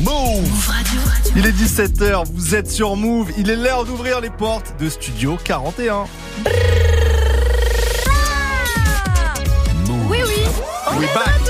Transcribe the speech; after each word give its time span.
Move. 0.00 0.72
Il 1.36 1.46
est 1.46 1.52
17h, 1.52 2.24
vous 2.32 2.54
êtes 2.54 2.70
sur 2.70 2.96
Move, 2.96 3.30
il 3.36 3.50
est 3.50 3.56
l'heure 3.56 3.84
d'ouvrir 3.84 4.20
les 4.20 4.30
portes 4.30 4.74
de 4.78 4.88
Studio 4.88 5.36
41. 5.42 6.06
Oui, 10.08 10.18
oui, 10.26 10.42
on 10.90 10.98
We 10.98 11.04
est 11.04 11.14
back. 11.14 11.43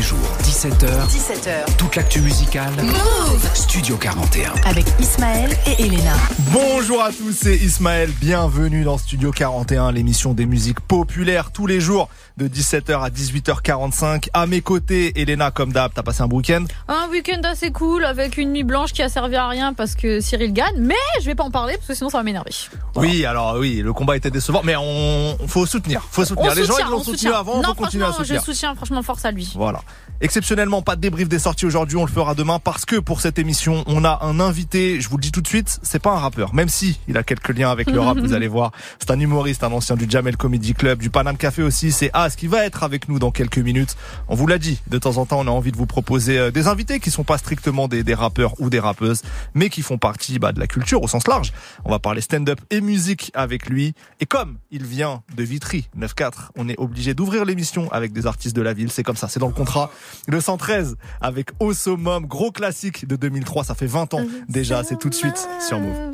Les 0.00 0.06
jours, 0.06 0.18
17h, 0.44 1.08
17h. 1.08 1.76
toute 1.76 1.94
l'actu 1.94 2.22
musicale. 2.22 2.72
Move 2.82 3.50
Studio 3.54 3.98
41. 3.98 4.52
avec 4.64 4.86
Ismaël 4.98 5.54
et 5.66 5.82
Elena. 5.82 6.14
Bonjour 6.52 7.02
à 7.02 7.10
tous, 7.10 7.32
c'est 7.32 7.56
Ismaël, 7.56 8.10
bienvenue 8.18 8.82
dans 8.82 8.96
Studio 8.96 9.30
41, 9.30 9.92
l'émission 9.92 10.32
des 10.32 10.46
musiques 10.46 10.80
populaires 10.80 11.50
tous 11.52 11.66
les 11.66 11.80
jours 11.80 12.08
de 12.38 12.48
17h 12.48 12.98
à 12.98 13.10
18h45. 13.10 14.28
À 14.32 14.46
mes 14.46 14.62
côtés, 14.62 15.20
Elena, 15.20 15.50
comme 15.50 15.70
d'hab, 15.72 15.92
t'as 15.94 16.02
passé 16.02 16.22
un 16.22 16.28
week-end? 16.28 16.64
Un 16.88 17.08
week-end 17.10 17.42
assez 17.44 17.70
cool 17.70 18.06
avec 18.06 18.38
une 18.38 18.52
nuit 18.52 18.64
blanche 18.64 18.94
qui 18.94 19.02
a 19.02 19.10
servi 19.10 19.36
à 19.36 19.48
rien 19.48 19.74
parce 19.74 19.94
que 19.94 20.20
Cyril 20.20 20.54
gagne, 20.54 20.76
mais 20.78 20.94
je 21.20 21.26
vais 21.26 21.34
pas 21.34 21.44
en 21.44 21.50
parler 21.50 21.74
parce 21.74 21.88
que 21.88 21.94
sinon 21.94 22.08
ça 22.08 22.16
va 22.16 22.22
m'énerver. 22.24 22.52
Oui, 22.96 23.26
alors 23.26 23.56
oui, 23.58 23.82
le 23.84 23.92
combat 23.92 24.16
était 24.16 24.30
décevant, 24.30 24.62
mais 24.64 24.76
on 24.76 25.36
faut 25.46 25.66
soutenir, 25.66 26.02
faut 26.10 26.24
soutenir. 26.24 26.52
On 26.52 26.54
Les 26.54 26.64
gens 26.64 26.78
ils 26.78 26.90
l'ont 26.90 27.00
on 27.00 27.04
soutenu 27.04 27.32
avant, 27.32 27.56
on 27.56 27.62
non, 27.62 27.68
faut 27.68 27.74
continuer 27.74 28.06
à 28.06 28.12
soutenir. 28.12 28.40
je 28.40 28.44
soutiens 28.44 28.74
franchement 28.74 29.02
force 29.02 29.26
à 29.26 29.30
lui. 29.30 29.52
Voilà. 29.54 29.82
Exceptionnellement, 30.22 30.82
pas 30.82 30.96
de 30.96 31.00
débrief 31.00 31.30
des 31.30 31.38
sorties 31.38 31.64
aujourd'hui, 31.64 31.96
on 31.96 32.04
le 32.04 32.10
fera 32.10 32.34
demain 32.34 32.58
parce 32.58 32.84
que 32.84 32.96
pour 32.96 33.22
cette 33.22 33.38
émission, 33.38 33.84
on 33.86 34.04
a 34.04 34.18
un 34.20 34.38
invité, 34.38 35.00
je 35.00 35.08
vous 35.08 35.16
le 35.16 35.22
dis 35.22 35.32
tout 35.32 35.40
de 35.40 35.46
suite, 35.46 35.78
c'est 35.82 35.98
pas 35.98 36.10
un 36.10 36.18
rappeur, 36.18 36.52
même 36.52 36.68
si 36.68 37.00
il 37.08 37.16
a 37.16 37.22
quelques 37.22 37.56
liens 37.56 37.70
avec 37.70 37.90
le 37.90 38.00
rap, 38.00 38.18
vous 38.18 38.32
allez 38.34 38.46
voir. 38.46 38.72
C'est 38.98 39.10
un 39.10 39.18
humoriste, 39.18 39.64
un 39.64 39.72
ancien 39.72 39.96
du 39.96 40.04
Jamel 40.06 40.36
Comedy 40.36 40.74
Club, 40.74 40.98
du 40.98 41.08
Panam 41.08 41.38
Café 41.38 41.62
aussi, 41.62 41.90
c'est 41.90 42.10
As 42.12 42.36
qui 42.36 42.48
va 42.48 42.66
être 42.66 42.82
avec 42.82 43.08
nous 43.08 43.18
dans 43.18 43.30
quelques 43.30 43.56
minutes. 43.56 43.96
On 44.28 44.34
vous 44.34 44.46
l'a 44.46 44.58
dit, 44.58 44.78
de 44.88 44.98
temps 44.98 45.16
en 45.16 45.24
temps, 45.24 45.40
on 45.40 45.46
a 45.46 45.50
envie 45.50 45.72
de 45.72 45.78
vous 45.78 45.86
proposer 45.86 46.36
euh, 46.36 46.50
des 46.50 46.66
invités 46.66 47.00
qui 47.00 47.10
sont 47.10 47.24
pas 47.24 47.38
strictement 47.38 47.88
des, 47.88 48.04
des 48.04 48.12
rappeurs 48.12 48.60
ou 48.60 48.68
des 48.68 48.78
rappeuses, 48.78 49.22
mais 49.54 49.70
qui 49.70 49.80
font 49.80 49.96
partie 49.96 50.38
bah, 50.38 50.52
de 50.52 50.60
la 50.60 50.66
culture 50.66 51.02
au 51.02 51.08
sens 51.08 51.26
large. 51.28 51.54
On 51.86 51.90
va 51.90 51.98
parler 51.98 52.20
stand-up 52.20 52.60
et 52.68 52.82
musique 52.82 53.30
avec 53.32 53.70
lui. 53.70 53.94
Et 54.20 54.26
comme 54.26 54.58
il 54.70 54.84
vient 54.84 55.22
de 55.34 55.42
Vitry 55.42 55.88
9-4, 55.98 56.50
on 56.56 56.68
est 56.68 56.78
obligé 56.78 57.14
d'ouvrir 57.14 57.46
l'émission 57.46 57.90
avec 57.90 58.12
des 58.12 58.26
artistes 58.26 58.54
de 58.54 58.60
la 58.60 58.74
ville. 58.74 58.90
C'est 58.90 59.02
comme 59.02 59.16
ça, 59.16 59.28
c'est 59.28 59.40
dans 59.40 59.48
le 59.48 59.54
contrat. 59.54 59.79
Le 60.26 60.40
113 60.40 60.96
avec 61.20 61.50
Osomum, 61.60 62.26
gros 62.26 62.50
classique 62.50 63.06
de 63.06 63.16
2003, 63.16 63.64
ça 63.64 63.74
fait 63.74 63.86
20 63.86 64.14
ans 64.14 64.24
déjà, 64.48 64.84
c'est 64.84 64.98
tout 64.98 65.08
de 65.08 65.14
suite 65.14 65.48
sur 65.66 65.78
Move. 65.78 66.12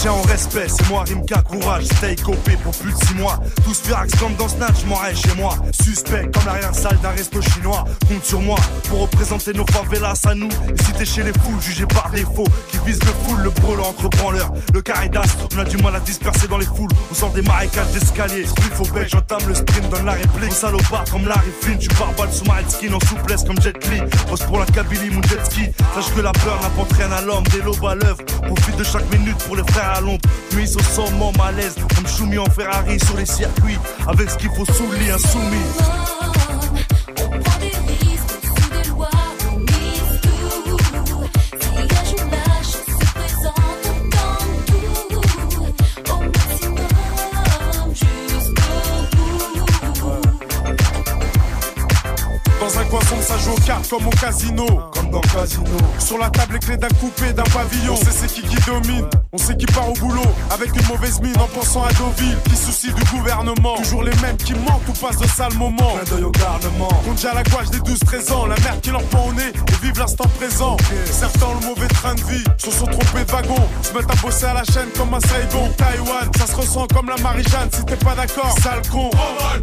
Tiens 0.00 0.12
en 0.12 0.22
respect, 0.22 0.66
c'est 0.68 0.88
moi 0.88 1.04
Rimka, 1.06 1.42
courage, 1.42 1.84
stay 1.84 2.16
copé 2.16 2.56
pour 2.62 2.72
plus 2.76 2.92
de 2.92 2.96
6 3.06 3.14
mois. 3.14 3.38
Tous 3.64 3.80
firax 3.80 4.14
comme 4.16 4.34
dans 4.36 4.48
Snatch, 4.48 4.84
m'en 4.86 4.96
chez 5.14 5.34
moi. 5.36 5.54
Suspect 5.82 6.30
comme 6.32 6.44
l'arrière-salle 6.46 6.98
d'un 7.02 7.10
resto 7.10 7.40
chinois. 7.42 7.84
Compte 8.08 8.24
sur 8.24 8.40
moi 8.40 8.58
pour 8.88 9.00
représenter 9.00 9.52
nos 9.52 9.66
favelas 9.66 10.20
à 10.26 10.34
nous. 10.34 10.48
Et 10.48 10.82
si 10.82 10.92
t'es 10.92 11.04
chez 11.04 11.22
les 11.22 11.32
foules, 11.32 11.60
jugés 11.60 11.86
par 11.86 12.10
défaut, 12.10 12.46
qui 12.70 12.78
visent 12.86 13.02
le 13.04 13.12
full, 13.24 13.42
le 13.42 13.50
brûlant 13.50 13.88
entre 13.88 14.08
branleurs. 14.08 14.52
Le 14.72 14.80
caridas, 14.80 15.36
on 15.54 15.58
a 15.58 15.64
du 15.64 15.76
mal 15.78 15.94
à 15.96 16.00
disperser 16.00 16.48
dans 16.48 16.58
les 16.58 16.66
foules. 16.66 16.90
On 17.10 17.14
sort 17.14 17.32
des 17.32 17.42
marécages 17.42 17.90
d'escalier. 17.92 18.44
Il 18.44 18.76
faut 18.76 18.86
bec, 18.94 19.08
j'entame 19.10 19.46
le 19.48 19.54
sprint, 19.54 19.88
donne 19.90 20.06
la 20.06 20.12
réplique. 20.12 20.50
Au 20.50 20.54
salopard 20.54 21.04
comme 21.10 21.26
Larry 21.26 21.50
Flynn, 21.60 21.78
tu 21.78 21.88
pars 21.88 22.12
balle 22.16 22.32
sous 22.32 22.44
ma 22.44 22.66
skin 22.68 22.92
en 22.94 23.00
souplesse 23.00 23.44
comme 23.44 23.60
Jet 23.60 23.76
Li. 23.90 24.00
Pose 24.28 24.40
pour 24.44 24.58
la 24.58 24.66
Kabylie, 24.66 25.10
mon 25.10 25.22
jet 25.22 25.44
ski. 25.44 25.66
Sache 25.94 26.14
que 26.14 26.20
la 26.20 26.32
peur 26.32 26.58
n'apporte 26.62 26.92
rien 26.94 27.12
à 27.12 27.20
l'homme, 27.20 27.44
des 27.48 27.60
lobes 27.62 27.84
à 27.84 27.94
l'œuvre. 27.94 28.22
Profite 28.46 28.76
de 28.76 28.84
chaque 28.84 29.10
minute 29.12 29.36
pour 29.44 29.56
les 29.56 29.64
frères 29.72 29.89
à 29.92 30.00
l'ombre. 30.00 30.20
Nuit 30.54 30.70
au 30.74 30.82
sommet, 30.82 31.32
malaise, 31.38 31.74
comme 31.94 32.06
Choumi 32.06 32.38
en 32.38 32.46
Ferrari 32.46 32.98
sur 33.00 33.16
les 33.16 33.26
circuits. 33.26 33.78
Avec 34.06 34.30
ce 34.30 34.36
qu'il 34.36 34.50
faut 34.50 34.64
sous 34.64 34.90
le 34.90 35.12
insoumis. 35.12 36.29
Sombre, 52.90 53.22
ça 53.22 53.38
joue 53.38 53.52
aux 53.52 53.60
cartes 53.60 53.88
comme 53.88 54.06
au 54.06 54.10
casino. 54.10 54.66
Comme 54.92 55.10
dans 55.10 55.20
Casino. 55.20 55.64
Sur 56.00 56.18
la 56.18 56.28
table, 56.28 56.54
les 56.54 56.58
clés 56.58 56.76
d'un 56.76 56.88
coupé, 56.88 57.32
d'un 57.32 57.44
pavillon. 57.44 57.92
On 57.92 57.96
sait 57.96 58.10
c'est 58.10 58.26
qui 58.26 58.42
qui 58.42 58.56
domine. 58.66 59.08
On 59.32 59.38
sait 59.38 59.56
qui 59.56 59.66
part 59.66 59.88
au 59.88 59.92
boulot. 59.94 60.26
Avec 60.50 60.74
une 60.74 60.86
mauvaise 60.88 61.20
mine 61.20 61.36
en 61.38 61.46
pensant 61.46 61.84
à 61.84 61.92
Deauville. 61.92 62.36
Qui 62.48 62.56
soucie 62.56 62.92
du 62.92 63.04
gouvernement. 63.04 63.76
Toujours 63.76 64.02
les 64.02 64.14
mêmes 64.16 64.36
qui 64.38 64.54
mentent 64.54 64.82
ou 64.88 64.92
passent 64.92 65.18
de 65.18 65.26
sales 65.28 65.54
moments. 65.54 65.98
Clin 66.02 66.16
d'œil 66.16 66.24
au 66.24 66.32
garnement. 66.32 66.88
Compte 67.04 67.14
déjà 67.14 67.32
la 67.32 67.44
gouache 67.44 67.70
des 67.70 67.78
12-13 67.78 68.32
ans. 68.32 68.46
La 68.46 68.58
merde 68.58 68.80
qui 68.80 68.90
leur 68.90 69.04
pend 69.04 69.28
au 69.28 69.32
nez 69.34 69.52
et 69.52 69.86
vivent 69.86 69.98
l'instant 69.98 70.28
présent. 70.38 70.76
Certains 71.04 71.46
ont 71.46 71.60
le 71.60 71.66
mauvais 71.66 71.88
train 71.88 72.14
de 72.16 72.22
vie. 72.22 72.44
Se 72.58 72.72
sont 72.72 72.86
trompés 72.86 73.24
de 73.24 73.30
wagon. 73.30 73.68
Se 73.82 73.92
mettent 73.94 74.10
à 74.10 74.16
bosser 74.16 74.46
à 74.46 74.54
la 74.54 74.64
chaîne 74.64 74.88
comme 74.98 75.14
un 75.14 75.20
Saigon. 75.20 75.70
Taïwan, 75.76 76.28
ça 76.36 76.46
se 76.48 76.56
ressent 76.56 76.88
comme 76.92 77.08
la 77.08 77.18
Marie-Jeanne. 77.18 77.68
Si 77.72 77.84
t'es 77.84 77.96
pas 77.96 78.16
d'accord, 78.16 78.52
sale 78.60 78.82
con. 78.90 79.10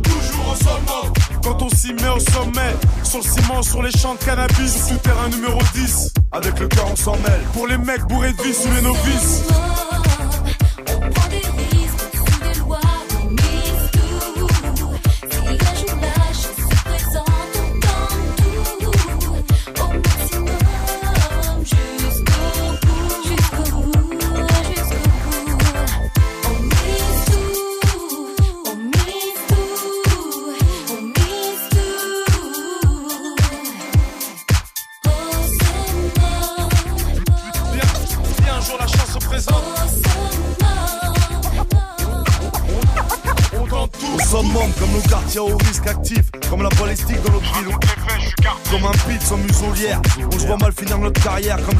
toujours 0.01 0.55
au. 1.03 1.36
Quand 1.47 1.61
on 1.61 1.69
s'y 1.69 1.93
met 1.93 2.09
au 2.09 2.19
sommet. 2.19 2.75
Sur 3.03 3.19
le 3.19 3.23
ciment, 3.23 3.63
sur 3.63 3.81
les 3.81 3.91
champs 3.91 4.15
de 4.15 4.19
cannabis. 4.19 4.85
Sur 4.85 4.99
terrain 5.01 5.29
numéro 5.29 5.57
10. 5.73 6.11
Avec 6.33 6.59
le 6.59 6.67
cœur, 6.67 6.87
on 6.91 6.95
s'en 6.97 7.15
mêle. 7.19 7.41
Pour 7.53 7.67
les 7.67 7.77
mecs 7.77 8.03
bourrés 8.03 8.33
de 8.33 8.43
vie 8.43 8.53
sous 8.53 8.69
les 8.69 8.81
novices. 8.81 9.43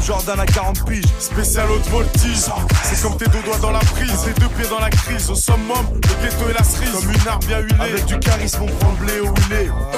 Jordan 0.08 0.40
à 0.40 0.46
40 0.46 0.86
piges. 0.86 1.04
Spécial 1.18 1.70
haute 1.70 1.86
voltige. 1.90 2.46
C'est 2.82 3.02
comme 3.02 3.18
tes 3.18 3.26
deux 3.26 3.42
doigts 3.42 3.58
dans 3.58 3.72
la 3.72 3.80
prise, 3.80 4.10
tes 4.24 4.40
deux 4.40 4.48
pieds 4.48 4.66
dans 4.70 4.78
la 4.78 4.88
crise. 4.88 5.28
Au 5.28 5.34
summum, 5.34 5.84
le 5.92 6.00
ghetto 6.00 6.48
et 6.48 6.54
la 6.54 6.64
cerise. 6.64 6.92
Comme 6.92 7.12
une 7.12 7.28
arme 7.28 7.44
bien 7.46 7.58
huilée. 7.58 7.74
Avec 7.78 8.06
du 8.06 8.18
charisme, 8.18 8.62
on 8.62 8.66
prend 8.78 8.92
le 8.92 9.04
blé 9.04 9.64
il 9.64 9.97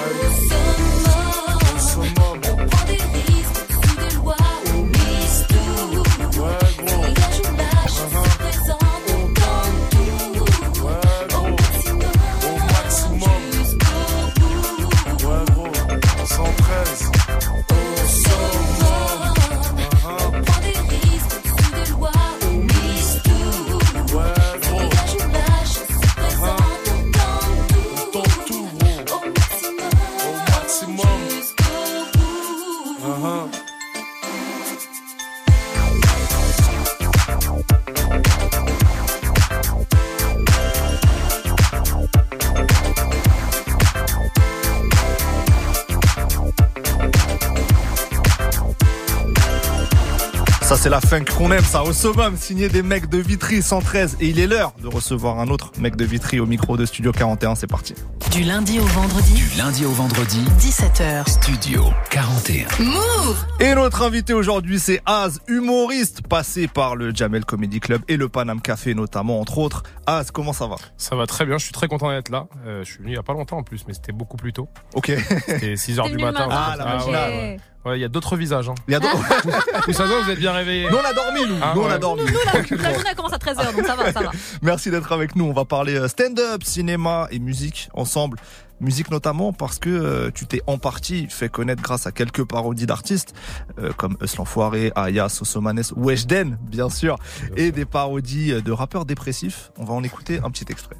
c'est 50.90 50.96
la 50.96 51.00
funk 51.00 51.24
qu'on 51.36 51.52
aime, 51.52 51.62
ça 51.62 51.84
au 51.84 51.92
summum, 51.92 52.36
signé 52.36 52.68
des 52.68 52.82
mecs 52.82 53.08
de 53.08 53.18
Vitry 53.18 53.62
113 53.62 54.16
et 54.20 54.28
il 54.28 54.40
est 54.40 54.48
l'heure 54.48 54.72
de 54.82 54.88
recevoir 54.88 55.38
un 55.38 55.46
autre 55.48 55.70
mec 55.78 55.94
de 55.94 56.04
Vitry 56.04 56.40
au 56.40 56.46
micro 56.46 56.76
de 56.76 56.84
Studio 56.84 57.12
41, 57.12 57.54
c'est 57.54 57.68
parti. 57.68 57.94
Du 58.32 58.42
lundi 58.42 58.80
au 58.80 58.84
vendredi, 58.84 59.34
Du 59.34 59.58
lundi 59.58 59.84
au 59.84 59.92
vendredi, 59.92 60.40
17h. 60.58 61.28
Studio 61.28 61.84
41. 62.10 62.66
Move 62.82 63.46
Et 63.70 63.74
notre 63.76 64.02
invité 64.02 64.32
aujourd'hui 64.32 64.80
c'est 64.80 65.00
Az, 65.06 65.40
humoriste 65.46 66.26
passé 66.26 66.66
par 66.66 66.96
le 66.96 67.14
Jamel 67.14 67.44
Comedy 67.44 67.78
Club 67.78 68.02
et 68.08 68.16
le 68.16 68.28
Panam 68.28 68.60
Café 68.60 68.94
notamment 68.94 69.38
entre 69.40 69.58
autres. 69.58 69.84
Az, 70.06 70.32
comment 70.32 70.52
ça 70.52 70.66
va? 70.66 70.74
Ça 70.96 71.14
va 71.14 71.26
très 71.28 71.46
bien, 71.46 71.56
je 71.56 71.64
suis 71.66 71.72
très 71.72 71.86
content 71.86 72.10
d'être 72.10 72.30
là. 72.30 72.46
Euh, 72.66 72.80
je 72.82 72.90
suis 72.90 72.98
venu 72.98 73.12
il 73.12 73.14
y 73.14 73.18
a 73.18 73.22
pas 73.22 73.32
longtemps 73.32 73.58
en 73.58 73.62
plus, 73.62 73.84
mais 73.86 73.94
c'était 73.94 74.10
beaucoup 74.10 74.36
plus 74.36 74.52
tôt. 74.52 74.68
Ok. 74.94 75.12
C'était 75.46 75.76
6 75.76 75.98
heures 76.00 76.06
T'es 76.06 76.10
du 76.10 76.16
venu 76.16 76.26
le 76.26 76.32
matin. 76.32 76.48
matin. 76.48 76.60
Ah, 76.72 76.76
la 76.76 76.84
ouais, 76.84 76.92
matinale. 76.96 77.30
ouais. 77.30 77.56
Ouais, 77.84 77.98
il 77.98 78.02
y 78.02 78.04
a 78.04 78.08
d'autres 78.08 78.36
visages. 78.36 78.68
Hein. 78.68 78.74
Il 78.88 78.92
y 78.92 78.94
a 78.96 79.00
d'autres- 79.00 79.16
ça, 79.92 80.04
va, 80.04 80.20
vous 80.24 80.30
êtes 80.30 80.38
bien 80.40 80.52
réveillés. 80.52 80.90
Nous 80.90 80.96
on 80.96 81.04
a 81.08 81.12
dormi 81.14 81.40
nous, 81.48 81.54
Ah, 81.62 81.72
nous 81.76 81.82
on 81.82 81.88
a 81.90 81.98
dormi. 81.98 82.22
La 82.24 82.50
Tranquillement. 82.50 82.92
journée 82.92 83.14
commence 83.16 83.32
à 83.32 83.38
13h, 83.38 83.76
donc 83.76 83.86
ça 83.86 83.94
va, 83.94 84.12
ça 84.12 84.20
va. 84.20 84.30
Merci 84.62 84.90
d'être 84.90 85.12
avec 85.12 85.36
nous. 85.36 85.44
On 85.44 85.52
va 85.52 85.64
parler 85.64 85.94
euh, 85.94 86.08
stand-up, 86.08 86.64
cinéma 86.64 87.28
et 87.30 87.38
musique 87.38 87.88
ensemble. 87.94 88.36
Musique 88.80 89.10
notamment 89.10 89.52
parce 89.52 89.78
que 89.78 89.90
euh, 89.90 90.30
tu 90.32 90.46
t'es 90.46 90.62
en 90.66 90.78
partie 90.78 91.26
fait 91.28 91.48
connaître 91.48 91.82
grâce 91.82 92.06
à 92.06 92.12
quelques 92.12 92.44
parodies 92.44 92.86
d'artistes 92.86 93.34
euh, 93.78 93.92
comme 93.92 94.16
Eus 94.22 94.36
l'Enfoiré, 94.38 94.90
Aya, 94.94 95.28
Sosomanes, 95.28 95.82
Weshden 95.96 96.58
bien 96.62 96.88
sûr, 96.88 97.16
et 97.56 97.72
des 97.72 97.84
parodies 97.84 98.52
euh, 98.52 98.60
de 98.62 98.72
rappeurs 98.72 99.04
dépressifs. 99.04 99.70
On 99.78 99.84
va 99.84 99.94
en 99.94 100.02
écouter 100.02 100.40
un 100.42 100.50
petit 100.50 100.66
extrait. 100.70 100.96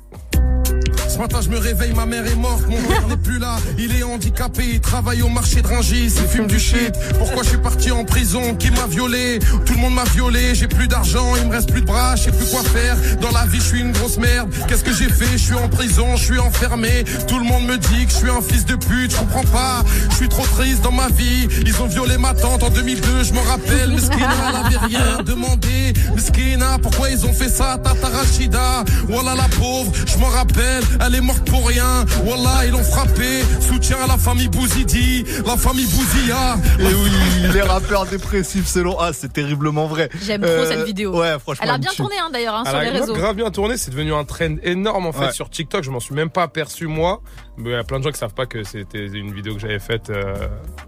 Ce 1.09 1.19
matin, 1.19 1.41
je 1.43 1.49
me 1.49 1.59
réveille, 1.59 1.93
ma 1.93 2.07
mère 2.07 2.27
est 2.27 2.37
morte, 2.37 2.65
mon 2.69 2.81
père 2.83 3.07
n'est 3.09 3.17
plus 3.17 3.39
là. 3.39 3.57
Il 3.79 3.97
est 3.97 4.03
handicapé, 4.03 4.63
il 4.75 4.81
travaille 4.81 5.23
au 5.23 5.29
marché 5.29 5.63
de 5.63 5.67
Rungis, 5.67 6.13
il 6.17 6.29
fume 6.29 6.47
du 6.47 6.59
shit. 6.59 6.93
Pourquoi 7.19 7.43
je 7.43 7.51
suis 7.51 7.59
parti 7.59 7.91
en 7.91 8.05
prison? 8.05 8.55
Qui 8.55 8.71
m'a 8.71 8.87
violé? 8.87 9.39
Tout 9.67 9.75
le 9.75 9.81
monde 9.81 9.95
m'a 9.95 10.05
violé, 10.05 10.55
j'ai 10.55 10.69
plus 10.69 10.89
d'argent, 10.89 11.35
il 11.37 11.49
me 11.49 11.53
reste 11.53 11.71
plus 11.71 11.81
de 11.81 11.87
bras, 11.87 12.17
je 12.17 12.25
sais 12.25 12.33
plus 12.33 12.47
quoi 12.47 12.63
faire. 12.63 12.97
Dans 13.21 13.31
la 13.31 13.47
vie, 13.47 13.59
je 13.59 13.65
suis 13.65 13.81
une 13.81 13.93
grosse 13.93 14.19
merde. 14.19 14.51
Qu'est-ce 14.69 14.85
que 14.85 14.95
j'ai 14.95 15.09
fait? 15.09 15.33
Je 15.33 15.45
suis 15.45 15.55
en 15.55 15.69
prison, 15.69 16.17
je 16.17 16.25
suis 16.25 16.39
enfermé. 16.39 17.05
Tout 17.27 17.39
le 17.39 17.45
monde 17.45 17.67
me 17.67 17.77
dit 17.77 18.07
que 18.07 18.13
je 18.13 18.17
suis 18.17 18.31
un 18.31 18.41
fils 18.41 18.65
de 18.65 18.77
pute, 18.77 19.13
je 19.13 19.17
comprends 19.17 19.45
pas. 19.45 19.83
Je 20.11 20.17
suis 20.17 20.29
trop 20.29 20.47
triste 20.47 20.83
dans 20.83 20.93
ma 20.93 21.09
vie. 21.09 21.49
Ils 21.67 21.81
ont 21.81 21.87
violé 21.87 22.19
ma 22.19 22.35
tante 22.35 22.63
en 22.63 22.71
2002, 22.71 23.25
je 23.25 23.33
m'en 23.33 23.43
rappelle. 23.43 23.91
Meskina, 23.91 24.29
elle 24.49 24.57
avait 24.57 24.87
rien 24.87 25.23
demandé. 25.25 25.93
Meskina, 26.15 26.79
pourquoi 26.83 27.11
ils 27.11 27.25
ont 27.27 27.33
fait 27.33 27.49
ça? 27.49 27.79
Tata 27.83 28.09
Rachida, 28.09 28.85
voilà 29.09 29.35
la 29.35 29.49
pauvre, 29.59 29.93
je 30.07 30.19
m'en 30.19 30.29
rappelle. 30.29 30.80
Elle 31.07 31.15
est 31.15 31.21
morte 31.21 31.45
pour 31.49 31.67
rien. 31.67 32.05
Wallah, 32.25 32.67
ils 32.67 32.71
l'ont 32.73 32.83
frappé. 32.83 33.43
Soutien 33.61 33.97
à 34.03 34.07
la 34.07 34.17
famille 34.17 34.49
Bouzidi, 34.49 35.25
la 35.47 35.57
famille 35.57 35.87
Bouzia. 35.87 36.57
Et 36.79 36.85
oui, 36.95 37.53
les 37.53 37.63
rappeurs 37.63 38.07
dépressifs 38.07 38.67
selon 38.67 38.99
Az, 38.99 39.17
c'est 39.21 39.33
terriblement 39.33 39.87
vrai. 39.87 40.09
J'aime 40.23 40.43
trop 40.43 40.65
cette 40.65 40.85
vidéo. 40.85 41.19
Ouais, 41.19 41.39
franchement. 41.39 41.65
Elle 41.65 41.71
a 41.71 41.79
bien 41.79 41.91
tourné 41.97 42.17
hein, 42.21 42.31
d'ailleurs 42.33 42.55
hein, 42.55 42.65
sur 42.65 42.77
a 42.77 42.83
les 42.85 42.91
réseaux. 42.91 43.15
grave 43.15 43.37
bien 43.37 43.51
tourné, 43.51 43.77
c'est 43.77 43.91
devenu 43.91 44.15
un 44.15 44.25
trend 44.25 44.57
énorme 44.63 45.07
en 45.07 45.13
fait 45.13 45.21
Ouais. 45.27 45.33
sur 45.33 45.51
TikTok. 45.51 45.83
Je 45.85 45.91
m'en 45.91 46.01
suis 46.01 46.15
même 46.15 46.31
pas 46.31 46.43
aperçu 46.45 46.87
moi. 46.87 47.21
Mais 47.57 47.71
il 47.71 47.73
y 47.73 47.77
a 47.77 47.85
plein 47.85 47.99
de 47.99 48.05
gens 48.05 48.11
qui 48.11 48.19
savent 48.19 48.33
pas 48.33 48.47
que 48.47 48.65
c'était 48.65 49.07
une 49.07 49.35
vidéo 49.35 49.53
que 49.55 49.61
j'avais 49.61 49.79
faite 49.81 50.09
euh, 50.09 50.35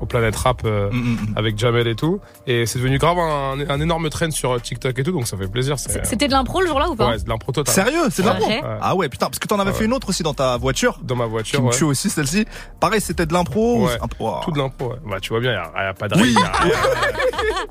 au 0.00 0.06
Planet 0.06 0.34
Rap 0.34 0.62
euh, 0.64 0.88
Mm, 0.90 0.96
mm, 0.96 1.12
mm. 1.32 1.34
avec 1.36 1.58
Jamel 1.58 1.86
et 1.86 1.94
tout. 1.94 2.18
Et 2.46 2.64
c'est 2.64 2.78
devenu 2.78 2.96
grave 2.98 3.18
un, 3.18 3.58
un 3.68 3.80
énorme 3.80 4.08
trend 4.08 4.30
sur 4.30 4.60
TikTok 4.60 4.98
et 4.98 5.02
tout, 5.02 5.12
donc 5.12 5.26
ça 5.26 5.36
fait 5.36 5.48
plaisir. 5.48 5.76
C'était 5.78 6.28
de 6.28 6.32
l'impro 6.32 6.60
le 6.62 6.66
jour-là 6.68 6.88
ou 6.88 6.94
pas? 6.96 7.08
Ouais, 7.10 7.18
c'est 7.18 7.24
de 7.24 7.28
l'impro 7.28 7.52
total. 7.52 7.74
Sérieux, 7.74 8.04
c'est 8.10 8.22
de 8.22 8.28
l'impro? 8.28 8.48
Ouais. 8.48 8.62
Ah 8.80 8.94
ouais, 8.96 9.08
putain, 9.10 9.26
parce 9.26 9.38
que 9.38 9.46
t'en 9.46 9.58
avais 9.58 9.70
Ouais. 9.72 9.76
Fait 9.82 9.87
une 9.87 9.93
autre 9.93 10.08
aussi 10.08 10.23
dans 10.23 10.34
ta 10.34 10.56
voiture. 10.56 10.99
Dans 11.02 11.17
ma 11.17 11.25
Qui 11.25 11.31
voiture, 11.31 11.62
me 11.62 11.69
ouais. 11.69 11.76
tue 11.76 11.84
aussi 11.84 12.11
celle-ci. 12.11 12.46
Pareil, 12.81 13.00
c'était 13.00 13.26
de 13.26 13.32
l'impro. 13.32 13.79
ou 13.79 13.87
Ouais. 13.87 13.99
Wow. 14.19 14.40
Tout 14.44 14.52
de 14.52 14.58
l'impro, 14.58 14.90
ouais. 14.90 14.96
Bah, 15.08 15.19
tu 15.20 15.31
vois 15.31 15.40
bien, 15.40 15.50
il 15.52 15.81
n'y 15.81 15.87
a, 15.87 15.94
pas 15.94 16.08
de 16.08 16.14
rien. 16.14 16.25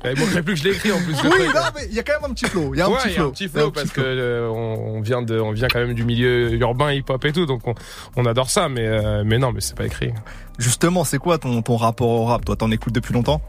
Il 0.04 0.18
manquerait 0.18 0.42
plus 0.42 0.54
que 0.54 0.60
je 0.60 0.64
l'écris 0.64 0.92
en 0.92 0.98
plus. 0.98 1.14
Oui, 1.22 1.30
truc. 1.30 1.54
non, 1.54 1.60
mais 1.74 1.86
il 1.88 1.94
y 1.94 1.98
a 1.98 2.02
quand 2.02 2.20
même 2.20 2.30
un 2.30 2.34
petit 2.34 2.46
flow. 2.46 2.74
Il 2.74 2.78
y 2.78 2.82
a 2.82 2.86
un 2.86 2.90
petit 2.90 3.10
flow. 3.10 3.28
un 3.28 3.30
petit 3.30 3.48
parce 3.48 3.90
que 3.90 4.00
euh, 4.00 4.48
on 4.48 4.96
on 4.96 5.00
vient 5.00 5.22
de, 5.22 5.38
on 5.38 5.52
vient 5.52 5.68
quand 5.68 5.78
même 5.78 5.94
du 5.94 6.04
milieu 6.04 6.52
urbain, 6.54 6.92
hip-hop 6.92 7.24
et 7.24 7.32
tout, 7.32 7.46
donc 7.46 7.66
on, 7.66 7.74
on 8.16 8.26
adore 8.26 8.50
ça, 8.50 8.68
mais 8.68 8.86
euh, 8.86 9.22
mais 9.24 9.38
non, 9.38 9.52
mais 9.52 9.60
c'est 9.60 9.76
pas 9.76 9.86
écrit. 9.86 10.12
Justement, 10.58 11.04
c'est 11.04 11.18
quoi 11.18 11.38
ton, 11.38 11.62
ton 11.62 11.76
rapport 11.76 12.08
au 12.08 12.24
rap 12.24 12.44
Toi, 12.44 12.56
t'en 12.56 12.70
écoutes 12.70 12.94
depuis 12.94 13.14
longtemps? 13.14 13.40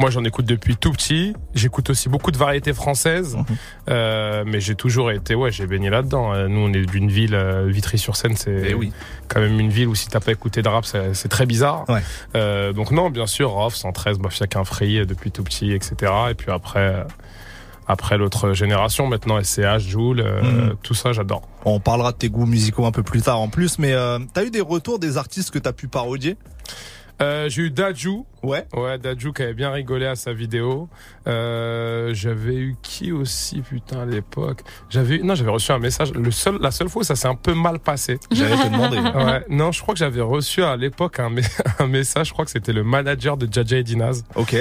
Moi, 0.00 0.10
j'en 0.10 0.24
écoute 0.24 0.46
depuis 0.46 0.76
tout 0.76 0.90
petit. 0.92 1.34
J'écoute 1.54 1.90
aussi 1.90 2.08
beaucoup 2.08 2.30
de 2.30 2.38
variétés 2.38 2.72
françaises, 2.72 3.36
Mhm. 3.36 3.44
euh, 3.90 4.44
mais 4.46 4.60
j'ai 4.60 4.74
toujours 4.74 5.10
été, 5.10 5.34
ouais, 5.34 5.52
j'ai 5.52 5.66
baigné 5.66 5.90
là-dedans. 5.90 6.32
Euh, 6.32 6.48
Nous, 6.48 6.58
on 6.60 6.72
est 6.72 6.86
d'une 6.86 7.10
ville, 7.10 7.34
euh, 7.34 7.66
Vitry-sur-Seine, 7.68 8.36
c'est 8.36 8.62
Eh 8.70 8.74
oui. 8.74 8.92
quand 9.28 9.40
même 9.40 9.60
une 9.60 9.68
ville 9.70 9.88
où 9.88 9.94
si 9.94 10.08
t'as 10.08 10.20
pas 10.20 10.32
écouté 10.32 10.62
de 10.62 10.68
rap, 10.68 10.84
c'est 10.86 11.28
très 11.28 11.44
bizarre. 11.46 11.84
Ouais. 11.88 12.00
Euh, 12.34 12.72
donc 12.72 12.90
non, 12.92 13.10
bien 13.10 13.26
sûr, 13.26 13.50
Rof, 13.50 13.74
113, 13.74 14.18
Mafia 14.18 14.46
free 14.64 15.06
depuis 15.06 15.30
tout 15.30 15.44
petit, 15.44 15.72
etc. 15.72 15.94
Et 16.30 16.34
puis 16.34 16.50
après, 16.50 16.80
euh, 16.80 17.04
après 17.90 18.16
l'autre 18.18 18.52
génération, 18.52 19.06
maintenant 19.06 19.42
SCH, 19.42 19.78
Joule, 19.80 20.20
euh, 20.20 20.42
Mhm. 20.42 20.76
tout 20.82 20.94
ça, 20.94 21.12
j'adore. 21.12 21.42
On 21.64 21.80
parlera 21.80 22.12
de 22.12 22.16
tes 22.16 22.28
goûts 22.28 22.46
musicaux 22.46 22.86
un 22.86 22.92
peu 22.92 23.02
plus 23.02 23.22
tard 23.22 23.40
en 23.40 23.48
plus, 23.48 23.78
mais 23.78 23.92
euh, 23.92 24.18
t'as 24.32 24.44
eu 24.44 24.50
des 24.50 24.60
retours 24.60 24.98
des 24.98 25.16
artistes 25.16 25.50
que 25.50 25.58
t'as 25.58 25.72
pu 25.72 25.88
parodier? 25.88 26.36
Euh, 27.22 27.48
j'ai 27.50 27.62
eu 27.62 27.70
Dajou, 27.70 28.24
Ouais. 28.42 28.66
ouais, 28.74 28.96
Dajou 28.98 29.32
qui 29.34 29.42
avait 29.42 29.52
bien 29.52 29.70
rigolé 29.70 30.06
à 30.06 30.16
sa 30.16 30.32
vidéo. 30.32 30.88
Euh, 31.26 32.14
j'avais 32.14 32.54
eu 32.56 32.76
qui 32.82 33.12
aussi, 33.12 33.60
putain, 33.60 34.00
à 34.00 34.06
l'époque? 34.06 34.62
J'avais 34.88 35.16
eu- 35.16 35.22
non, 35.22 35.34
j'avais 35.34 35.50
reçu 35.50 35.70
un 35.72 35.78
message. 35.78 36.12
Le 36.12 36.30
seul, 36.30 36.56
la 36.60 36.70
seule 36.70 36.88
fois 36.88 37.00
où 37.00 37.04
ça 37.04 37.16
s'est 37.16 37.28
un 37.28 37.34
peu 37.34 37.52
mal 37.52 37.78
passé. 37.78 38.18
J'allais 38.32 38.56
te 38.56 38.64
demander. 38.72 38.98
Ouais, 38.98 39.44
non, 39.50 39.70
je 39.72 39.82
crois 39.82 39.92
que 39.94 39.98
j'avais 39.98 40.22
reçu 40.22 40.62
à 40.62 40.76
l'époque 40.76 41.20
un, 41.20 41.30
un 41.78 41.86
message. 41.86 42.28
Je 42.28 42.32
crois 42.32 42.46
que 42.46 42.50
c'était 42.50 42.72
le 42.72 42.84
manager 42.84 43.36
de 43.36 43.46
Jaja 43.52 43.76
et 43.76 43.82
Dinaz. 43.82 44.24
Ok. 44.34 44.56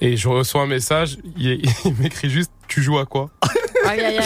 Et 0.00 0.16
je 0.16 0.28
reçois 0.28 0.62
un 0.62 0.66
message. 0.66 1.18
Il, 1.36 1.62
il 1.84 1.94
m'écrit 2.00 2.28
juste 2.30 2.50
Tu 2.66 2.82
joues 2.82 2.98
à 2.98 3.06
quoi? 3.06 3.30
Aïe 3.86 4.00
aïe 4.00 4.18
aïe. 4.18 4.24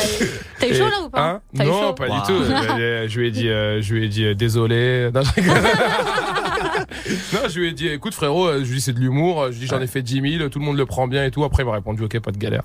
T'as 0.59 0.69
eu 0.69 0.75
chaud 0.75 0.89
là 0.89 1.01
ou 1.05 1.09
pas 1.09 1.23
Hein 1.23 1.41
T'as 1.57 1.65
eu 1.65 1.69
Non, 1.69 1.81
chaud 1.89 1.93
pas 1.95 2.09
du 2.09 2.23
tout. 2.27 2.33
Euh, 2.79 3.07
Je 3.09 3.21
lui 3.21 3.29
ai 3.29 3.31
dit, 3.31 3.49
euh, 3.49 3.81
je 3.83 3.95
lui 3.95 4.05
ai 4.05 4.09
dit 4.09 4.25
euh, 4.25 4.35
désolé. 4.35 5.11
Non, 5.15 5.23
je 5.23 5.33
rigole. 5.41 5.55
Non, 7.33 7.41
je 7.49 7.59
lui 7.61 7.69
ai 7.69 7.73
dit, 7.73 7.89
écoute 7.89 8.15
frérot, 8.15 8.47
euh, 8.47 8.59
je 8.65 8.69
lui 8.69 8.77
dis 8.77 8.81
c'est 8.81 8.93
de 8.93 9.01
l'humour. 9.01 9.47
Je 9.47 9.53
lui 9.53 9.61
dis 9.61 9.67
j'en 9.67 9.81
ai 9.81 9.87
fait 9.87 10.03
10 10.03 10.39
000, 10.39 10.49
tout 10.49 10.59
le 10.59 10.65
monde 10.65 10.77
le 10.77 10.87
prend 10.87 11.07
bien 11.09 11.25
et 11.25 11.31
tout. 11.31 11.45
Après 11.45 11.63
il 11.63 11.67
m'a 11.67 11.73
répondu 11.73 12.03
ok, 12.05 12.19
pas 12.21 12.31
de 12.31 12.39
galère. 12.39 12.63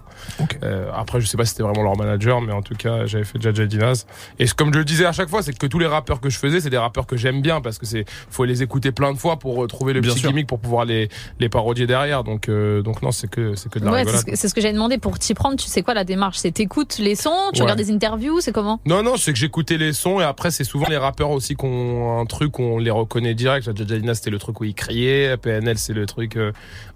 Euh, 0.63 0.89
après 0.95 1.19
je 1.19 1.25
sais 1.27 1.37
pas 1.37 1.45
si 1.45 1.51
c'était 1.51 1.63
vraiment 1.63 1.83
leur 1.83 1.97
manager, 1.97 2.41
mais 2.41 2.53
en 2.53 2.61
tout 2.61 2.75
cas 2.75 3.05
j'avais 3.05 3.23
fait 3.23 3.41
Jaja 3.41 3.65
Dinaz. 3.65 4.05
Et 4.37 4.45
comme 4.47 4.73
je 4.73 4.79
le 4.79 4.85
disais 4.85 5.05
à 5.05 5.11
chaque 5.11 5.29
fois, 5.29 5.41
c'est 5.41 5.57
que 5.57 5.67
tous 5.67 5.79
les 5.79 5.85
rappeurs 5.87 6.21
que 6.21 6.29
je 6.29 6.37
faisais, 6.37 6.59
c'est 6.61 6.69
des 6.69 6.77
rappeurs 6.77 7.07
que 7.07 7.17
j'aime 7.17 7.41
bien 7.41 7.61
parce 7.61 7.77
que 7.77 7.85
c'est 7.85 8.05
faut 8.29 8.45
les 8.45 8.61
écouter 8.63 8.91
plein 8.91 9.13
de 9.13 9.17
fois 9.17 9.37
pour 9.39 9.65
trouver 9.67 9.93
le 9.93 10.01
Bien 10.01 10.11
petit 10.11 10.21
sûr. 10.21 10.29
gimmick 10.29 10.47
pour 10.47 10.59
pouvoir 10.59 10.85
les 10.85 11.09
les 11.39 11.49
parodier 11.49 11.87
derrière. 11.87 12.23
Donc 12.23 12.49
euh, 12.49 12.81
donc 12.81 13.01
non, 13.01 13.11
c'est 13.11 13.29
que 13.29 13.55
c'est 13.55 13.69
que 13.71 13.79
de 13.79 13.85
la 13.85 13.91
Ouais, 13.91 14.05
c'est 14.05 14.17
ce 14.17 14.25
que, 14.25 14.35
c'est 14.35 14.47
ce 14.47 14.53
que 14.53 14.61
j'avais 14.61 14.73
demandé 14.73 14.97
pour 14.97 15.17
t'y 15.19 15.33
prendre. 15.33 15.57
Tu 15.57 15.67
sais 15.67 15.81
quoi 15.81 15.93
la 15.93 16.03
démarche? 16.03 16.37
C'est 16.37 16.51
t'écoutes 16.51 16.88
les 16.97 17.15
sons, 17.15 17.29
tu 17.53 17.59
Ouais. 17.59 17.63
regardes 17.63 17.79
des 17.79 17.91
interviews, 17.91 18.41
c'est 18.41 18.51
comment? 18.51 18.79
Non, 18.85 19.03
non, 19.03 19.15
c'est 19.17 19.31
que 19.33 19.37
j'écoutais 19.39 19.77
les 19.77 19.93
sons 19.93 20.19
et 20.19 20.23
après, 20.23 20.49
c'est 20.51 20.63
souvent 20.63 20.87
les 20.89 20.97
rappeurs 20.97 21.29
aussi 21.29 21.55
qui 21.55 21.65
ont 21.65 22.19
un 22.19 22.25
truc 22.25 22.57
où 22.59 22.63
on 22.63 22.77
les 22.79 22.89
reconnaît 22.91 23.35
direct. 23.35 23.65
Jaja 23.65 23.83
Dina, 23.85 24.15
c'était 24.15 24.31
le 24.31 24.39
truc 24.39 24.59
où 24.59 24.63
il 24.63 24.73
criait. 24.73 25.37
PNL, 25.37 25.77
c'est 25.77 25.93
le 25.93 26.05
truc 26.05 26.35
euh, 26.37 26.51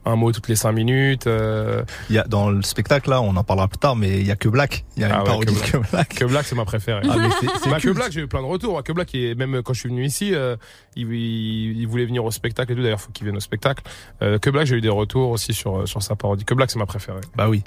un 0.05 0.15
mot 0.15 0.31
toutes 0.31 0.47
les 0.47 0.55
cinq 0.55 0.71
minutes. 0.71 1.27
euh, 1.27 1.83
Il 2.09 2.15
y 2.15 2.19
a, 2.19 2.23
dans 2.23 2.49
le 2.49 2.61
spectacle, 2.63 3.09
là, 3.09 3.21
on 3.21 3.35
en 3.35 3.43
parlera 3.43 3.67
plus 3.67 3.77
tard, 3.77 3.95
mais 3.95 4.19
il 4.19 4.25
y 4.27 4.31
a 4.31 4.35
que 4.35 4.49
Black. 4.49 4.85
Il 4.97 5.01
y 5.01 5.05
a 5.05 5.09
Ah 5.09 5.15
une 5.15 5.19
ouais, 5.19 5.25
parodie 5.25 5.53
que 5.55 5.71
que 5.71 5.77
Black. 5.91 6.09
que 6.15 6.25
Black, 6.25 6.45
c'est 6.45 6.55
ma 6.55 6.65
préférée. 6.65 7.01
Ah, 7.09 7.15
mais 7.17 7.29
c'est- 7.39 7.47
c'est 7.63 7.69
Bah, 7.69 7.79
que. 7.79 7.89
Black, 7.89 8.11
j'ai 8.11 8.21
eu 8.21 8.27
plein 8.27 8.41
de 8.41 8.47
retours. 8.47 8.81
Que 8.83 8.91
Black, 8.91 9.13
et 9.15 9.35
même 9.35 9.61
quand 9.63 9.73
je 9.73 9.79
suis 9.81 9.89
venu 9.89 10.05
ici, 10.05 10.33
euh, 10.33 10.55
il, 10.95 11.11
il, 11.13 11.79
il 11.79 11.87
voulait 11.87 12.05
venir 12.05 12.23
au 12.25 12.31
spectacle 12.31 12.71
et 12.71 12.75
tout. 12.75 12.81
D'ailleurs, 12.81 13.01
faut 13.01 13.11
qu'il 13.11 13.25
vienne 13.25 13.37
au 13.37 13.41
spectacle. 13.41 13.83
Euh, 14.21 14.39
que 14.39 14.49
Black, 14.49 14.65
j'ai 14.67 14.75
eu 14.77 14.81
des 14.81 14.89
retours 14.89 15.29
aussi 15.29 15.53
sur 15.53 15.87
sur 15.87 16.01
sa 16.01 16.15
parodie. 16.15 16.45
Que 16.45 16.53
Black, 16.53 16.71
c'est 16.71 16.79
ma 16.79 16.85
préférée. 16.85 17.21
Bah 17.35 17.49
oui. 17.49 17.63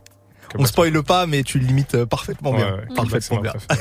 On 0.58 0.64
spoile 0.64 1.02
pas, 1.02 1.26
mais 1.26 1.42
tu 1.42 1.58
le 1.58 1.66
limites 1.66 1.94
euh, 1.94 2.06
parfaitement 2.06 2.50
Ouais, 2.52 2.56
bien. 2.58 2.74
ouais, 2.76 2.94
Parfaitement 2.94 3.40
bien. 3.40 3.52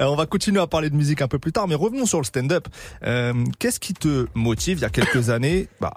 Euh, 0.00 0.06
on 0.06 0.16
va 0.16 0.26
continuer 0.26 0.60
à 0.60 0.66
parler 0.66 0.88
de 0.90 0.96
musique 0.96 1.20
un 1.22 1.28
peu 1.28 1.38
plus 1.38 1.52
tard, 1.52 1.68
mais 1.68 1.74
revenons 1.74 2.06
sur 2.06 2.18
le 2.18 2.24
stand-up. 2.24 2.68
Euh, 3.04 3.32
Qu'est-ce 3.58 3.78
qui 3.78 3.92
te 3.92 4.26
motive 4.34 4.78
il 4.78 4.82
y 4.82 4.84
a 4.84 4.88
quelques 4.90 5.28
années 5.30 5.68
bah, 5.80 5.92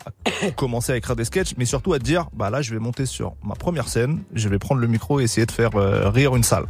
à 0.45 0.51
commencer 0.51 0.91
à 0.91 0.97
écrire 0.97 1.15
des 1.15 1.23
sketchs, 1.25 1.53
mais 1.57 1.65
surtout 1.65 1.93
à 1.93 1.99
te 1.99 2.03
dire, 2.03 2.27
bah 2.33 2.49
là, 2.49 2.61
je 2.61 2.73
vais 2.73 2.79
monter 2.79 3.05
sur 3.05 3.35
ma 3.43 3.55
première 3.55 3.87
scène, 3.87 4.23
je 4.33 4.49
vais 4.49 4.59
prendre 4.59 4.81
le 4.81 4.87
micro 4.87 5.19
et 5.19 5.23
essayer 5.23 5.45
de 5.45 5.51
faire 5.51 5.75
euh, 5.75 6.09
rire 6.09 6.35
une 6.35 6.43
salle? 6.43 6.65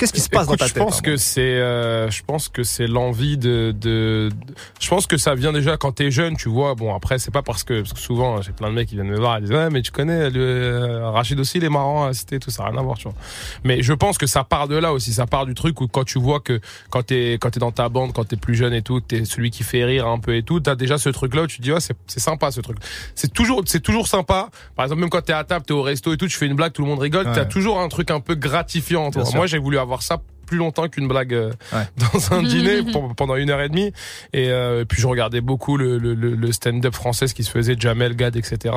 Qu'est-ce 0.00 0.12
qui 0.14 0.20
se 0.20 0.28
passe 0.30 0.44
Écoute, 0.46 0.58
dans 0.58 0.64
ta 0.64 0.66
je 0.68 0.72
tête 0.74 0.82
pense 0.82 0.98
hein, 0.98 1.02
que 1.04 1.16
c'est, 1.16 1.40
euh, 1.42 2.10
je 2.10 2.22
pense 2.26 2.48
que 2.48 2.62
c'est 2.62 2.86
l'envie 2.86 3.36
de, 3.36 3.72
de, 3.78 4.30
de- 4.30 4.54
je 4.80 4.88
pense 4.88 5.06
que 5.06 5.16
ça 5.18 5.34
vient 5.34 5.52
déjà 5.52 5.76
quand 5.76 5.92
t'es 5.92 6.10
jeune, 6.10 6.36
tu 6.36 6.48
vois. 6.48 6.74
Bon, 6.74 6.94
après, 6.94 7.18
c'est 7.18 7.30
pas 7.30 7.42
parce 7.42 7.62
que, 7.64 7.80
parce 7.82 7.92
que 7.92 7.98
souvent, 8.00 8.40
j'ai 8.40 8.52
plein 8.52 8.70
de 8.70 8.74
mecs 8.74 8.88
qui 8.88 8.94
viennent 8.94 9.08
me 9.08 9.18
voir 9.18 9.36
et 9.36 9.42
disent, 9.42 9.52
ouais, 9.52 9.68
mais 9.70 9.82
tu 9.82 9.90
connais, 9.90 10.30
le, 10.30 10.40
euh, 10.40 11.10
Rachid 11.10 11.38
aussi, 11.38 11.58
il 11.58 11.64
est 11.64 11.68
marrant 11.68 12.06
à 12.06 12.12
citer, 12.14 12.38
tout 12.38 12.50
ça, 12.50 12.64
rien 12.64 12.76
à 12.78 12.82
voir, 12.82 12.96
tu 12.96 13.04
vois. 13.04 13.14
Mais 13.62 13.82
je 13.82 13.92
pense 13.92 14.16
que 14.16 14.26
ça 14.26 14.42
part 14.42 14.68
de 14.68 14.76
là 14.76 14.92
aussi, 14.92 15.12
ça 15.12 15.26
part 15.26 15.44
du 15.44 15.54
truc 15.54 15.80
où 15.80 15.86
quand 15.88 16.04
tu 16.04 16.18
vois 16.18 16.40
que, 16.40 16.60
quand 16.88 17.02
t'es, 17.02 17.34
quand 17.40 17.50
t'es 17.50 17.60
dans 17.60 17.72
ta 17.72 17.88
bande, 17.90 18.12
quand 18.14 18.24
t'es 18.24 18.36
plus 18.36 18.54
jeune 18.54 18.72
et 18.72 18.82
tout, 18.82 19.00
que 19.00 19.06
t'es 19.06 19.24
celui 19.26 19.50
qui 19.50 19.64
fait 19.64 19.84
rire 19.84 20.06
un 20.06 20.18
peu 20.18 20.34
et 20.36 20.42
tout, 20.42 20.60
t'as 20.60 20.76
déjà 20.76 20.96
ce 20.96 21.08
truc-là 21.10 21.42
où 21.42 21.46
tu 21.46 21.58
te 21.58 21.62
dis, 21.62 21.72
ouais, 21.72 21.80
c'est, 21.80 21.96
c'est 22.06 22.20
sympa, 22.20 22.50
ce 22.50 22.60
truc. 22.60 22.78
C'est 23.14 23.32
toujours, 23.32 23.62
c'est 23.66 23.80
toujours 23.80 24.08
sympa. 24.08 24.48
Par 24.76 24.84
exemple, 24.86 25.00
même 25.00 25.10
quand 25.10 25.20
t'es 25.22 25.32
à 25.32 25.44
table, 25.44 25.64
t'es 25.66 25.72
au 25.74 25.82
resto 25.82 26.12
et 26.12 26.16
tout, 26.16 26.26
tu 26.28 26.36
fais 26.38 26.46
une 26.46 26.54
blague, 26.54 26.72
tout 26.72 26.82
le 26.82 26.88
monde 26.88 27.00
rigole, 27.00 27.26
Ouais. 27.26 27.34
t'as 27.34 27.44
toujours 27.44 27.80
un 27.80 27.88
truc 27.88 28.10
un 28.10 28.20
peu 28.20 28.34
gratifiant. 28.34 29.10
Moi, 29.34 29.46
j'ai 29.46 29.58
voulu 29.58 29.76
avoir 29.78 29.89
ça 29.98 30.18
plus 30.46 30.56
longtemps 30.58 30.88
qu'une 30.88 31.06
blague 31.06 31.32
euh, 31.32 31.52
Ouais. 31.72 31.84
dans 32.12 32.32
un 32.32 32.42
dîner 32.42 32.82
pour- 32.92 33.14
pendant 33.14 33.36
une 33.36 33.50
heure 33.50 33.60
et 33.60 33.68
demie. 33.68 33.92
Et 34.32 34.48
euh, 34.50 34.84
puis 34.84 35.00
je 35.00 35.06
regardais 35.06 35.40
beaucoup 35.40 35.76
le, 35.76 35.96
le, 35.96 36.14
le- 36.14 36.34
le 36.34 36.52
stand-up 36.52 36.92
français, 36.92 37.28
ce 37.28 37.34
qui 37.34 37.44
se 37.44 37.50
faisait, 37.52 37.76
Jamel, 37.78 38.16
Gad, 38.16 38.34
etc. 38.34 38.74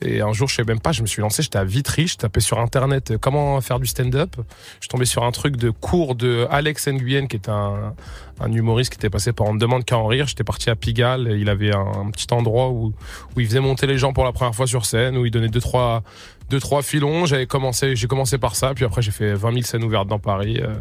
Et 0.00 0.22
un 0.22 0.32
jour, 0.32 0.48
je 0.48 0.54
sais 0.54 0.64
même 0.64 0.80
pas, 0.80 0.92
je 0.92 1.02
me 1.02 1.06
suis 1.06 1.20
lancé, 1.20 1.42
j'étais 1.42 1.58
à 1.58 1.64
Vitry, 1.64 2.06
je 2.08 2.16
tapais 2.16 2.40
sur 2.40 2.58
internet 2.60 3.10
euh, 3.10 3.18
comment 3.20 3.60
faire 3.60 3.78
du 3.78 3.86
stand-up. 3.86 4.36
Je 4.38 4.84
suis 4.84 4.88
tombé 4.88 5.04
sur 5.04 5.22
un 5.24 5.32
truc 5.32 5.56
de 5.56 5.68
cours 5.68 6.14
de 6.14 6.46
Alex 6.50 6.88
Nguyen, 6.88 7.26
qui 7.26 7.36
est 7.36 7.50
un, 7.50 7.92
un 8.40 8.50
humoriste 8.52 8.90
qui 8.92 8.96
était 8.96 9.10
passé 9.10 9.34
par 9.34 9.48
On 9.48 9.52
ne 9.54 9.58
demande 9.60 9.84
qu'à 9.84 9.98
en 9.98 10.06
rire. 10.06 10.26
J'étais 10.26 10.44
parti 10.44 10.70
à 10.70 10.76
Pigalle, 10.76 11.28
et 11.30 11.36
il 11.36 11.50
avait 11.50 11.74
un, 11.74 12.06
un 12.06 12.10
petit 12.10 12.26
endroit 12.32 12.70
où, 12.70 12.94
où 13.36 13.40
il 13.40 13.46
faisait 13.46 13.60
monter 13.60 13.86
les 13.86 13.98
gens 13.98 14.14
pour 14.14 14.24
la 14.24 14.32
première 14.32 14.54
fois 14.54 14.66
sur 14.66 14.86
scène, 14.86 15.18
où 15.18 15.26
il 15.26 15.30
donnait 15.30 15.48
deux, 15.48 15.60
trois, 15.60 16.02
deux, 16.50 16.60
trois 16.60 16.82
filons. 16.82 17.26
J'avais 17.26 17.46
commencé, 17.46 17.96
j'ai 17.96 18.06
commencé 18.06 18.38
par 18.38 18.54
ça, 18.56 18.74
puis 18.74 18.84
après 18.84 19.02
j'ai 19.02 19.10
fait 19.12 19.34
20 19.34 19.50
000 19.52 19.62
scènes 19.64 19.84
ouvertes 19.84 20.08
dans 20.08 20.18
Paris. 20.18 20.58
euh, 20.60 20.74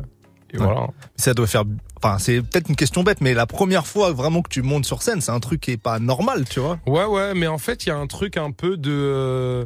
et 0.53 0.57
Ouais. 0.57 0.65
voilà. 0.65 0.87
Ça 1.15 1.33
doit 1.33 1.47
faire. 1.47 1.63
Enfin, 2.03 2.17
c'est 2.19 2.41
peut-être 2.41 2.67
une 2.67 2.75
question 2.75 3.03
bête, 3.03 3.21
mais 3.21 3.33
la 3.33 3.45
première 3.45 3.87
fois 3.87 4.11
vraiment 4.11 4.41
que 4.41 4.49
tu 4.49 4.61
montes 4.63 4.85
sur 4.85 5.01
scène, 5.01 5.21
c'est 5.21 5.31
un 5.31 5.39
truc 5.39 5.61
qui 5.61 5.71
est 5.71 5.77
pas 5.77 5.99
normal, 5.99 6.43
tu 6.49 6.59
vois. 6.59 6.77
Ouais, 6.85 7.05
ouais, 7.05 7.33
mais 7.33 7.47
en 7.47 7.57
fait, 7.57 7.85
il 7.85 7.89
y 7.89 7.91
a 7.93 7.95
un 7.97 8.07
truc 8.07 8.35
un 8.37 8.51
peu 8.51 8.75
de. 8.75 8.91
euh, 8.91 9.65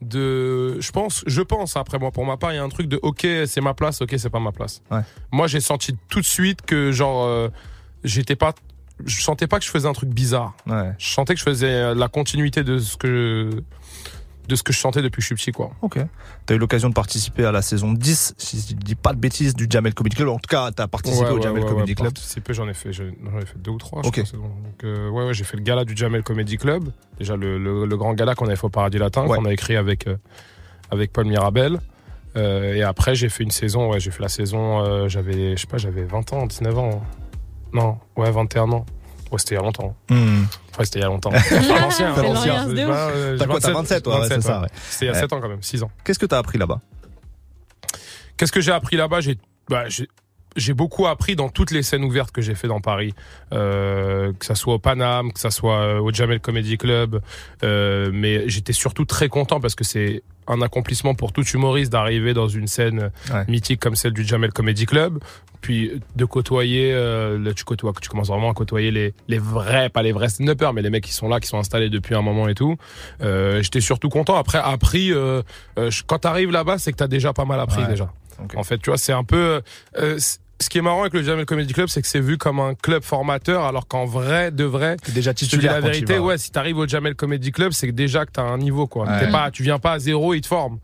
de 0.00 0.80
je 0.80 0.92
pense 0.92 1.24
je 1.26 1.42
pense 1.42 1.76
après 1.76 1.98
moi 1.98 2.12
pour 2.12 2.24
ma 2.24 2.36
part 2.36 2.52
il 2.52 2.56
y 2.56 2.58
a 2.58 2.62
un 2.62 2.68
truc 2.68 2.86
de 2.86 3.00
ok 3.02 3.26
c'est 3.46 3.60
ma 3.60 3.74
place 3.74 4.00
ok 4.00 4.14
c'est 4.16 4.30
pas 4.30 4.38
ma 4.38 4.52
place 4.52 4.80
Ouais. 4.92 5.00
moi 5.32 5.48
j'ai 5.48 5.58
senti 5.60 5.96
tout 6.08 6.20
de 6.20 6.24
suite 6.24 6.62
que 6.62 6.92
genre 6.92 7.24
euh, 7.24 7.48
j'étais 8.04 8.36
pas 8.36 8.54
je 9.04 9.20
sentais 9.22 9.48
pas 9.48 9.58
que 9.58 9.64
je 9.64 9.70
faisais 9.70 9.88
un 9.88 9.92
truc 9.92 10.10
bizarre 10.10 10.54
Ouais. 10.68 10.92
je 10.98 11.08
sentais 11.10 11.34
que 11.34 11.40
je 11.40 11.44
faisais 11.44 11.96
la 11.96 12.06
continuité 12.08 12.62
de 12.62 12.78
ce 12.78 12.96
que 12.96 13.50
de 14.48 14.56
ce 14.56 14.62
que 14.62 14.72
je 14.72 14.78
sentais 14.78 15.02
depuis 15.02 15.18
que 15.18 15.22
je 15.22 15.26
suis 15.26 15.34
petit 15.34 15.52
quoi 15.52 15.70
Ok. 15.82 15.98
T'as 16.46 16.54
eu 16.54 16.58
l'occasion 16.58 16.88
de 16.88 16.94
participer 16.94 17.44
à 17.44 17.52
la 17.52 17.62
saison 17.62 17.92
10, 17.92 18.34
si 18.38 18.66
je 18.70 18.74
dis 18.74 18.94
pas 18.94 19.12
de 19.12 19.18
bêtises, 19.18 19.54
du 19.54 19.66
Jamel 19.68 19.94
Comedy 19.94 20.16
Club. 20.16 20.28
En 20.30 20.38
tout 20.38 20.48
cas, 20.48 20.70
t'as 20.72 20.86
participé 20.88 21.24
Ouais, 21.26 21.30
au 21.32 21.36
ouais, 21.36 21.42
Jamel 21.42 21.62
ouais, 21.64 21.68
Comedy 21.68 21.94
Club. 21.94 22.12
participer, 22.14 22.54
j'en 22.54 22.68
ai 22.68 22.74
fait 22.74 22.92
j'en 22.92 23.04
ai 23.04 23.46
fait 23.46 23.58
deux 23.58 23.70
ou 23.72 23.78
trois 23.78 24.02
je 24.02 24.08
Ok. 24.08 24.32
donc 24.32 24.84
euh, 24.84 25.10
ouais 25.10 25.34
j'ai 25.34 25.44
fait 25.44 25.56
le 25.56 25.62
gala 25.62 25.84
du 25.84 25.94
Jamel 25.96 26.22
Comedy 26.22 26.56
Club 26.56 26.90
déjà 27.18 27.36
le, 27.36 27.58
le, 27.58 27.84
le 27.84 27.96
grand 27.96 28.14
gala 28.14 28.34
qu'on 28.34 28.46
avait 28.46 28.56
fait 28.56 28.64
au 28.66 28.70
Paradis 28.70 28.98
Latin 28.98 29.26
qu'on 29.26 29.44
a 29.44 29.52
écrit 29.52 29.76
avec 29.76 30.06
euh, 30.06 30.16
avec 30.90 31.12
Paul 31.12 31.26
Mirabel 31.26 31.78
Euh, 32.36 32.74
et 32.74 32.82
après 32.82 33.14
j'ai 33.14 33.28
fait 33.30 33.42
une 33.42 33.50
saison 33.50 33.90
ouais 33.90 34.00
j'ai 34.00 34.10
fait 34.10 34.22
la 34.22 34.28
saison 34.28 35.08
j'avais 35.08 35.56
je 35.56 35.60
sais 35.62 35.66
pas 35.66 35.78
j'avais 35.78 36.04
20 36.04 36.32
ans 36.34 36.46
19 36.46 36.78
ans 36.78 37.02
non 37.72 37.98
ouais 38.16 38.30
21 38.30 38.70
ans 38.72 38.84
ouais 39.30 39.38
c'était 39.38 39.54
il 39.54 39.58
y 39.58 39.60
a 39.60 39.62
longtemps 39.64 39.94
Hmm. 40.10 40.42
ouais 40.78 40.84
c'était 40.84 40.98
il 41.00 41.02
y 41.02 41.04
a 41.04 41.08
longtemps 41.08 41.30
l'ancien 41.32 42.14
hein. 42.14 42.14
euh, 42.18 43.36
T'as 43.38 43.44
j'ai 43.44 43.50
quoi, 43.50 43.60
t'as 43.60 43.72
27, 43.72 44.02
toi, 44.02 44.20
ouais, 44.20 44.28
c'est 44.28 44.40
ça, 44.40 44.56
ouais. 44.56 44.62
ouais. 44.64 44.68
c'était 44.90 45.04
il 45.04 45.08
y 45.08 45.10
a 45.10 45.14
Ouais. 45.14 45.20
7 45.20 45.32
ans 45.32 45.40
quand 45.40 45.48
même 45.48 45.62
6 45.62 45.82
ans 45.82 45.90
Qu'est-ce 46.04 46.18
que 46.18 46.26
t'as 46.26 46.38
appris 46.38 46.58
là-bas? 46.58 46.80
Qu'est-ce 48.36 48.52
que 48.52 48.60
j'ai 48.60 48.72
appris 48.72 48.96
là-bas? 48.96 49.20
J'ai 49.20 49.38
bah, 49.68 49.84
j'ai- 50.58 50.74
beaucoup 50.74 51.06
appris 51.06 51.34
dans 51.36 51.48
toutes 51.48 51.70
les 51.70 51.82
scènes 51.82 52.04
ouvertes 52.04 52.30
que 52.32 52.40
j'ai 52.42 52.54
fait 52.54 52.68
dans 52.68 52.80
Paris, 52.80 53.14
euh, 53.52 54.32
que 54.38 54.44
ça 54.44 54.54
soit 54.54 54.74
au 54.74 54.78
Paname, 54.78 55.32
que 55.32 55.40
ça 55.40 55.50
soit 55.50 55.78
euh, 55.78 55.98
au 56.00 56.12
Jamel 56.12 56.40
Comedy 56.40 56.78
Club, 56.78 57.20
euh, 57.64 58.10
mais 58.12 58.48
j'étais 58.48 58.72
surtout 58.72 59.04
très 59.04 59.28
content 59.28 59.60
parce 59.60 59.74
que 59.74 59.84
c'est 59.84 60.22
un 60.46 60.62
accomplissement 60.62 61.14
pour 61.14 61.32
tout 61.32 61.44
humoriste 61.44 61.92
d'arriver 61.92 62.32
dans 62.32 62.48
une 62.48 62.68
scène 62.68 63.10
Ouais. 63.32 63.44
mythique 63.48 63.80
comme 63.80 63.96
celle 63.96 64.12
du 64.14 64.24
Jamel 64.24 64.50
Comedy 64.52 64.86
Club, 64.86 65.18
puis 65.60 66.00
de 66.16 66.24
côtoyer, 66.24 66.90
euh, 66.94 67.38
là 67.38 67.52
tu 67.52 67.64
côtoies, 67.64 67.92
tu 68.00 68.08
commences 68.08 68.28
vraiment 68.28 68.50
à 68.50 68.54
côtoyer 68.54 68.90
les, 68.90 69.12
les 69.28 69.38
vrais, 69.38 69.90
pas 69.90 70.02
les 70.02 70.12
vrais 70.12 70.28
stand-uppers, 70.30 70.72
mais 70.72 70.80
les 70.82 70.88
mecs 70.90 71.04
qui 71.04 71.12
sont 71.12 71.28
là, 71.28 71.40
qui 71.40 71.48
sont 71.48 71.58
installés 71.58 71.90
depuis 71.90 72.14
un 72.14 72.22
moment 72.22 72.48
et 72.48 72.54
tout. 72.54 72.76
Euh, 73.20 73.62
J'étais 73.62 73.80
surtout 73.82 74.08
content. 74.08 74.36
Après, 74.36 74.58
appris, 74.58 75.12
euh, 75.12 75.42
euh, 75.78 75.90
quand 76.06 76.20
t'arrives 76.20 76.50
là-bas, 76.50 76.78
c'est 76.78 76.92
que 76.92 76.96
t'as 76.96 77.08
déjà 77.08 77.32
pas 77.34 77.44
mal 77.44 77.60
appris 77.60 77.82
Ouais. 77.82 77.88
déjà. 77.88 78.10
En 78.56 78.62
fait, 78.62 78.78
tu 78.78 78.88
vois, 78.90 78.98
c'est 78.98 79.12
un 79.12 79.24
peu. 79.24 79.60
euh, 79.98 80.18
ce 80.60 80.68
qui 80.68 80.78
est 80.78 80.82
marrant 80.82 81.02
avec 81.02 81.12
le 81.14 81.22
Jamel 81.22 81.46
Comedy 81.46 81.72
Club, 81.72 81.88
c'est 81.88 82.02
que 82.02 82.08
c'est 82.08 82.20
vu 82.20 82.36
comme 82.36 82.58
un 82.58 82.74
club 82.74 83.02
formateur, 83.02 83.64
alors 83.64 83.86
qu'en 83.86 84.06
vrai, 84.06 84.50
de 84.50 84.64
vrai, 84.64 84.96
T'es 85.02 85.12
déjà 85.12 85.32
titulaire 85.32 85.72
la 85.74 85.80
vérité, 85.80 86.14
vas. 86.14 86.22
ouais, 86.22 86.38
si 86.38 86.50
t'arrives 86.50 86.78
au 86.78 86.86
Jamel 86.86 87.14
Comedy 87.14 87.52
Club, 87.52 87.72
c'est 87.72 87.86
que 87.86 87.92
déjà 87.92 88.26
que 88.26 88.32
t'as 88.32 88.42
un 88.42 88.58
niveau, 88.58 88.86
quoi. 88.86 89.06
Ouais. 89.06 89.20
T'es 89.20 89.30
pas, 89.30 89.50
tu 89.50 89.62
viens 89.62 89.78
pas 89.78 89.92
à 89.92 89.98
zéro, 89.98 90.34
ils 90.34 90.40
te 90.40 90.46
forment. 90.48 90.78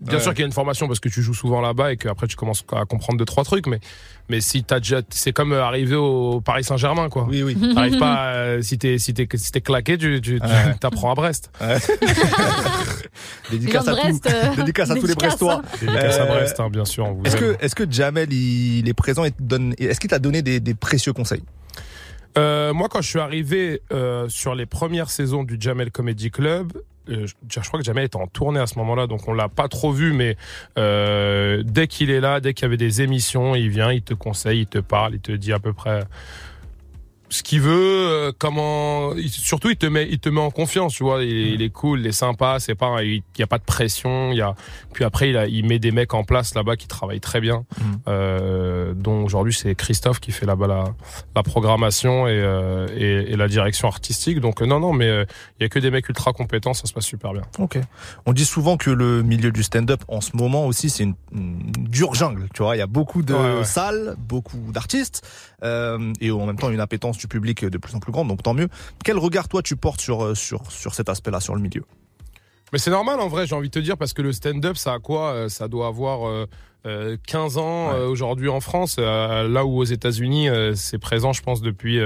Bien 0.00 0.16
Ouais. 0.16 0.20
sûr 0.22 0.32
qu'il 0.34 0.40
y 0.40 0.42
a 0.42 0.46
une 0.46 0.52
formation 0.52 0.86
parce 0.88 1.00
que 1.00 1.08
tu 1.08 1.22
joues 1.22 1.32
souvent 1.32 1.62
là-bas 1.62 1.92
et 1.92 1.96
qu'après 1.96 2.26
tu 2.26 2.36
commences 2.36 2.64
à 2.70 2.84
comprendre 2.84 3.18
deux 3.18 3.24
trois 3.24 3.44
trucs, 3.44 3.66
mais 3.66 3.80
mais 4.28 4.40
si 4.42 4.62
t'as 4.62 4.78
déjà, 4.78 5.00
c'est 5.08 5.32
comme 5.32 5.52
euh, 5.52 5.62
arriver 5.64 5.94
au 5.96 6.42
Paris 6.42 6.64
Saint-Germain, 6.64 7.08
quoi. 7.08 7.24
Oui, 7.30 7.42
oui. 7.42 7.56
T'arrives 7.74 7.98
pas, 7.98 8.32
euh, 8.34 8.60
si 8.62 8.76
t'es 8.76 8.98
si 8.98 9.14
t'es 9.14 9.26
si 9.34 9.52
t'es 9.52 9.60
claqué, 9.62 9.96
tu 9.96 10.20
tu 10.20 10.38
tu- 10.38 10.46
Ouais. 10.46 10.74
t'apprends 10.80 11.12
à 11.12 11.14
Brest. 11.14 11.50
Dédicace 13.50 13.88
à, 13.88 13.92
Brest, 13.92 14.26
euh, 14.26 14.56
dédicace 14.56 14.90
à 14.90 14.94
tous 14.96 15.06
les 15.06 15.14
Brestois. 15.14 15.62
Dédicace 15.80 16.18
à 16.18 16.22
Euh, 16.22 16.26
Brest, 16.26 16.60
hein, 16.60 16.68
bien 16.70 16.84
sûr. 16.84 17.06
on 17.06 17.12
vous 17.14 17.24
Est-ce 17.24 17.36
aime. 17.36 17.56
que, 17.56 17.64
est-ce 17.64 17.74
que 17.74 17.90
Jamel, 17.90 18.32
il 18.32 18.88
est 18.88 18.94
présent 18.94 19.24
et 19.24 19.30
te 19.30 19.42
donne, 19.42 19.74
est-ce 19.78 20.00
qu'il 20.00 20.10
t'a 20.10 20.18
donné 20.18 20.42
des, 20.42 20.60
des 20.60 20.74
précieux 20.74 21.12
conseils? 21.12 21.42
Euh, 22.36 22.74
moi, 22.74 22.88
quand 22.90 23.00
je 23.00 23.08
suis 23.08 23.18
arrivé 23.20 23.80
euh, 23.92 24.28
sur 24.28 24.54
les 24.54 24.66
premières 24.66 25.10
saisons 25.10 25.42
du 25.44 25.56
Jamel 25.58 25.90
Comedy 25.90 26.30
Club, 26.30 26.72
euh, 26.74 26.80
je, 27.08 27.26
je 27.48 27.60
crois 27.60 27.80
que 27.80 27.84
Jamel 27.84 28.04
était 28.04 28.16
en 28.16 28.26
tournée 28.26 28.60
à 28.60 28.66
ce 28.66 28.78
moment-là, 28.78 29.06
donc 29.06 29.28
on 29.28 29.32
l'a 29.32 29.48
pas 29.48 29.68
trop 29.68 29.92
vu, 29.92 30.12
mais 30.12 30.36
euh, 30.78 31.62
dès 31.64 31.86
qu'il 31.86 32.10
est 32.10 32.20
là, 32.20 32.40
dès 32.40 32.54
qu'il 32.54 32.64
y 32.64 32.66
avait 32.66 32.76
des 32.76 33.02
émissions, 33.02 33.54
il 33.54 33.68
vient, 33.68 33.92
il 33.92 34.02
te 34.02 34.14
conseille, 34.14 34.60
il 34.62 34.66
te 34.66 34.78
parle, 34.78 35.14
il 35.14 35.20
te 35.20 35.32
dit 35.32 35.52
à 35.52 35.58
peu 35.58 35.72
près 35.72 36.04
ce 37.28 37.42
qu'il 37.42 37.60
veut, 37.60 37.72
euh, 38.08 38.32
comment, 38.38 39.10
surtout 39.28 39.68
il 39.70 39.76
te 39.76 39.86
met, 39.86 40.06
il 40.08 40.18
te 40.20 40.28
met 40.28 40.40
en 40.40 40.50
confiance, 40.50 40.94
tu 40.94 41.02
vois, 41.02 41.24
il, 41.24 41.30
il 41.54 41.62
est 41.62 41.70
cool, 41.70 42.00
il 42.00 42.06
est 42.06 42.12
sympa, 42.12 42.58
c'est 42.60 42.74
pas, 42.76 43.02
il 43.02 43.22
y 43.38 43.42
a 43.42 43.46
pas 43.48 43.58
de 43.58 43.64
pression, 43.64 44.30
il 44.30 44.38
y 44.38 44.40
a, 44.42 44.54
puis 44.92 45.04
après 45.04 45.30
il, 45.30 45.36
a, 45.36 45.46
il 45.46 45.66
met 45.66 45.78
des 45.80 45.90
mecs 45.90 46.14
en 46.14 46.22
place 46.24 46.54
là-bas 46.54 46.76
qui 46.76 46.86
travaillent 46.86 47.20
très 47.20 47.40
bien, 47.40 47.64
Mhm. 47.80 47.98
euh, 48.08 48.92
dont 48.94 49.24
aujourd'hui 49.24 49.52
c'est 49.52 49.74
Christophe 49.74 50.20
qui 50.20 50.30
fait 50.30 50.46
là-bas 50.46 50.66
la, 50.68 50.84
la 51.34 51.42
programmation 51.42 52.28
et, 52.28 52.30
euh, 52.40 52.86
et, 52.96 53.32
et 53.32 53.36
la 53.36 53.48
direction 53.48 53.88
artistique, 53.88 54.40
donc 54.40 54.60
non 54.62 54.78
non, 54.80 54.92
mais 54.92 55.08
il 55.58 55.62
y 55.62 55.66
a 55.66 55.68
que 55.68 55.78
des 55.80 55.90
mecs 55.90 56.08
ultra 56.08 56.32
compétents, 56.32 56.74
ça 56.74 56.86
se 56.86 56.92
passe 56.92 57.06
super 57.06 57.32
bien. 57.32 57.42
Ok. 57.58 57.78
On 58.26 58.32
dit 58.32 58.44
souvent 58.44 58.76
que 58.76 58.90
le 58.90 59.22
milieu 59.22 59.50
du 59.50 59.62
stand-up 59.64 60.02
en 60.08 60.20
ce 60.20 60.36
moment 60.36 60.66
aussi 60.66 60.90
c'est 60.90 61.02
une, 61.02 61.14
une 61.32 61.58
dure 61.72 62.14
jungle. 62.14 62.48
Tu 62.54 62.62
vois, 62.62 62.76
il 62.76 62.78
y 62.78 62.82
a 62.82 62.86
beaucoup 62.86 63.22
de 63.22 63.34
Ouais, 63.34 63.58
ouais. 63.58 63.64
salles, 63.64 64.14
beaucoup 64.18 64.70
d'artistes 64.72 65.26
euh, 65.62 66.12
et 66.20 66.30
en 66.30 66.46
même 66.46 66.56
temps 66.58 66.70
une 66.70 66.80
appétence 66.80 67.15
du 67.18 67.28
public 67.28 67.64
de 67.64 67.78
plus 67.78 67.94
en 67.94 68.00
plus 68.00 68.12
grande. 68.12 68.28
Donc 68.28 68.42
tant 68.42 68.54
mieux. 68.54 68.68
Quel 69.04 69.18
regard 69.18 69.48
toi 69.48 69.62
tu 69.62 69.76
portes 69.76 70.00
sur 70.00 70.24
euh, 70.24 70.34
sur 70.34 70.70
sur 70.70 70.94
cet 70.94 71.08
aspect-là, 71.08 71.40
sur 71.40 71.54
le 71.54 71.60
milieu? 71.60 71.82
Mais 72.72 72.78
c'est 72.80 72.90
normal 72.90 73.20
en 73.20 73.28
vrai, 73.28 73.46
j'ai 73.46 73.54
envie 73.54 73.68
de 73.68 73.74
te 73.74 73.78
dire, 73.78 73.96
parce 73.96 74.12
que 74.12 74.22
le 74.22 74.32
stand-up, 74.32 74.76
ça 74.76 74.94
a 74.94 74.98
quoi 74.98 75.32
Euh, 75.32 75.48
Ça 75.48 75.68
doit 75.68 75.86
avoir 75.86 76.26
euh, 76.28 76.46
euh, 76.84 77.16
15 77.28 77.58
ans 77.58 77.92
Ouais. 77.92 77.98
aujourd'hui 78.00 78.48
en 78.48 78.58
France, 78.60 78.98
là 78.98 79.64
où 79.64 79.78
aux 79.78 79.84
États-Unis, 79.84 80.48
c'est 80.74 80.98
présent, 80.98 81.32
je 81.32 81.42
pense, 81.42 81.60
depuis. 81.62 81.98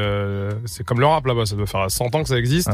c'est 0.66 0.84
comme 0.84 1.00
le 1.00 1.06
rap 1.06 1.24
là-bas, 1.26 1.46
ça 1.46 1.54
doit 1.56 1.66
faire 1.66 1.90
100 1.90 2.14
ans 2.14 2.22
que 2.22 2.28
ça 2.28 2.38
existe. 2.38 2.70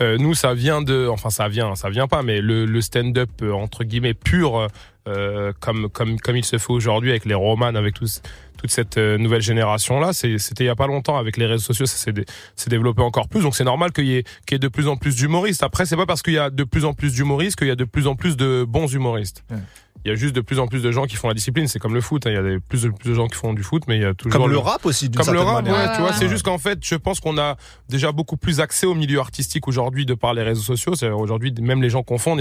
Nous, 0.00 0.34
ça 0.34 0.54
vient 0.54 0.80
de, 0.82 1.08
enfin, 1.10 1.30
ça 1.30 1.48
vient, 1.48 1.74
ça 1.74 1.88
vient 1.90 2.08
pas, 2.08 2.22
mais 2.22 2.40
le, 2.40 2.64
le 2.66 2.80
stand-up 2.80 3.42
entre 3.42 3.84
guillemets 3.84 4.14
pur, 4.14 4.68
euh, 5.08 5.52
comme 5.60 5.88
comme 5.88 6.18
comme 6.20 6.36
il 6.36 6.44
se 6.44 6.58
fait 6.58 6.72
aujourd'hui 6.72 7.10
avec 7.10 7.24
les 7.24 7.34
romans, 7.34 7.66
avec 7.66 7.94
tous 7.94 8.22
toute 8.58 8.70
cette 8.70 8.96
euh, 8.96 9.18
nouvelle 9.18 9.42
génération 9.42 10.00
là, 10.00 10.12
c'est- 10.14 10.38
c'était 10.38 10.64
il 10.64 10.66
y 10.68 10.70
a 10.70 10.74
pas 10.76 10.86
longtemps 10.86 11.18
avec 11.18 11.36
les 11.36 11.44
réseaux 11.46 11.62
sociaux, 11.64 11.84
ça 11.86 11.96
s'est 11.98 12.12
dé- 12.12 12.24
s'est 12.56 12.70
développé 12.70 13.02
encore 13.02 13.28
plus. 13.28 13.42
Donc 13.42 13.54
c'est 13.54 13.64
normal 13.64 13.92
qu'il 13.92 14.06
y 14.06 14.14
y 14.16 14.22
ait 14.52 14.58
de 14.58 14.68
plus 14.68 14.88
en 14.88 14.96
plus 14.96 15.14
d'humoristes. 15.16 15.62
Après, 15.62 15.84
c'est 15.86 15.96
pas 15.96 16.06
parce 16.06 16.22
qu'il 16.22 16.32
y 16.34 16.38
a 16.38 16.48
de 16.50 16.64
plus 16.64 16.84
en 16.84 16.94
plus 16.94 17.12
d'humoristes 17.12 17.56
qu'il 17.58 17.68
y 17.68 17.70
a 17.70 17.76
de 17.76 17.84
plus 17.84 18.06
en 18.06 18.14
plus 18.14 18.36
de 18.36 18.64
bons 18.66 18.92
humoristes. 18.92 19.44
Ouais. 19.50 19.58
Il 20.04 20.10
y 20.10 20.12
a 20.12 20.14
juste 20.14 20.36
de 20.36 20.40
plus 20.40 20.60
en 20.60 20.68
plus 20.68 20.82
de 20.84 20.92
gens 20.92 21.06
qui 21.06 21.16
font 21.16 21.26
la 21.26 21.34
discipline. 21.34 21.66
C'est 21.66 21.80
comme 21.80 21.94
le 21.94 22.00
foot. 22.00 22.26
hein. 22.26 22.30
Il 22.30 22.34
y 22.34 22.36
a 22.36 22.42
de 22.42 22.60
plus, 22.68 22.82
de 22.82 22.90
plus 22.90 23.10
de 23.10 23.14
gens 23.14 23.26
qui 23.26 23.34
font 23.34 23.52
du 23.54 23.64
foot, 23.64 23.82
mais 23.88 23.96
il 23.96 24.02
y 24.02 24.04
a 24.04 24.14
toujours 24.14 24.40
Comme 24.40 24.48
le 24.52 24.58
rap 24.58 24.86
aussi 24.86 25.08
d'une 25.08 25.20
comme 25.20 25.34
le 25.34 25.40
rap, 25.40 25.64
ouais, 25.64 25.70
manière. 25.72 25.88
Ouais, 25.90 25.96
tu 25.96 26.00
vois, 26.00 26.10
ouais, 26.10 26.16
c'est 26.16 26.28
juste 26.28 26.44
qu'en 26.44 26.58
fait, 26.58 26.78
je 26.80 26.94
pense 26.94 27.18
qu'on 27.18 27.36
a 27.38 27.56
déjà 27.88 28.12
beaucoup 28.12 28.36
plus 28.36 28.60
accès 28.60 28.86
au 28.86 28.94
milieu 28.94 29.18
artistique 29.18 29.66
aujourd'hui 29.66 30.06
de 30.06 30.14
par 30.14 30.32
les 30.32 30.42
réseaux 30.44 30.62
sociaux. 30.62 30.94
C'est 30.94 31.08
aujourd'hui 31.10 31.52
même 31.60 31.82
les 31.82 31.90
gens 31.90 32.04
confondent. 32.04 32.38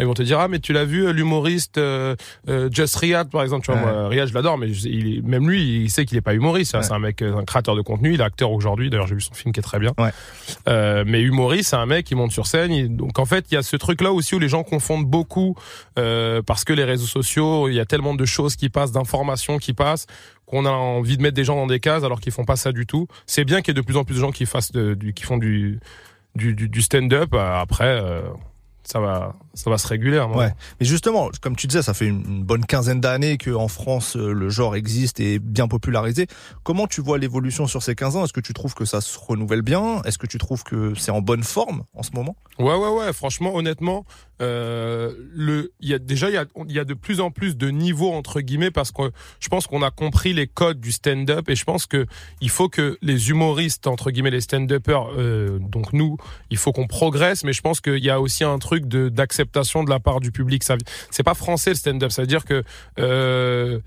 Ils 0.00 0.06
vont 0.06 0.14
te 0.14 0.22
dire 0.22 0.40
ah 0.40 0.48
mais 0.48 0.58
tu 0.58 0.72
l'as 0.72 0.84
vu 0.84 1.12
l'humoriste 1.12 1.78
euh, 1.78 1.95
Just 2.72 2.96
Riyad 2.96 3.30
par 3.30 3.42
exemple. 3.42 3.64
Tu 3.66 3.72
vois, 3.72 3.80
Ouais. 3.80 3.92
moi, 3.92 4.08
Riyad 4.08 4.28
je 4.28 4.34
l'adore, 4.34 4.58
mais 4.58 4.68
il 4.70 5.22
même 5.24 5.48
lui 5.48 5.84
il 5.84 5.90
sait 5.90 6.04
qu'il 6.04 6.16
est 6.18 6.22
pas 6.22 6.34
humoriste. 6.34 6.74
hein. 6.74 6.78
Ouais. 6.78 6.84
C'est 6.84 6.92
un 6.92 6.98
mec, 6.98 7.22
euh, 7.22 7.36
un 7.36 7.44
créateur 7.44 7.76
de 7.76 7.82
contenu. 7.82 8.14
Il 8.14 8.20
est 8.20 8.24
acteur 8.24 8.50
aujourd'hui. 8.52 8.90
D'ailleurs 8.90 9.06
j'ai 9.06 9.14
vu 9.14 9.20
son 9.20 9.34
film 9.34 9.52
qui 9.52 9.60
est 9.60 9.62
très 9.62 9.78
bien. 9.78 9.92
Ouais. 9.98 10.10
Euh, 10.68 11.04
mais 11.06 11.20
humoriste, 11.20 11.70
c'est 11.70 11.76
un 11.76 11.86
mec 11.86 12.06
qui 12.06 12.14
monte 12.14 12.32
sur 12.32 12.46
scène. 12.46 12.72
Il- 12.72 12.96
donc 12.96 13.18
en 13.18 13.24
fait 13.24 13.46
il 13.50 13.54
y 13.54 13.56
a 13.56 13.62
ce 13.62 13.76
truc 13.76 14.00
là 14.00 14.12
aussi 14.12 14.34
où 14.34 14.38
les 14.38 14.48
gens 14.48 14.62
confondent 14.62 15.06
beaucoup 15.06 15.54
euh, 15.98 16.42
parce 16.42 16.64
que 16.64 16.72
les 16.72 16.84
réseaux 16.84 17.06
sociaux, 17.06 17.68
il 17.68 17.74
y 17.74 17.80
a 17.80 17.84
tellement 17.86 18.14
de 18.14 18.24
choses 18.24 18.56
qui 18.56 18.68
passent, 18.68 18.92
d'informations 18.92 19.58
qui 19.58 19.72
passent 19.72 20.06
qu'on 20.46 20.64
a 20.64 20.70
envie 20.70 21.16
de 21.16 21.22
mettre 21.22 21.34
des 21.34 21.42
gens 21.44 21.56
dans 21.56 21.66
des 21.66 21.80
cases 21.80 22.04
alors 22.04 22.20
qu'ils 22.20 22.32
font 22.32 22.44
pas 22.44 22.54
ça 22.56 22.70
du 22.72 22.86
tout. 22.86 23.08
C'est 23.26 23.44
bien 23.44 23.62
qu'il 23.62 23.74
y 23.74 23.78
ait 23.78 23.80
de 23.80 23.84
plus 23.84 23.96
en 23.96 24.04
plus 24.04 24.14
de 24.14 24.20
gens 24.20 24.30
qui 24.30 24.46
fassent 24.46 24.70
de- 24.72 24.94
du, 24.94 25.12
qui 25.12 25.24
font 25.24 25.38
du 25.38 25.80
du, 26.36 26.54
du, 26.54 26.68
du 26.68 26.82
stand-up. 26.82 27.30
Euh, 27.34 27.60
Après, 27.60 27.98
euh, 28.00 28.20
ça 28.86 29.00
va, 29.00 29.34
ça 29.54 29.68
va 29.68 29.78
se 29.78 29.86
réguler. 29.86 30.18
moment. 30.18 30.36
Ouais. 30.36 30.52
Mais 30.80 30.86
justement, 30.86 31.30
comme 31.40 31.56
tu 31.56 31.66
disais, 31.66 31.82
ça 31.82 31.92
fait 31.92 32.06
une 32.06 32.44
bonne 32.44 32.64
quinzaine 32.64 33.00
d'années 33.00 33.36
qu'en 33.36 33.68
France, 33.68 34.16
euh, 34.16 34.32
le 34.32 34.48
genre 34.48 34.76
existe 34.76 35.20
et 35.20 35.34
est 35.34 35.38
bien 35.38 35.68
popularisé. 35.68 36.26
Comment 36.62 36.86
tu 36.86 37.00
vois 37.00 37.18
l'évolution 37.18 37.66
sur 37.66 37.82
ces 37.82 37.94
15 37.94 38.16
ans? 38.16 38.24
Est-ce 38.24 38.32
que 38.32 38.40
tu 38.40 38.54
trouves 38.54 38.74
que 38.74 38.84
ça 38.84 39.00
se 39.00 39.18
renouvelle 39.18 39.62
bien? 39.62 40.02
Est-ce 40.04 40.18
que 40.18 40.26
tu 40.26 40.38
trouves 40.38 40.62
que 40.62 40.94
c'est 40.94 41.10
en 41.10 41.20
bonne 41.20 41.42
forme 41.42 41.84
en 41.94 42.02
ce 42.02 42.10
moment? 42.12 42.36
Ouais, 42.58 42.74
ouais, 42.74 42.90
ouais. 42.90 43.12
Franchement, 43.12 43.54
honnêtement, 43.54 44.04
euh, 44.42 45.12
le, 45.34 45.72
il 45.80 45.88
y 45.88 45.94
a 45.94 45.98
déjà, 45.98 46.28
il 46.28 46.34
y 46.34 46.38
a, 46.38 46.46
y 46.68 46.78
a 46.78 46.84
de 46.84 46.94
plus 46.94 47.20
en 47.20 47.30
plus 47.30 47.56
de 47.56 47.68
niveaux 47.68 48.12
entre 48.12 48.40
guillemets 48.40 48.70
parce 48.70 48.92
que 48.92 49.10
je 49.40 49.48
pense 49.48 49.66
qu'on 49.66 49.82
a 49.82 49.90
compris 49.90 50.32
les 50.32 50.46
codes 50.46 50.80
du 50.80 50.92
stand-up 50.92 51.48
et 51.48 51.54
je 51.54 51.64
pense 51.64 51.86
que 51.86 52.06
il 52.40 52.50
faut 52.50 52.68
que 52.68 52.98
les 53.02 53.30
humoristes 53.30 53.86
entre 53.86 54.10
guillemets 54.10 54.30
les 54.30 54.40
stand-uppers, 54.40 55.08
euh, 55.16 55.58
donc 55.58 55.92
nous, 55.92 56.16
il 56.50 56.58
faut 56.58 56.72
qu'on 56.72 56.86
progresse, 56.86 57.44
mais 57.44 57.52
je 57.52 57.62
pense 57.62 57.80
qu'il 57.80 58.04
y 58.04 58.10
a 58.10 58.20
aussi 58.20 58.44
un 58.44 58.58
truc 58.58 58.86
d'acceptation 58.86 59.84
de 59.84 59.90
la 59.90 60.00
part 60.00 60.20
du 60.20 60.32
public. 60.32 60.62
C'est 61.10 61.22
pas 61.22 61.34
français 61.34 61.70
le 61.70 61.76
stand-up, 61.76 62.10
ça 62.10 62.22
veut 62.22 62.28
dire 62.28 62.44
que 62.44 62.62
euh, 62.98 63.80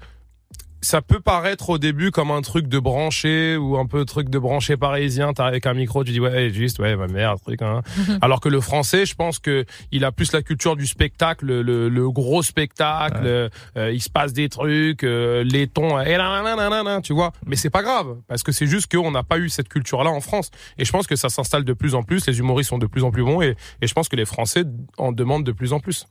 ça 0.81 1.01
peut 1.01 1.19
paraître 1.19 1.69
au 1.69 1.77
début 1.77 2.11
comme 2.11 2.31
un 2.31 2.41
truc 2.41 2.67
de 2.67 2.79
branché 2.79 3.57
ou 3.57 3.77
un 3.77 3.85
peu 3.85 4.05
truc 4.05 4.29
de 4.29 4.39
branché 4.39 4.77
parisien. 4.77 5.33
T'arrives 5.33 5.53
avec 5.53 5.65
un 5.65 5.73
micro, 5.73 6.03
tu 6.03 6.11
dis 6.11 6.19
ouais 6.19 6.49
juste 6.51 6.79
ouais 6.79 6.95
ma 6.95 7.07
merde 7.07 7.39
truc. 7.41 7.61
Hein. 7.61 7.81
Alors 8.21 8.39
que 8.39 8.49
le 8.49 8.61
français, 8.61 9.05
je 9.05 9.15
pense 9.15 9.39
que 9.39 9.65
il 9.91 10.05
a 10.05 10.11
plus 10.11 10.31
la 10.31 10.41
culture 10.41 10.75
du 10.75 10.87
spectacle, 10.87 11.45
le, 11.45 11.89
le- 11.89 12.09
gros 12.11 12.41
spectacle. 12.43 13.21
euh, 13.25 13.49
il 13.91 14.01
se 14.01 14.09
passe 14.09 14.33
des 14.33 14.49
trucs, 14.49 15.03
euh, 15.03 15.43
les 15.43 15.67
tons, 15.67 15.99
et 15.99 16.17
là, 16.17 16.41
là, 16.41 16.55
là, 16.55 16.69
là, 16.69 16.83
là, 16.83 17.01
tu 17.01 17.13
vois. 17.13 17.33
Mais 17.45 17.55
c'est 17.55 17.69
pas 17.69 17.83
grave 17.83 18.15
parce 18.27 18.43
que 18.43 18.51
c'est 18.51 18.67
juste 18.67 18.91
qu'on 18.91 19.11
n'a 19.11 19.23
pas 19.23 19.37
eu 19.37 19.49
cette 19.49 19.69
culture-là 19.69 20.09
en 20.09 20.21
France. 20.21 20.49
Et 20.77 20.85
je 20.85 20.91
pense 20.91 21.07
que 21.07 21.15
ça 21.15 21.29
s'installe 21.29 21.63
de 21.65 21.73
plus 21.73 21.93
en 21.95 22.03
plus. 22.03 22.25
Les 22.27 22.39
humoristes 22.39 22.69
sont 22.69 22.77
de 22.77 22.87
plus 22.87 23.03
en 23.03 23.11
plus 23.11 23.23
bons 23.23 23.41
et, 23.41 23.55
et 23.81 23.87
je 23.87 23.93
pense 23.93 24.09
que 24.09 24.15
les 24.15 24.25
Français 24.25 24.63
en 24.97 25.11
demandent 25.11 25.43
de 25.45 25.51
plus 25.51 25.73
en 25.73 25.79
plus. 25.79 26.05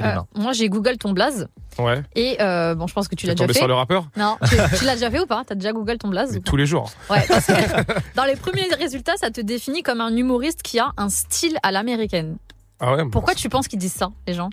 Euh, 0.00 0.16
moi, 0.34 0.52
j'ai 0.52 0.68
Google 0.68 0.96
ton 0.98 1.12
blaze. 1.12 1.48
Ouais. 1.78 2.02
Et 2.14 2.36
euh, 2.40 2.74
bon, 2.74 2.86
je 2.86 2.94
pense 2.94 3.06
que 3.08 3.14
tu 3.14 3.22
Tu 3.22 3.26
l'as 3.26 3.34
déjà 3.34 3.44
tombé 3.44 3.52
fait. 3.54 3.58
sur 3.60 3.68
le 3.68 3.74
rappeur 3.74 4.08
Non, 4.16 4.36
tu, 4.48 4.56
tu 4.78 4.84
l'as 4.84 4.94
déjà 4.94 5.10
fait 5.10 5.20
ou 5.20 5.26
pas? 5.26 5.42
T'as 5.46 5.54
déjà 5.54 5.72
Google 5.72 5.98
ton 5.98 6.08
blaze 6.08 6.40
tous 6.44 6.56
les 6.56 6.66
jours. 6.66 6.90
Ouais, 7.08 7.24
parce 7.28 7.46
que 7.46 7.52
dans 8.16 8.24
les 8.24 8.36
premiers 8.36 8.66
résultats, 8.78 9.16
ça 9.16 9.30
te 9.30 9.40
définit 9.40 9.82
comme 9.82 10.00
un 10.00 10.14
humoriste 10.16 10.62
qui 10.62 10.78
a 10.78 10.92
un 10.96 11.08
style 11.08 11.56
à 11.62 11.70
l'américaine. 11.72 12.36
Ah 12.80 12.94
ouais. 12.94 13.04
Pourquoi 13.10 13.34
tu 13.34 13.48
penses 13.48 13.68
qu'ils 13.68 13.78
disent 13.78 13.92
ça, 13.92 14.10
les 14.26 14.34
gens? 14.34 14.50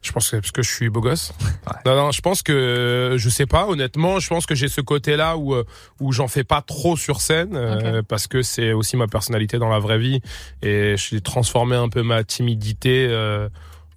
Je 0.00 0.12
pense 0.12 0.24
que 0.24 0.30
c'est 0.30 0.40
parce 0.40 0.52
que 0.52 0.62
je 0.62 0.70
suis 0.72 0.88
beau 0.90 1.00
gosse. 1.00 1.32
Non, 1.84 1.96
non, 1.96 2.12
je 2.12 2.20
pense 2.20 2.42
que 2.42 3.16
je 3.18 3.28
sais 3.28 3.46
pas. 3.46 3.66
Honnêtement, 3.66 4.20
je 4.20 4.28
pense 4.28 4.46
que 4.46 4.54
j'ai 4.54 4.68
ce 4.68 4.80
côté-là 4.80 5.36
où 5.36 5.54
euh, 5.54 5.64
où 6.00 6.12
j'en 6.12 6.28
fais 6.28 6.44
pas 6.44 6.62
trop 6.62 6.96
sur 6.96 7.20
scène 7.20 7.56
euh, 7.56 8.02
parce 8.06 8.28
que 8.28 8.42
c'est 8.42 8.72
aussi 8.72 8.96
ma 8.96 9.08
personnalité 9.08 9.58
dans 9.58 9.68
la 9.68 9.80
vraie 9.80 9.98
vie 9.98 10.20
et 10.62 10.94
j'ai 10.96 11.20
transformé 11.20 11.74
un 11.74 11.88
peu 11.88 12.02
ma 12.02 12.22
timidité. 12.22 13.08
euh, 13.10 13.48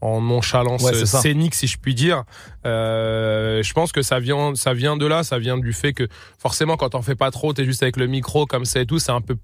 en 0.01 0.21
nonchalance 0.21 0.83
Ouais, 0.83 1.05
scénique 1.05 1.55
si 1.55 1.67
je 1.67 1.77
puis 1.77 1.95
dire 1.95 2.23
euh, 2.65 3.61
je 3.63 3.73
pense 3.73 3.91
que 3.91 4.01
ça 4.01 4.19
vient 4.19 4.55
ça 4.55 4.73
vient 4.73 4.97
de 4.97 5.05
là 5.05 5.23
ça 5.23 5.39
vient 5.39 5.57
du 5.57 5.73
fait 5.73 5.93
que 5.93 6.07
forcément 6.39 6.75
quand 6.77 6.89
t'en 6.89 7.01
fais 7.01 7.15
pas 7.15 7.31
trop 7.31 7.53
t'es 7.53 7.65
juste 7.65 7.83
avec 7.83 7.97
le 7.97 8.07
micro 8.07 8.45
comme 8.45 8.65
ça 8.65 8.81
et 8.81 8.85
tout 8.85 8.99
c'est 8.99 9.11
un 9.11 9.21
peu 9.21 9.37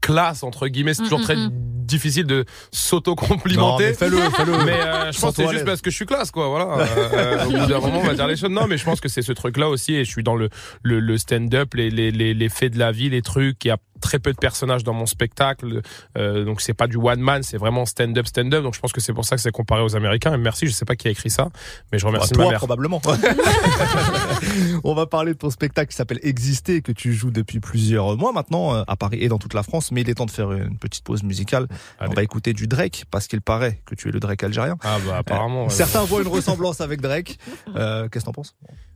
classe 0.00 0.42
entre 0.42 0.68
guillemets 0.68 0.94
c'est 0.94 1.02
Mm, 1.02 1.04
toujours 1.04 1.20
mm, 1.20 1.22
très 1.22 1.36
mm. 1.36 1.50
difficile 1.52 2.26
de 2.26 2.44
s'auto-complimenter 2.70 3.86
mais 3.86 3.94
fais-le, 3.94 4.18
fais-le. 4.30 4.52
mais 4.64 4.72
euh, 4.72 5.12
je 5.12 5.20
pense 5.20 5.36
que 5.36 5.42
c'est 5.42 5.52
juste 5.52 5.64
parce 5.64 5.80
que 5.80 5.90
je 5.90 5.96
suis 5.96 6.06
classe, 6.06 6.30
quoi. 6.30 6.48
Voilà. 6.48 6.66
Euh, 6.66 6.86
euh, 7.12 7.46
au 7.46 7.50
bout 7.50 7.66
d'un 7.66 7.80
moment, 7.80 8.00
on 8.00 8.06
va 8.06 8.14
dire 8.14 8.26
les 8.26 8.36
choses. 8.36 8.50
Non, 8.50 8.66
mais 8.66 8.78
je 8.78 8.84
pense 8.84 9.00
que 9.00 9.08
c'est 9.08 9.22
ce 9.22 9.32
truc-là 9.32 9.68
aussi. 9.68 9.94
Et 9.94 10.04
je 10.04 10.10
suis 10.10 10.22
dans 10.22 10.36
le 10.36 10.48
le, 10.82 11.00
le 11.00 11.18
stand-up, 11.18 11.74
les, 11.74 11.90
les 11.90 12.10
les 12.10 12.34
les 12.34 12.48
faits 12.48 12.72
de 12.72 12.78
la 12.78 12.92
vie, 12.92 13.10
les 13.10 13.22
trucs. 13.22 13.64
Il 13.64 13.68
y 13.68 13.70
a 13.70 13.78
très 14.02 14.18
peu 14.18 14.32
de 14.32 14.36
personnages 14.38 14.84
dans 14.84 14.92
mon 14.92 15.06
spectacle, 15.06 15.80
euh, 16.18 16.44
donc 16.44 16.60
c'est 16.60 16.74
pas 16.74 16.86
du 16.86 16.96
one 16.98 17.20
man, 17.20 17.42
c'est 17.42 17.56
vraiment 17.56 17.86
stand-up, 17.86 18.26
stand-up. 18.26 18.62
Donc 18.62 18.74
je 18.74 18.80
pense 18.80 18.92
que 18.92 19.00
c'est 19.00 19.14
pour 19.14 19.24
ça 19.24 19.36
que 19.36 19.42
c'est 19.42 19.50
comparé 19.52 19.82
aux 19.82 19.96
Américains. 19.96 20.34
Et 20.34 20.38
merci, 20.38 20.66
je 20.66 20.72
sais 20.72 20.84
pas 20.84 20.96
qui 20.96 21.08
a 21.08 21.10
écrit 21.10 21.30
ça, 21.30 21.48
mais 21.90 21.98
je 21.98 22.06
remercie 22.06 22.32
Bah, 22.34 22.38
ma 22.38 22.44
toi, 22.44 22.50
mère. 22.52 22.58
probablement. 22.58 23.00
On 24.84 24.94
va 24.94 25.06
parler 25.06 25.32
de 25.32 25.38
ton 25.38 25.50
spectacle 25.50 25.90
qui 25.90 25.96
s'appelle 25.96 26.20
Exister, 26.22 26.82
que 26.82 26.92
tu 26.92 27.12
joues 27.14 27.30
depuis 27.30 27.60
plusieurs 27.60 28.16
mois 28.16 28.32
maintenant 28.32 28.74
euh, 28.74 28.82
à 28.86 28.96
Paris 28.96 29.18
et 29.20 29.28
dans 29.28 29.38
toute 29.38 29.54
la 29.54 29.62
France. 29.62 29.92
Mais 29.92 30.02
il 30.02 30.10
est 30.10 30.14
temps 30.14 30.26
de 30.26 30.30
faire 30.30 30.52
une 30.52 30.76
petite 30.78 31.04
pause 31.04 31.22
musicale. 31.22 31.68
On 32.00 32.12
va 32.12 32.22
écouter 32.22 32.52
du 32.52 32.66
Drake 32.66 33.04
parce 33.10 33.26
qu'il 33.28 33.40
paraît 33.40 33.80
que 33.86 33.94
tu 33.94 34.08
es 34.08 34.12
le 34.12 34.20
Drake 34.20 34.42
algérien. 34.42 34.76
Ah 34.82 34.98
bah 35.06 35.18
apparemment. 35.18 35.64
ouais. 35.64 35.70
Certains 35.70 36.04
voient 36.04 36.22
une 36.22 36.28
ressemblance 36.28 36.80
avec 36.80 37.00
Drake. 37.00 37.38
Euh, 37.76 38.08
Qu'est-ce 38.08 38.24
que 38.24 38.26
t'en 38.26 38.32
penses? 38.32 38.54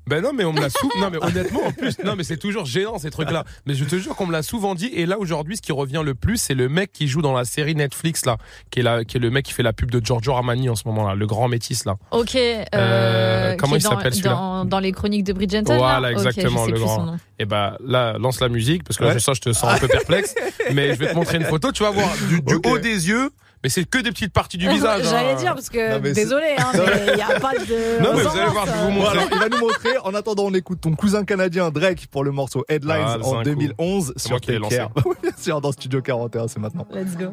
Ben 0.08 0.22
non, 0.22 0.30
mais 0.32 0.44
on 0.44 0.52
me 0.52 0.60
l'a 0.60 0.70
souvent. 0.70 0.94
Non, 1.00 1.08
mais 1.10 1.18
honnêtement, 1.20 1.64
en 1.66 1.72
plus, 1.72 1.98
non, 2.04 2.14
mais 2.16 2.22
c'est 2.22 2.36
toujours 2.36 2.64
gênant 2.64 2.98
ces 2.98 3.10
trucs-là. 3.10 3.44
Mais 3.66 3.74
je 3.74 3.84
te 3.84 3.96
jure 3.96 4.14
qu'on 4.14 4.26
me 4.26 4.32
l'a 4.32 4.42
souvent 4.42 4.74
dit. 4.76 4.86
Et 4.94 5.04
là 5.04 5.18
aujourd'hui, 5.18 5.56
ce 5.56 5.62
qui 5.62 5.72
revient 5.72 6.02
le 6.04 6.14
plus, 6.14 6.36
c'est 6.36 6.54
le 6.54 6.68
mec 6.68 6.92
qui 6.92 7.08
joue 7.08 7.22
dans 7.22 7.32
la 7.32 7.44
série 7.44 7.74
Netflix 7.74 8.24
là, 8.24 8.36
qui 8.70 8.80
est 8.80 8.82
là, 8.84 9.04
qui 9.04 9.16
est 9.16 9.20
le 9.20 9.30
mec 9.30 9.44
qui 9.46 9.52
fait 9.52 9.64
la 9.64 9.72
pub 9.72 9.90
de 9.90 10.04
Giorgio 10.04 10.32
Armani 10.32 10.68
en 10.68 10.76
ce 10.76 10.86
moment 10.86 11.08
là, 11.08 11.14
le 11.16 11.26
grand 11.26 11.48
métis 11.48 11.84
là. 11.84 11.96
Ok. 12.12 12.36
Euh, 12.36 12.64
Euh, 12.74 13.56
comment 13.58 13.76
il 13.76 13.82
s'appelle, 13.82 14.12
celui-là 14.14 14.30
dans, 14.34 14.64
dans 14.64 14.78
les 14.80 14.92
chroniques 14.92 15.24
de 15.24 15.32
Bridgerton 15.32 15.72
là 15.72 15.78
Voilà, 15.78 16.12
exactement, 16.12 16.64
sais 16.66 16.70
le 16.72 16.78
grand. 16.78 17.16
Et 17.38 17.44
ben 17.44 17.76
là, 17.84 18.16
lance 18.18 18.40
la 18.40 18.48
musique 18.48 18.84
parce 18.84 18.98
que 18.98 19.04
là, 19.04 19.10
Ouais. 19.10 19.14
je 19.18 19.18
sens, 19.20 19.36
je 19.36 19.42
te 19.42 19.52
sens 19.52 19.72
un 19.74 19.78
peu 19.78 19.88
perplexe. 19.88 20.34
mais 20.72 20.94
je 20.94 20.98
vais 20.98 21.08
te 21.10 21.14
montrer 21.14 21.36
une 21.38 21.44
photo. 21.44 21.70
Tu 21.72 21.82
vas 21.82 21.90
voir 21.90 22.08
du, 22.28 22.40
haut 22.64 22.78
des 22.78 23.08
yeux. 23.08 23.30
Mais 23.66 23.70
c'est 23.70 23.84
que 23.84 23.98
des 23.98 24.12
petites 24.12 24.32
parties 24.32 24.58
du 24.58 24.68
visage. 24.68 25.02
J'allais 25.10 25.32
hein. 25.32 25.34
dire 25.34 25.52
parce 25.54 25.68
que 25.68 25.90
Non, 25.94 25.98
mais 26.00 26.14
c'est- 26.14 26.22
désolé, 26.22 26.54
hein, 26.56 26.70
mais 26.72 27.14
il 27.14 27.18
y 27.18 27.20
a 27.20 27.40
pas 27.40 27.50
de. 27.54 28.00
Non, 28.00 28.10
mais 28.14 28.22
vous 28.22 28.38
allez 28.38 28.50
voir, 28.52 28.64
je 28.64 28.70
vais 28.70 28.78
vous 28.78 28.90
montrer. 28.92 29.16
Voilà, 29.16 29.28
il 29.32 29.38
va 29.40 29.48
nous 29.48 29.58
montrer. 29.58 29.98
En 30.04 30.14
attendant, 30.14 30.44
on 30.44 30.54
écoute 30.54 30.80
ton 30.82 30.94
cousin 30.94 31.24
canadien 31.24 31.72
Drake 31.72 32.06
pour 32.06 32.22
le 32.22 32.30
morceau 32.30 32.64
Headlines 32.68 33.02
Ah, 33.04 33.18
en 33.22 33.30
Zinco. 33.30 33.42
2011 33.42 34.12
C'est 34.14 34.22
sur 34.22 34.30
moi 34.30 34.38
qui 34.38 34.52
l'ai 34.52 34.60
Take 34.60 34.76
Care. 34.76 34.90
Oui, 35.04 35.16
Bien 35.20 35.32
sûr, 35.36 35.60
dans 35.60 35.72
Studio 35.72 36.00
41, 36.00 36.46
c'est 36.46 36.60
maintenant. 36.60 36.86
Let's 36.92 37.16
go. 37.16 37.32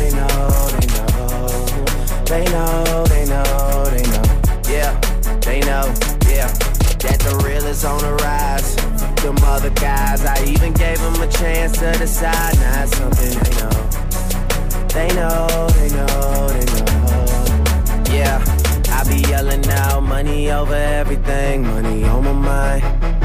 They 2.31 2.45
know, 2.45 3.03
they 3.09 3.25
know, 3.25 3.85
they 3.91 4.03
know. 4.03 4.23
Yeah, 4.69 4.97
they 5.41 5.59
know, 5.59 5.83
yeah. 6.31 6.47
That 7.03 7.19
the 7.19 7.41
real 7.43 7.65
is 7.65 7.83
on 7.83 7.99
the 7.99 8.13
rise. 8.23 8.73
Them 9.21 9.35
other 9.43 9.69
guys, 9.71 10.23
I 10.23 10.41
even 10.45 10.71
gave 10.71 10.97
them 10.97 11.21
a 11.21 11.27
chance 11.27 11.73
to 11.79 11.91
decide. 11.91 12.55
Now 12.55 12.85
Not 12.85 12.87
something 12.87 13.37
they 13.37 13.51
know. 13.59 14.87
They 14.87 15.09
know, 15.13 15.67
they 15.75 15.89
know, 15.89 16.47
they 16.55 16.65
know. 16.71 18.15
Yeah, 18.15 18.41
I 18.87 19.03
be 19.09 19.27
yelling 19.29 19.67
out 19.67 19.99
money 19.99 20.51
over 20.51 20.73
everything, 20.73 21.63
money 21.63 22.05
on 22.05 22.23
my 22.23 22.31
mind. 22.31 23.00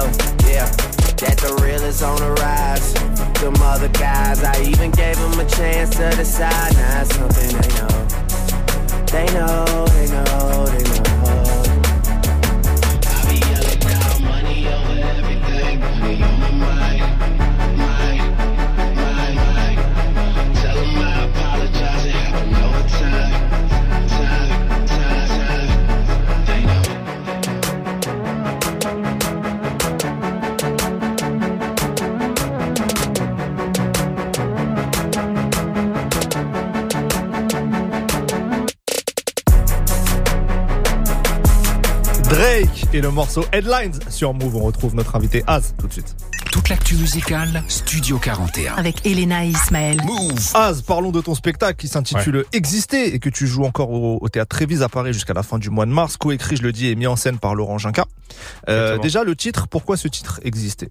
Yeah, 0.00 0.06
know, 0.06 0.48
yeah. 0.48 0.66
That 1.20 1.36
the 1.38 1.60
real 1.62 1.82
is 1.82 2.02
on 2.02 2.16
the 2.16 2.32
rise. 2.40 2.94
Them 3.40 3.54
other 3.60 3.88
guys, 3.88 4.42
I 4.42 4.60
even 4.62 4.90
gave 4.90 5.16
them 5.16 5.38
a 5.38 5.44
chance 5.44 5.90
to 5.96 6.10
decide. 6.10 6.74
Now 6.74 7.02
it's 7.02 7.14
something 7.14 7.56
they 7.60 7.68
know. 7.78 7.90
They 9.06 9.26
know, 9.34 9.86
they 9.86 10.06
know, 10.08 10.66
they 10.66 11.02
know. 11.02 11.09
Et 42.92 43.00
le 43.00 43.10
morceau 43.10 43.44
Headlines 43.52 43.98
sur 44.08 44.34
Move. 44.34 44.56
On 44.56 44.60
retrouve 44.60 44.94
notre 44.94 45.16
invité 45.16 45.42
Az 45.46 45.74
tout 45.78 45.86
de 45.86 45.92
suite. 45.92 46.16
Toute 46.50 46.68
l'actu 46.68 46.96
musicale, 46.96 47.62
Studio 47.68 48.18
41. 48.18 48.74
Avec 48.74 49.06
Elena 49.06 49.44
et 49.44 49.50
Ismaël. 49.50 49.98
Move 50.04 50.38
Az, 50.54 50.82
parlons 50.82 51.12
de 51.12 51.20
ton 51.20 51.34
spectacle 51.34 51.76
qui 51.76 51.86
s'intitule 51.86 52.44
Exister 52.52 53.14
et 53.14 53.18
que 53.20 53.28
tu 53.28 53.46
joues 53.46 53.64
encore 53.64 53.90
au, 53.90 54.18
au 54.20 54.28
théâtre 54.28 54.56
Trévise 54.56 54.82
à 54.82 54.88
Paris 54.88 55.12
jusqu'à 55.12 55.34
la 55.34 55.42
fin 55.42 55.58
du 55.58 55.70
mois 55.70 55.86
de 55.86 55.92
mars. 55.92 56.16
Coécrit, 56.16 56.56
je 56.56 56.62
le 56.62 56.72
dis, 56.72 56.88
et 56.88 56.96
mis 56.96 57.06
en 57.06 57.16
scène 57.16 57.38
par 57.38 57.54
Laurent 57.54 57.78
Jinca. 57.78 58.06
Euh, 58.68 58.98
déjà, 58.98 59.22
le 59.22 59.36
titre, 59.36 59.68
pourquoi 59.68 59.96
ce 59.96 60.08
titre 60.08 60.40
Exister? 60.42 60.90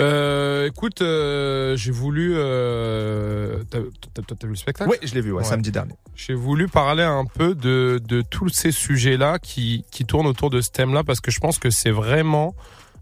Euh, 0.00 0.66
écoute, 0.68 1.02
euh, 1.02 1.76
j'ai 1.76 1.90
voulu. 1.92 2.32
Euh, 2.36 3.62
t'as, 3.70 3.78
t'as- 4.14 4.22
t'as- 4.22 4.34
t'as 4.34 4.46
vu 4.46 4.52
le 4.54 4.56
spectacle? 4.58 4.90
Oui, 4.90 4.96
je 5.06 5.14
l'ai 5.14 5.20
vu, 5.20 5.32
ouais, 5.32 5.38
Ouais. 5.38 5.44
samedi 5.44 5.70
dernier. 5.70 5.94
J'ai 6.16 6.34
voulu 6.34 6.66
parler 6.68 7.02
un 7.02 7.24
peu 7.26 7.54
de, 7.54 8.00
de 8.06 8.22
tous 8.22 8.48
ces 8.48 8.72
sujets-là 8.72 9.38
qui, 9.38 9.84
qui 9.90 10.04
tournent 10.04 10.26
autour 10.26 10.50
de 10.50 10.60
ce 10.60 10.70
thème-là 10.70 11.04
parce 11.04 11.20
que 11.20 11.30
je 11.30 11.40
pense 11.40 11.58
que 11.58 11.70
c'est 11.70 11.90
vraiment 11.90 12.54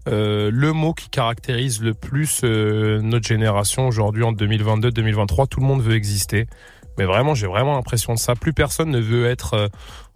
euh, 0.07 0.49
le 0.51 0.73
mot 0.73 0.93
qui 0.93 1.09
caractérise 1.09 1.81
le 1.81 1.93
plus 1.93 2.41
euh, 2.43 2.99
notre 3.01 3.27
génération 3.27 3.87
aujourd'hui 3.87 4.23
en 4.23 4.33
2022-2023. 4.33 5.47
Tout 5.47 5.59
le 5.59 5.65
monde 5.67 5.81
veut 5.81 5.95
exister. 5.95 6.47
Mais 6.97 7.05
vraiment, 7.05 7.35
j'ai 7.35 7.47
vraiment 7.47 7.75
l'impression 7.75 8.13
de 8.13 8.19
ça. 8.19 8.35
Plus 8.35 8.51
personne 8.51 8.89
ne 8.89 8.99
veut 8.99 9.25
être, 9.25 9.53
euh, 9.53 9.67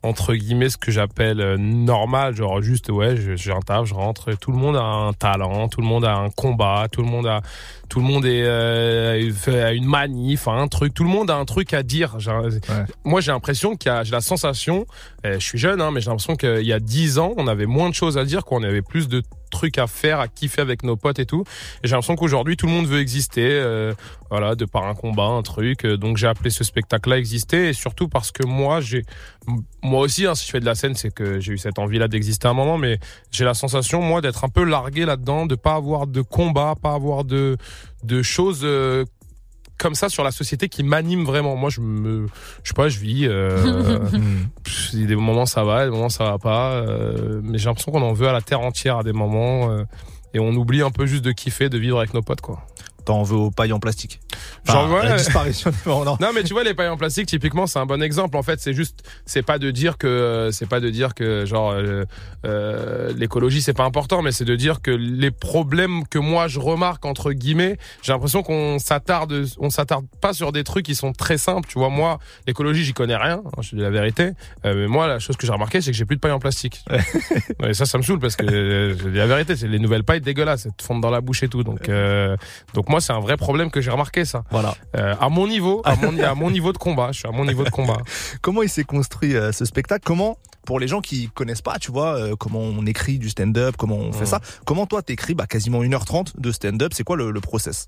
entre 0.05 0.35
guillemets, 0.35 0.69
ce 0.69 0.77
que 0.77 0.91
j'appelle 0.91 1.41
euh, 1.41 1.57
normal. 1.57 2.35
Genre 2.35 2.61
juste, 2.61 2.89
ouais, 2.89 3.15
j'ai 3.35 3.51
un 3.51 3.59
taf, 3.59 3.85
je 3.85 3.93
rentre. 3.93 4.33
Tout 4.33 4.51
le 4.51 4.57
monde 4.57 4.75
a 4.75 4.83
un 4.83 5.13
talent, 5.13 5.67
tout 5.67 5.81
le 5.81 5.87
monde 5.87 6.05
a 6.05 6.15
un 6.15 6.29
combat, 6.29 6.87
tout 6.91 7.01
le 7.01 7.07
monde 7.07 7.25
a, 7.25 7.41
tout 7.89 7.99
le 7.99 8.05
monde 8.05 8.25
est, 8.25 8.43
euh, 8.45 9.73
une 9.73 9.85
manif, 9.85 10.47
un 10.47 10.67
truc. 10.67 10.93
Tout 10.93 11.03
le 11.03 11.09
monde 11.09 11.29
a 11.31 11.35
un 11.35 11.45
truc 11.45 11.73
à 11.73 11.83
dire. 11.83 12.17
Moi, 13.03 13.21
j'ai 13.21 13.31
l'impression 13.31 13.75
qu'il 13.75 13.91
y 13.91 13.95
a, 13.95 14.03
j'ai 14.03 14.11
la 14.11 14.21
sensation, 14.21 14.85
euh, 15.25 15.39
je 15.39 15.45
suis 15.45 15.57
jeune, 15.57 15.81
hein, 15.81 15.91
mais 15.91 16.01
j'ai 16.01 16.09
l'impression 16.09 16.35
qu'il 16.35 16.65
y 16.65 16.73
a 16.73 16.79
dix 16.79 17.17
ans, 17.17 17.33
on 17.37 17.47
avait 17.47 17.65
moins 17.65 17.89
de 17.89 17.95
choses 17.95 18.17
à 18.17 18.25
dire, 18.25 18.45
qu'on 18.45 18.63
avait 18.63 18.83
plus 18.83 19.07
de 19.07 19.23
trucs 19.55 19.77
à 19.77 19.87
faire, 19.87 20.19
à 20.19 20.27
kiffer 20.27 20.61
avec 20.61 20.83
nos 20.83 20.97
potes 20.97 21.19
et 21.19 21.25
tout. 21.25 21.43
Et 21.81 21.87
j'ai 21.87 21.91
l'impression 21.91 22.15
qu'aujourd'hui, 22.15 22.57
tout 22.57 22.67
le 22.67 22.73
monde 22.73 22.87
veut 22.87 22.99
exister, 22.99 23.47
euh, 23.49 23.93
voilà, 24.29 24.55
de 24.55 24.65
par 24.65 24.85
un 24.85 24.95
combat, 24.95 25.29
un 25.41 25.43
truc. 25.43 25.85
Euh, 25.85 25.97
Donc, 25.97 26.17
j'ai 26.17 26.27
appelé 26.27 26.49
ce 26.49 26.63
spectacle-là 26.63 27.17
exister, 27.17 27.69
et 27.69 27.73
surtout 27.73 28.07
parce 28.09 28.31
que 28.31 28.45
moi, 28.45 28.81
j'ai, 28.81 29.03
moi 29.81 30.01
aussi, 30.01 30.25
hein, 30.25 30.35
si 30.35 30.45
je 30.45 30.51
fais 30.51 30.59
de 30.59 30.65
la 30.65 30.75
scène, 30.75 30.95
c'est 30.95 31.13
que 31.13 31.39
j'ai 31.39 31.53
eu 31.53 31.57
cette 31.57 31.79
envie-là 31.79 32.07
d'exister 32.07 32.47
à 32.47 32.51
un 32.51 32.53
moment, 32.53 32.77
mais 32.77 32.99
j'ai 33.31 33.45
la 33.45 33.53
sensation, 33.53 34.01
moi, 34.01 34.19
d'être 34.21 34.43
un 34.43 34.49
peu 34.49 34.63
largué 34.63 35.05
là-dedans, 35.05 35.45
de 35.45 35.55
pas 35.55 35.75
avoir 35.75 36.07
de 36.07 36.21
combat, 36.21 36.75
pas 36.81 36.93
avoir 36.93 37.23
de, 37.23 37.57
de 38.03 38.21
choses 38.21 38.61
euh, 38.63 39.05
comme 39.77 39.95
ça 39.95 40.09
sur 40.09 40.23
la 40.23 40.31
société 40.31 40.69
qui 40.69 40.83
m'anime 40.83 41.23
vraiment. 41.25 41.55
Moi, 41.55 41.69
je 41.69 41.81
me, 41.81 42.27
je 42.63 42.69
sais 42.69 42.73
pas, 42.73 42.89
je 42.89 42.99
vis. 42.99 43.27
Euh, 43.27 43.99
des 44.93 45.15
moments 45.15 45.45
ça 45.45 45.63
va, 45.63 45.85
des 45.85 45.91
moments 45.91 46.09
ça 46.09 46.25
va 46.25 46.37
pas, 46.37 46.71
euh, 46.71 47.41
mais 47.43 47.57
j'ai 47.57 47.65
l'impression 47.65 47.91
qu'on 47.91 48.01
en 48.01 48.13
veut 48.13 48.27
à 48.27 48.33
la 48.33 48.41
terre 48.41 48.61
entière 48.61 48.97
à 48.97 49.03
des 49.03 49.13
moments. 49.13 49.71
euh, 49.71 49.83
et 50.33 50.39
on 50.39 50.49
oublie 50.49 50.81
un 50.81 50.91
peu 50.91 51.05
juste 51.05 51.23
de 51.23 51.31
kiffer, 51.31 51.69
de 51.69 51.77
vivre 51.77 51.97
avec 51.97 52.13
nos 52.13 52.21
potes, 52.21 52.41
quoi. 52.41 52.67
T'en 53.05 53.23
veux 53.23 53.37
aux 53.37 53.51
pailles 53.51 53.71
en 53.71 53.79
plastique? 53.79 54.19
Genre, 54.65 54.91
ouais. 54.91 55.05
La 55.05 55.17
disparition 55.17 55.69
des 55.69 55.77
non. 55.85 56.17
Non 56.19 56.29
mais 56.33 56.43
tu 56.43 56.53
vois 56.53 56.63
les 56.63 56.73
pailles 56.73 56.89
en 56.89 56.97
plastique 56.97 57.27
typiquement 57.27 57.67
c'est 57.67 57.79
un 57.79 57.85
bon 57.85 58.01
exemple 58.01 58.37
en 58.37 58.43
fait. 58.43 58.59
C'est 58.59 58.73
juste 58.73 59.03
c'est 59.25 59.43
pas 59.43 59.59
de 59.59 59.71
dire 59.71 59.97
que 59.97 60.49
c'est 60.51 60.67
pas 60.67 60.79
de 60.79 60.89
dire 60.89 61.13
que 61.13 61.45
genre 61.45 61.71
euh, 61.71 62.05
euh, 62.45 63.13
l'écologie 63.15 63.61
c'est 63.61 63.73
pas 63.73 63.83
important 63.83 64.21
mais 64.21 64.31
c'est 64.31 64.45
de 64.45 64.55
dire 64.55 64.81
que 64.81 64.91
les 64.91 65.31
problèmes 65.31 66.07
que 66.07 66.19
moi 66.19 66.47
je 66.47 66.59
remarque 66.59 67.05
entre 67.05 67.31
guillemets 67.31 67.77
j'ai 68.01 68.11
l'impression 68.11 68.43
qu'on 68.43 68.79
s'attarde 68.79 69.45
on 69.59 69.69
s'attarde 69.69 70.05
pas 70.21 70.33
sur 70.33 70.51
des 70.51 70.63
trucs 70.63 70.85
qui 70.85 70.95
sont 70.95 71.13
très 71.13 71.37
simples. 71.37 71.67
Tu 71.67 71.79
vois 71.79 71.89
moi 71.89 72.19
l'écologie 72.47 72.83
j'y 72.83 72.93
connais 72.93 73.15
rien 73.15 73.41
hein, 73.45 73.61
je 73.61 73.71
te 73.71 73.75
dis 73.75 73.81
la 73.81 73.89
vérité. 73.89 74.31
Euh, 74.65 74.75
mais 74.75 74.87
moi 74.87 75.07
la 75.07 75.19
chose 75.19 75.37
que 75.37 75.45
j'ai 75.45 75.53
remarqué 75.53 75.81
c'est 75.81 75.91
que 75.91 75.97
j'ai 75.97 76.05
plus 76.05 76.15
de 76.15 76.21
pailles 76.21 76.31
en 76.31 76.39
plastique. 76.39 76.83
Et 77.63 77.73
ça 77.73 77.85
ça 77.85 77.97
me 77.97 78.03
saoule 78.03 78.19
parce 78.19 78.35
que 78.35 78.45
euh, 78.45 78.97
je 78.97 79.09
dis 79.09 79.17
la 79.17 79.27
vérité 79.27 79.55
c'est 79.55 79.67
les 79.67 79.79
nouvelles 79.79 80.03
pailles 80.03 80.21
dégueulasses 80.21 80.65
elles 80.65 80.73
te 80.73 80.83
fondent 80.83 81.01
dans 81.01 81.11
la 81.11 81.21
bouche 81.21 81.43
et 81.43 81.47
tout. 81.47 81.63
Donc 81.63 81.89
euh, 81.89 82.35
donc 82.73 82.89
moi 82.89 83.01
c'est 83.01 83.13
un 83.13 83.19
vrai 83.19 83.37
problème 83.37 83.71
que 83.71 83.81
j'ai 83.81 83.91
remarqué 83.91 84.24
ça 84.25 84.43
Voilà. 84.51 84.75
euh, 84.97 85.15
à 85.19 85.29
mon 85.29 85.47
niveau, 85.47 85.81
à 85.85 85.95
mon, 85.95 86.17
à 86.21 86.33
mon 86.35 86.51
niveau 86.51 86.71
de 86.73 86.77
combat, 86.77 87.11
je 87.11 87.19
suis 87.19 87.27
à 87.27 87.31
mon 87.31 87.45
niveau 87.45 87.63
de 87.63 87.69
combat. 87.69 87.97
Comment 88.41 88.61
il 88.63 88.69
s'est 88.69 88.83
construit 88.83 89.35
euh, 89.35 89.51
ce 89.51 89.65
spectacle? 89.65 90.03
Comment, 90.05 90.37
pour 90.65 90.79
les 90.79 90.87
gens 90.87 91.01
qui 91.01 91.29
connaissent 91.29 91.61
pas, 91.61 91.77
tu 91.79 91.91
vois, 91.91 92.15
euh, 92.17 92.35
comment 92.37 92.59
on 92.59 92.85
écrit 92.85 93.19
du 93.19 93.29
stand-up, 93.29 93.75
comment 93.77 93.97
on 93.97 94.11
fait 94.11 94.19
Ouais. 94.21 94.25
ça 94.25 94.41
Comment 94.65 94.85
toi 94.87 95.01
t'écris 95.03 95.35
bah, 95.35 95.45
quasiment 95.47 95.83
1h30 95.83 96.39
de 96.39 96.51
stand-up 96.51 96.93
C'est 96.95 97.03
quoi 97.03 97.15
le, 97.17 97.29
le 97.31 97.39
process? 97.41 97.87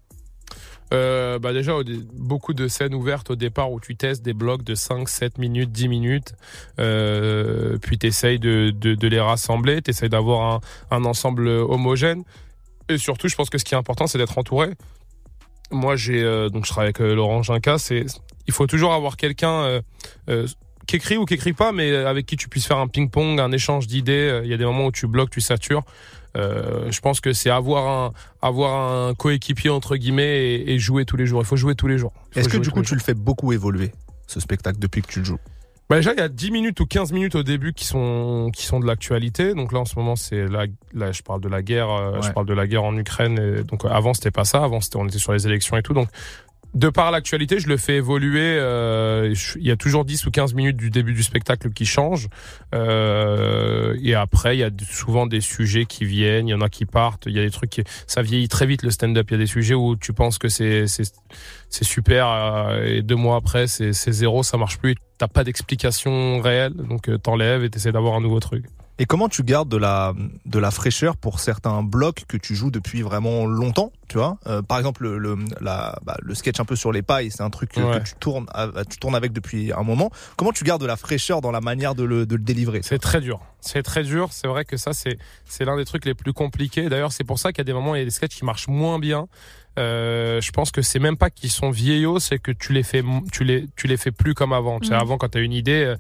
Euh, 0.94 1.38
bah 1.38 1.52
déjà, 1.52 1.76
au 1.76 1.84
dé- 1.84 2.00
beaucoup 2.14 2.54
de 2.54 2.70
scènes 2.70 2.94
ouvertes 2.94 3.30
au 3.32 3.36
départ 3.36 3.72
où 3.74 3.80
tu 3.82 3.98
testes 3.98 4.24
des 4.24 4.34
blocs 4.34 4.64
de 4.64 4.74
5, 4.74 5.10
7 5.10 5.38
minutes, 5.38 5.72
10 5.74 5.90
minutes, 5.90 6.34
euh, 6.80 7.78
puis 7.82 7.98
t'essayes 7.98 8.40
de, 8.40 8.72
de, 8.72 8.96
de 8.96 9.08
les 9.08 9.20
rassembler, 9.20 9.82
t'essayes 9.82 10.08
d'avoir 10.10 10.54
un, 10.56 10.60
un 10.96 11.04
ensemble 11.06 11.48
homogène. 11.48 12.24
Et 12.90 12.98
surtout, 12.98 13.28
je 13.28 13.36
pense 13.36 13.50
que 13.50 13.58
ce 13.58 13.66
qui 13.66 13.74
est 13.74 13.78
important, 13.78 14.08
c'est 14.08 14.18
d'être 14.18 14.38
entouré. 14.38 14.70
Moi, 15.72 15.96
j'ai 15.96 16.24
euh, 16.24 16.50
donc 16.50 16.66
je 16.66 16.72
travaille 16.72 16.88
avec 16.88 17.02
euh, 17.02 17.16
Laurent 17.16 17.44
Jinca. 17.44 17.78
C'est 17.78 18.06
il 18.48 18.54
faut 18.54 18.68
toujours 18.68 18.94
avoir 18.94 19.18
quelqu'un 19.18 19.82
euh, 20.30 20.48
qui 20.88 20.96
écrit 20.96 21.18
ou 21.18 21.26
qui 21.26 21.34
écrit 21.34 21.54
pas, 21.54 21.72
mais 21.72 21.94
avec 21.94 22.26
qui 22.26 22.38
tu 22.38 22.48
puisses 22.48 22.66
faire 22.66 22.78
un 22.78 22.88
ping-pong, 22.88 23.40
un 23.40 23.52
échange 23.52 23.88
d'idées. 23.88 24.42
Il 24.44 24.50
y 24.50 24.54
a 24.54 24.58
des 24.58 24.66
moments 24.66 24.86
où 24.86 24.92
tu 24.92 25.08
bloques, 25.08 25.30
tu 25.30 25.42
satures. 25.42 25.84
Euh, 26.38 26.92
je 26.92 27.00
pense 27.00 27.20
que 27.20 27.34
c'est 27.34 27.50
avoir 27.50 27.88
un 27.88 28.14
avoir 28.42 28.92
un 28.92 29.14
coéquipier 29.16 29.70
entre 29.70 29.96
guillemets 29.96 30.56
et, 30.56 30.74
et 30.74 30.80
jouer 30.80 31.06
tous 31.06 31.18
les 31.18 31.26
jours. 31.26 31.42
Il 31.42 31.46
faut 31.46 31.56
jouer 31.56 31.76
tous 31.76 31.88
les 31.88 31.98
jours. 31.98 32.14
Est-ce 32.36 32.50
que 32.50 32.58
du 32.58 32.70
coup 32.70 32.84
tu 32.84 32.94
le 32.94 33.02
fais 33.02 33.14
beaucoup 33.14 33.52
évoluer 33.54 33.92
ce 34.28 34.40
spectacle 34.40 34.80
depuis 34.80 35.02
que 35.02 35.08
tu 35.08 35.20
le 35.20 35.26
joues? 35.26 35.40
Bah 35.90 35.96
déjà, 35.98 36.14
il 36.14 36.20
y 36.20 36.22
a 36.22 36.28
10 36.28 36.52
minutes 36.52 36.80
ou 36.82 36.86
15 36.86 37.14
minutes 37.14 37.36
au 37.36 37.44
début 37.44 37.72
qui 37.74 37.86
sont 37.86 38.50
qui 38.54 38.66
sont 38.66 38.80
de 38.80 38.86
l'actualité. 38.86 39.54
Donc 39.54 39.72
là, 39.72 39.80
en 39.80 39.86
ce 39.86 39.98
moment, 39.98 40.16
c'est 40.18 40.46
là, 40.48 40.66
là, 40.94 41.12
je 41.14 41.22
parle 41.22 41.40
de 41.42 41.48
la 41.48 41.62
guerre. 41.62 41.90
euh, 41.90 42.22
Je 42.22 42.32
parle 42.32 42.46
de 42.46 42.54
la 42.54 42.68
guerre 42.68 42.84
en 42.84 42.96
Ukraine. 42.98 43.40
Et 43.40 43.64
donc 43.64 43.86
euh, 43.86 43.90
avant, 43.90 44.14
c'était 44.14 44.32
pas 44.32 44.44
ça. 44.46 44.64
Avant, 44.64 44.82
c'était 44.82 44.98
on 44.98 45.08
était 45.08 45.18
sur 45.20 45.32
les 45.34 45.48
élections 45.48 45.78
et 45.78 45.84
tout. 45.84 45.94
Donc 45.94 46.10
de 46.78 46.90
par 46.90 47.10
l'actualité, 47.10 47.60
je 47.60 47.68
le 47.68 47.78
fais 47.78 47.96
évoluer. 47.96 48.58
euh, 48.60 49.34
il 49.56 49.66
y 49.66 49.72
a 49.72 49.76
toujours 49.76 50.06
10 50.06 50.28
ou 50.28 50.32
15 50.32 50.54
minutes 50.54 50.78
du 50.78 50.92
début 50.92 51.14
du 51.14 51.24
spectacle 51.24 51.72
qui 51.72 51.86
changent. 51.86 52.30
Euh, 52.76 53.98
et 54.04 54.14
après, 54.14 54.56
il 54.56 54.60
y 54.60 54.64
a 54.64 54.70
souvent 54.88 55.26
des 55.26 55.42
sujets 55.42 55.86
qui 55.86 56.06
viennent. 56.06 56.48
Il 56.48 56.52
y 56.52 56.54
en 56.54 56.62
a 56.62 56.70
qui 56.70 56.86
partent. 56.86 57.26
Il 57.26 57.34
y 57.34 57.40
a 57.40 57.44
des 57.44 57.50
trucs 57.50 57.72
qui 57.72 57.84
ça 58.06 58.22
vieillit 58.22 58.48
très 58.48 58.68
vite 58.68 58.84
le 58.84 58.92
stand-up. 58.92 59.26
Il 59.32 59.34
y 59.34 59.36
a 59.36 59.40
des 59.40 59.48
sujets 59.48 59.74
où 59.74 59.96
tu 59.96 60.14
penses 60.14 60.38
que 60.38 60.50
c'est 60.50 60.86
c'est 60.86 61.12
c'est 61.70 61.84
super 61.84 62.28
euh, 62.28 62.84
et 62.86 63.02
deux 63.02 63.16
mois 63.16 63.38
après 63.38 63.66
c'est 63.66 63.94
c'est 63.94 64.12
zéro, 64.12 64.44
ça 64.44 64.58
marche 64.58 64.78
plus. 64.78 64.92
et 64.92 64.96
T'as 65.18 65.28
pas 65.28 65.44
d'explication 65.44 66.40
réelle, 66.42 66.74
donc 66.74 67.10
euh, 67.10 67.18
t'enlèves 67.18 67.64
et 67.64 67.72
t'essaies 67.72 67.92
d'avoir 67.92 68.14
un 68.14 68.22
nouveau 68.22 68.40
truc. 68.40 68.66
Et 69.00 69.06
comment 69.06 69.30
tu 69.30 69.44
gardes 69.44 69.70
de 69.70 69.78
la 69.78 70.14
de 70.46 70.60
la 70.60 70.72
fraîcheur 70.72 71.18
pour 71.18 71.40
certains 71.40 71.84
blocs 71.84 72.24
que 72.28 72.36
tu 72.38 72.56
joues 72.56 72.72
depuis 72.72 73.04
vraiment 73.04 73.46
longtemps, 73.46 73.92
tu 74.08 74.18
vois? 74.18 74.38
Euh, 74.48 74.62
Par 74.64 74.80
exemple, 74.80 75.04
le 75.04 75.18
le, 75.20 75.38
la, 75.62 76.00
bah, 76.04 76.18
le 76.22 76.34
sketch 76.34 76.60
un 76.60 76.66
peu 76.66 76.76
sur 76.76 76.92
les 76.92 77.04
pailles, 77.04 77.30
c'est 77.30 77.44
un 77.44 77.50
truc 77.52 77.74
que, 77.74 77.82
Ouais. 77.82 78.00
que 78.00 78.08
tu 78.08 78.16
tournes 78.20 78.48
tu 78.90 78.98
tournes 78.98 79.16
avec 79.16 79.34
depuis 79.34 79.72
un 79.72 79.84
moment. 79.84 80.10
Comment 80.36 80.52
tu 80.52 80.64
gardes 80.64 80.82
de 80.82 80.88
la 80.88 80.96
fraîcheur 80.98 81.42
dans 81.42 81.52
la 81.52 81.62
manière 81.62 81.94
de 81.94 82.04
le 82.04 82.26
de 82.26 82.36
le 82.36 82.42
délivrer? 82.42 82.80
C'est 82.84 82.98
très 83.00 83.22
dur. 83.22 83.40
C'est 83.62 83.84
très 83.84 84.04
dur. 84.04 84.30
C'est 84.32 84.48
vrai 84.48 84.66
que 84.66 84.78
ça, 84.78 84.94
c'est 84.94 85.18
c'est 85.46 85.64
l'un 85.66 85.78
des 85.78 85.86
trucs 85.86 86.06
les 86.06 86.16
plus 86.16 86.34
compliqués. 86.34 86.90
D'ailleurs, 86.90 87.12
c'est 87.12 87.24
pour 87.24 87.38
ça 87.38 87.52
qu'il 87.52 87.60
y 87.60 87.62
a 87.62 87.66
des 87.66 87.74
moments, 87.74 87.94
il 87.96 88.00
y 88.00 88.02
a 88.02 88.06
des 88.06 88.12
sketchs 88.12 88.36
qui 88.36 88.46
marchent 88.46 88.68
moins 88.68 88.98
bien. 89.00 89.28
Euh, 89.78 90.42
je 90.42 90.52
pense 90.52 90.72
que 90.72 90.82
c'est 90.82 91.00
même 91.00 91.18
pas 91.18 91.30
qu'ils 91.30 91.52
sont 91.52 91.70
vieillots, 91.70 92.20
c'est 92.20 92.40
que 92.40 92.52
tu 92.52 92.74
les 92.74 92.84
fais, 92.84 93.04
tu 93.32 93.44
les, 93.44 93.68
tu 93.76 93.88
les 93.88 93.98
fais 93.98 94.12
plus 94.12 94.34
comme 94.34 94.54
avant. 94.54 94.80
Tu 94.80 94.88
sais, 94.88 94.94
Mhm. 94.96 95.00
avant, 95.02 95.18
quand 95.18 95.30
t'as 95.30 95.42
une 95.42 95.54
idée, 95.54 95.84
euh, 95.84 95.96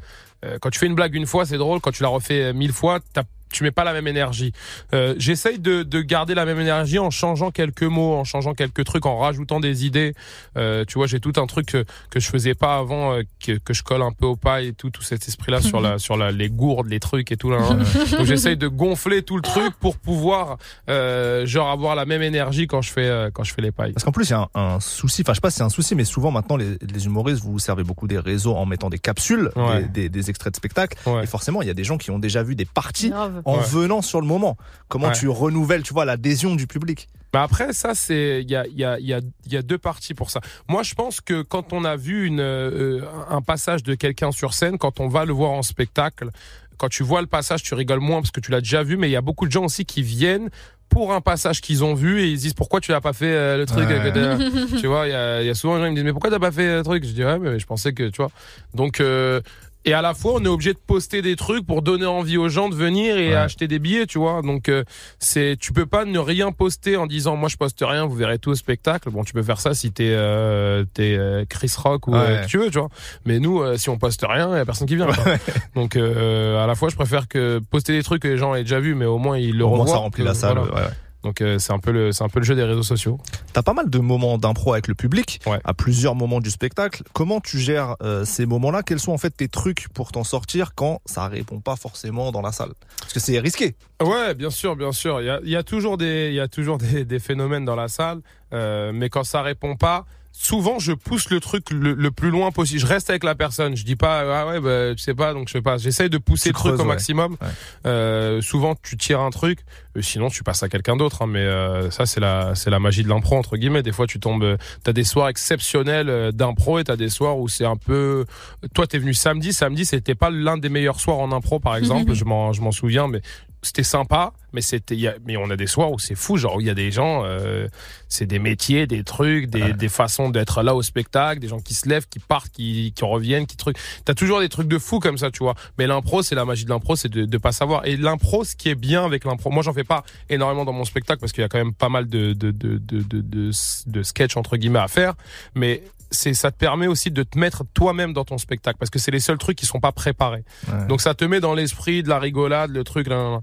euh, 0.45 0.57
quand 0.59 0.69
tu 0.69 0.79
fais 0.79 0.87
une 0.87 0.95
blague 0.95 1.13
une 1.15 1.25
fois, 1.27 1.45
c'est 1.45 1.57
drôle. 1.57 1.79
Quand 1.79 1.91
tu 1.91 2.01
la 2.03 2.09
refais 2.09 2.41
euh, 2.45 2.53
mille 2.53 2.71
fois, 2.73 2.99
t'as 3.13 3.23
tu 3.51 3.63
mets 3.63 3.71
pas 3.71 3.83
la 3.83 3.93
même 3.93 4.07
énergie. 4.07 4.51
Euh, 4.93 5.15
J'essaye 5.17 5.59
de, 5.59 5.83
de 5.83 6.01
garder 6.01 6.33
la 6.35 6.45
même 6.45 6.59
énergie 6.59 6.99
en 6.99 7.09
changeant 7.09 7.51
quelques 7.51 7.83
mots, 7.83 8.13
en 8.15 8.23
changeant 8.23 8.53
quelques 8.53 8.83
trucs, 8.83 9.05
en 9.05 9.17
rajoutant 9.19 9.59
des 9.59 9.85
idées. 9.85 10.13
Euh, 10.57 10.85
tu 10.85 10.95
vois, 10.97 11.07
j'ai 11.07 11.19
tout 11.19 11.33
un 11.37 11.45
truc 11.47 11.67
que, 11.67 11.85
que 12.09 12.19
je 12.19 12.29
faisais 12.29 12.53
pas 12.55 12.77
avant, 12.77 13.13
euh, 13.13 13.23
que, 13.45 13.53
que 13.53 13.73
je 13.73 13.83
colle 13.83 14.01
un 14.01 14.11
peu 14.11 14.25
au 14.25 14.35
paille 14.35 14.67
et 14.67 14.73
tout, 14.73 14.89
tout 14.89 15.01
cet 15.01 15.27
esprit-là 15.27 15.61
sur 15.61 15.79
la, 15.81 15.97
sur 15.99 16.17
la, 16.17 16.31
les 16.31 16.49
gourdes, 16.49 16.87
les 16.89 16.99
trucs 16.99 17.31
et 17.31 17.37
tout 17.37 17.49
là. 17.51 17.57
hein. 17.61 17.77
Donc 18.17 18.25
j'essaye 18.25 18.57
de 18.57 18.67
gonfler 18.67 19.23
tout 19.23 19.35
le 19.35 19.41
truc 19.41 19.73
pour 19.79 19.97
pouvoir, 19.97 20.57
euh, 20.89 21.45
genre 21.45 21.69
avoir 21.69 21.95
la 21.95 22.05
même 22.05 22.21
énergie 22.21 22.67
quand 22.67 22.81
je 22.81 22.91
fais, 22.91 23.07
euh, 23.07 23.29
quand 23.31 23.43
je 23.43 23.53
fais 23.53 23.61
les 23.61 23.71
pailles. 23.71 23.93
Parce 23.93 24.03
qu'en 24.03 24.11
plus, 24.11 24.27
il 24.29 24.31
y 24.31 24.33
a 24.33 24.49
un, 24.53 24.75
un 24.75 24.79
souci, 24.79 25.21
enfin 25.21 25.33
je 25.33 25.35
sais 25.37 25.41
pas 25.41 25.49
si 25.51 25.57
c'est 25.57 25.63
un 25.63 25.69
souci, 25.69 25.95
mais 25.95 26.05
souvent 26.05 26.31
maintenant 26.31 26.57
les, 26.57 26.77
les 26.81 27.05
humoristes, 27.05 27.41
vous 27.43 27.51
vous 27.53 27.59
servez 27.59 27.83
beaucoup 27.83 28.07
des 28.07 28.19
réseaux 28.19 28.55
en 28.55 28.65
mettant 28.65 28.89
des 28.89 28.99
capsules, 28.99 29.51
Ouais. 29.55 29.83
des, 29.83 30.09
des- 30.09 30.09
des 30.09 30.29
extraits 30.29 30.51
de 30.53 30.57
spectacles, 30.57 30.97
Ouais. 31.09 31.23
et 31.23 31.27
forcément 31.27 31.61
il 31.61 31.67
y 31.67 31.71
a 31.71 31.73
des 31.73 31.83
gens 31.83 31.97
qui 31.97 32.11
ont 32.11 32.19
déjà 32.19 32.41
vu 32.43 32.55
des 32.55 32.65
parties 32.65 33.09
Grave. 33.09 33.36
En 33.45 33.57
Ouais. 33.57 33.63
venant 33.63 34.01
sur 34.01 34.21
le 34.21 34.27
moment. 34.27 34.57
Comment 34.87 35.07
Ouais. 35.07 35.13
tu 35.13 35.27
renouvelles, 35.27 35.83
tu 35.83 35.93
vois, 35.93 36.05
l'adhésion 36.05 36.55
du 36.55 36.67
public 36.67 37.07
Mais 37.33 37.39
après, 37.39 37.73
ça, 37.73 37.93
c'est 37.93 38.41
il 38.41 38.49
y 38.49 38.55
a, 38.55 38.65
il 38.67 38.77
y, 38.77 38.83
a, 38.85 38.99
il 38.99 39.05
y, 39.05 39.13
a, 39.13 39.19
il 39.45 39.53
y 39.53 39.57
a 39.57 39.61
deux 39.61 39.77
parties 39.77 40.13
pour 40.13 40.29
ça. 40.31 40.39
Moi, 40.69 40.83
je 40.83 40.93
pense 40.95 41.21
que 41.21 41.41
quand 41.41 41.73
on 41.73 41.83
a 41.85 41.95
vu 41.95 42.25
une, 42.25 42.39
euh, 42.39 43.01
un 43.29 43.41
passage 43.41 43.83
de 43.83 43.95
quelqu'un 43.95 44.31
sur 44.31 44.53
scène, 44.53 44.77
quand 44.77 44.99
on 44.99 45.07
va 45.07 45.25
le 45.25 45.33
voir 45.33 45.51
en 45.51 45.61
spectacle, 45.61 46.29
quand 46.77 46.89
tu 46.89 47.03
vois 47.03 47.21
le 47.21 47.27
passage, 47.27 47.63
tu 47.63 47.73
rigoles 47.73 47.99
moins 47.99 48.21
parce 48.21 48.31
que 48.31 48.39
tu 48.39 48.51
l'as 48.51 48.61
déjà 48.61 48.83
vu. 48.83 48.97
Mais 48.97 49.07
il 49.09 49.11
y 49.11 49.15
a 49.17 49.21
beaucoup 49.21 49.45
de 49.45 49.51
gens 49.51 49.65
aussi 49.65 49.83
qui 49.85 50.03
viennent 50.03 50.49
pour 50.89 51.11
un 51.13 51.19
passage 51.19 51.59
qu'ils 51.59 51.83
ont 51.83 51.95
vu 51.95 52.21
et 52.21 52.27
ils 52.29 52.37
se 52.37 52.43
disent 52.43 52.53
pourquoi 52.53 52.79
tu 52.79 52.91
l'as 52.91 53.01
pas 53.01 53.11
fait 53.11 53.25
euh, 53.33 53.57
le 53.57 53.65
truc 53.65 53.89
Ouais. 53.89 54.11
t'as- 54.13 54.37
tu 54.79 54.87
vois 54.87 55.05
il 55.05 55.11
y 55.11 55.13
a, 55.13 55.41
il 55.41 55.47
y 55.47 55.49
a 55.49 55.53
souvent 55.53 55.75
des 55.75 55.81
gens 55.81 55.85
qui 55.87 55.91
me 55.91 55.95
disent 55.95 56.05
mais 56.05 56.13
pourquoi 56.13 56.29
t'as 56.29 56.39
pas 56.39 56.51
fait 56.51 56.77
le 56.77 56.83
truc? 56.83 57.03
Je 57.03 57.11
dis 57.11 57.25
ouais 57.25 57.37
mais 57.39 57.59
je 57.59 57.65
pensais 57.65 57.91
que 57.91 58.07
tu 58.07 58.17
vois 58.17 58.31
donc 58.73 59.01
euh, 59.01 59.41
et 59.85 59.93
à 59.93 60.01
la 60.01 60.13
fois 60.13 60.33
on 60.35 60.43
est 60.43 60.47
obligé 60.47 60.73
de 60.73 60.79
poster 60.85 61.21
des 61.21 61.35
trucs 61.35 61.65
pour 61.65 61.81
donner 61.81 62.05
envie 62.05 62.37
aux 62.37 62.49
gens 62.49 62.67
de 62.69 62.75
venir 62.75 63.17
et 63.17 63.29
Ouais. 63.29 63.35
acheter 63.35 63.67
des 63.67 63.79
billets 63.79 64.05
tu 64.05 64.17
vois 64.19 64.41
donc 64.41 64.69
euh, 64.69 64.83
c'est 65.19 65.55
tu 65.59 65.71
peux 65.73 65.85
pas 65.85 66.03
ne 66.05 66.19
rien 66.19 66.51
poster 66.51 66.97
en 66.97 67.07
disant 67.07 67.35
moi 67.35 67.47
je 67.49 67.57
poste 67.57 67.79
rien 67.87 68.05
vous 68.05 68.15
verrez 68.15 68.39
tout 68.39 68.49
au 68.51 68.55
spectacle 68.55 69.09
bon 69.09 69.23
tu 69.23 69.33
peux 69.33 69.43
faire 69.43 69.59
ça 69.61 69.73
si 69.73 69.91
t'es 69.91 70.09
euh, 70.11 70.83
t'es 70.93 71.15
euh, 71.17 71.45
Chris 71.47 71.71
Rock 71.77 72.07
ou 72.07 72.11
Ouais. 72.13 72.19
euh, 72.19 72.41
qui 72.43 72.47
tu 72.49 72.57
veux 72.57 72.69
tu 72.69 72.79
vois 72.79 72.89
mais 73.25 73.39
nous 73.39 73.61
euh, 73.61 73.77
si 73.77 73.89
on 73.89 73.97
poste 73.97 74.25
rien 74.27 74.49
il 74.53 74.57
y 74.57 74.59
a 74.61 74.65
personne 74.65 74.87
qui 74.87 74.95
vient 74.95 75.07
quoi. 75.07 75.23
donc 75.75 75.95
euh, 75.95 76.63
à 76.63 76.67
la 76.67 76.75
fois 76.75 76.89
je 76.89 76.95
préfère 76.95 77.27
que 77.27 77.59
poster 77.69 77.93
des 77.93 78.03
trucs 78.03 78.21
que 78.21 78.27
les 78.27 78.37
gens 78.37 78.55
aient 78.55 78.63
déjà 78.63 78.79
vu 78.79 78.95
mais 78.95 79.05
au 79.05 79.17
moins 79.19 79.37
ils 79.37 79.55
le 79.57 79.63
Au 79.65 79.75
moins 79.75 79.87
ça 79.87 79.97
remplit 79.97 80.23
que- 80.23 80.27
la 80.27 80.33
salle. 80.33 80.57
voilà. 80.59 80.91
Donc 81.23 81.41
euh, 81.41 81.59
c'est 81.59 81.73
un 81.73 81.79
peu 81.79 81.91
le 81.91 82.11
c'est 82.11 82.23
un 82.23 82.29
peu 82.29 82.39
le 82.39 82.45
jeu 82.45 82.55
des 82.55 82.63
réseaux 82.63 82.83
sociaux 82.83 83.17
T'as 83.53 83.63
pas 83.63 83.73
mal 83.73 83.89
de 83.89 83.99
moments 83.99 84.37
d'impro 84.37 84.73
avec 84.73 84.87
le 84.87 84.93
public, 84.95 85.39
Ouais. 85.45 85.59
à 85.63 85.73
plusieurs 85.73 86.13
moments 86.15 86.39
du 86.39 86.51
spectacle. 86.51 87.03
Comment 87.13 87.39
tu 87.41 87.57
gères 87.59 87.95
euh, 88.03 88.23
ces 88.25 88.45
moments-là? 88.45 88.83
Quels 88.83 88.99
sont 88.99 89.11
en 89.13 89.17
fait 89.17 89.31
tes 89.31 89.47
trucs 89.47 89.87
pour 89.89 90.11
t'en 90.11 90.23
sortir 90.23 90.75
quand 90.75 91.01
ça 91.05 91.27
répond 91.27 91.59
pas 91.59 91.75
forcément 91.75 92.31
dans 92.31 92.41
la 92.41 92.51
salle? 92.51 92.73
Parce 92.99 93.13
que 93.13 93.19
c'est 93.19 93.39
risqué. 93.39 93.75
Ouais, 94.01 94.35
bien 94.35 94.51
sûr, 94.51 94.75
bien 94.75 94.91
sûr. 94.91 95.21
Il 95.21 95.25
y 95.25 95.29
a, 95.29 95.39
y 95.43 95.55
a 95.55 95.63
toujours 95.63 95.97
des, 95.97 96.27
il 96.29 96.35
y 96.35 96.39
a 96.39 96.47
toujours 96.47 96.77
des, 96.77 97.03
des 97.03 97.19
phénomènes 97.19 97.65
dans 97.65 97.75
la 97.75 97.87
salle, 97.87 98.21
euh, 98.53 98.91
mais 98.93 99.09
quand 99.09 99.23
ça 99.23 99.41
répond 99.41 99.75
pas, 99.75 100.05
souvent 100.39 100.79
je 100.79 100.93
pousse 100.93 101.29
le 101.29 101.39
truc 101.39 101.71
le, 101.71 101.93
le 101.93 102.11
plus 102.11 102.29
loin 102.29 102.51
possible. 102.51 102.79
Je 102.79 102.85
reste 102.85 103.09
avec 103.09 103.23
la 103.23 103.35
personne. 103.35 103.75
Je 103.75 103.83
dis 103.83 103.95
pas, 103.95 104.21
ah 104.41 104.47
ouais, 104.47 104.59
bah, 104.59 104.95
tu 104.95 105.01
sais 105.03 105.13
pas, 105.15 105.33
donc 105.33 105.47
je 105.47 105.53
sais 105.53 105.61
pas. 105.61 105.77
J'essaye 105.77 106.09
de 106.09 106.17
pousser 106.17 106.49
Tu 106.49 106.53
le 106.53 106.59
truc 106.59 106.75
au 106.75 106.77
ouais. 106.83 106.85
maximum. 106.85 107.33
Ouais. 107.41 107.47
Euh, 107.85 108.41
souvent, 108.41 108.75
tu 108.81 108.97
tires 108.97 109.19
un 109.21 109.29
truc, 109.31 109.59
euh, 109.97 110.01
sinon 110.01 110.29
tu 110.29 110.43
passes 110.43 110.63
à 110.63 110.69
quelqu'un 110.69 110.95
d'autre. 110.95 111.23
hein, 111.23 111.27
mais 111.27 111.39
euh, 111.39 111.89
ça, 111.91 112.05
c'est 112.05 112.19
la, 112.19 112.53
c'est 112.55 112.69
la 112.69 112.79
magie 112.79 113.03
de 113.03 113.09
l'impro 113.09 113.35
entre 113.37 113.57
guillemets. 113.57 113.83
Des 113.83 113.91
fois, 113.91 114.07
tu 114.07 114.19
tombes, 114.19 114.43
euh, 114.43 114.57
t'as 114.83 114.93
des 114.93 115.03
soirs 115.03 115.27
exceptionnels 115.29 116.09
euh, 116.09 116.31
d'impro 116.31 116.79
et 116.79 116.83
t'as 116.83 116.95
des 116.95 117.09
soirs 117.09 117.37
où 117.37 117.47
c'est 117.47 117.65
un 117.65 117.77
peu. 117.77 118.25
Toi, 118.73 118.87
t'es 118.87 118.99
venu 118.99 119.13
samedi. 119.13 119.53
Samedi, 119.53 119.85
c'était 119.85 120.15
pas 120.15 120.29
l'un 120.29 120.57
des 120.57 120.69
meilleurs 120.69 120.99
soirs 120.99 121.17
en 121.19 121.31
impro, 121.31 121.59
par 121.59 121.75
exemple. 121.77 122.13
je 122.13 122.25
m'en, 122.25 122.53
je 122.53 122.61
m'en 122.61 122.71
souviens, 122.71 123.07
mais 123.07 123.21
c'était 123.61 123.83
sympa, 123.83 124.33
mais 124.53 124.61
c'était, 124.61 124.97
mais 125.25 125.35
on 125.37 125.49
a 125.49 125.55
des 125.55 125.67
soirs 125.67 125.91
où 125.91 125.99
c'est 125.99 126.15
fou, 126.15 126.37
genre 126.37 126.55
où 126.55 126.61
il 126.61 126.67
y 126.67 126.69
a 126.69 126.73
des 126.73 126.91
gens, 126.91 127.23
euh, 127.25 127.67
c'est 128.07 128.25
des 128.25 128.39
métiers, 128.39 128.87
des 128.87 129.03
trucs, 129.03 129.47
des, 129.47 129.73
des 129.73 129.89
façons 129.89 130.29
d'être 130.29 130.63
là 130.63 130.75
au 130.75 130.81
spectacle, 130.81 131.39
des 131.39 131.47
gens 131.47 131.59
qui 131.59 131.73
se 131.73 131.89
lèvent, 131.89 132.07
qui 132.07 132.19
partent, 132.19 132.51
qui, 132.51 132.93
qui 132.95 133.03
reviennent, 133.03 133.45
qui 133.45 133.57
trucs. 133.57 133.77
T'as 134.05 134.13
toujours 134.13 134.39
des 134.39 134.49
trucs 134.49 134.67
de 134.67 134.77
fou 134.77 134.99
comme 134.99 135.17
ça, 135.17 135.31
tu 135.31 135.39
vois. 135.39 135.55
Mais 135.77 135.87
l'impro, 135.87 136.21
c'est 136.21 136.35
la 136.35 136.45
magie 136.45 136.65
de 136.65 136.69
l'impro, 136.69 136.95
c'est 136.95 137.09
de, 137.09 137.25
de 137.25 137.37
pas 137.37 137.51
savoir. 137.51 137.85
Et 137.85 137.97
l'impro, 137.97 138.43
ce 138.43 138.55
qui 138.55 138.69
est 138.69 138.75
bien 138.75 139.03
avec 139.03 139.25
l'impro, 139.25 139.49
moi 139.49 139.63
j'en 139.63 139.73
fais 139.73 139.83
pas 139.83 140.03
énormément 140.29 140.65
dans 140.65 140.73
mon 140.73 140.85
spectacle 140.85 141.19
parce 141.19 141.31
qu'il 141.31 141.41
y 141.41 141.45
a 141.45 141.49
quand 141.49 141.57
même 141.57 141.73
pas 141.73 141.89
mal 141.89 142.07
de 142.07 142.33
de 142.33 142.51
de 142.51 142.77
de 142.77 143.01
de, 143.01 143.21
de, 143.21 143.51
de 143.87 144.03
sketchs 144.03 144.37
entre 144.37 144.57
guillemets 144.57 144.79
à 144.79 144.87
faire, 144.87 145.13
mais 145.55 145.83
c'est 146.11 146.33
ça 146.33 146.51
te 146.51 146.57
permet 146.57 146.87
aussi 146.87 147.11
de 147.11 147.23
te 147.23 147.37
mettre 147.37 147.63
toi-même 147.73 148.13
dans 148.13 148.25
ton 148.25 148.37
spectacle 148.37 148.77
parce 148.79 148.89
que 148.89 148.99
c'est 148.99 149.11
les 149.11 149.19
seuls 149.19 149.37
trucs 149.37 149.57
qui 149.57 149.65
sont 149.65 149.79
pas 149.79 149.91
préparés. 149.91 150.43
Ouais. 150.67 150.85
Donc 150.87 151.01
ça 151.01 151.13
te 151.13 151.25
met 151.25 151.39
dans 151.39 151.53
l'esprit 151.53 152.03
de 152.03 152.09
la 152.09 152.19
rigolade, 152.19 152.71
le 152.71 152.83
truc 152.83 153.07
là. 153.07 153.15
là, 153.17 153.29
là. 153.31 153.39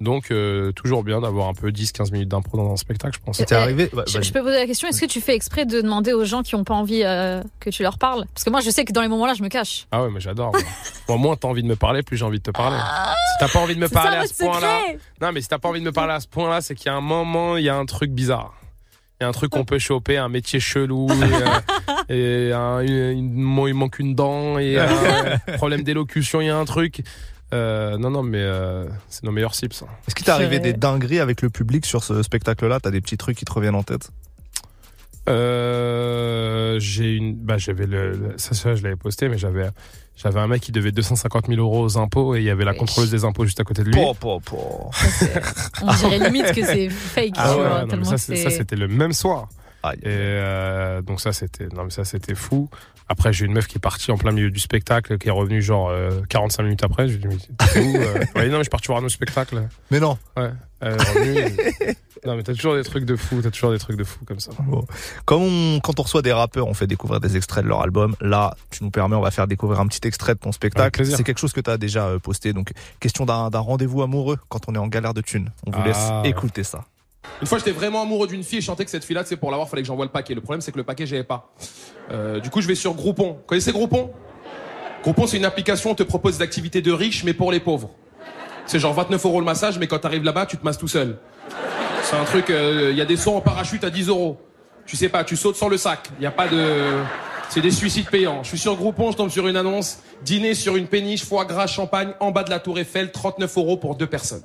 Donc 0.00 0.32
euh, 0.32 0.72
toujours 0.72 1.04
bien 1.04 1.20
d'avoir 1.20 1.46
un 1.46 1.54
peu 1.54 1.68
10-15 1.70 2.10
minutes 2.10 2.28
d'impro 2.28 2.56
dans 2.56 2.72
un 2.72 2.76
spectacle, 2.76 3.16
je 3.20 3.24
pense. 3.24 3.36
C'était 3.36 3.54
Eh, 3.54 3.58
arrivé. 3.58 3.88
Je, 3.92 3.96
vas-y. 3.96 4.24
je 4.24 4.32
peux 4.32 4.42
poser 4.42 4.58
la 4.58 4.66
question, 4.66 4.88
est-ce 4.88 5.00
que 5.00 5.06
tu 5.06 5.20
fais 5.20 5.36
exprès 5.36 5.64
de 5.64 5.80
demander 5.80 6.12
aux 6.12 6.24
gens 6.24 6.42
qui 6.42 6.56
ont 6.56 6.64
pas 6.64 6.74
envie 6.74 7.04
euh, 7.04 7.40
que 7.60 7.70
tu 7.70 7.84
leur 7.84 7.98
parles? 7.98 8.24
Parce 8.34 8.42
que 8.42 8.50
moi, 8.50 8.60
je 8.62 8.70
sais 8.70 8.84
que 8.84 8.92
dans 8.92 9.00
les 9.02 9.06
moments-là, 9.06 9.34
je 9.34 9.44
me 9.44 9.48
cache. 9.48 9.86
Ah 9.92 10.02
ouais, 10.02 10.10
mais 10.10 10.18
j'adore. 10.18 10.50
moi. 10.52 10.60
Bon, 11.06 11.18
moins 11.18 11.36
t'as 11.36 11.46
envie 11.46 11.62
de 11.62 11.68
me 11.68 11.76
parler, 11.76 12.02
plus 12.02 12.16
j'ai 12.16 12.24
envie 12.24 12.38
de 12.38 12.42
te 12.42 12.50
parler. 12.50 12.78
si 12.78 13.36
t'as 13.38 13.48
pas 13.48 13.60
envie 13.60 13.76
de 13.76 13.80
me 13.80 13.86
ça 13.86 13.94
parler 14.02 14.16
à 14.16 14.26
ce 14.26 14.34
point-là, 14.42 14.80
non 15.20 15.30
mais 15.32 15.40
si 15.40 15.46
t'as 15.48 15.58
pas 15.58 15.68
envie 15.68 15.80
de 15.80 15.84
me 15.84 15.92
parler 15.92 16.14
à 16.14 16.20
ce 16.20 16.26
point-là, 16.26 16.60
c'est 16.62 16.74
qu'il 16.74 16.86
y 16.86 16.88
a 16.90 16.94
un 16.96 17.00
moment, 17.00 17.56
il 17.56 17.64
y 17.64 17.68
a 17.68 17.76
un 17.76 17.84
truc 17.86 18.10
bizarre. 18.10 18.54
Il 19.22 19.24
y 19.24 19.26
a 19.26 19.28
un 19.28 19.32
truc 19.32 19.52
qu'on 19.52 19.64
peut 19.64 19.78
choper, 19.78 20.16
un 20.16 20.28
métier 20.28 20.58
chelou, 20.58 21.06
et, 21.08 22.08
euh, 22.12 22.48
et 22.48 22.52
un- 22.52 22.80
une- 22.80 22.90
une- 23.36 23.64
il 23.68 23.74
manque 23.74 24.00
une 24.00 24.16
dent, 24.16 24.58
et 24.58 24.80
un 24.80 25.38
problème 25.58 25.84
d'élocution, 25.84 26.40
il 26.40 26.48
y 26.48 26.50
a 26.50 26.56
un 26.58 26.64
truc. 26.64 27.04
Euh, 27.54 27.96
non, 27.98 28.10
non, 28.10 28.24
mais 28.24 28.40
euh, 28.40 28.84
c'est 29.08 29.22
nos 29.22 29.30
meilleurs 29.30 29.54
cibles. 29.54 29.74
Est-ce 30.08 30.16
qu'il 30.16 30.24
t'est 30.26 30.32
arrivé 30.32 30.58
des 30.58 30.72
dingueries 30.72 31.20
avec 31.20 31.40
le 31.40 31.50
public 31.50 31.86
sur 31.86 32.02
ce 32.02 32.20
spectacle-là? 32.24 32.80
T'as 32.80 32.90
des 32.90 33.00
petits 33.00 33.16
trucs 33.16 33.36
qui 33.38 33.44
te 33.44 33.52
reviennent 33.52 33.76
en 33.76 33.84
tête? 33.84 34.10
Euh, 35.28 36.80
j'ai 36.80 37.14
une, 37.14 37.36
bah 37.36 37.58
j'avais 37.58 37.86
le, 37.86 38.10
le- 38.10 38.34
ça, 38.38 38.54
ça 38.54 38.74
je 38.74 38.82
l'avais 38.82 38.96
posté, 38.96 39.28
mais 39.28 39.38
j'avais, 39.38 39.68
j'avais 40.16 40.40
un 40.40 40.46
mec 40.46 40.60
qui 40.62 40.72
devait 40.72 40.92
250 40.92 41.46
000 41.48 41.60
euros 41.60 41.82
aux 41.84 41.98
impôts 41.98 42.34
et 42.34 42.38
il 42.40 42.44
y 42.44 42.50
et 42.50 42.64
la 42.64 42.74
contrôleuse 42.74 43.10
des 43.10 43.24
impôts 43.24 43.44
juste 43.44 43.60
à 43.60 43.64
côté 43.64 43.82
de 43.82 43.88
lui. 43.90 43.94
Po, 44.00 44.14
po, 44.14 44.40
po. 44.40 44.90
On 45.82 45.92
dirait 45.94 46.18
limite 46.30 46.52
que 46.52 46.64
c'est 46.64 46.88
fake, 46.90 47.34
Ah 47.36 47.50
tu 47.54 47.58
ouais, 47.60 47.66
vois, 47.66 47.68
non, 47.78 47.82
mais 47.84 47.88
tellement 47.88 48.04
ça, 48.04 48.12
que 48.12 48.20
c'est- 48.20 48.36
c'est... 48.36 48.42
ça 48.44 48.50
c'était 48.50 48.76
le 48.76 48.88
même 48.88 49.12
soir. 49.12 49.48
Aïe. 49.82 49.98
Et 50.02 50.06
euh, 50.06 51.02
donc 51.02 51.20
ça 51.20 51.32
c'était 51.32 51.66
non 51.68 51.84
mais 51.84 51.90
ça 51.90 52.04
c'était 52.04 52.34
fou. 52.34 52.68
Après 53.08 53.32
j'ai 53.32 53.44
une 53.46 53.52
meuf 53.52 53.66
qui 53.66 53.78
est 53.78 53.80
partie 53.80 54.10
en 54.12 54.16
plein 54.16 54.30
milieu 54.32 54.50
du 54.50 54.60
spectacle 54.60 55.18
qui 55.18 55.28
est 55.28 55.32
revenue 55.32 55.60
genre 55.60 55.88
euh, 55.90 56.22
45 56.28 56.62
minutes 56.62 56.84
après. 56.84 57.08
Je 57.08 57.18
lui 57.18 57.34
ai 57.34 57.36
dit 57.36 57.48
mais 57.50 57.66
t'es 57.72 57.80
où 57.80 57.96
euh 57.96 58.14
Ouais, 58.36 58.46
non 58.46 58.52
mais 58.52 58.58
je 58.58 58.62
suis 58.62 58.70
parti 58.70 58.86
voir 58.88 59.02
nos 59.02 59.08
spectacles. 59.08 59.68
Mais 59.90 60.00
non. 60.00 60.16
Ouais. 60.36 60.50
Elle 60.80 60.92
est 60.94 60.96
revenue. 60.96 61.38
et- 61.40 61.96
non 62.26 62.36
mais 62.36 62.42
t'as 62.44 62.54
toujours 62.54 62.76
des 62.76 62.84
trucs 62.84 63.04
de 63.04 63.16
fou, 63.16 63.40
t'as 63.42 63.50
toujours 63.50 63.72
des 63.72 63.78
trucs 63.80 63.96
de 63.96 64.04
fou 64.04 64.24
comme 64.24 64.38
ça. 64.40 64.52
Bon. 64.60 64.86
Comme 65.24 65.42
on- 65.42 65.80
quand 65.80 65.98
on 65.98 66.02
reçoit 66.04 66.22
des 66.22 66.32
rappeurs, 66.32 66.68
on 66.68 66.74
fait 66.74 66.86
découvrir 66.86 67.18
des 67.20 67.36
extraits 67.36 67.64
de 67.64 67.68
leur 67.68 67.82
album. 67.82 68.14
Là, 68.20 68.54
tu 68.70 68.84
nous 68.84 68.90
permets, 68.90 69.16
on 69.16 69.20
va 69.20 69.32
faire 69.32 69.48
découvrir 69.48 69.80
un 69.80 69.86
petit 69.88 70.06
extrait 70.06 70.34
de 70.34 70.38
ton 70.38 70.52
spectacle. 70.52 71.04
C'est 71.04 71.24
quelque 71.24 71.38
chose 71.40 71.52
que 71.52 71.60
tu 71.60 71.70
as 71.70 71.76
déjà 71.78 72.06
euh, 72.06 72.18
posté. 72.20 72.52
Donc, 72.52 72.72
question 73.00 73.26
d'un 73.26 73.50
d'un 73.50 73.58
rendez-vous 73.58 74.02
amoureux 74.02 74.38
quand 74.48 74.60
on 74.68 74.74
est 74.76 74.78
en 74.78 74.86
galère 74.88 75.12
de 75.14 75.20
thunes. 75.20 75.50
On 75.66 75.72
vous 75.72 75.80
Ah. 75.84 75.86
laisse 75.88 76.10
écouter 76.30 76.62
ça. 76.62 76.84
Une 77.42 77.48
fois, 77.48 77.58
j'étais 77.58 77.72
vraiment 77.72 78.02
amoureux 78.02 78.28
d'une 78.28 78.44
fille 78.44 78.58
et 78.58 78.60
je 78.60 78.66
chantais 78.66 78.84
que 78.84 78.90
cette 78.90 79.04
fille-là, 79.04 79.24
c'est 79.24 79.36
pour 79.36 79.50
l'avoir, 79.50 79.68
fallait 79.68 79.82
que 79.82 79.88
j'envoie 79.88 80.04
le 80.04 80.12
paquet. 80.12 80.32
Le 80.32 80.40
problème, 80.40 80.60
c'est 80.60 80.70
que 80.70 80.76
le 80.76 80.84
paquet, 80.84 81.06
j'avais 81.06 81.24
pas. 81.24 81.52
Euh, 82.12 82.38
du 82.38 82.50
coup, 82.50 82.60
je 82.60 82.68
vais 82.68 82.76
sur 82.76 82.94
Groupon. 82.94 83.32
Vous 83.32 83.46
connaissez 83.46 83.72
Groupon? 83.72 84.12
Groupon, 85.02 85.26
c'est 85.26 85.38
une 85.38 85.44
application 85.44 85.90
où 85.90 85.92
on 85.92 85.96
te 85.96 86.04
propose 86.04 86.38
des 86.38 86.42
activités 86.44 86.82
de 86.82 86.92
riches, 86.92 87.24
mais 87.24 87.34
pour 87.34 87.50
les 87.50 87.58
pauvres. 87.58 87.90
C'est 88.66 88.78
genre 88.78 88.94
29 88.94 89.24
euros 89.26 89.40
le 89.40 89.44
massage, 89.44 89.76
mais 89.78 89.88
quand 89.88 89.98
t'arrives 89.98 90.22
là-bas, 90.22 90.46
tu 90.46 90.56
te 90.56 90.64
masses 90.64 90.78
tout 90.78 90.86
seul. 90.86 91.18
C'est 92.04 92.14
un 92.14 92.24
truc, 92.24 92.48
euh, 92.50 92.90
il 92.92 92.96
y 92.96 93.00
a 93.00 93.04
des 93.04 93.16
sauts 93.16 93.34
en 93.34 93.40
parachute 93.40 93.82
à 93.82 93.90
10 93.90 94.08
euros. 94.08 94.38
Tu 94.86 94.96
sais 94.96 95.08
pas, 95.08 95.24
tu 95.24 95.36
sautes 95.36 95.56
sans 95.56 95.68
le 95.68 95.76
sac. 95.76 96.10
Il 96.20 96.22
y 96.22 96.26
a 96.26 96.30
pas 96.30 96.46
de... 96.46 97.02
C'est 97.48 97.60
des 97.60 97.72
suicides 97.72 98.08
payants. 98.08 98.44
Je 98.44 98.48
suis 98.48 98.58
sur 98.58 98.76
Groupon, 98.76 99.10
je 99.10 99.16
tombe 99.16 99.30
sur 99.30 99.48
une 99.48 99.56
annonce. 99.56 99.98
Dîner 100.24 100.54
sur 100.54 100.76
une 100.76 100.86
péniche, 100.86 101.24
foie 101.24 101.44
gras, 101.44 101.66
champagne, 101.66 102.12
en 102.20 102.30
bas 102.30 102.44
de 102.44 102.50
la 102.50 102.60
tour 102.60 102.78
Eiffel, 102.78 103.10
39 103.10 103.58
euros 103.58 103.76
pour 103.76 103.96
deux 103.96 104.06
personnes. 104.06 104.42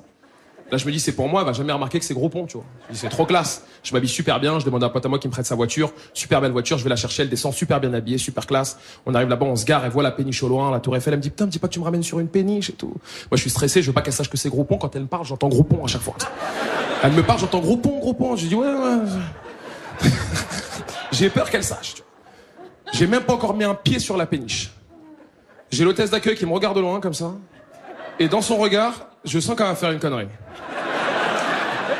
Là, 0.70 0.76
je 0.76 0.84
me 0.84 0.92
dis, 0.92 1.00
c'est 1.00 1.12
pour 1.12 1.28
moi, 1.28 1.40
elle 1.40 1.46
va 1.46 1.54
jamais 1.54 1.72
remarquer 1.72 1.98
que 1.98 2.04
c'est 2.04 2.12
gros 2.12 2.28
pont, 2.28 2.44
tu 2.46 2.58
vois. 2.58 2.66
Je 2.88 2.92
dis, 2.92 2.98
c'est 2.98 3.08
trop 3.08 3.24
classe. 3.24 3.64
Je 3.82 3.94
m'habille 3.94 4.08
super 4.08 4.38
bien, 4.38 4.58
je 4.58 4.66
demande 4.66 4.82
à 4.82 4.86
un 4.86 4.90
pote 4.90 5.06
à 5.06 5.08
moi 5.08 5.18
qui 5.18 5.26
me 5.26 5.32
prête 5.32 5.46
sa 5.46 5.54
voiture, 5.54 5.92
super 6.12 6.42
belle 6.42 6.52
voiture, 6.52 6.76
je 6.76 6.84
vais 6.84 6.90
la 6.90 6.96
chercher, 6.96 7.22
elle 7.22 7.30
descend 7.30 7.54
super 7.54 7.80
bien 7.80 7.94
habillée, 7.94 8.18
super 8.18 8.46
classe. 8.46 8.78
On 9.06 9.14
arrive 9.14 9.28
là-bas, 9.28 9.46
on 9.46 9.56
se 9.56 9.64
gare, 9.64 9.84
elle 9.86 9.90
voit 9.90 10.02
la 10.02 10.10
péniche 10.10 10.42
au 10.42 10.48
loin, 10.48 10.70
la 10.70 10.80
tour 10.80 10.94
Eiffel, 10.94 11.14
elle 11.14 11.20
me 11.20 11.22
dit, 11.22 11.30
putain, 11.30 11.46
me 11.46 11.50
dis 11.50 11.58
pas 11.58 11.68
que 11.68 11.72
tu 11.72 11.78
me 11.78 11.84
ramènes 11.84 12.02
sur 12.02 12.20
une 12.20 12.28
péniche 12.28 12.68
et 12.68 12.74
tout. 12.74 12.88
Moi, 12.88 13.36
je 13.36 13.40
suis 13.40 13.50
stressé, 13.50 13.80
je 13.80 13.86
veux 13.86 13.94
pas 13.94 14.02
qu'elle 14.02 14.12
sache 14.12 14.28
que 14.28 14.36
c'est 14.36 14.50
gros 14.50 14.64
pont. 14.64 14.76
Quand 14.76 14.94
elle 14.94 15.02
me 15.02 15.06
parle, 15.06 15.24
j'entends 15.24 15.48
gros 15.48 15.64
pont 15.64 15.84
à 15.84 15.86
chaque 15.86 16.02
fois. 16.02 16.16
Elle 17.02 17.12
me 17.12 17.22
parle, 17.22 17.40
j'entends 17.40 17.60
gros 17.60 17.78
pont, 17.78 17.98
gros 17.98 18.12
pont. 18.12 18.36
Je 18.36 18.46
dis, 18.46 18.54
ouais, 18.54 18.66
ouais. 18.66 20.10
J'ai 21.12 21.30
peur 21.30 21.48
qu'elle 21.48 21.64
sache, 21.64 21.94
tu 21.94 22.02
vois. 22.02 22.92
J'ai 22.92 23.06
même 23.06 23.22
pas 23.22 23.32
encore 23.32 23.54
mis 23.54 23.64
un 23.64 23.74
pied 23.74 23.98
sur 23.98 24.16
la 24.16 24.26
péniche. 24.26 24.70
J'ai 25.70 25.84
l'hôtesse 25.84 26.10
d'accueil 26.10 26.36
qui 26.36 26.46
me 26.46 26.52
regarde 26.52 26.76
de 26.76 26.80
loin 26.80 27.00
comme 27.00 27.14
ça. 27.14 27.34
Et 28.18 28.28
dans 28.28 28.42
son 28.42 28.56
regard, 28.56 29.07
je 29.24 29.40
sens 29.40 29.56
qu'elle 29.56 29.66
va 29.66 29.74
faire 29.74 29.90
une 29.90 30.00
connerie. 30.00 30.28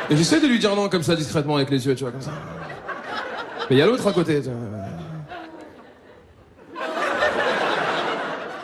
Et 0.09 0.17
j'essaie 0.17 0.39
de 0.39 0.47
lui 0.47 0.59
dire 0.59 0.75
non 0.75 0.89
comme 0.89 1.03
ça 1.03 1.15
discrètement 1.15 1.55
avec 1.55 1.69
les 1.69 1.85
yeux, 1.85 1.95
tu 1.95 2.03
vois, 2.03 2.11
comme 2.11 2.21
ça. 2.21 2.31
Mais 3.69 3.75
il 3.75 3.79
y 3.79 3.81
a 3.81 3.85
l'autre 3.85 4.07
à 4.07 4.11
côté. 4.11 4.41
tu 4.41 4.49
vois. 4.49 4.57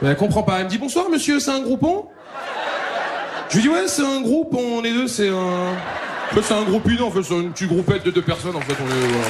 Mais 0.02 0.10
elle 0.10 0.18
comprend 0.18 0.44
pas. 0.44 0.60
Elle 0.60 0.66
me 0.66 0.70
dit 0.70 0.78
bonsoir 0.78 1.10
monsieur, 1.10 1.40
c'est 1.40 1.52
un 1.52 1.62
groupon? 1.62 2.08
Je 3.50 3.56
lui 3.58 3.64
dis 3.64 3.70
ouais, 3.70 3.88
c'est 3.88 4.06
un 4.06 4.22
groupe, 4.22 4.56
on 4.56 4.84
est 4.84 4.92
deux, 4.92 5.08
c'est 5.08 5.30
un. 5.30 5.34
En 5.34 6.34
fait, 6.34 6.42
c'est 6.42 6.54
un 6.54 6.64
groupe 6.64 6.90
une, 6.90 7.02
en 7.02 7.12
fait, 7.12 7.24
c'est 7.24 7.36
une 7.36 7.52
petite 7.52 7.70
groupette 7.70 8.04
de 8.04 8.12
deux 8.12 8.22
personnes, 8.24 8.56
en 8.56 8.62
fait, 8.62 8.76
on 8.82 8.88
est. 8.88 9.08
voilà. 9.08 9.28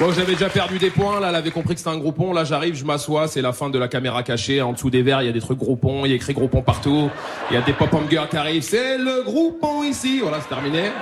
Bon, 0.00 0.12
j'avais 0.12 0.34
déjà 0.34 0.48
perdu 0.48 0.78
des 0.78 0.90
points, 0.90 1.18
là, 1.18 1.30
elle 1.30 1.34
avait 1.34 1.50
compris 1.50 1.74
que 1.74 1.80
c'était 1.80 1.90
un 1.90 1.98
groupon. 1.98 2.32
Là, 2.32 2.44
j'arrive, 2.44 2.76
je 2.76 2.84
m'assois, 2.84 3.26
c'est 3.26 3.42
la 3.42 3.52
fin 3.52 3.68
de 3.68 3.80
la 3.80 3.88
caméra 3.88 4.22
cachée. 4.22 4.62
En 4.62 4.72
dessous 4.72 4.90
des 4.90 5.02
verres, 5.02 5.22
il 5.22 5.26
y 5.26 5.28
a 5.28 5.32
des 5.32 5.40
trucs 5.40 5.58
groupons, 5.58 6.04
il 6.04 6.10
y 6.10 6.12
a 6.12 6.14
écrit 6.14 6.34
groupon 6.34 6.62
partout. 6.62 7.10
Il 7.50 7.54
y 7.54 7.56
a 7.56 7.62
des 7.62 7.74
girls 8.08 8.28
qui 8.28 8.36
arrivent, 8.36 8.62
c'est 8.62 8.96
le 8.96 9.24
groupon 9.24 9.82
ici. 9.82 10.20
Voilà, 10.20 10.40
c'est 10.40 10.48
terminé. 10.48 10.92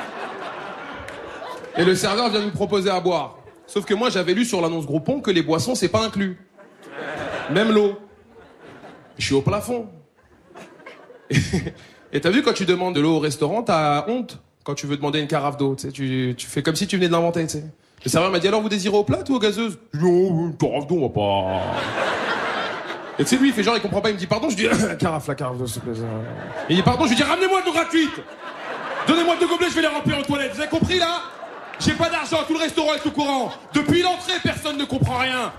Et 1.77 1.85
le 1.85 1.95
serveur 1.95 2.31
vient 2.31 2.41
nous 2.41 2.53
proposer 2.53 2.89
à 2.89 2.99
boire. 2.99 3.37
Sauf 3.67 3.85
que 3.85 3.93
moi, 3.93 4.09
j'avais 4.09 4.33
lu 4.33 4.47
sur 4.47 4.63
l'annonce 4.63 4.87
groupon 4.87 5.21
que 5.21 5.31
les 5.31 5.43
boissons, 5.43 5.75
c'est 5.75 5.91
pas 5.91 6.03
inclus. 6.03 6.39
Même 7.51 7.73
l'eau. 7.73 7.99
Je 9.19 9.27
suis 9.27 9.35
au 9.35 9.43
plafond. 9.43 9.89
Et 12.15 12.21
t'as 12.23 12.31
vu, 12.31 12.41
quand 12.41 12.55
tu 12.55 12.65
demandes 12.65 12.95
de 12.95 13.03
l'eau 13.03 13.17
au 13.17 13.21
restaurant, 13.21 13.63
t'as 13.63 14.09
honte 14.09 14.41
quand 14.65 14.75
tu 14.75 14.87
veux 14.87 14.97
demander 14.97 15.21
une 15.21 15.29
carafe 15.29 15.59
d'eau. 15.59 15.77
Tu, 15.77 16.35
tu 16.35 16.47
fais 16.47 16.63
comme 16.63 16.77
si 16.77 16.87
tu 16.87 16.97
venais 16.97 17.09
de 17.09 17.13
l'inventer. 17.13 17.43
tu 17.47 17.59
sais. 17.59 17.65
Le 18.07 18.11
serveur 18.11 18.31
m'a 18.31 18.39
dit 18.39 18.47
alors 18.47 18.63
vous 18.63 18.69
désirez 18.69 18.97
au 18.97 19.03
plat 19.03 19.19
ou 19.29 19.35
aux 19.35 19.41
gazeuses 19.41 19.81
dis 19.93 20.01
oh, 20.05 20.47
une 20.47 20.57
carafe 20.57 20.87
d'eau, 20.87 20.95
on 20.95 21.09
va 21.09 21.13
pas. 21.13 21.61
Et 23.19 23.25
sais, 23.25 23.37
lui, 23.37 23.49
il 23.49 23.53
fait 23.53 23.65
genre, 23.65 23.75
il 23.75 23.83
comprend 23.83 24.01
pas, 24.01 24.11
il 24.11 24.15
me 24.15 24.19
dit 24.21 24.29
pardon, 24.29 24.49
je 24.49 24.55
dis 24.55 24.69
carafe, 25.01 25.27
la 25.27 25.35
carafe 25.35 25.67
s'il 25.67 25.83
te 25.83 25.87
plaît. 25.89 25.99
Il 26.71 26.77
dit 26.77 26.83
pardon, 26.85 27.03
je 27.03 27.09
lui 27.09 27.17
dis 27.17 27.25
ramenez-moi 27.25 27.63
de 27.63 27.67
l'eau 27.67 27.73
gratuite 27.73 28.15
Donnez-moi 29.09 29.35
deux 29.41 29.49
gobelets, 29.49 29.71
je 29.71 29.75
vais 29.75 29.81
les 29.81 29.89
remplir 29.89 30.21
aux 30.21 30.23
toilettes. 30.23 30.55
Vous 30.55 30.61
avez 30.61 30.71
compris 30.71 31.01
là? 31.01 31.23
J'ai 31.81 31.95
pas 31.95 32.09
d'argent, 32.09 32.37
tout 32.47 32.53
le 32.53 32.61
restaurant 32.61 32.95
est 32.95 33.05
au 33.05 33.11
courant. 33.11 33.51
Depuis 33.75 34.03
l'entrée, 34.03 34.35
personne 34.41 34.79
ne 34.79 34.85
comprend 34.85 35.19
rien. 35.19 35.53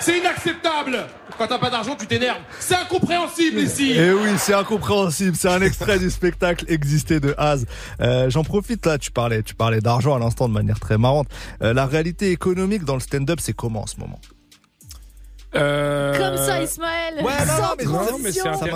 C'est 0.00 0.18
inacceptable. 0.18 1.06
Quand 1.38 1.46
t'as 1.46 1.58
pas 1.58 1.70
d'argent, 1.70 1.96
tu 1.96 2.06
t'énerves. 2.06 2.40
C'est 2.60 2.74
incompréhensible 2.74 3.58
ici. 3.60 3.92
Et 3.92 4.12
oui, 4.12 4.30
c'est 4.38 4.54
incompréhensible. 4.54 5.34
C'est 5.36 5.48
un 5.48 5.62
extrait 5.62 5.98
du 5.98 6.10
spectacle 6.10 6.64
Exister 6.68 7.20
de 7.20 7.34
Az. 7.38 7.66
Euh, 8.00 8.28
J'en 8.30 8.44
profite 8.44 8.84
là. 8.86 8.98
Tu 8.98 9.10
parlais, 9.10 9.42
tu 9.42 9.54
parlais 9.54 9.80
d'argent 9.80 10.14
à 10.14 10.18
l'instant 10.18 10.48
de 10.48 10.52
manière 10.54 10.78
très 10.78 10.98
marrante. 10.98 11.28
Euh, 11.62 11.72
la 11.72 11.86
réalité 11.86 12.30
économique 12.30 12.84
dans 12.84 12.94
le 12.94 13.00
stand-up, 13.00 13.38
c'est 13.40 13.54
comment 13.54 13.82
en 13.82 13.86
ce 13.86 13.96
moment? 13.98 14.20
Euh, 15.54 16.16
Comme 16.18 16.36
ça, 16.44 16.62
Ismaël. 16.62 17.14
Ouais, 17.16 17.22
non, 17.46 17.74
mais 17.78 17.84
Non, 17.84 17.92
transition. 18.06 18.18
mais 18.22 18.32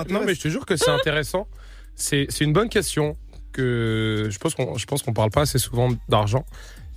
c'est 0.07 0.13
non, 0.13 0.21
mais 0.25 0.35
je 0.35 0.41
te 0.41 0.49
jure 0.49 0.65
que 0.65 0.77
c'est 0.77 0.91
intéressant. 0.91 1.49
C'est 1.95 2.27
c'est 2.29 2.45
une 2.45 2.53
bonne 2.53 2.69
question 2.69 3.17
que 3.53 4.29
je 4.31 4.39
pense 4.39 4.55
qu'on 4.55 4.79
je 4.79 4.87
pense 4.87 5.03
qu'on 5.03 5.13
parle 5.13 5.31
pas 5.31 5.41
assez 5.43 5.59
souvent 5.59 5.89
d'argent. 6.09 6.45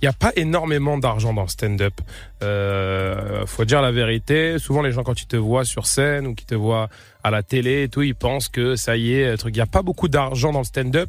Il 0.02 0.06
n'y 0.06 0.08
a 0.08 0.14
pas 0.14 0.32
énormément 0.34 0.98
d'argent 0.98 1.32
dans 1.32 1.42
le 1.42 1.48
stand-up. 1.48 1.94
Euh, 2.42 3.46
faut 3.46 3.64
dire 3.64 3.80
la 3.80 3.92
vérité. 3.92 4.58
Souvent, 4.58 4.82
les 4.82 4.90
gens, 4.90 5.04
quand 5.04 5.22
ils 5.22 5.28
te 5.28 5.36
voient 5.36 5.64
sur 5.64 5.86
scène 5.86 6.26
ou 6.26 6.34
qu'ils 6.34 6.48
te 6.48 6.56
voient 6.56 6.88
à 7.22 7.30
la 7.30 7.44
télé 7.44 7.84
et 7.84 7.88
tout, 7.88 8.02
ils 8.02 8.16
pensent 8.16 8.48
que 8.48 8.74
ça 8.74 8.96
y 8.96 9.14
est, 9.14 9.36
truc. 9.36 9.54
Il 9.54 9.58
n'y 9.58 9.62
a 9.62 9.66
pas 9.66 9.82
beaucoup 9.82 10.08
d'argent 10.08 10.50
dans 10.50 10.58
le 10.58 10.64
stand-up, 10.64 11.08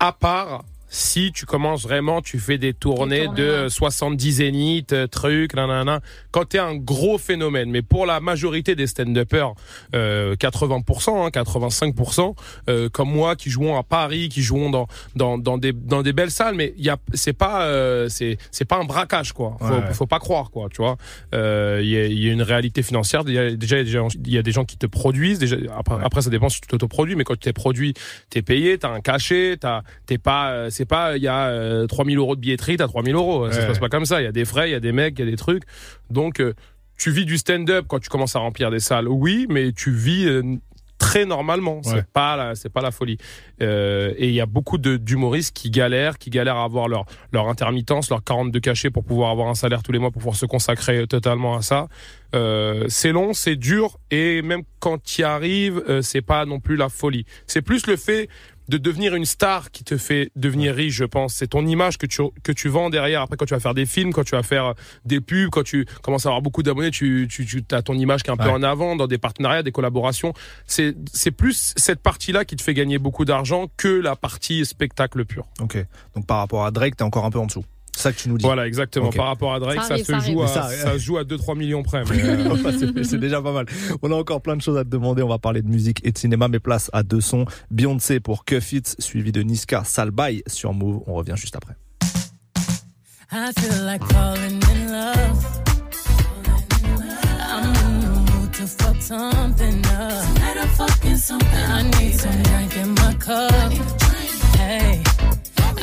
à 0.00 0.12
part 0.12 0.64
si 0.88 1.32
tu 1.32 1.46
commences 1.46 1.82
vraiment, 1.82 2.22
tu 2.22 2.38
fais 2.38 2.58
des 2.58 2.72
tournées, 2.74 3.24
tournées, 3.24 3.42
de 3.42 3.62
ouais. 3.64 3.68
70 3.70 4.32
zéniths, 4.32 4.92
euh, 4.92 5.06
trucs, 5.06 5.54
nanana. 5.54 6.00
Quand 6.30 6.44
t'es 6.46 6.58
un 6.58 6.74
gros 6.76 7.18
phénomène. 7.18 7.70
Mais 7.70 7.82
pour 7.82 8.06
la 8.06 8.20
majorité 8.20 8.74
des 8.74 8.86
stand-uppers, 8.86 9.54
euh, 9.94 10.36
80%, 10.36 11.24
hein, 11.26 11.30
85%, 11.30 12.34
euh, 12.68 12.88
comme 12.88 13.10
moi, 13.10 13.36
qui 13.36 13.50
jouons 13.50 13.76
à 13.76 13.82
Paris, 13.82 14.28
qui 14.28 14.42
jouons 14.42 14.70
dans 14.70 14.86
dans 15.14 15.38
dans 15.38 15.58
des 15.58 15.72
dans 15.72 16.02
des 16.02 16.12
belles 16.12 16.30
salles, 16.30 16.54
mais 16.54 16.74
il 16.78 16.84
y 16.84 16.90
a 16.90 16.96
c'est 17.14 17.32
pas 17.32 17.62
euh, 17.64 18.08
c'est 18.08 18.38
c'est 18.50 18.64
pas 18.64 18.76
un 18.76 18.84
braquage 18.84 19.32
quoi. 19.32 19.56
Faut, 19.58 19.66
Ouais, 19.66 19.72
ouais. 19.72 19.94
faut 19.94 20.06
pas 20.06 20.18
croire 20.20 20.50
quoi, 20.50 20.68
tu 20.70 20.76
vois. 20.78 20.96
Euh, 21.34 21.80
Il 21.82 21.88
y, 21.88 21.96
a, 21.96 22.06
il 22.06 22.18
y 22.18 22.28
a 22.28 22.32
une 22.32 22.42
réalité 22.42 22.82
financière. 22.82 23.22
Il 23.26 23.32
y 23.34 23.38
a 23.38 23.50
déjà 23.50 23.76
il 23.80 23.80
y 23.80 23.82
a 23.82 23.84
des 23.84 23.90
gens- 23.90 24.08
il 24.24 24.32
y 24.32 24.38
a 24.38 24.42
des 24.42 24.52
gens 24.52 24.64
qui 24.64 24.76
te 24.78 24.86
produisent. 24.86 25.38
Déjà 25.38 25.56
après 25.76 25.96
après 26.02 26.22
ça 26.22 26.30
dépend 26.30 26.48
si 26.48 26.60
tu 26.60 26.68
t'autoproduis, 26.68 27.16
mais 27.16 27.24
quand 27.24 27.34
tu 27.34 27.40
t'es 27.40 27.52
produit, 27.52 27.94
t'es 28.30 28.42
payé, 28.42 28.78
t'as 28.78 28.90
un 28.90 29.00
cachet, 29.00 29.56
t'as 29.60 29.82
t'es 30.06 30.18
pas 30.18 30.50
euh, 30.50 30.70
c'est 30.76 30.84
pas 30.84 31.16
il 31.16 31.22
y 31.22 31.28
a 31.28 31.46
euh, 31.48 31.86
3000 31.86 32.18
euros 32.18 32.36
de 32.36 32.40
billetterie, 32.40 32.76
t'as 32.76 32.86
3000 32.86 33.14
euros. 33.14 33.50
Ça 33.50 33.62
se 33.62 33.66
passe 33.66 33.78
pas 33.78 33.88
comme 33.88 34.04
ça. 34.04 34.20
Il 34.20 34.24
y 34.24 34.28
a 34.28 34.32
des 34.32 34.44
frais, 34.44 34.68
il 34.68 34.72
y 34.72 34.76
a 34.76 34.80
des 34.80 34.92
mecs, 34.92 35.18
il 35.18 35.24
y 35.24 35.28
a 35.28 35.30
des 35.30 35.36
trucs. 35.36 35.62
Donc 36.10 36.40
euh, 36.40 36.54
tu 36.98 37.10
vis 37.10 37.24
du 37.24 37.38
stand-up 37.38 37.86
quand 37.88 37.98
tu 37.98 38.08
commences 38.08 38.36
à 38.36 38.40
remplir 38.40 38.70
des 38.70 38.80
salles, 38.80 39.08
oui, 39.08 39.46
mais 39.48 39.72
tu 39.72 39.90
vis 39.90 40.26
euh, 40.26 40.42
très 40.98 41.24
normalement. 41.24 41.76
Ouais. 41.76 41.82
C'est 41.84 42.06
pas 42.06 42.36
la, 42.36 42.54
c'est 42.54 42.68
pas 42.68 42.80
la 42.80 42.90
folie. 42.90 43.18
Euh, 43.62 44.14
et 44.16 44.28
il 44.28 44.34
y 44.34 44.40
a 44.40 44.46
beaucoup 44.46 44.78
de 44.78 44.96
d'humoristes 44.96 45.54
qui 45.54 45.70
galèrent, 45.70 46.18
qui 46.18 46.30
galèrent 46.30 46.56
à 46.56 46.64
avoir 46.64 46.88
leur 46.88 47.04
leur 47.32 47.48
intermittence, 47.48 48.10
leur 48.10 48.22
42 48.22 48.60
cachets 48.60 48.90
pour 48.90 49.04
pouvoir 49.04 49.30
avoir 49.30 49.48
un 49.48 49.54
salaire 49.54 49.82
tous 49.82 49.92
les 49.92 49.98
mois 49.98 50.10
pour 50.10 50.20
pouvoir 50.20 50.36
se 50.36 50.46
consacrer 50.46 51.06
totalement 51.06 51.56
à 51.56 51.62
ça. 51.62 51.88
Euh, 52.34 52.86
c'est 52.88 53.12
long, 53.12 53.32
c'est 53.32 53.56
dur 53.56 53.98
et 54.10 54.42
même 54.42 54.62
quand 54.80 55.02
tu 55.02 55.22
y 55.22 55.24
arrives, 55.24 55.82
euh, 55.88 56.02
c'est 56.02 56.22
pas 56.22 56.44
non 56.44 56.60
plus 56.60 56.76
la 56.76 56.88
folie. 56.88 57.24
C'est 57.46 57.62
plus 57.62 57.86
le 57.86 57.96
fait 57.96 58.28
de 58.68 58.78
devenir 58.78 59.14
une 59.14 59.24
star 59.24 59.70
qui 59.70 59.84
te 59.84 59.96
fait 59.96 60.30
devenir 60.36 60.74
riche, 60.74 60.94
je 60.94 61.04
pense. 61.04 61.34
C'est 61.34 61.48
ton 61.48 61.66
image 61.66 61.98
que 61.98 62.06
tu 62.06 62.22
que 62.42 62.52
tu 62.52 62.68
vends 62.68 62.90
derrière. 62.90 63.22
Après, 63.22 63.36
quand 63.36 63.46
tu 63.46 63.54
vas 63.54 63.60
faire 63.60 63.74
des 63.74 63.86
films, 63.86 64.12
quand 64.12 64.24
tu 64.24 64.32
vas 64.32 64.42
faire 64.42 64.74
des 65.04 65.20
pubs, 65.20 65.50
quand 65.50 65.62
tu 65.62 65.86
commences 66.02 66.26
à 66.26 66.30
avoir 66.30 66.42
beaucoup 66.42 66.62
d'abonnés, 66.62 66.90
tu 66.90 67.28
tu 67.30 67.46
tu 67.46 67.62
as 67.70 67.82
ton 67.82 67.94
image 67.94 68.22
qui 68.22 68.30
est 68.30 68.32
un 68.32 68.36
peu 68.36 68.50
en 68.50 68.62
avant 68.62 68.96
dans 68.96 69.06
des 69.06 69.18
partenariats, 69.18 69.62
des 69.62 69.72
collaborations. 69.72 70.32
C'est 70.66 70.94
c'est 71.12 71.30
plus 71.30 71.74
cette 71.76 72.00
partie-là 72.00 72.44
qui 72.44 72.56
te 72.56 72.62
fait 72.62 72.74
gagner 72.74 72.98
beaucoup 72.98 73.24
d'argent 73.24 73.66
que 73.76 73.88
la 73.88 74.16
partie 74.16 74.64
spectacle 74.64 75.24
pur. 75.24 75.46
Ok. 75.60 75.78
Donc 76.14 76.26
par 76.26 76.38
rapport 76.38 76.64
à 76.64 76.70
Drake, 76.70 76.96
t'es 76.96 77.04
encore 77.04 77.24
un 77.24 77.30
peu 77.30 77.38
en 77.38 77.46
dessous. 77.46 77.64
Ça 77.96 78.12
que 78.12 78.18
tu 78.18 78.28
nous 78.28 78.36
dis. 78.36 78.44
Voilà, 78.44 78.66
exactement. 78.66 79.06
Ok. 79.08 79.16
Par 79.16 79.26
rapport 79.28 79.54
à 79.54 79.58
Drake, 79.58 79.80
Ça 79.80 79.88
ça, 79.88 79.94
arrive, 79.94 80.04
se 80.04 80.12
ça 80.12 80.18
joue 80.20 80.42
arrive. 80.42 80.56
à, 80.58 80.68
ça, 80.68 80.70
ça, 80.70 80.92
se 80.92 80.98
joue 80.98 81.16
à 81.16 81.24
2-3 81.24 81.56
millions 81.56 81.82
près. 81.82 82.04
mais, 82.10 82.22
euh, 82.24 82.72
c'est- 82.78 83.04
c'est 83.04 83.18
déjà 83.18 83.40
pas 83.40 83.52
mal. 83.52 83.64
On 84.02 84.12
a 84.12 84.14
encore 84.14 84.42
plein 84.42 84.54
de 84.54 84.60
choses 84.62 84.76
à 84.76 84.84
te 84.84 84.88
demander. 84.90 85.22
On 85.22 85.28
va 85.28 85.38
parler 85.38 85.62
de 85.62 85.68
musique 85.68 86.00
et 86.04 86.12
de 86.12 86.18
cinéma, 86.18 86.48
mais 86.48 86.58
place 86.60 86.90
à 86.92 87.02
deux 87.02 87.22
sons. 87.22 87.46
Beyoncé 87.70 88.20
pour 88.20 88.44
Cuff 88.44 88.72
It, 88.72 88.96
suivi 88.98 89.32
de 89.32 89.40
Niska 89.42 89.82
Salbay 89.84 90.42
sur 90.46 90.74
Move. 90.74 91.02
On 91.06 91.14
revient 91.14 91.34
juste 91.36 91.56
après. 91.56 91.74
I 93.32 93.50
feel 93.58 93.84
like 93.84 94.04
falling 94.12 94.60
in 94.62 94.92
love. 94.92 95.62
I'm 97.40 97.64
in 97.64 98.00
the 98.00 98.32
mood 98.32 98.52
to 98.52 98.66
fuck 98.66 99.00
something 99.00 99.78
up. 99.86 100.34
Tonight 100.34 100.56
I'm 100.62 100.68
fucking 100.76 101.16
something. 101.16 101.48
I 101.48 101.82
need 101.82 102.14
some 102.14 102.42
drink 102.42 102.76
in 102.76 102.90
my 102.90 103.14
cup. 103.18 103.72
Hey, 104.58 105.00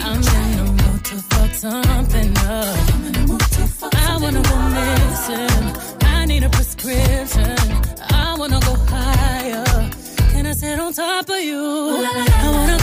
I'm 0.03 0.15
in 0.15 0.21
the 0.21 0.63
mood 0.71 0.82
to 1.03 1.15
fuck 1.15 1.51
something 1.53 2.37
up. 2.37 2.77
I 3.93 4.17
wanna 4.21 4.41
go 4.41 4.57
missing. 4.77 5.65
I 6.01 6.25
need 6.25 6.43
a 6.43 6.49
prescription. 6.49 7.57
I 8.09 8.35
wanna 8.37 8.59
go 8.61 8.75
higher. 8.87 9.65
Can 10.31 10.45
I 10.45 10.53
sit 10.53 10.79
on 10.79 10.93
top 10.93 11.29
of 11.29 11.39
you? 11.39 11.59
I 11.61 12.49
wanna 12.55 12.82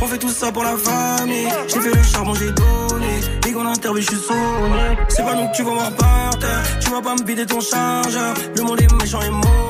On 0.00 0.06
fait 0.06 0.18
tout 0.18 0.30
ça 0.30 0.52
pour 0.52 0.64
la 0.64 0.76
famille. 0.76 1.48
J'ai 1.66 1.80
fait 1.80 1.94
le 1.94 2.02
charbon, 2.02 2.34
j'ai 2.34 2.52
donné. 2.52 3.20
Dès 3.42 3.52
qu'on 3.52 3.66
interview, 3.66 4.02
je 4.02 4.08
suis 4.08 4.16
sonné. 4.16 4.96
C'est 5.08 5.24
pas 5.24 5.34
nous 5.34 5.48
que 5.48 5.56
tu 5.56 5.62
vas 5.62 5.74
m'apporter. 5.74 6.46
Tu 6.80 6.90
vas 6.90 7.02
pas 7.02 7.14
me 7.14 7.24
vider 7.24 7.46
ton 7.46 7.60
chargeur. 7.60 8.34
Le 8.56 8.62
monde 8.62 8.80
est 8.80 8.92
méchant 8.92 9.22
et 9.22 9.30
mauvais. 9.30 9.67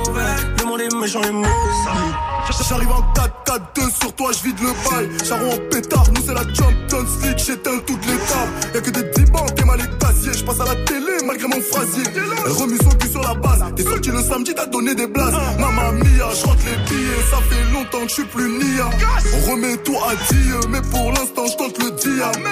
Le 0.59 0.64
monde 0.64 0.81
est 0.81 0.95
méchant 0.95 1.23
et. 1.23 1.33
J'arrive 2.69 2.91
en 2.91 3.01
4-4-2 3.14 4.01
sur 4.01 4.12
toi, 4.14 4.31
je 4.33 4.49
vide 4.49 4.59
le 4.61 4.69
bail. 4.69 5.09
Charon 5.27 5.53
en 5.53 5.71
pétard, 5.71 6.05
nous 6.14 6.23
c'est 6.27 6.35
la 6.35 6.43
jump, 6.53 6.75
Champions 6.91 7.07
League, 7.23 7.39
j'éteins 7.39 7.79
toutes 7.87 8.05
les 8.07 8.16
tables. 8.16 8.75
Y'a 8.75 8.81
que 8.81 8.91
des 8.91 9.03
dix 9.14 9.31
banques 9.31 9.59
et 9.59 9.64
mal 9.64 9.79
casiers, 9.99 10.33
je 10.35 10.45
passe 10.45 10.61
à 10.61 10.64
la 10.64 10.75
télé 10.85 11.12
malgré 11.25 11.49
mon 11.49 11.61
phrasier. 11.61 12.05
Elle 12.45 12.53
remue 12.53 12.77
son 12.79 12.91
cul 12.91 13.09
sur 13.09 13.23
la 13.23 13.35
base, 13.35 13.64
t'es 13.75 13.85
sorti 13.85 14.11
le 14.11 14.23
samedi, 14.23 14.55
t'as 14.55 14.66
donné 14.66 14.95
des 14.95 15.07
blases. 15.07 15.35
Mamma 15.59 15.93
mia, 15.93 16.29
je 16.35 16.45
rentre 16.45 16.62
les 16.66 16.77
billets, 16.89 17.23
ça 17.31 17.39
fait 17.49 17.73
longtemps 17.73 18.03
que 18.03 18.09
je 18.09 18.14
suis 18.14 18.25
plus 18.25 18.49
nia. 18.51 18.91
On 19.35 19.51
remet 19.51 19.77
tout 19.79 19.97
à 19.97 20.14
Dieu, 20.33 20.61
mais 20.69 20.83
pour 20.91 21.11
l'instant 21.12 21.47
je 21.47 21.57
tente 21.57 21.79
le 21.79 21.91
diable 21.93 22.49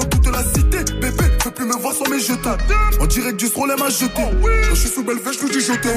dans 0.00 0.08
toute 0.08 0.32
la 0.32 0.42
cité. 0.42 0.78
Bébé, 1.00 1.24
fais 1.42 1.50
plus 1.50 1.66
me 1.66 1.76
voir 1.76 1.94
sans 1.94 2.08
mes 2.10 2.20
jetables. 2.20 2.62
En 3.00 3.06
direct 3.06 3.38
du 3.38 3.46
stroll, 3.46 3.70
elle 3.72 3.82
m'a 3.82 3.90
jeté. 3.90 4.12
Oh, 4.18 4.34
oui. 4.42 4.52
Quand 4.68 4.74
je 4.74 4.80
suis 4.80 4.88
sous 4.88 5.04
belle 5.04 5.18
veste, 5.18 5.40
je 5.40 5.46
lui 5.46 5.52
dis 5.52 5.60
je 5.60 5.72
t'aime. 5.74 5.92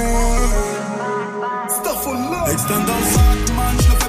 Starfall 1.69 2.15
Love. 2.15 4.02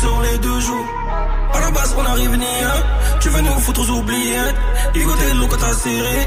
Sur 0.00 0.20
les 0.22 0.38
deux 0.38 0.60
jours. 0.60 0.86
À 1.52 1.60
la 1.60 1.70
base, 1.70 1.94
on 1.98 2.04
arrive 2.04 2.36
ni 2.36 2.44
un. 2.74 3.18
Tu 3.20 3.28
veux 3.28 3.40
nous 3.40 3.58
foutre 3.64 3.80
aux 3.80 3.90
oubliettes. 3.98 4.54
Ligoter 4.94 5.32
l'eau 5.38 5.46
quand 5.50 5.60
t'as 5.64 5.72
serré. 5.72 6.18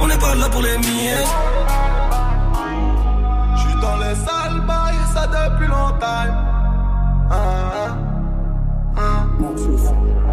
On 0.00 0.06
n'est 0.06 0.18
pas 0.18 0.34
là 0.34 0.48
pour 0.48 0.62
les 0.62 0.78
miettes. 0.78 1.32
J'suis 3.56 3.80
dans 3.80 3.96
les 4.04 4.14
salles, 4.26 4.60
bail, 4.66 4.96
ça 5.14 5.26
depuis 5.26 5.68
longtemps. 5.68 6.28
Ah, 7.30 7.36
ah, 7.36 7.96
ah. 8.96 9.26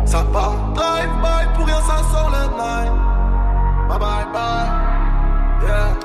Ça 0.05 0.23
part 0.31 0.55
drive 0.73 1.09
by, 1.23 1.57
pour 1.57 1.65
rien 1.65 1.81
ça 1.89 1.97
sort 2.11 2.29
le 2.29 2.43
night. 2.61 2.91
Bye 3.89 3.99
bye 3.99 4.25
bye. 4.33 4.69
Yeah. 5.63 5.99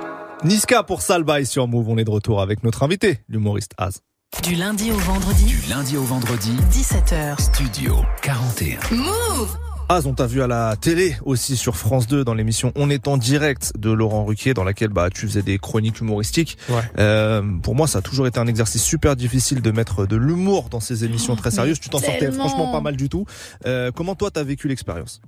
Niska 0.44 0.82
pour 0.82 1.02
Salbay 1.02 1.44
sur 1.44 1.68
Move. 1.68 1.88
On 1.88 1.98
est 1.98 2.04
de 2.04 2.10
retour 2.10 2.40
avec 2.40 2.64
notre 2.64 2.82
invité, 2.82 3.20
l'humoriste 3.28 3.72
Az. 3.78 4.00
Du 4.38 4.54
lundi 4.54 4.90
au 4.90 4.96
vendredi, 4.96 5.44
Du 5.44 5.68
lundi 5.68 5.96
au 5.98 6.02
vendredi, 6.04 6.52
17h. 6.70 7.38
Studio 7.42 7.96
41. 8.22 8.78
Move 8.96 9.58
Az, 9.90 10.06
on 10.06 10.14
t'a 10.14 10.26
vu 10.26 10.40
à 10.40 10.46
la 10.46 10.76
télé 10.80 11.14
aussi 11.26 11.58
sur 11.58 11.76
France 11.76 12.06
2 12.06 12.24
dans 12.24 12.32
l'émission 12.32 12.72
On 12.74 12.88
est 12.88 13.06
en 13.06 13.18
direct 13.18 13.72
de 13.76 13.90
Laurent 13.90 14.24
Ruquier 14.24 14.54
dans 14.54 14.64
laquelle 14.64 14.88
bah 14.88 15.10
tu 15.10 15.26
faisais 15.26 15.42
des 15.42 15.58
chroniques 15.58 16.00
humoristiques. 16.00 16.56
Ouais. 16.70 16.76
Euh, 16.98 17.42
pour 17.62 17.74
moi, 17.74 17.86
ça 17.86 17.98
a 17.98 18.02
toujours 18.02 18.26
été 18.28 18.38
un 18.40 18.46
exercice 18.46 18.82
super 18.82 19.14
difficile 19.14 19.60
de 19.60 19.70
mettre 19.72 20.06
de 20.06 20.16
l'humour 20.16 20.68
dans 20.70 20.80
ces 20.80 21.04
émissions 21.04 21.36
très 21.36 21.50
sérieuses. 21.50 21.80
Tu 21.80 21.90
t'en 21.90 21.98
sortais 21.98 22.32
franchement 22.32 22.72
pas 22.72 22.80
mal 22.80 22.96
du 22.96 23.10
tout. 23.10 23.26
Euh, 23.66 23.90
comment 23.94 24.14
toi 24.14 24.30
t'as 24.30 24.44
vécu 24.44 24.68
l'expérience? 24.68 25.20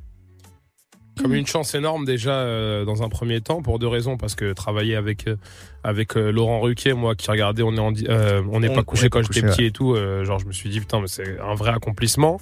Comme 1.21 1.35
une 1.35 1.47
chance 1.47 1.75
énorme 1.75 2.05
déjà 2.05 2.33
euh, 2.33 2.85
dans 2.85 3.03
un 3.03 3.09
premier 3.09 3.41
temps 3.41 3.61
pour 3.61 3.79
deux 3.79 3.87
raisons. 3.87 4.17
Parce 4.17 4.35
que 4.35 4.53
travailler 4.55 4.97
avec 4.97 5.29
euh, 5.29 5.37
avec 5.85 6.17
euh, 6.17 6.31
Laurent 6.31 6.61
Ruquier 6.61 6.95
moi 6.95 7.15
qui 7.15 7.31
regardais 7.31 7.63
on 7.63 7.75
est 7.77 7.81
en 7.81 7.93
euh, 8.09 8.43
on 8.51 8.61
n'est 8.61 8.75
pas 8.75 8.83
couché 8.83 9.11
quand 9.11 9.23
j'étais 9.23 9.47
petit 9.47 9.65
et 9.67 9.73
tout 9.73 9.95
euh, 9.95 10.25
genre 10.25 10.39
je 10.39 10.47
me 10.47 10.53
suis 10.53 10.71
dit 10.71 10.81
putain 10.81 11.01
mais 11.01 11.09
c'est 11.09 11.39
un 11.41 11.55
vrai 11.55 11.71
accomplissement. 11.71 12.41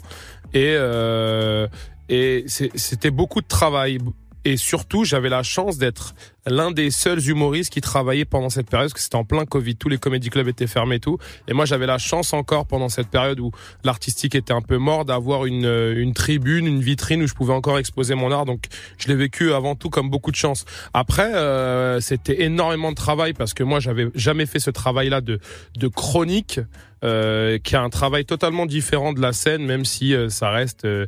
Et 0.55 0.75
euh, 0.77 1.67
et 2.09 2.45
c'était 2.47 3.11
beaucoup 3.11 3.41
de 3.41 3.47
travail 3.47 3.99
et 4.45 4.57
surtout 4.57 5.05
j'avais 5.05 5.29
la 5.29 5.43
chance 5.43 5.79
d'être 5.79 6.15
l'un 6.47 6.71
des 6.71 6.91
seuls 6.91 7.21
humoristes 7.29 7.73
qui 7.73 7.81
travaillait 7.81 8.25
pendant 8.25 8.49
cette 8.49 8.69
période 8.69 8.89
parce 8.89 8.95
que 8.95 9.01
c'était 9.01 9.17
en 9.17 9.25
plein 9.25 9.45
Covid 9.45 9.77
tous 9.77 9.89
les 9.89 9.99
comédie 9.99 10.31
clubs 10.31 10.49
étaient 10.49 10.67
fermés 10.67 10.97
et 10.97 11.01
tout. 11.01 11.19
Et 11.49 11.53
moi 11.53 11.65
j'avais 11.65 11.87
la 11.87 11.99
chance 11.99 12.33
encore 12.33 12.67
pendant 12.67 12.89
cette 12.89 13.09
période 13.09 13.41
où 13.41 13.51
l'artistique 13.85 14.35
était 14.35 14.53
un 14.53 14.63
peu 14.63 14.79
mort 14.79 15.05
d'avoir 15.05 15.47
une 15.47 15.67
euh, 15.67 16.01
une 16.01 16.15
tribune 16.15 16.67
une 16.67 16.81
vitrine 16.81 17.23
où 17.23 17.27
je 17.27 17.35
pouvais 17.35 17.53
encore 17.53 17.79
exposer 17.79 18.15
mon 18.15 18.33
art. 18.33 18.47
Donc 18.47 18.65
je 18.99 19.09
l'ai 19.09 19.17
vécu 19.17 19.53
avant 19.53 19.75
tout 19.75 19.91
comme 19.91 20.11
beaucoup 20.11 20.31
de 20.31 20.37
chance. 20.37 20.65
Après 20.95 21.35
euh, 21.35 22.01
c'était 22.01 22.43
énormément 22.43 22.91
de 22.91 22.97
travail 22.97 23.35
parce 23.35 23.55
que 23.55 23.63
moi 23.63 23.81
j'avais 23.81 24.09
jamais 24.15 24.47
fait 24.47 24.61
ce 24.61 24.71
travail 24.71 25.11
là 25.11 25.21
de 25.21 25.41
de 25.77 25.89
chronique 25.89 26.61
euh, 27.03 27.59
qui 27.59 27.77
a 27.77 27.83
un 27.83 27.89
travail 27.89 28.27
totalement 28.27 28.67
différent 28.67 29.15
de 29.15 29.23
la 29.23 29.33
scène 29.33 29.65
même 29.65 29.87
si 29.87 30.15
euh, 30.15 30.29
ça 30.29 30.51
reste 30.51 30.85
euh, 30.85 31.07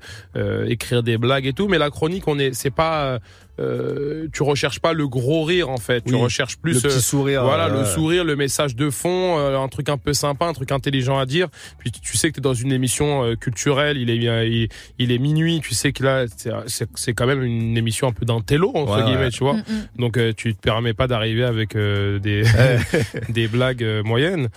écrire 0.67 1.03
des 1.03 1.19
blagues 1.19 1.47
et 1.47 1.53
tout. 1.53 1.69
Mais 1.69 1.77
la 1.79 1.91
chronique 1.91 2.27
on 2.29 2.39
est 2.39 2.55
c'est 2.55 2.71
pas 2.71 3.19
euh, 3.63 4.25
euh, 4.25 4.29
tu 4.33 4.43
recherches 4.43 4.81
pas 4.81 4.93
le 4.93 5.07
gros 5.09 5.45
rire 5.45 5.69
en 5.71 5.77
fait. 5.79 6.03
Tu 6.05 6.15
recherches 6.15 6.57
plus 6.59 6.75
le 6.75 6.81
petit 6.81 6.97
euh, 6.97 7.01
sourire, 7.01 7.45
voilà 7.45 7.67
euh, 7.67 7.81
le 7.81 7.85
sourire 7.85 8.25
le 8.25 8.37
message 8.37 8.75
de 8.77 8.91
fond 8.91 9.39
euh, 9.39 9.59
un 9.59 9.69
truc 9.69 9.89
un 9.89 9.97
peu 9.99 10.13
sympa 10.13 10.47
un 10.47 10.53
truc 10.53 10.73
intelligent 10.73 11.19
à 11.19 11.27
dire. 11.27 11.49
Puis 11.79 11.91
tu- 11.93 12.17
sais 12.17 12.29
que 12.29 12.35
tu 12.35 12.41
es 12.41 12.43
dans 12.43 12.55
une 12.55 12.73
émission 12.73 13.25
euh, 13.25 13.35
culturelle 13.37 13.97
il 13.99 14.11
est 14.11 14.29
euh, 14.29 14.45
il, 14.47 14.69
il 14.99 15.13
est 15.13 15.19
minuit 15.19 15.61
tu 15.61 15.75
sais 15.75 15.93
que 15.93 16.03
là 16.05 16.25
c'est- 16.67 17.13
quand 17.15 17.27
même 17.27 17.43
une 17.43 17.77
émission 17.77 18.09
un 18.09 18.13
peu 18.13 18.25
d'un 18.25 18.41
télo 18.41 18.71
entre 18.75 18.97
Ouais, 18.99 19.05
guillemets 19.05 19.25
ouais. 19.25 19.31
tu 19.31 19.45
vois. 19.45 19.55
Mm, 19.55 19.59
mm. 19.69 19.87
donc 20.01 20.17
euh, 20.17 20.33
tu 20.37 20.55
te 20.55 20.61
permets 20.61 20.95
pas 20.95 21.07
d'arriver 21.07 21.45
avec 21.45 21.77
euh, 21.77 22.19
des 22.19 22.43
des 23.29 23.49
blagues 23.49 23.83
euh, 23.85 24.03
moyennes. 24.03 24.49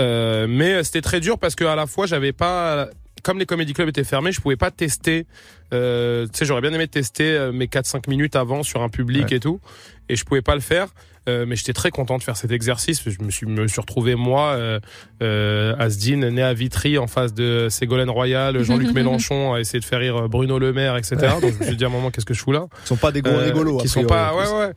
Euh, 0.00 0.46
mais 0.48 0.74
euh, 0.74 0.82
c'était 0.82 1.00
très 1.02 1.20
dur 1.20 1.38
parce 1.38 1.54
que 1.54 1.64
à 1.64 1.76
la 1.76 1.86
fois 1.86 2.06
j'avais 2.06 2.32
pas 2.32 2.88
comme 3.20 3.38
les 3.38 3.46
comédie 3.46 3.72
clubs 3.72 3.88
étaient 3.88 4.04
fermés 4.04 4.32
je 4.32 4.40
pouvais 4.40 4.56
pas 4.56 4.70
tester 4.70 5.26
euh, 5.72 6.26
tu 6.26 6.30
sais 6.38 6.44
j'aurais 6.44 6.60
bien 6.62 6.72
aimé 6.72 6.88
tester 6.88 7.24
euh, 7.32 7.52
mes 7.52 7.68
4 7.68 7.86
5 7.86 8.08
minutes 8.08 8.36
avant 8.36 8.62
sur 8.62 8.82
un 8.82 8.88
public 8.88 9.26
Ouais. 9.30 9.36
et 9.36 9.40
tout 9.40 9.60
et 10.08 10.16
je 10.16 10.24
pouvais 10.24 10.42
pas 10.42 10.54
le 10.54 10.60
faire 10.60 10.88
Euh, 11.28 11.44
mais 11.46 11.54
j'étais 11.54 11.74
très 11.74 11.90
content 11.90 12.16
de 12.16 12.22
faire 12.22 12.34
cet 12.38 12.50
exercice. 12.50 13.02
Je 13.06 13.22
me 13.22 13.30
suis 13.30 13.46
me 13.46 13.68
suis 13.68 13.80
retrouvé 13.82 14.14
moi 14.14 14.54
euh, 14.54 14.80
euh, 15.22 15.76
Asdine 15.78 16.26
né 16.30 16.42
à 16.42 16.54
Vitry 16.54 16.96
en 16.96 17.06
face 17.06 17.34
de 17.34 17.68
Ségolène 17.68 18.08
Royal 18.08 18.58
Jean-Luc 18.64 18.94
Mélenchon 18.94 19.52
à 19.52 19.60
essayer 19.60 19.80
de 19.80 19.84
faire 19.84 20.00
rire 20.00 20.28
Bruno 20.30 20.58
Le 20.58 20.72
Maire 20.72 20.96
etc 20.96 21.34
donc 21.42 21.52
je 21.52 21.58
me 21.58 21.64
suis 21.66 21.76
dit 21.76 21.84
à 21.84 21.88
un 21.88 21.90
moment 21.90 22.10
qu'est-ce 22.10 22.24
que 22.24 22.32
je 22.32 22.40
fous 22.40 22.52
là? 22.52 22.64
Ils 22.84 22.88
sont 22.88 22.96
pas 22.96 23.12
des 23.12 23.20
gros 23.20 23.34
euh, 23.34 23.44
rigolos. 23.44 23.76
qui 23.82 23.88
sont 23.88 24.04
pas 24.04 24.34
ouais 24.34 24.48
ouais. 24.60 24.72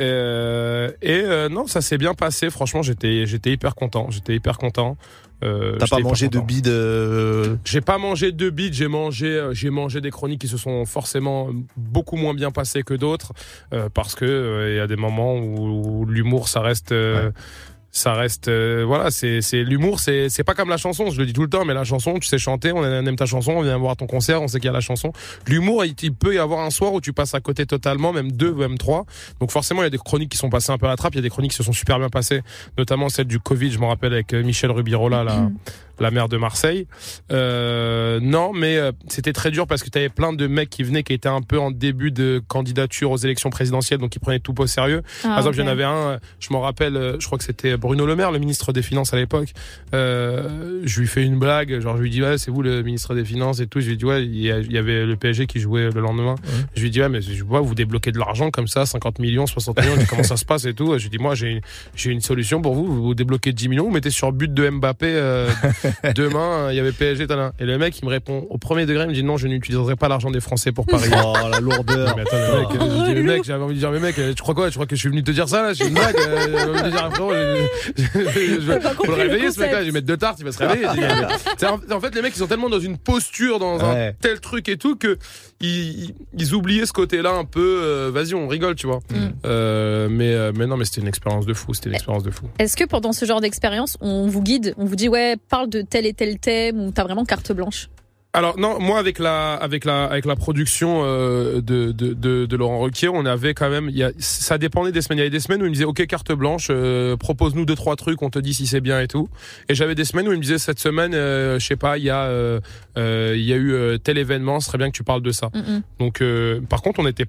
Euh, 0.00 0.90
et 1.00 1.20
euh, 1.22 1.48
non 1.48 1.68
ça 1.68 1.80
s'est 1.80 1.96
bien 1.98 2.14
passé. 2.14 2.50
Franchement 2.50 2.82
j'étais 2.82 3.24
j'étais 3.26 3.52
hyper 3.52 3.76
content. 3.76 4.08
J'étais 4.10 4.34
hyper 4.34 4.58
content 4.58 4.96
euh, 5.44 5.76
T'as 5.78 5.86
pas 5.86 5.98
mangé 6.00 6.28
de 6.28 6.40
bide 6.40 6.68
euh, 6.68 7.56
j'ai 7.64 7.80
pas 7.80 7.98
mangé 7.98 8.32
de 8.32 8.50
bide 8.50 8.72
j'ai 8.74 8.88
mangé 8.88 9.26
euh, 9.26 9.52
j'ai 9.54 9.70
mangé 9.70 10.00
des 10.00 10.10
chroniques 10.10 10.40
qui 10.40 10.48
se 10.48 10.56
sont 10.56 10.84
forcément 10.86 11.50
beaucoup 11.76 12.16
moins 12.16 12.34
bien 12.34 12.50
passées 12.50 12.82
que 12.82 12.94
d'autres 12.94 13.32
euh, 13.72 13.88
parce 13.92 14.14
que 14.14 14.70
il 14.70 14.76
y 14.76 14.80
a 14.80 14.86
des 14.86 14.96
moments 14.96 15.34
où, 15.36 16.00
où 16.00 16.06
l'humour 16.06 16.48
ça 16.48 16.60
reste 16.60 16.94
ça 17.94 18.12
reste 18.14 18.48
euh, 18.48 18.82
voilà 18.84 19.12
c'est 19.12 19.40
c'est 19.40 19.62
l'humour 19.62 20.00
c'est 20.00 20.28
c'est 20.28 20.42
pas 20.42 20.54
comme 20.54 20.68
la 20.68 20.76
chanson 20.76 21.10
je 21.10 21.18
le 21.18 21.26
dis 21.26 21.32
tout 21.32 21.42
le 21.42 21.48
temps 21.48 21.64
mais 21.64 21.74
la 21.74 21.84
chanson 21.84 22.18
tu 22.18 22.26
sais 22.26 22.38
chanter 22.38 22.72
on 22.72 22.84
aime 22.84 23.14
ta 23.14 23.24
chanson 23.24 23.52
on 23.52 23.62
vient 23.62 23.78
voir 23.78 23.96
ton 23.96 24.08
concert 24.08 24.42
on 24.42 24.48
sait 24.48 24.58
qu'il 24.58 24.66
y 24.66 24.68
a 24.68 24.72
la 24.72 24.80
chanson. 24.80 25.12
L'humour 25.46 25.84
il, 25.84 25.94
il 26.02 26.12
peut 26.12 26.34
y 26.34 26.38
avoir 26.38 26.66
un 26.66 26.70
soir 26.70 26.92
où 26.92 27.00
tu 27.00 27.12
passes 27.12 27.34
à 27.36 27.40
côté 27.40 27.66
totalement 27.66 28.12
même 28.12 28.32
deux 28.32 28.52
même 28.52 28.78
trois. 28.78 29.06
Donc 29.38 29.52
forcément 29.52 29.82
il 29.82 29.84
y 29.84 29.86
a 29.86 29.90
des 29.90 29.98
chroniques 29.98 30.30
qui 30.30 30.38
sont 30.38 30.50
passées 30.50 30.72
un 30.72 30.78
peu 30.78 30.86
à 30.86 30.88
la 30.88 30.96
trappe 30.96 31.14
il 31.14 31.18
y 31.18 31.20
a 31.20 31.22
des 31.22 31.30
chroniques 31.30 31.52
qui 31.52 31.56
se 31.56 31.62
sont 31.62 31.72
super 31.72 32.00
bien 32.00 32.08
passées 32.08 32.42
notamment 32.76 33.08
celle 33.08 33.28
du 33.28 33.38
Covid 33.38 33.70
je 33.70 33.78
me 33.78 33.86
rappelle 33.86 34.12
avec 34.12 34.34
euh, 34.34 34.42
Michel 34.42 34.72
Rubirola 34.72 35.22
la 35.22 35.48
la 36.00 36.10
maire 36.10 36.28
de 36.28 36.36
Marseille 36.36 36.86
euh, 37.32 38.18
non 38.22 38.52
mais 38.52 38.76
euh, 38.76 38.92
c'était 39.08 39.32
très 39.32 39.50
dur 39.50 39.66
parce 39.66 39.82
que 39.82 39.90
tu 39.90 39.98
avais 39.98 40.08
plein 40.08 40.32
de 40.32 40.46
mecs 40.46 40.70
qui 40.70 40.82
venaient 40.82 41.02
qui 41.02 41.12
étaient 41.12 41.28
un 41.28 41.42
peu 41.42 41.58
en 41.58 41.70
début 41.70 42.10
de 42.10 42.42
candidature 42.48 43.10
aux 43.10 43.16
élections 43.16 43.50
présidentielles 43.50 43.98
donc 44.00 44.14
ils 44.16 44.18
prenaient 44.20 44.40
tout 44.40 44.60
au 44.60 44.66
sérieux 44.66 45.02
Ah, 45.22 45.28
par 45.28 45.38
exemple, 45.38 45.56
il 45.56 45.60
y 45.60 45.64
en 45.64 45.66
avait 45.70 45.84
un, 45.84 46.18
je 46.40 46.48
m'en 46.52 46.60
rappelle, 46.60 46.96
euh, 46.96 47.16
je 47.20 47.26
crois 47.26 47.38
que 47.38 47.44
c'était 47.44 47.76
Bruno 47.76 48.06
Le 48.06 48.16
Maire, 48.16 48.30
le 48.32 48.38
ministre 48.38 48.72
des 48.72 48.82
Finances 48.82 49.12
à 49.12 49.16
l'époque. 49.16 49.50
Euh, 49.94 50.80
je 50.84 51.00
lui 51.00 51.06
fais 51.06 51.22
une 51.24 51.38
blague, 51.38 51.80
genre 51.80 51.96
je 51.96 52.02
lui 52.02 52.10
dis 52.10 52.22
ouais, 52.22 52.38
c'est 52.38 52.50
vous 52.50 52.62
le 52.62 52.82
ministre 52.82 53.14
des 53.14 53.24
Finances 53.24 53.60
et 53.60 53.66
tout. 53.66 53.80
Je 53.80 53.88
lui 53.88 53.96
dis 53.96 54.04
ouais, 54.04 54.24
il 54.24 54.36
y, 54.36 54.50
avait 54.78 55.04
le 55.06 55.16
PSG 55.16 55.46
qui 55.46 55.60
jouait 55.60 55.90
le 55.90 56.00
lendemain. 56.00 56.34
Je 56.76 56.82
lui 56.82 56.90
dis 56.90 57.00
ouais, 57.00 57.08
mais 57.08 57.20
je 57.22 57.44
vois 57.44 57.60
vous 57.60 57.74
débloquez 57.74 58.12
de 58.12 58.18
l'argent 58.18 58.50
comme 58.50 58.66
ça, 58.68 58.86
50 58.86 59.18
millions, 59.18 59.46
60 59.46 59.80
millions. 59.80 59.92
Comment 60.08 60.22
ça 60.22 60.36
se 60.36 60.44
passe 60.44 60.64
et 60.64 60.74
tout. 60.74 60.96
Je 60.98 61.04
lui 61.04 61.10
dis 61.10 61.18
moi 61.18 61.34
j'ai 61.34 61.48
une- 61.52 61.60
j'ai 61.94 62.10
une 62.10 62.20
solution 62.20 62.60
pour 62.62 62.74
vous. 62.74 62.86
Vous 63.02 63.14
débloquez 63.14 63.52
10 63.52 63.68
millions, 63.68 63.84
vous 63.84 63.90
mettez 63.90 64.10
sur 64.10 64.32
but 64.32 64.52
de 64.52 64.68
Mbappé 64.68 65.06
euh, 65.08 65.48
demain. 66.14 66.68
Il 66.70 66.76
y 66.76 66.80
avait 66.80 66.92
PSG, 66.92 67.26
tada. 67.26 67.52
et 67.58 67.64
le 67.64 67.78
mec 67.78 67.98
il 67.98 68.04
me 68.04 68.10
répond 68.10 68.46
au 68.50 68.58
premier 68.58 68.86
degré, 68.86 69.04
il 69.04 69.08
me 69.08 69.14
dit 69.14 69.22
non, 69.22 69.36
je 69.36 69.46
n'utiliserai 69.46 69.96
pas 69.96 70.08
l'argent 70.08 70.30
des 70.30 70.40
Français 70.40 70.72
pour 70.72 70.86
Paris. 70.86 71.10
Oh 71.24 71.34
la 71.50 71.60
lourdeur. 71.60 72.16
Mais 72.16 72.22
attends, 72.22 72.36
le 72.36 72.58
mec, 72.60 72.68
je 72.72 73.04
dis, 73.04 73.14
le 73.14 73.22
mec, 73.22 73.44
j'avais 73.44 73.62
envie 73.62 73.74
de 73.74 73.78
dire, 73.78 73.90
mais 73.90 74.00
mec, 74.00 74.16
tu 74.16 74.42
crois 74.42 74.54
quoi 74.54 74.68
Tu 74.68 74.74
crois 74.74 74.86
que 74.86 74.94
je 74.94 75.00
suis 75.00 75.08
venu 75.08 75.22
te 75.22 75.30
dire 75.30 75.48
ça 75.48 75.62
là 75.62 75.74
C'est 75.74 75.86
une 75.88 75.94
blague 75.94 76.16
euh, 76.16 76.46
J'avais 76.52 76.70
envie 76.70 76.82
de 76.82 76.90
dire, 76.90 77.10
frérot, 77.12 77.32
je, 77.34 78.02
je, 78.02 78.02
je, 78.04 78.60
je 78.60 78.78
faut 78.94 79.04
le 79.06 79.14
le 79.16 79.22
réveiller 79.22 79.50
ce 79.50 79.60
mec-là. 79.60 79.80
Je 79.80 79.86
vais 79.86 79.92
mettre 79.92 80.06
deux 80.06 80.16
tartes, 80.16 80.38
il 80.38 80.44
va 80.44 80.52
se 80.52 80.58
réveiller. 80.58 80.86
Je 81.60 81.66
en, 81.94 82.00
fait, 82.00 82.14
les 82.14 82.22
mecs, 82.22 82.34
ils 82.34 82.38
sont 82.38 82.46
tellement 82.46 82.68
dans 82.68 82.80
une 82.80 82.98
posture, 82.98 83.58
dans 83.58 83.82
un 83.84 84.12
tel 84.20 84.40
truc 84.40 84.68
et 84.68 84.76
tout, 84.76 84.96
que 84.96 85.18
ils, 85.60 86.54
oubliaient 86.54 86.86
ce 86.86 86.92
côté-là 86.92 87.32
un 87.32 87.44
peu. 87.44 87.80
euh, 87.82 88.10
Vas-y, 88.12 88.34
on 88.34 88.48
rigole, 88.48 88.74
tu 88.74 88.86
vois. 88.86 89.00
Euh, 89.44 90.08
mais, 90.10 90.34
euh, 90.34 90.52
mais 90.54 90.66
non, 90.66 90.76
mais 90.76 90.84
c'était 90.84 91.00
une 91.00 91.08
expérience 91.08 91.46
de 91.46 91.54
fou. 91.54 91.74
C'était 91.74 91.88
une 91.90 91.94
expérience 91.94 92.22
de 92.22 92.30
fou. 92.30 92.46
Est-ce 92.58 92.76
que 92.76 92.84
pendant 92.84 93.12
ce 93.12 93.24
genre 93.24 93.40
d'expérience, 93.40 93.96
on 94.00 94.26
vous 94.26 94.42
guide, 94.42 94.74
on 94.76 94.84
vous 94.84 94.96
dit 94.96 95.08
ouais, 95.08 95.36
parle 95.48 95.68
de 95.68 95.82
tel 95.82 96.06
et 96.06 96.12
tel 96.12 96.38
thème 96.38 96.80
ou 96.80 96.90
t'as 96.90 97.04
vraiment 97.04 97.24
carte 97.24 97.52
blanche? 97.52 97.88
Alors 98.34 98.58
non, 98.58 98.80
moi 98.80 98.98
avec 98.98 99.20
la 99.20 99.54
avec 99.54 99.84
la 99.84 100.06
avec 100.06 100.24
la 100.24 100.34
production 100.34 101.02
euh, 101.04 101.60
de, 101.60 101.92
de, 101.92 102.14
de 102.14 102.46
de 102.46 102.56
Laurent 102.56 102.80
Ruquier, 102.80 103.08
on 103.08 103.24
avait 103.26 103.54
quand 103.54 103.70
même 103.70 103.88
y 103.90 104.02
a, 104.02 104.10
ça 104.18 104.58
dépendait 104.58 104.90
des 104.90 105.02
semaines. 105.02 105.18
Il 105.18 105.20
y 105.20 105.22
avait 105.22 105.30
des 105.30 105.38
semaines 105.38 105.62
où 105.62 105.66
il 105.66 105.68
me 105.68 105.74
disait 105.74 105.84
OK 105.84 106.04
carte 106.06 106.32
blanche, 106.32 106.66
euh, 106.68 107.16
propose-nous 107.16 107.64
deux 107.64 107.76
trois 107.76 107.94
trucs, 107.94 108.20
on 108.22 108.30
te 108.30 108.40
dit 108.40 108.52
si 108.52 108.66
c'est 108.66 108.80
bien 108.80 109.00
et 109.00 109.06
tout. 109.06 109.28
Et 109.68 109.76
j'avais 109.76 109.94
des 109.94 110.04
semaines 110.04 110.26
où 110.26 110.32
il 110.32 110.38
me 110.38 110.42
disait 110.42 110.58
cette 110.58 110.80
semaine, 110.80 111.14
euh, 111.14 111.60
je 111.60 111.66
sais 111.66 111.76
pas, 111.76 111.96
il 111.96 112.02
y 112.02 112.10
a 112.10 112.24
euh, 112.24 112.60
il 112.96 113.44
y 113.44 113.52
a 113.52 113.56
eu 113.56 114.00
tel 114.00 114.18
événement, 114.18 114.58
ce 114.58 114.66
serait 114.66 114.78
bien 114.78 114.90
que 114.90 114.96
tu 114.96 115.04
parles 115.04 115.22
de 115.22 115.30
ça. 115.30 115.50
Mm. 115.54 115.82
Donc 116.00 116.20
par 116.68 116.82
contre, 116.82 116.98
on 116.98 117.06
était 117.06 117.26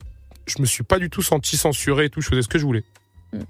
je 0.47 0.60
me 0.60 0.66
suis 0.66 0.84
pas 0.84 0.97
du 0.97 1.12
tout 1.12 1.22
senti 1.22 1.56
censuré 1.56 2.06
et 2.06 2.10
tout, 2.10 2.22
je 2.22 2.30
faisais 2.30 2.41
ce 2.41 2.47
que 2.47 2.58
je 2.58 2.66
voulais. 2.66 2.84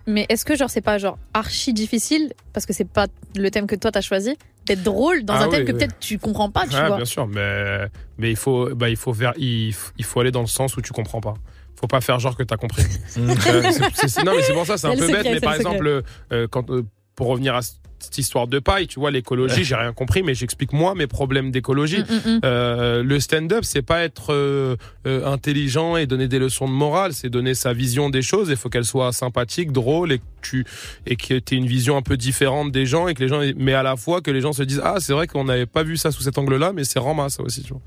Mais 0.07 0.25
est-ce 0.27 0.43
que 0.43 0.57
genre 0.57 0.69
c'est 0.69 0.81
pas 0.81 0.97
genre 0.97 1.17
archi 1.33 1.71
difficile? 1.71 2.33
Parce 2.51 2.65
que 2.65 2.73
c'est 2.73 2.89
pas 2.89 3.07
le 3.37 3.49
thème 3.49 3.67
que 3.67 3.75
toi 3.75 3.91
t'as 3.91 4.01
choisi? 4.01 4.35
D'être 4.65 4.83
drôle 4.83 5.23
dans 5.23 5.33
Ah 5.35 5.43
un 5.43 5.49
thème 5.49 5.61
oui, 5.61 5.65
que 5.67 5.71
oui. 5.73 5.77
peut-être 5.79 5.99
tu 5.99 6.17
comprends 6.19 6.49
pas, 6.49 6.65
tu 6.67 6.75
Ah, 6.75 6.87
vois 6.87 6.95
bien 6.97 7.05
sûr, 7.05 7.27
mais 7.27 7.87
mais 8.17 8.29
il 8.31 8.35
faut 8.37 8.73
bah 8.75 8.89
il 8.89 8.95
faut 8.97 9.11
vers 9.13 9.33
il, 9.37 9.71
f- 9.71 9.91
il 9.97 10.05
faut 10.05 10.19
aller 10.19 10.31
dans 10.31 10.41
le 10.41 10.47
sens 10.47 10.75
où 10.77 10.81
tu 10.81 10.91
comprends 10.93 11.21
pas. 11.21 11.35
Faut 11.79 11.87
pas 11.87 11.99
faire 12.01 12.19
genre 12.19 12.37
que 12.37 12.43
t'as 12.43 12.57
compris. 12.57 12.83
Euh, 13.17 13.33
c'est- 13.71 13.83
c'est- 13.93 14.07
c'est- 14.07 14.23
non 14.23 14.33
mais 14.35 14.41
c'est 14.43 14.53
pour 14.53 14.65
ça, 14.65 14.77
c'est 14.77 14.87
un 14.87 14.95
peu 14.95 15.07
bête. 15.07 15.23
Mais 15.25 15.39
par 15.39 15.55
exemple, 15.55 16.03
euh, 16.31 16.47
quand 16.49 16.69
euh, 16.69 16.83
pour 17.15 17.27
revenir 17.27 17.53
à 17.55 17.61
ce- 17.61 17.73
cette 18.05 18.17
histoire 18.17 18.47
de 18.47 18.59
paille, 18.59 18.87
tu 18.87 18.99
vois, 18.99 19.11
l'écologie, 19.11 19.63
j'ai 19.63 19.75
rien 19.75 19.93
compris, 19.93 20.23
mais 20.23 20.33
j'explique 20.33 20.73
moi 20.73 20.95
mes 20.95 21.07
problèmes 21.07 21.51
d'écologie. 21.51 21.99
Mm, 21.99 22.13
mm, 22.13 22.35
mm. 22.35 22.39
Euh, 22.45 23.03
le 23.03 23.19
stand-up, 23.19 23.63
c'est 23.63 23.81
pas 23.81 24.03
être 24.03 24.33
euh, 24.33 24.75
euh, 25.07 25.25
intelligent 25.25 25.97
et 25.97 26.05
donner 26.05 26.27
des 26.27 26.39
leçons 26.39 26.67
de 26.67 26.73
morale, 26.73 27.13
c'est 27.13 27.29
donner 27.29 27.53
sa 27.53 27.73
vision 27.73 28.09
des 28.09 28.21
choses. 28.21 28.49
Il 28.49 28.55
faut 28.55 28.69
qu'elle 28.69 28.85
soit 28.85 29.11
sympathique, 29.11 29.71
drôle 29.71 30.11
et 30.11 30.19
que 30.19 30.23
tu 30.41 30.65
et 31.05 31.15
que 31.15 31.39
tu 31.39 31.55
une 31.55 31.65
vision 31.65 31.97
un 31.97 32.01
peu 32.01 32.17
différente 32.17 32.71
des 32.71 32.85
gens 32.85 33.07
et 33.07 33.13
que 33.13 33.23
les 33.23 33.27
gens, 33.27 33.41
mais 33.57 33.73
à 33.73 33.83
la 33.83 33.95
fois 33.95 34.21
que 34.21 34.31
les 34.31 34.41
gens 34.41 34.53
se 34.53 34.63
disent 34.63 34.81
ah 34.83 34.95
c'est 34.99 35.13
vrai 35.13 35.27
qu'on 35.27 35.45
n'avait 35.45 35.65
pas 35.65 35.83
vu 35.83 35.97
ça 35.97 36.11
sous 36.11 36.21
cet 36.21 36.37
angle-là, 36.37 36.71
mais 36.73 36.83
c'est 36.83 36.99
rama 36.99 37.29
ça 37.29 37.43
aussi. 37.43 37.63
Tu 37.63 37.73
vois. 37.73 37.81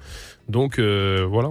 Donc 0.49 0.79
voilà. 0.79 1.51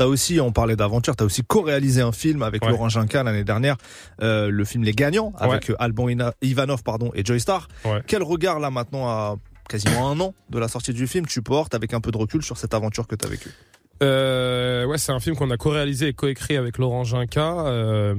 T'as 0.00 0.06
aussi, 0.06 0.40
on 0.40 0.50
parlait 0.50 0.76
d'aventure, 0.76 1.14
t'as 1.14 1.26
aussi 1.26 1.42
co-réalisé 1.44 2.00
un 2.00 2.10
film 2.10 2.42
avec 2.42 2.64
Ouais. 2.64 2.70
Laurent 2.70 2.88
Ginca 2.88 3.22
l'année 3.22 3.44
dernière, 3.44 3.76
euh, 4.22 4.48
le 4.48 4.64
film 4.64 4.82
Les 4.82 4.92
Gagnants, 4.94 5.34
avec 5.38 5.68
euh, 5.68 5.74
Alban 5.78 6.08
Ina- 6.08 6.32
Ivanov 6.40 6.82
pardon, 6.82 7.10
et 7.14 7.22
Joy 7.22 7.38
Star. 7.38 7.68
Ouais. 7.84 8.00
Quel 8.06 8.22
regard 8.22 8.60
là 8.60 8.70
maintenant 8.70 9.08
à 9.08 9.36
quasiment 9.68 10.08
un 10.10 10.18
an 10.20 10.32
de 10.48 10.58
la 10.58 10.68
sortie 10.68 10.94
du 10.94 11.06
film 11.06 11.26
tu 11.26 11.42
portes 11.42 11.74
avec 11.74 11.92
un 11.92 12.00
peu 12.00 12.10
de 12.12 12.16
recul 12.16 12.42
sur 12.42 12.56
cette 12.56 12.72
aventure 12.72 13.06
que 13.06 13.14
t'as 13.14 13.28
vécue? 13.28 13.50
Euh, 14.02 14.86
ouais, 14.86 14.96
c'est 14.96 15.12
un 15.12 15.20
film 15.20 15.36
qu'on 15.36 15.50
a 15.50 15.58
co-réalisé 15.58 16.08
et 16.08 16.12
co-écrit 16.14 16.56
avec 16.56 16.78
Laurent 16.78 17.04
Ginca. 17.04 17.66
Euh, 17.66 18.14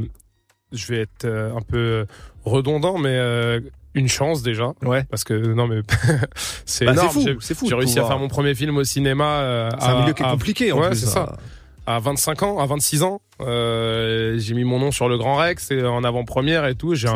je 0.72 0.86
vais 0.86 1.00
être 1.02 1.26
un 1.26 1.62
peu 1.68 2.06
redondant, 2.46 3.00
mais 3.00 3.16
euh, 3.18 3.60
une 3.96 4.08
chance 4.08 4.44
déjà. 4.44 4.74
Ouais. 4.84 5.04
Parce 5.10 5.24
que 5.24 5.34
non, 5.34 5.66
mais 5.68 5.82
c'est 6.66 6.86
Bah, 6.86 6.92
énorme. 6.92 7.38
c'est 7.40 7.56
fou 7.56 7.66
J'ai 7.68 7.74
réussi 7.74 7.98
à 7.98 8.06
faire 8.06 8.20
mon 8.20 8.28
premier 8.28 8.54
film 8.54 8.78
au 8.78 8.84
cinéma. 8.84 9.70
C'est 9.80 9.88
un 9.88 10.02
milieu 10.02 10.14
qui 10.14 10.22
est 10.22 10.30
compliqué 10.30 10.72
en 10.72 10.80
ouais, 10.80 10.90
plus. 10.90 11.00
c'est 11.00 11.08
ça. 11.08 11.38
À 11.96 12.00
25 12.00 12.44
ans, 12.44 12.60
à 12.60 12.66
26 12.66 13.04
ans, 13.04 13.22
euh, 13.42 14.38
j'ai 14.38 14.54
mis 14.54 14.64
mon 14.64 14.80
nom 14.80 14.92
sur 14.92 15.10
le 15.10 15.18
Grand 15.18 15.36
Rex 15.36 15.72
et 15.72 15.84
en 15.84 16.04
avant-première 16.04 16.66
et 16.68 16.76
tout. 16.76 16.94
J'ai 16.96 17.08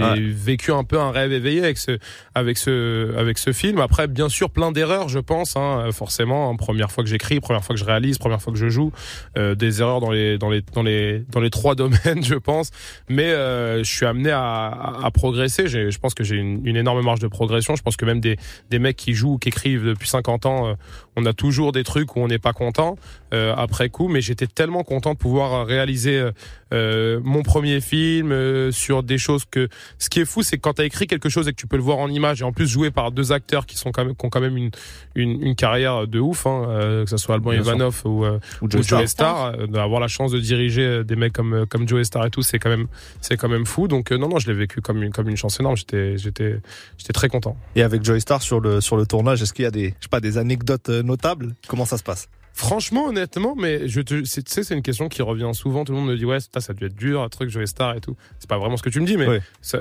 Ouais. 0.00 0.18
vécu 0.18 0.72
un 0.72 0.84
peu 0.84 0.98
un 0.98 1.10
rêve 1.10 1.32
éveillé 1.32 1.62
avec 1.62 1.78
ce 1.78 1.98
avec 2.34 2.58
ce 2.58 3.14
avec 3.16 3.38
ce 3.38 3.52
film. 3.52 3.78
Après 3.80 4.06
bien 4.08 4.28
sûr 4.28 4.50
plein 4.50 4.72
d'erreurs 4.72 5.08
je 5.08 5.18
pense 5.18 5.56
hein, 5.56 5.90
forcément 5.92 6.50
hein, 6.50 6.56
première 6.56 6.90
fois 6.90 7.04
que 7.04 7.10
j'écris 7.10 7.40
première 7.40 7.62
fois 7.64 7.74
que 7.74 7.80
je 7.80 7.84
réalise 7.84 8.18
première 8.18 8.40
fois 8.42 8.52
que 8.52 8.58
je 8.58 8.68
joue 8.68 8.90
euh, 9.38 9.54
des 9.54 9.80
erreurs 9.82 10.00
dans 10.00 10.10
les 10.10 10.38
dans 10.38 10.48
les 10.50 10.62
dans 10.74 10.82
les 10.82 11.22
dans 11.30 11.40
les 11.40 11.50
trois 11.50 11.74
domaines 11.82 12.22
je 12.24 12.34
pense. 12.36 12.70
Mais 13.08 13.30
euh, 13.30 13.84
je 13.84 13.90
suis 13.94 14.06
amené 14.06 14.30
à, 14.30 14.40
à, 14.66 15.06
à 15.06 15.10
progresser. 15.10 15.68
Je 15.68 15.98
pense 15.98 16.14
que 16.14 16.24
j'ai 16.24 16.36
une, 16.36 16.66
une 16.66 16.76
énorme 16.76 17.02
marge 17.04 17.20
de 17.20 17.28
progression. 17.28 17.76
Je 17.76 17.82
pense 17.82 17.96
que 17.96 18.04
même 18.04 18.20
des 18.20 18.36
des 18.70 18.78
mecs 18.78 18.96
qui 18.96 19.14
jouent 19.14 19.34
ou 19.34 19.38
qui 19.38 19.48
écrivent 19.48 19.84
depuis 19.86 20.08
50 20.08 20.46
ans 20.46 20.68
euh, 20.68 20.74
on 21.16 21.26
a 21.26 21.32
toujours 21.32 21.72
des 21.72 21.84
trucs 21.84 22.16
où 22.16 22.20
on 22.20 22.28
n'est 22.28 22.38
pas 22.38 22.52
content. 22.52 22.96
Euh, 23.34 23.54
après 23.70 23.88
coup 23.88 24.08
mais 24.08 24.20
j'étais 24.20 24.48
tellement 24.48 24.82
content 24.82 25.12
de 25.12 25.18
pouvoir 25.18 25.64
réaliser 25.64 26.18
euh, 26.18 26.32
euh, 26.72 27.20
mon 27.22 27.42
premier 27.44 27.80
film 27.80 28.32
euh, 28.32 28.72
sur 28.72 29.04
des 29.04 29.16
choses 29.16 29.44
que 29.48 29.68
ce 29.98 30.08
qui 30.10 30.18
est 30.18 30.24
fou 30.24 30.42
c'est 30.42 30.56
que 30.56 30.62
quand 30.62 30.74
tu 30.74 30.82
as 30.82 30.84
écrit 30.84 31.06
quelque 31.06 31.28
chose 31.28 31.46
et 31.46 31.52
que 31.52 31.56
tu 31.56 31.68
peux 31.68 31.76
le 31.76 31.82
voir 31.82 31.98
en 31.98 32.08
image 32.08 32.40
et 32.42 32.44
en 32.44 32.52
plus 32.52 32.66
joué 32.66 32.90
par 32.90 33.12
deux 33.12 33.30
acteurs 33.30 33.66
qui 33.66 33.76
sont 33.76 33.92
quand 33.92 34.04
même 34.04 34.16
qui 34.16 34.26
ont 34.26 34.28
quand 34.28 34.40
même 34.40 34.56
une 34.56 34.70
une, 35.14 35.40
une 35.40 35.54
carrière 35.54 36.08
de 36.08 36.18
ouf 36.18 36.46
hein, 36.46 36.64
euh, 36.68 37.04
que 37.04 37.10
ce 37.10 37.16
soit 37.16 37.36
Alban. 37.36 37.52
Ivanov 37.52 38.02
ou, 38.04 38.26
Ou 38.26 38.38
ou 38.62 38.70
Joy 38.70 38.82
Star. 38.82 39.00
Joe 39.00 39.08
Star 39.08 39.68
d'avoir 39.68 40.00
la 40.00 40.08
chance 40.08 40.32
de 40.32 40.40
diriger 40.40 41.04
des 41.04 41.16
mecs 41.16 41.32
comme 41.32 41.64
comme 41.68 41.86
Joe 41.86 42.04
Star 42.04 42.26
et 42.26 42.30
tout 42.30 42.42
c'est 42.42 42.58
quand 42.58 42.70
même 42.70 42.88
c'est 43.20 43.36
quand 43.36 43.48
même 43.48 43.66
fou. 43.66 43.86
Donc 43.86 44.10
non 44.10 44.28
non 44.28 44.38
je 44.40 44.48
l'ai 44.50 44.58
vécu 44.58 44.80
comme 44.80 45.00
une 45.04 45.12
comme 45.12 45.28
une 45.28 45.36
chance 45.36 45.60
énorme. 45.60 45.76
J'étais 45.76 46.18
j'étais 46.18 46.58
j'étais 46.98 47.12
très 47.12 47.28
content. 47.28 47.56
Et 47.76 47.82
avec 47.82 48.02
Joy 48.02 48.20
Star 48.20 48.42
sur 48.42 48.58
le 48.58 48.80
sur 48.80 48.96
le 48.96 49.06
tournage, 49.06 49.42
est-ce 49.42 49.52
qu'il 49.52 49.62
y 49.62 49.68
a 49.68 49.70
des 49.70 49.94
je 50.00 50.04
sais 50.06 50.08
pas 50.10 50.20
des 50.20 50.38
anecdotes 50.38 50.88
notables? 50.88 51.54
Comment 51.68 51.84
ça 51.84 51.96
se 51.98 52.02
passe? 52.02 52.28
Franchement, 52.60 53.06
honnêtement, 53.06 53.54
mais 53.58 53.88
je 53.88 54.02
te, 54.02 54.22
c'est- 54.24 54.42
tu 54.42 54.52
sais, 54.52 54.62
c'est 54.64 54.74
une 54.74 54.82
question 54.82 55.08
qui 55.08 55.22
revient 55.22 55.50
souvent. 55.54 55.84
Tout 55.86 55.92
le 55.92 55.98
monde 55.98 56.08
me 56.10 56.16
dit 56.16 56.26
ouais, 56.26 56.38
ça, 56.40 56.60
ça 56.60 56.72
a 56.72 56.74
dû 56.74 56.84
être 56.84 56.94
dur, 56.94 57.22
un 57.22 57.30
truc 57.30 57.48
Joe 57.48 57.64
Star 57.68 57.96
et 57.96 58.00
tout. 58.00 58.16
C'est 58.38 58.48
pas 58.50 58.58
vraiment 58.58 58.76
ce 58.76 58.82
que 58.82 58.90
tu 58.90 59.00
me 59.00 59.06
dis, 59.06 59.16
mais 59.16 59.26
Ouais. 59.26 59.40
ça- 59.62 59.80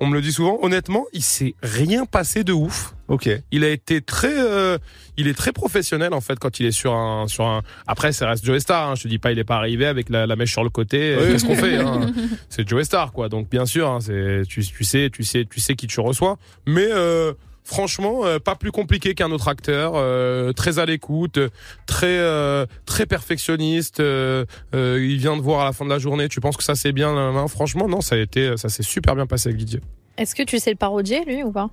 on 0.00 0.08
me 0.08 0.14
le 0.14 0.20
dit 0.20 0.32
souvent. 0.32 0.58
Honnêtement, 0.60 1.06
il 1.12 1.22
s'est 1.22 1.54
rien 1.62 2.04
passé 2.04 2.42
de 2.42 2.52
ouf. 2.52 2.94
Ok. 3.08 3.30
Il 3.52 3.62
a 3.64 3.70
été 3.70 4.00
très, 4.02 4.34
euh, 4.36 4.76
il 5.16 5.28
est 5.28 5.34
très 5.34 5.52
professionnel 5.52 6.12
en 6.12 6.20
fait 6.20 6.38
quand 6.38 6.58
il 6.60 6.66
est 6.66 6.70
sur 6.72 6.92
un, 6.94 7.28
sur 7.28 7.46
un. 7.46 7.62
Après, 7.86 8.10
ça 8.12 8.28
reste 8.28 8.44
Joe 8.44 8.60
Star. 8.60 8.90
Hein, 8.90 8.94
je 8.96 9.04
te 9.04 9.08
dis 9.08 9.18
pas, 9.18 9.30
il 9.32 9.38
est 9.38 9.44
pas 9.44 9.56
arrivé 9.56 9.86
avec 9.86 10.10
la, 10.10 10.26
la 10.26 10.34
mèche 10.36 10.50
sur 10.50 10.64
le 10.64 10.68
côté. 10.70 11.16
Oui. 11.18 11.28
Qu'est-ce 11.32 11.44
qu'on 11.46 11.54
fait 11.54 11.76
hein 11.76 12.12
C'est 12.50 12.68
Joe 12.68 12.82
Star, 12.84 13.12
quoi. 13.12 13.28
Donc 13.28 13.48
bien 13.48 13.64
sûr, 13.66 13.88
hein, 13.88 14.00
c'est, 14.00 14.42
tu, 14.48 14.62
tu 14.66 14.84
sais, 14.84 15.08
tu 15.10 15.22
sais, 15.22 15.46
tu 15.48 15.60
sais 15.60 15.76
qui 15.76 15.86
tu 15.86 16.00
reçois. 16.00 16.36
Mais 16.66 16.88
euh, 16.90 17.32
franchement, 17.66 18.24
euh, 18.24 18.38
pas 18.38 18.54
plus 18.54 18.72
compliqué 18.72 19.14
qu'un 19.14 19.30
autre 19.32 19.48
acteur. 19.48 19.92
euh, 19.96 20.52
très 20.52 20.78
à 20.78 20.86
l'écoute, 20.86 21.38
très, 21.86 22.06
euh, 22.18 22.64
très 22.86 23.04
perfectionniste. 23.04 24.00
euh, 24.00 24.44
euh, 24.74 24.98
il 25.06 25.18
vient 25.18 25.36
de 25.36 25.42
voir 25.42 25.60
à 25.60 25.64
la 25.66 25.72
fin 25.72 25.84
de 25.84 25.90
la 25.90 25.98
journée. 25.98 26.28
Tu 26.30 26.40
penses 26.40 26.56
que 26.56 26.64
ça 26.64 26.74
c'est 26.74 26.92
bien. 26.92 27.46
Franchement, 27.48 27.88
non, 27.88 28.00
ça 28.00 28.14
a 28.14 28.18
été, 28.18 28.56
ça 28.56 28.68
s'est 28.70 28.82
super 28.82 29.14
bien 29.16 29.26
passé 29.26 29.48
avec 29.50 29.58
Didier. 29.58 29.80
Est-ce 30.16 30.34
que 30.34 30.42
tu 30.44 30.58
sais 30.58 30.70
le 30.70 30.76
parodier, 30.76 31.22
lui, 31.26 31.42
ou 31.42 31.52
pas? 31.52 31.68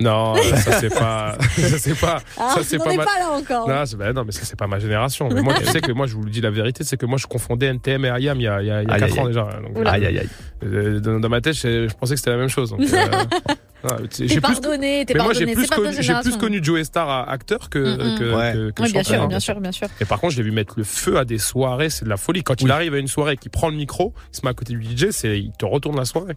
Non, 0.00 0.34
ça 0.56 0.80
c'est 0.80 0.88
pas, 0.98 1.36
ça 1.56 1.78
c'est 1.78 1.94
pas, 2.00 2.22
Ah, 2.38 2.52
ça 2.56 2.62
c'est 2.64 2.80
on 2.80 2.84
pas 2.84 2.90
n'est 2.90 2.96
ma- 2.96 3.04
pas 3.04 3.18
là 3.18 3.30
encore. 3.32 3.68
Non, 3.68 3.84
c'est- 3.84 3.96
bah 3.96 4.12
non, 4.14 4.24
mais 4.24 4.32
ça 4.32 4.40
c'est 4.44 4.58
pas 4.58 4.66
ma 4.66 4.78
génération. 4.78 5.28
Mais 5.28 5.42
moi, 5.42 5.54
tu 5.54 5.66
sais 5.66 5.80
que 5.82 5.92
moi, 5.92 6.06
je 6.06 6.14
vous 6.14 6.22
le 6.24 6.30
dis 6.30 6.40
la 6.40 6.50
vérité, 6.50 6.82
c'est 6.84 6.96
que 6.96 7.04
moi, 7.06 7.18
je 7.18 7.26
confondais 7.26 7.66
NTM 7.66 8.04
et 8.06 8.08
IAM 8.22 8.40
il 8.40 8.44
y 8.44 8.48
a, 8.48 8.62
il 8.62 8.66
y 8.66 8.70
a, 8.70 8.82
il 8.82 8.88
y 8.88 8.90
a 8.90 8.94
Aïe, 8.94 9.00
4 9.00 9.02
aïe, 9.12 9.18
ans 9.18 9.22
aïe. 9.22 9.28
déjà. 9.28 9.48
Donc. 9.74 9.86
Aïe 9.86 10.06
aïe 10.06 10.18
aïe. 10.20 11.00
dans, 11.02 11.20
dans 11.20 11.28
ma 11.28 11.40
tête, 11.42 11.54
je, 11.54 11.86
je 11.88 11.94
pensais 11.94 12.14
que 12.14 12.18
c'était 12.20 12.30
la 12.30 12.38
même 12.38 12.48
chose. 12.48 12.70
Donc, 12.70 12.80
euh, 12.80 12.86
sais, 14.10 14.26
T'es 14.26 14.40
pardonné, 14.40 15.04
t'es 15.04 15.14
mais 15.14 15.22
moi, 15.22 15.32
j'ai 15.32 15.44
pardonné. 15.46 15.54
plus 15.54 15.68
connu, 15.68 16.20
plus 16.22 16.36
connu 16.36 16.60
Joe 16.62 16.82
Star 16.84 17.28
acteur 17.28 17.68
que, 17.70 17.78
Mm, 17.78 18.18
que, 18.18 18.34
Ouais. 18.36 18.52
que, 18.52 18.70
que 18.70 18.82
Oui, 18.82 18.92
bien 18.92 19.02
sûr, 19.02 19.22
hein. 19.22 19.26
bien 19.28 19.40
sûr, 19.40 19.60
bien 19.60 19.72
sûr. 19.72 19.88
Et 20.00 20.04
par 20.04 20.20
contre, 20.20 20.32
je 20.34 20.38
l'ai 20.38 20.44
vu 20.44 20.52
mettre 20.52 20.74
le 20.76 20.84
feu 20.84 21.18
à 21.18 21.24
des 21.24 21.38
soirées, 21.38 21.90
c'est 21.90 22.04
de 22.04 22.10
la 22.10 22.16
folie. 22.16 22.42
Quand 22.42 22.60
il 22.62 22.70
arrive 22.70 22.94
à 22.94 22.98
une 22.98 23.08
soirée 23.08 23.34
et 23.34 23.36
qu'il 23.36 23.50
prend 23.50 23.68
le 23.68 23.76
micro, 23.76 24.14
il 24.32 24.36
se 24.36 24.40
met 24.44 24.50
à 24.50 24.54
côté 24.54 24.74
du 24.74 24.82
DJ, 24.82 25.10
c'est, 25.10 25.38
il 25.38 25.52
te 25.52 25.64
retourne 25.64 25.96
la 25.96 26.04
soirée. 26.04 26.34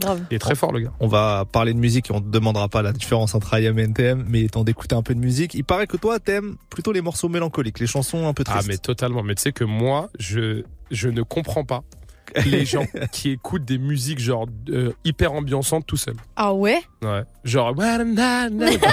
Grave. 0.00 0.22
Il 0.30 0.34
est 0.34 0.38
très 0.40 0.56
fort, 0.56 0.72
le 0.72 0.80
gars. 0.80 0.92
On 0.98 1.06
va 1.06 1.44
parler 1.50 1.72
de 1.72 1.78
musique 1.78 2.10
et 2.10 2.12
on 2.12 2.20
te 2.20 2.26
demandera 2.28 2.68
pas 2.68 2.82
la 2.82 2.92
différence 2.92 3.36
entre 3.36 3.56
IAM 3.56 3.78
et 3.78 3.82
NTM, 3.84 4.24
mais 4.28 4.40
étant 4.42 4.64
d'écouter 4.64 4.96
un 4.96 5.02
peu 5.02 5.14
de 5.14 5.20
musique, 5.20 5.54
il 5.54 5.62
paraît 5.62 5.86
que 5.86 5.96
toi 5.96 6.18
t'aimes 6.18 6.56
plutôt 6.68 6.90
les 6.90 7.00
morceaux 7.00 7.28
mélancoliques, 7.28 7.78
les 7.78 7.86
chansons 7.86 8.26
un 8.26 8.32
peu 8.34 8.42
Ah, 8.48 8.54
tristes. 8.54 8.68
mais 8.68 8.76
totalement. 8.78 9.22
Mais 9.22 9.36
tu 9.36 9.42
sais 9.42 9.52
que 9.52 9.62
moi, 9.62 10.08
je, 10.18 10.64
je 10.90 11.08
ne 11.08 11.22
comprends 11.22 11.64
pas 11.64 11.84
les 12.46 12.64
gens 12.64 12.86
qui 13.12 13.30
écoutent 13.30 13.64
des 13.64 13.78
musiques 13.78 14.18
genre 14.18 14.46
euh, 14.70 14.92
hyper 15.04 15.32
ambiançantes 15.32 15.86
tout 15.86 15.96
seul. 15.96 16.14
Ah 16.36 16.52
ouais? 16.54 16.80
Ouais. 17.02 17.22
Genre, 17.44 17.74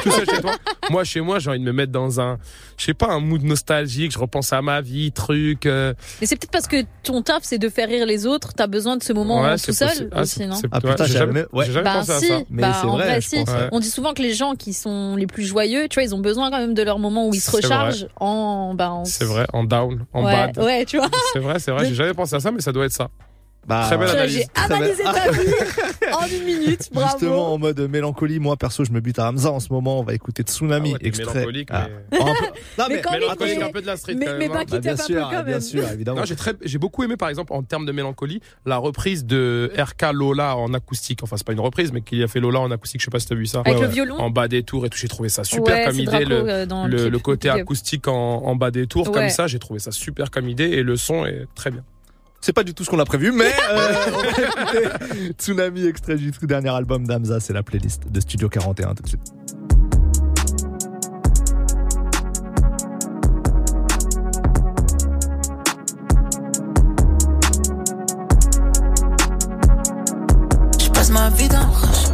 tout 0.04 0.12
seul 0.12 0.26
chez 0.30 0.42
toi. 0.42 0.52
Moi, 0.90 1.04
chez 1.06 1.22
moi, 1.22 1.40
j'ai 1.40 1.50
envie 1.50 1.60
de 1.60 1.64
me 1.64 1.72
mettre 1.72 1.92
dans 1.94 2.20
un, 2.20 2.38
je 2.78 2.84
sais 2.86 2.94
pas, 2.94 3.08
un 3.08 3.22
mood 3.22 3.42
nostalgique. 3.44 4.12
Je 4.12 4.20
repense 4.20 4.52
à 4.52 4.62
ma 4.62 4.82
vie, 4.82 5.14
truc. 5.14 5.66
euh, 5.66 5.94
Mais 6.20 6.28
c'est 6.28 6.36
peut-être 6.36 6.52
parce 6.52 6.68
que 6.68 6.84
ton 7.04 7.22
taf, 7.22 7.44
c'est 7.44 7.58
de 7.60 7.70
faire 7.70 7.88
rire 7.88 8.06
les 8.06 8.26
autres. 8.26 8.54
T'as 8.54 8.68
besoin 8.68 8.98
de 8.98 9.04
ce 9.04 9.14
moment 9.14 9.42
ouais, 9.42 9.56
tout 9.58 9.72
seul 9.72 9.88
possible. 9.88 10.10
Ah, 10.14 10.22
aussi, 10.22 10.36
c'est- 10.36 10.48
non 10.48 10.56
c'est- 10.56 10.68
Ah, 10.72 10.82
putain, 10.82 11.04
ouais, 11.04 11.10
j'ai 11.10 11.18
jamais, 11.18 11.46
ouais. 11.54 11.70
Bah 11.82 11.94
pensé 11.94 12.12
à 12.12 12.20
si, 12.20 12.28
ça. 12.28 12.40
Mais 12.50 12.62
bah, 12.64 12.78
c'est 12.82 12.88
en 12.88 12.92
vrai, 12.98 13.22
si. 13.22 13.38
ouais. 13.38 13.46
On 13.72 13.80
dit 13.80 13.90
souvent 13.90 14.14
que 14.14 14.22
les 14.22 14.34
gens 14.34 14.56
qui 14.56 14.74
sont 14.74 15.16
les 15.16 15.28
plus 15.28 15.46
joyeux, 15.46 15.88
tu 15.88 15.94
vois, 15.96 16.04
ils 16.04 16.14
ont 16.14 16.20
besoin 16.20 16.52
quand 16.52 16.60
même 16.60 16.74
de 16.74 16.84
leur 16.84 17.00
moment 17.00 17.28
où 17.30 17.34
ils 17.34 17.40
se 17.40 17.52
rechargent 17.52 18.08
en, 18.20 18.74
bah, 18.76 18.92
en- 18.92 19.06
C'est 19.06 19.24
vrai, 19.26 19.46
en 19.54 19.64
down, 19.64 20.06
en 20.12 20.26
ouais, 20.26 20.32
bad. 20.48 20.60
ouais, 20.60 20.84
tu 20.86 20.98
vois. 20.98 21.10
C'est 21.32 21.40
vrai, 21.40 21.60
c'est 21.60 21.72
vrai. 21.72 21.86
J'ai 21.88 21.96
jamais 21.96 22.14
pensé 22.14 22.36
à 22.36 22.42
ça, 22.42 22.52
mais 22.52 22.60
ça 22.60 22.74
doit 22.74 22.86
être 22.86 22.92
ça. 22.92 23.10
Bah, 23.68 23.84
Très 23.86 23.98
belle 23.98 24.10
analyse. 24.10 24.38
J'ai 24.38 24.46
Très 24.48 24.68
belle. 24.68 24.78
analysé 24.78 25.04
ta 25.04 25.32
vie 25.32 26.14
en 26.14 26.26
une 26.28 26.44
minute, 26.46 26.90
bravo. 26.92 27.10
Justement 27.20 27.54
en 27.54 27.58
mode 27.60 27.80
mélancolie, 27.80 28.40
moi 28.40 28.58
perso 28.58 28.84
je 28.84 28.92
me 28.92 29.00
bute 29.02 29.20
à 29.20 29.30
Hamza 29.30 29.52
en 29.52 29.60
ce 29.60 29.72
moment, 29.72 30.00
on 30.00 30.04
va 30.04 30.14
écouter 30.16 30.42
Tsunami, 30.44 30.90
Ah 30.90 30.94
ouais, 31.02 31.08
extrait. 31.08 31.34
mélancolique, 31.34 31.70
Ah. 31.72 31.88
mais- 32.12 32.18
Oh, 32.20 32.24
un 32.24 32.34
peu- 32.34 32.46
Non 32.80 32.86
Mais 32.90 32.96
mais, 32.96 33.02
quand 33.02 33.12
Mélancolique, 33.12 33.58
mais- 33.60 33.64
un 33.64 33.72
peu 33.72 33.82
de 33.82 33.88
la 33.88 33.98
street 33.98 34.16
mais- 34.16 34.26
quand 34.26 34.32
mais 34.34 34.38
même. 34.40 34.52
pas 34.52 34.60
hein. 34.62 34.66
Bah, 34.70 34.80
bien 34.80 34.94
un 34.94 34.96
peu 34.98 35.04
sûr, 35.04 35.30
quand 35.32 35.44
bien 35.44 35.60
sûr, 35.60 35.88
évidemment. 35.92 36.26
J'ai 36.26 36.36
très, 36.36 36.54
beaucoup 36.80 37.04
aimé 37.04 37.18
par 37.18 37.30
exemple 37.30 37.54
en 37.54 37.62
termes 37.62 37.86
de 37.86 37.92
mélancolie 37.92 38.42
la 38.66 38.78
reprise 38.78 39.26
de 39.26 39.72
RK 39.78 40.12
Lola 40.12 40.58
en 40.58 40.74
acoustique. 40.74 41.22
Enfin, 41.22 41.38
c'est 41.38 41.46
pas 41.46 41.54
une 41.54 41.60
reprise, 41.60 41.92
mais 41.94 42.02
qu'il 42.02 42.22
a 42.24 42.28
fait 42.28 42.40
Lola 42.40 42.60
en 42.62 42.72
acoustique. 42.72 43.02
Je 43.02 43.06
sais 43.06 43.12
pas 43.12 43.20
si 43.20 43.28
t'as 43.28 43.36
vu 43.36 43.46
ça. 43.46 43.60
Avec 43.60 43.76
Ouais, 43.76 43.82
le 43.82 43.88
ouais. 43.88 43.94
violon. 43.94 44.16
En 44.18 44.32
bas 44.32 44.48
des 44.48 44.64
tours 44.64 44.86
et 44.88 44.90
tout. 44.90 44.98
J'ai 44.98 45.08
trouvé 45.08 45.30
ça 45.30 45.44
super 45.44 45.76
Ouais, 45.76 45.86
comme 45.86 46.00
idée. 46.00 46.26
Le, 46.26 46.44
euh, 46.50 46.88
le, 46.88 47.10
le 47.10 47.20
côté 47.20 47.50
acoustique 47.50 48.08
en, 48.08 48.14
en 48.44 48.56
bas 48.56 48.72
des 48.72 48.88
tours 48.88 49.12
comme 49.12 49.30
ça, 49.30 49.46
j'ai 49.46 49.60
trouvé 49.60 49.80
ça 49.80 49.92
super 49.92 50.32
comme 50.32 50.50
idée 50.50 50.66
et 50.70 50.82
le 50.84 50.96
son 50.98 51.26
est 51.28 51.46
très 51.54 51.70
bien. 51.70 51.84
C'est 52.44 52.54
pas 52.54 52.64
du 52.64 52.74
tout 52.74 52.84
ce 52.84 52.90
qu'on 52.90 52.98
a 52.98 53.06
prévu, 53.06 53.32
mais 53.32 53.54
euh, 53.72 54.90
Tsunami, 55.38 55.86
extrait 55.86 56.16
du 56.16 56.32
tout 56.32 56.48
dernier 56.48 56.70
album 56.70 57.06
d'Hamza, 57.06 57.40
c'est 57.40 57.54
la 57.54 57.62
playlist 57.62 58.12
de 58.12 58.20
Studio 58.20 58.50
41 58.50 58.96
tout 58.96 59.04
de 59.04 59.08
suite. 59.08 59.22
Je 70.80 70.90
passe 70.90 71.12
ma 71.12 71.30
vie 71.30 71.48
dans 71.48 71.60
le 71.60 71.66
rush. 71.66 72.08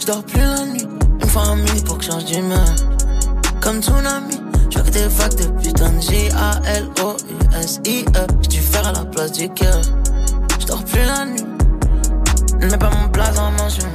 Je 0.00 0.06
dors 0.06 0.24
plus 0.24 0.40
la 0.40 0.64
nuit. 0.64 0.86
Une 1.20 1.28
fois 1.28 1.42
en 1.42 1.56
minuit 1.56 1.82
pour 1.84 1.98
que 1.98 2.04
je 2.04 2.10
change 2.10 2.24
d'humeur. 2.24 2.64
Comme 3.60 3.82
tsunami. 3.82 4.36
Que 4.70 4.80
des 4.90 5.08
de 5.36 5.46
putain 5.62 6.00
J-A-L-O-U-S-I-E. 6.00 7.26
J'ai 8.42 8.48
dû 8.48 8.60
faire 8.60 8.86
à 8.86 8.92
la 8.92 9.04
place 9.04 9.32
du 9.32 9.48
cœur. 9.50 9.80
Je 10.58 10.66
dors 10.66 10.84
plus 10.84 11.04
la 11.04 11.26
nuit. 11.26 11.44
Mets 12.60 12.78
pas 12.78 12.90
mon 12.90 13.08
place 13.10 13.38
en 13.38 13.50
mention. 13.52 13.88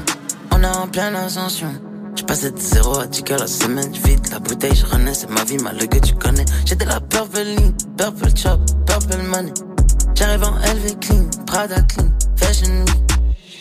On 0.51 0.61
est 0.61 0.67
en 0.67 0.87
pleine 0.87 1.15
ascension. 1.15 1.73
Je 2.15 2.23
passais 2.23 2.51
de 2.51 2.59
0 2.59 2.99
à 2.99 3.07
10 3.07 3.23
que 3.23 3.33
la 3.33 3.47
semaine. 3.47 3.91
Vide 3.91 4.27
la 4.31 4.39
bouteille, 4.39 4.75
je 4.75 4.85
renais. 4.85 5.13
C'est 5.13 5.29
ma 5.29 5.43
vie, 5.43 5.57
ma 5.57 5.71
que 5.73 5.99
tu 5.99 6.15
connais. 6.15 6.45
J'étais 6.65 6.85
la 6.85 6.99
purple 6.99 7.41
ligne, 7.43 7.73
purple 7.97 8.29
chop, 8.35 8.59
purple 8.85 9.21
money. 9.23 9.53
J'arrive 10.15 10.43
en 10.43 10.55
LV 10.59 10.99
clean, 11.01 11.25
Prada 11.45 11.81
clean, 11.81 12.09
fashion 12.37 12.85
week. 12.85 13.05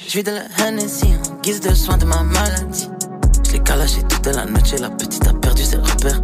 Je 0.06 0.20
de 0.20 0.30
la 0.30 0.44
Hennessy 0.58 1.06
en 1.06 1.40
guise 1.40 1.60
de 1.60 1.74
soin 1.74 1.96
de 1.96 2.04
ma 2.04 2.22
maladie. 2.22 2.88
Je 3.54 3.58
l'ai 3.60 3.64
calachée 3.64 4.02
toute 4.02 4.26
la 4.34 4.46
noche, 4.46 4.72
la 4.80 4.90
petite 4.90 5.28
a 5.28 5.32
perdu 5.32 5.62
ses 5.62 5.76
repères. 5.76 6.20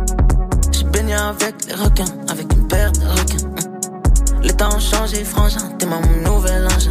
J'ai 0.72 0.82
baigné 0.82 1.14
avec 1.14 1.64
les 1.68 1.74
requins, 1.74 2.12
avec 2.28 2.52
une 2.52 2.66
paire 2.66 2.90
de 2.90 3.06
requins. 3.06 4.42
Les 4.42 4.52
temps 4.52 4.74
ont 4.74 4.80
changé, 4.80 5.22
frangin, 5.22 5.60
t'es 5.78 5.86
mon 5.86 6.00
nouvel 6.28 6.66
engin. 6.66 6.90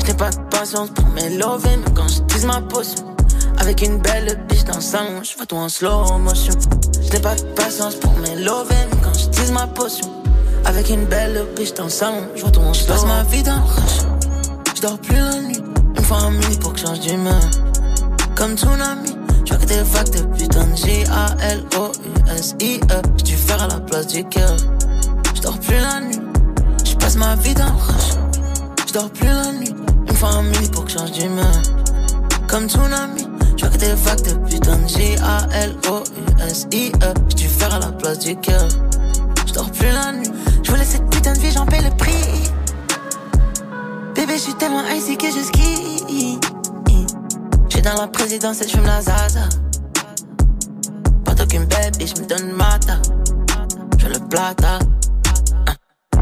Je 0.00 0.06
n'ai 0.08 0.14
pas 0.14 0.30
de 0.30 0.40
patience 0.50 0.90
pour 0.90 1.06
mes 1.10 1.36
lovés, 1.36 1.76
mais 1.76 1.94
quand 1.94 2.08
je 2.08 2.20
tease 2.22 2.46
ma 2.46 2.60
potion. 2.62 3.14
Avec 3.58 3.80
une 3.82 3.98
belle 3.98 4.44
biche 4.48 4.64
dans 4.64 4.74
le 4.74 4.80
salon, 4.80 5.22
je 5.22 5.36
vois 5.36 5.46
tout 5.46 5.54
en 5.54 5.68
slow 5.68 6.18
motion. 6.18 6.54
Je 7.00 7.12
n'ai 7.12 7.20
pas 7.20 7.36
de 7.36 7.42
patience 7.54 7.94
pour 7.94 8.18
mes 8.18 8.34
lovés, 8.42 8.74
mais 8.90 8.98
quand 9.04 9.16
je 9.16 9.26
tease 9.28 9.52
ma 9.52 9.68
potion. 9.68 10.10
Avec 10.64 10.90
une 10.90 11.04
belle 11.04 11.46
biche 11.54 11.74
dans 11.74 11.84
le 11.84 11.90
salon, 11.90 12.26
je 12.34 12.40
vois 12.40 12.50
tout 12.50 12.58
en 12.58 12.74
slow. 12.74 12.88
Je 12.88 12.92
passe 12.92 13.06
ma 13.06 13.22
vie 13.22 13.44
dans 13.44 13.54
le 13.54 13.62
rush. 13.62 14.74
Je 14.74 14.82
dors 14.82 14.98
plus 14.98 15.14
la 15.14 15.40
nuit. 15.42 15.62
Une 15.96 16.02
fois 16.02 16.22
en 16.24 16.32
minuit 16.32 16.56
pour 16.56 16.72
que 16.72 16.80
je 16.80 16.86
change 16.86 16.98
d'humeur. 16.98 17.40
Comme 18.34 18.56
tsunami, 18.56 19.08
je 19.08 19.17
des 19.68 19.84
de 20.12 20.20
putain 20.36 20.66
J-A-L-O-U-S-I-E. 20.74 21.22
Dû 23.22 23.36
faire 23.36 23.62
à 23.62 23.68
la 23.68 23.78
place 23.80 24.06
du 24.06 24.24
cœur. 24.24 24.56
Je 25.34 25.42
dors 25.42 25.58
plus 25.58 25.76
la 25.76 26.00
nuit. 26.00 26.18
Je 26.84 26.94
passe 26.94 27.16
ma 27.16 27.36
vie 27.36 27.52
dans 27.54 27.66
le 27.66 27.72
rush. 27.72 28.14
Je 28.86 28.92
dors 28.94 29.10
plus 29.10 29.26
la 29.26 29.52
nuit. 29.52 29.74
Une 30.08 30.14
fois 30.14 30.30
en 30.36 30.42
minuit 30.42 30.68
pour 30.68 30.86
que 30.86 30.92
change 30.92 31.12
d'humeur. 31.12 31.52
Comme 32.46 32.66
tsunami, 32.68 33.28
je 33.58 33.66
vois 33.66 33.74
que 33.74 33.80
des 33.80 33.88
de 33.88 34.38
putain 34.48 34.86
J-A-L-O-U-S-I-E. 34.86 35.54
Dû 37.36 37.46
faire 37.46 37.74
à 37.74 37.78
la 37.78 37.92
place 37.92 38.20
du 38.20 38.36
cœur. 38.36 38.66
Je 39.46 39.52
dors 39.52 39.70
plus 39.70 39.92
la 39.92 40.12
nuit. 40.12 40.30
Je 40.62 40.70
voulais 40.70 40.84
cette 40.84 41.10
putain 41.10 41.34
de 41.34 41.40
vie, 41.40 41.52
j'en 41.52 41.66
paie 41.66 41.82
le 41.82 41.90
prix. 41.96 42.50
Bébé, 44.14 44.32
je 44.34 44.40
suis 44.40 44.54
tellement 44.54 44.82
icy 44.88 45.18
que 45.18 45.26
je 45.26 45.40
skie. 45.44 46.37
J'suis 47.78 47.92
dans 47.92 48.00
la 48.00 48.08
présidence 48.08 48.60
et 48.60 48.66
j'fume 48.66 48.86
la 48.86 49.00
zaza. 49.00 49.48
Pas 51.24 51.34
d'aucune 51.34 51.64
baby, 51.66 52.08
j'me 52.08 52.26
donne 52.26 52.50
mata. 52.50 52.98
Je 53.98 54.08
le 54.08 54.18
plata. 54.28 54.80
Hein. 55.64 55.74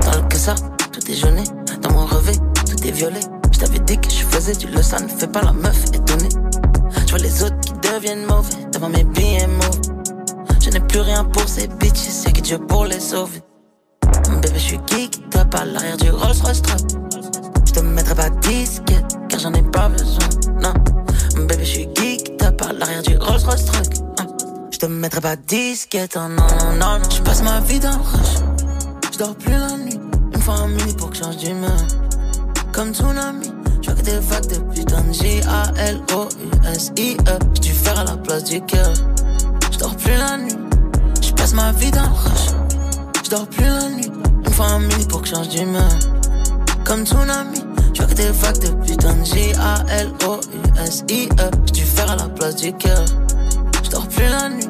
Dans 0.03 0.21
le 0.21 0.29
que 0.29 0.37
ça, 0.37 0.55
tout 0.93 1.11
est 1.11 1.15
jauné. 1.15 1.45
Dans 1.81 1.93
mon 1.93 2.05
revêt, 2.05 2.37
tout 2.67 2.87
est 2.87 2.91
violet. 2.91 3.21
J't'avais 3.53 3.79
dit 3.79 3.97
que 3.97 4.11
je 4.11 4.23
faisais 4.27 4.55
du 4.55 4.67
le, 4.67 4.83
ça 4.83 5.01
ne 5.01 5.09
fait 5.09 5.29
pas 5.29 5.41
la 5.41 5.53
meuf 5.55 5.83
étonnée. 5.95 6.29
J'vois 7.07 7.21
les 7.21 7.43
autres 7.43 7.59
qui 7.61 7.73
deviennent 7.91 8.27
mauvais 8.27 8.67
devant 8.75 8.91
mes 8.91 9.05
mauvais. 9.05 9.49
Je 10.61 10.69
n'ai 10.69 10.81
plus 10.81 11.01
rien 11.01 11.25
pour 11.25 11.49
ces 11.49 11.69
bitches, 11.69 12.11
c'est 12.11 12.33
que 12.33 12.43
Dieu 12.43 12.59
pour 12.59 12.85
les 12.85 13.01
sauver. 13.01 13.43
Bébé, 14.43 14.57
je 14.57 14.59
suis 14.59 14.81
geek, 14.89 15.31
top 15.31 15.55
à 15.55 15.65
l'arrière 15.65 15.97
du 15.97 16.11
Rolls 16.11 16.37
Royce 16.43 16.61
Truck. 16.61 16.81
Je 17.65 17.73
te 17.73 17.81
mettrai 17.81 18.15
pas 18.15 18.29
disquette, 18.29 19.17
car 19.31 19.41
j'en 19.41 19.55
ai 19.55 19.63
pas 19.63 19.89
besoin. 19.89 20.29
Non, 20.61 20.75
Rolls 23.47 23.65
Truck. 23.65 23.95
Hein. 24.19 24.27
Je 24.73 24.79
te 24.79 24.87
mettrai 24.87 25.21
pas 25.21 25.37
disquette, 25.37 26.17
oh 26.17 26.29
non, 26.29 26.47
non, 26.81 26.99
non. 26.99 27.09
Je 27.09 27.23
passe 27.23 27.43
ma 27.43 27.61
vie 27.61 27.79
dans 27.79 27.91
rush. 27.93 28.41
Je 29.13 29.19
dors 29.19 29.37
plus 29.37 29.53
la 29.53 29.77
nuit, 29.77 30.01
une 30.35 30.41
fois 30.41 30.55
en 30.55 30.67
minuit 30.69 30.95
pour 30.95 31.11
que 31.11 31.17
je 31.17 31.23
change 31.23 31.37
d'humeur. 31.37 31.71
Comme 32.73 32.93
tsunami, 32.93 33.53
je 33.83 33.93
que 33.93 34.03
des 34.03 34.19
vagues 34.19 34.49
de 34.49 34.57
putain 34.75 35.01
de 35.03 35.13
J-A-L-O-U-S-I-E. 35.13 35.79
J'ai 37.55 37.61
dû 37.61 37.73
faire 37.73 37.99
à 38.01 38.05
la 38.05 38.17
place 38.17 38.43
du 38.45 38.61
cœur. 38.63 38.93
Je 39.71 39.79
dors 39.79 39.95
plus 39.97 40.17
la 40.17 40.39
nuit, 40.39 40.59
je 41.23 41.31
passe 41.33 41.55
ma 41.55 41.71
vie 41.73 41.93
dans 41.93 42.13
rush. 42.13 42.49
Je 43.25 43.31
dors 43.31 43.47
plus 43.47 43.65
la 43.65 43.89
nuit, 43.91 44.11
une 44.45 44.53
fois 44.53 44.67
en 44.73 44.81
minuit 44.81 45.07
pour 45.09 45.23
que 45.23 45.29
je 45.29 45.35
change 45.35 45.49
d'humeur. 45.51 45.89
Comme 46.85 47.07
tsunami, 47.07 47.63
je 47.95 48.03
que 48.03 48.15
des 48.15 48.31
vagues 48.31 48.59
de 48.59 48.71
putain 48.85 49.15
de 49.15 49.25
J-A-L-O-U-S-I-E. 49.25 50.11
J'ai 51.67 51.73
dû 51.73 51.85
faire 51.85 52.11
à 52.11 52.17
la 52.17 52.29
place 52.29 52.57
du 52.57 52.73
cœur. 52.73 53.05
La 54.19 54.49
nuit. 54.49 54.67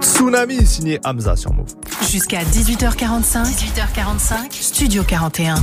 Tsunami 0.00 0.66
signé 0.66 1.00
Hamza 1.02 1.34
sur 1.36 1.52
Move. 1.52 1.74
Jusqu'à 2.10 2.40
18h45. 2.42 3.44
18h45. 3.44 4.50
Studio 4.50 5.04
41. 5.04 5.54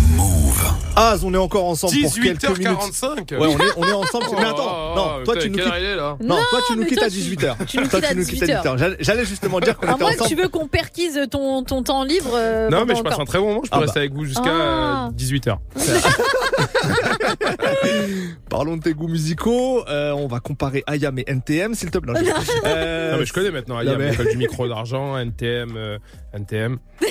Az, 0.95 1.23
on 1.25 1.33
est 1.33 1.37
encore 1.37 1.65
ensemble 1.65 1.93
pour 2.01 2.13
quelques 2.13 2.57
minutes. 2.57 2.63
18h45 2.65 3.37
Ouais, 3.37 3.47
on 3.47 3.59
est, 3.59 3.71
on 3.75 3.83
est 3.87 3.91
ensemble. 3.91 4.25
Oh, 4.29 4.35
mais 4.39 4.45
attends, 4.45 4.95
non, 4.95 5.23
toi 5.25 5.35
tu 5.37 5.49
nous 5.49 5.57
quittes. 5.57 5.65
là 5.67 6.17
Non, 6.21 6.37
toi 6.49 6.59
tu 6.67 6.77
nous 6.77 6.85
quittes 6.85 7.03
à 7.03 7.09
tu- 7.09 7.17
18h. 7.17 7.55
tu 7.67 7.77
nous 7.77 7.83
quittes 7.83 7.93
à 7.95 8.01
tu 8.01 8.15
nous 8.15 8.25
quittes 8.25 8.43
à 8.43 8.45
18h. 8.63 8.77
18h. 8.77 8.95
J'allais- 8.99 9.25
justement 9.25 9.59
dire 9.59 9.77
qu'on 9.77 9.87
À 9.87 9.91
était 9.95 10.03
ensemble. 10.03 10.29
tu 10.29 10.35
veux 10.35 10.47
qu'on 10.47 10.67
perquise 10.67 11.19
ton, 11.29 11.63
ton 11.63 11.83
temps 11.83 12.03
libre. 12.03 12.31
euh, 12.33 12.69
Non, 12.69 12.85
mais 12.85 12.95
je 12.95 13.01
passe 13.03 13.19
un 13.19 13.25
très 13.25 13.39
bon 13.39 13.47
moment. 13.49 13.61
Je 13.65 13.69
peux 13.69 13.77
Ah 13.77 13.81
rester 13.81 13.99
bah. 13.99 14.01
avec 14.01 14.13
vous 14.13 14.25
jusqu'à 14.25 14.49
Ah. 14.49 15.09
18h. 15.17 15.57
Parlons 18.49 18.77
de 18.77 18.81
tes 18.81 18.93
goûts 18.93 19.07
musicaux. 19.09 19.83
Euh, 19.89 20.11
on 20.11 20.27
va 20.27 20.39
comparer 20.39 20.83
Ayam 20.87 21.17
et 21.19 21.25
NTM, 21.27 21.73
s'il 21.75 21.91
te 21.91 21.97
plaît. 21.97 22.13
Non, 22.13 22.19
je- 22.23 22.51
Euh, 22.65 23.11
Non, 23.13 23.17
mais 23.19 23.25
je 23.25 23.33
connais 23.33 23.51
maintenant. 23.51 23.75
non, 23.75 23.81
Il 23.81 23.89
y 23.89 23.93
a 23.93 23.97
mais- 23.97 24.15
du 24.31 24.37
micro 24.37 24.67
d'argent, 24.67 25.17
NTM, 25.17 25.73
euh, 25.75 25.97
NTM. 26.37 26.77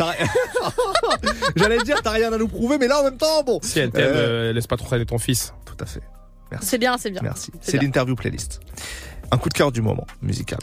J'allais 1.57 1.79
dire, 1.83 2.01
t'as 2.03 2.11
rien 2.11 2.33
à 2.33 2.39
nous 2.39 2.49
prouver, 2.49 2.79
mais 2.79 2.89
là 2.89 3.01
en 3.01 3.05
même 3.05 3.17
temps, 3.19 3.43
bon. 3.45 3.59
Si 3.63 3.79
NTM, 3.81 4.03
Euh, 4.05 4.51
euh, 4.51 4.53
laisse 4.53 4.67
pas 4.67 4.77
trop 4.77 4.87
traîner 4.87 5.07
ton 5.07 5.19
fils. 5.19 5.53
Tout 5.65 5.77
à 5.81 5.87
fait. 5.87 6.01
Merci. 6.51 6.67
C'est 6.69 6.79
bien, 6.79 6.97
c'est 6.99 7.11
bien. 7.11 7.21
Merci. 7.23 7.51
C'est 7.61 7.81
l'interview 7.81 8.15
playlist. 8.15 8.61
Un 9.31 9.39
coup 9.39 9.49
de 9.49 9.55
cœur 9.55 9.73
du 9.73 9.83
moment 9.83 10.07
musical. 10.23 10.61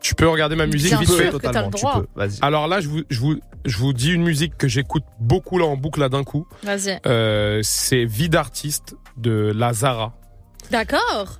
Tu 0.00 0.16
peux 0.16 0.28
regarder 0.28 0.56
ma 0.56 0.66
musique 0.66 0.90
Bien 0.90 0.98
vite 0.98 1.08
sûr 1.10 1.18
fait. 1.18 1.26
que 1.30 1.36
t'as 1.36 1.48
Totalement, 1.48 1.70
le 1.72 1.78
tu 1.78 1.86
peux. 2.00 2.06
Vas-y. 2.16 2.38
Alors 2.42 2.66
là, 2.66 2.80
je 2.80 2.88
vous, 2.88 3.02
je 3.08 3.20
vous, 3.20 3.36
je 3.64 3.78
vous 3.78 3.92
dis 3.92 4.10
une 4.12 4.24
musique 4.24 4.56
que 4.58 4.66
j'écoute 4.66 5.04
beaucoup 5.20 5.58
là 5.58 5.64
en 5.66 5.76
boucle 5.76 6.00
là 6.00 6.08
d'un 6.08 6.24
coup. 6.24 6.46
Vas-y. 6.64 6.98
Euh, 7.06 7.60
c'est 7.62 8.04
Vie 8.04 8.28
d'artiste 8.28 8.96
de 9.16 9.52
Lazara. 9.54 10.12
D'accord. 10.72 11.38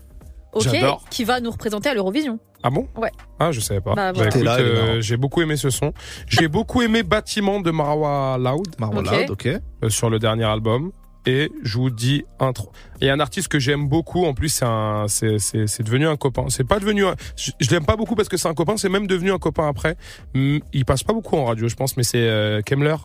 Ok. 0.52 0.62
J'adore. 0.64 1.04
Qui 1.10 1.24
va 1.24 1.40
nous 1.40 1.50
représenter 1.50 1.88
à 1.88 1.94
l'Eurovision. 1.94 2.38
Ah 2.62 2.70
bon? 2.70 2.86
Ouais. 2.96 3.10
Ah, 3.40 3.52
je 3.52 3.60
savais 3.60 3.80
pas. 3.80 3.94
Bah, 3.94 4.12
Bah, 4.12 4.26
écoute, 4.28 4.42
là, 4.42 4.56
il 4.60 4.64
est 4.66 4.68
euh, 4.68 4.86
marrant. 4.86 5.00
j'ai 5.00 5.16
beaucoup 5.16 5.42
aimé 5.42 5.56
ce 5.56 5.70
son. 5.70 5.92
J'ai 6.28 6.48
beaucoup 6.48 6.82
aimé 6.82 7.02
Bâtiment 7.02 7.60
de 7.60 7.70
Marwa 7.70 8.36
Loud 8.38 8.68
Marwa 8.78 9.00
Ok. 9.00 9.10
Loud, 9.10 9.30
ok. 9.30 9.46
euh, 9.46 9.88
sur 9.88 10.10
le 10.10 10.18
dernier 10.18 10.44
album. 10.44 10.92
Et 11.24 11.52
je 11.62 11.78
vous 11.78 11.88
dis 11.90 12.24
un 12.40 12.50
tro- 12.52 12.72
Il 13.00 13.06
y 13.06 13.10
a 13.10 13.12
un 13.14 13.20
artiste 13.20 13.46
que 13.46 13.60
j'aime 13.60 13.88
beaucoup. 13.88 14.24
En 14.26 14.34
plus, 14.34 14.48
c'est 14.48 14.64
un, 14.64 15.04
c'est, 15.06 15.38
c'est, 15.38 15.68
c'est 15.68 15.84
devenu 15.84 16.08
un 16.08 16.16
copain. 16.16 16.46
C'est 16.48 16.64
pas 16.66 16.80
devenu 16.80 17.06
un, 17.06 17.14
je, 17.36 17.52
je 17.60 17.70
l'aime 17.70 17.84
pas 17.86 17.94
beaucoup 17.96 18.16
parce 18.16 18.28
que 18.28 18.36
c'est 18.36 18.48
un 18.48 18.54
copain. 18.54 18.76
C'est 18.76 18.88
même 18.88 19.06
devenu 19.06 19.30
un 19.30 19.38
copain 19.38 19.68
après. 19.68 19.96
Hum, 20.34 20.58
Il 20.72 20.84
passe 20.84 21.04
pas 21.04 21.12
beaucoup 21.12 21.36
en 21.36 21.44
radio, 21.44 21.68
je 21.68 21.76
pense, 21.76 21.96
mais 21.96 22.02
c'est 22.02 22.18
euh, 22.28 22.60
Kemler. 22.62 22.96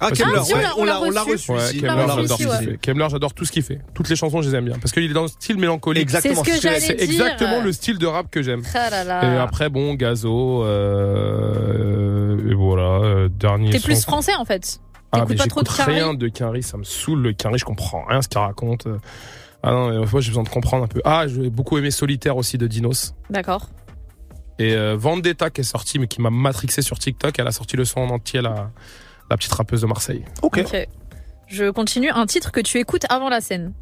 Ah, 0.00 0.10
si, 0.14 0.22
on 0.22 0.26
ouais, 0.28 0.62
l'a- 0.62 0.74
on 0.76 0.84
l'a 0.84 1.00
on 1.00 1.10
l'a 1.10 1.22
reçu. 1.22 1.50
Ouais, 1.50 1.58
on 1.82 1.86
l'a 1.86 2.06
j'adore 2.06 2.16
tout 2.16 2.26
ce 2.28 2.36
qu'il 2.36 2.48
fait. 2.68 2.78
Kemler, 2.80 3.06
j'adore 3.10 3.34
tout 3.34 3.44
ce 3.44 3.52
qu'il 3.52 3.62
fait. 3.62 3.80
Toutes 3.94 4.08
les 4.08 4.16
chansons, 4.16 4.42
je 4.42 4.50
les 4.50 4.56
aime 4.56 4.64
bien 4.66 4.78
parce 4.78 4.92
qu'il 4.92 5.02
est 5.02 5.08
dans 5.12 5.22
le 5.22 5.28
style 5.28 5.58
mélancolique. 5.58 6.02
Exactement. 6.02 6.44
C'est 6.44 6.80
ce 6.80 6.92
exactement 6.92 7.60
le 7.60 7.72
style 7.72 7.98
de 7.98 8.06
rap 8.06 8.30
que 8.30 8.42
j'aime. 8.42 8.62
Ah 8.74 8.90
là 8.90 9.04
là. 9.04 9.34
Et 9.34 9.38
après, 9.38 9.68
bon, 9.68 9.94
Gazo, 9.94 10.64
euh, 10.64 12.50
et 12.50 12.54
voilà, 12.54 12.82
euh, 13.04 13.28
dernier. 13.28 13.70
T'es 13.70 13.80
plus 13.80 14.02
français 14.02 14.34
en 14.36 14.44
fait. 14.44 14.80
Ah, 15.10 15.24
mais 15.28 15.36
pas 15.36 15.46
trop 15.46 15.62
de 15.62 15.68
Carrie 15.68 15.94
rien 15.94 16.12
de 16.12 16.28
Quinry, 16.28 16.62
ça 16.62 16.76
me 16.76 16.84
saoule 16.84 17.22
le 17.22 17.34
je 17.56 17.64
comprends 17.64 18.04
rien 18.04 18.20
ce 18.20 18.28
qu'il 18.28 18.38
raconte. 18.38 18.86
Ah 19.62 19.72
non, 19.72 19.88
mais 19.88 19.96
moi 20.06 20.20
j'ai 20.20 20.28
besoin 20.28 20.42
de 20.44 20.48
comprendre 20.48 20.84
un 20.84 20.86
peu. 20.86 21.00
Ah, 21.04 21.26
j'ai 21.26 21.50
beaucoup 21.50 21.78
aimé 21.78 21.90
Solitaire 21.90 22.36
aussi 22.36 22.58
de 22.58 22.66
Dinos. 22.66 23.14
D'accord. 23.30 23.68
Et 24.58 24.74
euh, 24.74 24.96
Vendetta 24.96 25.50
qui 25.50 25.62
est 25.62 25.64
sortie, 25.64 25.98
mais 25.98 26.08
qui 26.08 26.20
m'a 26.20 26.30
matrixé 26.30 26.82
sur 26.82 26.98
TikTok, 26.98 27.38
elle 27.38 27.46
a 27.46 27.52
sorti 27.52 27.76
le 27.76 27.84
son 27.84 28.00
en 28.00 28.10
entier, 28.10 28.40
la, 28.42 28.70
la 29.30 29.36
petite 29.36 29.52
rappeuse 29.52 29.82
de 29.82 29.86
Marseille. 29.86 30.24
Ok. 30.42 30.60
Je 31.46 31.70
continue. 31.70 32.10
Un 32.10 32.26
titre 32.26 32.52
que 32.52 32.60
tu 32.60 32.78
écoutes 32.78 33.04
avant 33.08 33.28
la 33.28 33.40
scène. 33.40 33.72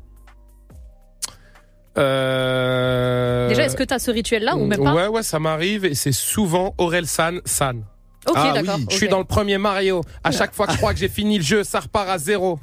Euh... 1.98 3.48
Déjà, 3.48 3.64
est-ce 3.64 3.76
que 3.76 3.82
t'as 3.84 3.98
ce 3.98 4.10
rituel-là 4.10 4.56
ou 4.56 4.66
même 4.66 4.82
pas 4.82 4.94
Ouais, 4.94 5.06
ouais, 5.06 5.22
ça 5.22 5.38
m'arrive 5.38 5.84
et 5.84 5.94
c'est 5.94 6.12
souvent 6.12 6.74
Aurel 6.78 7.06
San, 7.06 7.40
San. 7.44 7.84
Ok, 8.28 8.34
Ah 8.36 8.52
d'accord. 8.54 8.76
oui, 8.78 8.86
Je 8.90 8.96
suis 8.96 9.08
dans 9.08 9.18
le 9.18 9.24
premier 9.24 9.56
Mario. 9.58 10.02
À 10.24 10.30
chaque 10.30 10.54
fois 10.54 10.66
que 10.66 10.72
je 10.72 10.78
crois 10.78 10.92
que 10.92 10.98
j'ai 10.98 11.08
fini 11.08 11.38
le 11.38 11.44
jeu, 11.44 11.64
ça 11.64 11.80
repart 11.80 12.08
à 12.08 12.18
zéro. 12.18 12.58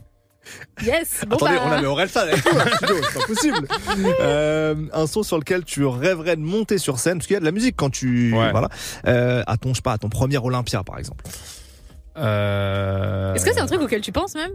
Yes. 0.84 1.21
Bon 1.25 1.38
Attendez, 1.38 1.55
bah, 1.55 1.61
on 1.65 1.71
avait 1.71 1.88
Aurel 1.88 2.09
San 2.09 2.27
avec 2.27 2.43
nous 2.45 2.59
studio, 2.75 2.95
c'est 3.01 3.19
pas 3.19 3.25
possible. 3.27 3.67
Euh, 4.19 4.75
un 4.93 5.07
son 5.07 5.23
sur 5.23 5.38
lequel 5.38 5.63
tu 5.63 5.86
rêverais 5.86 6.36
de 6.36 6.41
monter 6.41 6.77
sur 6.77 6.99
scène, 6.99 7.17
parce 7.17 7.27
qu'il 7.27 7.34
y 7.36 7.38
a 7.38 7.39
de 7.39 7.45
la 7.45 7.51
musique 7.51 7.75
quand 7.77 7.89
tu, 7.89 8.34
Ouais. 8.34 8.51
voilà, 8.51 8.67
euh, 9.07 9.41
à 9.47 9.55
ton, 9.57 9.69
je 9.69 9.75
sais 9.75 9.81
pas, 9.81 9.93
à 9.93 9.97
ton 9.97 10.09
premier 10.09 10.38
Olympia 10.38 10.84
par 10.84 10.99
exemple. 10.99 11.23
Euh... 12.18 13.34
Est-ce 13.34 13.45
que 13.45 13.53
c'est 13.53 13.61
un 13.61 13.66
truc 13.66 13.82
auquel 13.82 14.01
tu 14.01 14.11
penses 14.11 14.36
même? 14.36 14.51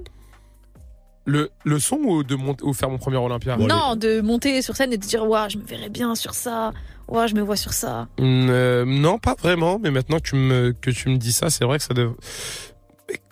Le, 1.25 1.51
le 1.65 1.79
son 1.79 1.97
ou 1.97 2.23
de 2.25 2.35
monter 2.37 2.65
ou 2.65 2.73
faire 2.73 2.89
mon 2.89 2.99
premier 2.99 3.19
Olympia? 3.19 3.57
Non, 3.57 3.97
de 3.97 4.21
monter 4.21 4.63
sur 4.63 4.77
scène 4.77 4.93
et 4.93 4.97
de 4.97 5.05
dire 5.05 5.29
Ouah, 5.29 5.49
je 5.49 5.59
me 5.59 5.65
verrais 5.65 5.91
bien 5.91 6.15
sur 6.15 6.33
ça. 6.35 6.73
Ouah, 7.07 7.27
je 7.27 7.35
me 7.35 7.43
vois 7.43 7.57
sur 7.57 7.73
ça. 7.73 8.09
Mm, 8.19 8.49
euh, 8.49 8.85
non, 8.87 9.19
pas 9.19 9.35
vraiment, 9.35 9.79
mais 9.79 9.91
maintenant 9.91 10.19
que 10.19 10.29
tu 10.29 10.37
me, 10.37 10.73
que 10.73 10.91
tu 10.91 11.11
me 11.11 11.17
dis 11.17 11.33
ça, 11.33 11.51
c'est 11.51 11.65
vrai 11.65 11.79
que 11.79 11.85
ça 11.85 11.95
dev... 11.95 12.13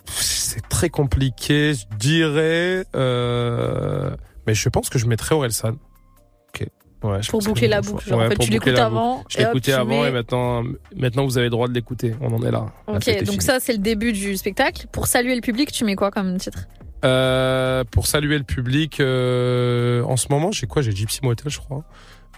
C'est 0.05 0.67
très 0.69 0.89
compliqué, 0.89 1.73
je 1.73 1.85
dirais. 1.97 2.85
Euh... 2.95 4.15
Mais 4.45 4.53
je 4.53 4.69
pense 4.69 4.89
que 4.89 4.99
je 4.99 5.07
mettrais 5.07 5.35
Orelsan. 5.35 5.77
Ouais, 7.03 7.19
Pour 7.29 7.41
boucler 7.41 7.67
la 7.67 7.81
boucle. 7.81 8.09
Genre, 8.09 8.19
en 8.21 8.27
fait, 8.29 8.37
tu 8.37 8.49
l'écoutes 8.49 8.77
avant. 8.77 9.23
Je 9.29 9.37
l'écoutais 9.37 9.73
avant 9.73 10.01
mets- 10.01 10.09
et 10.09 10.11
maintenant, 10.11 10.63
maintenant 10.95 11.25
vous 11.25 11.37
avez 11.37 11.45
le 11.45 11.51
droit 11.51 11.67
de 11.67 11.73
l'écouter. 11.73 12.15
On 12.21 12.33
en 12.33 12.41
est 12.43 12.49
là. 12.51 12.65
Ok, 12.87 13.07
est 13.07 13.19
donc 13.19 13.33
finie. 13.33 13.41
ça, 13.43 13.59
c'est 13.59 13.73
le 13.73 13.77
début 13.79 14.13
du 14.13 14.35
spectacle. 14.35 14.87
Pour 14.91 15.05
saluer 15.07 15.35
le 15.35 15.41
public, 15.41 15.71
tu 15.71 15.85
mets 15.85 15.95
quoi 15.95 16.09
comme 16.09 16.37
titre? 16.37 16.67
Euh, 17.05 17.83
pour 17.91 18.07
saluer 18.07 18.39
le 18.39 18.43
public, 18.43 18.99
euh, 18.99 20.01
en 20.03 20.17
ce 20.17 20.27
moment, 20.31 20.51
j'ai 20.51 20.65
quoi? 20.65 20.81
J'ai 20.81 20.91
Gypsy 20.91 21.19
Motel, 21.21 21.51
je 21.51 21.59
crois. 21.59 21.83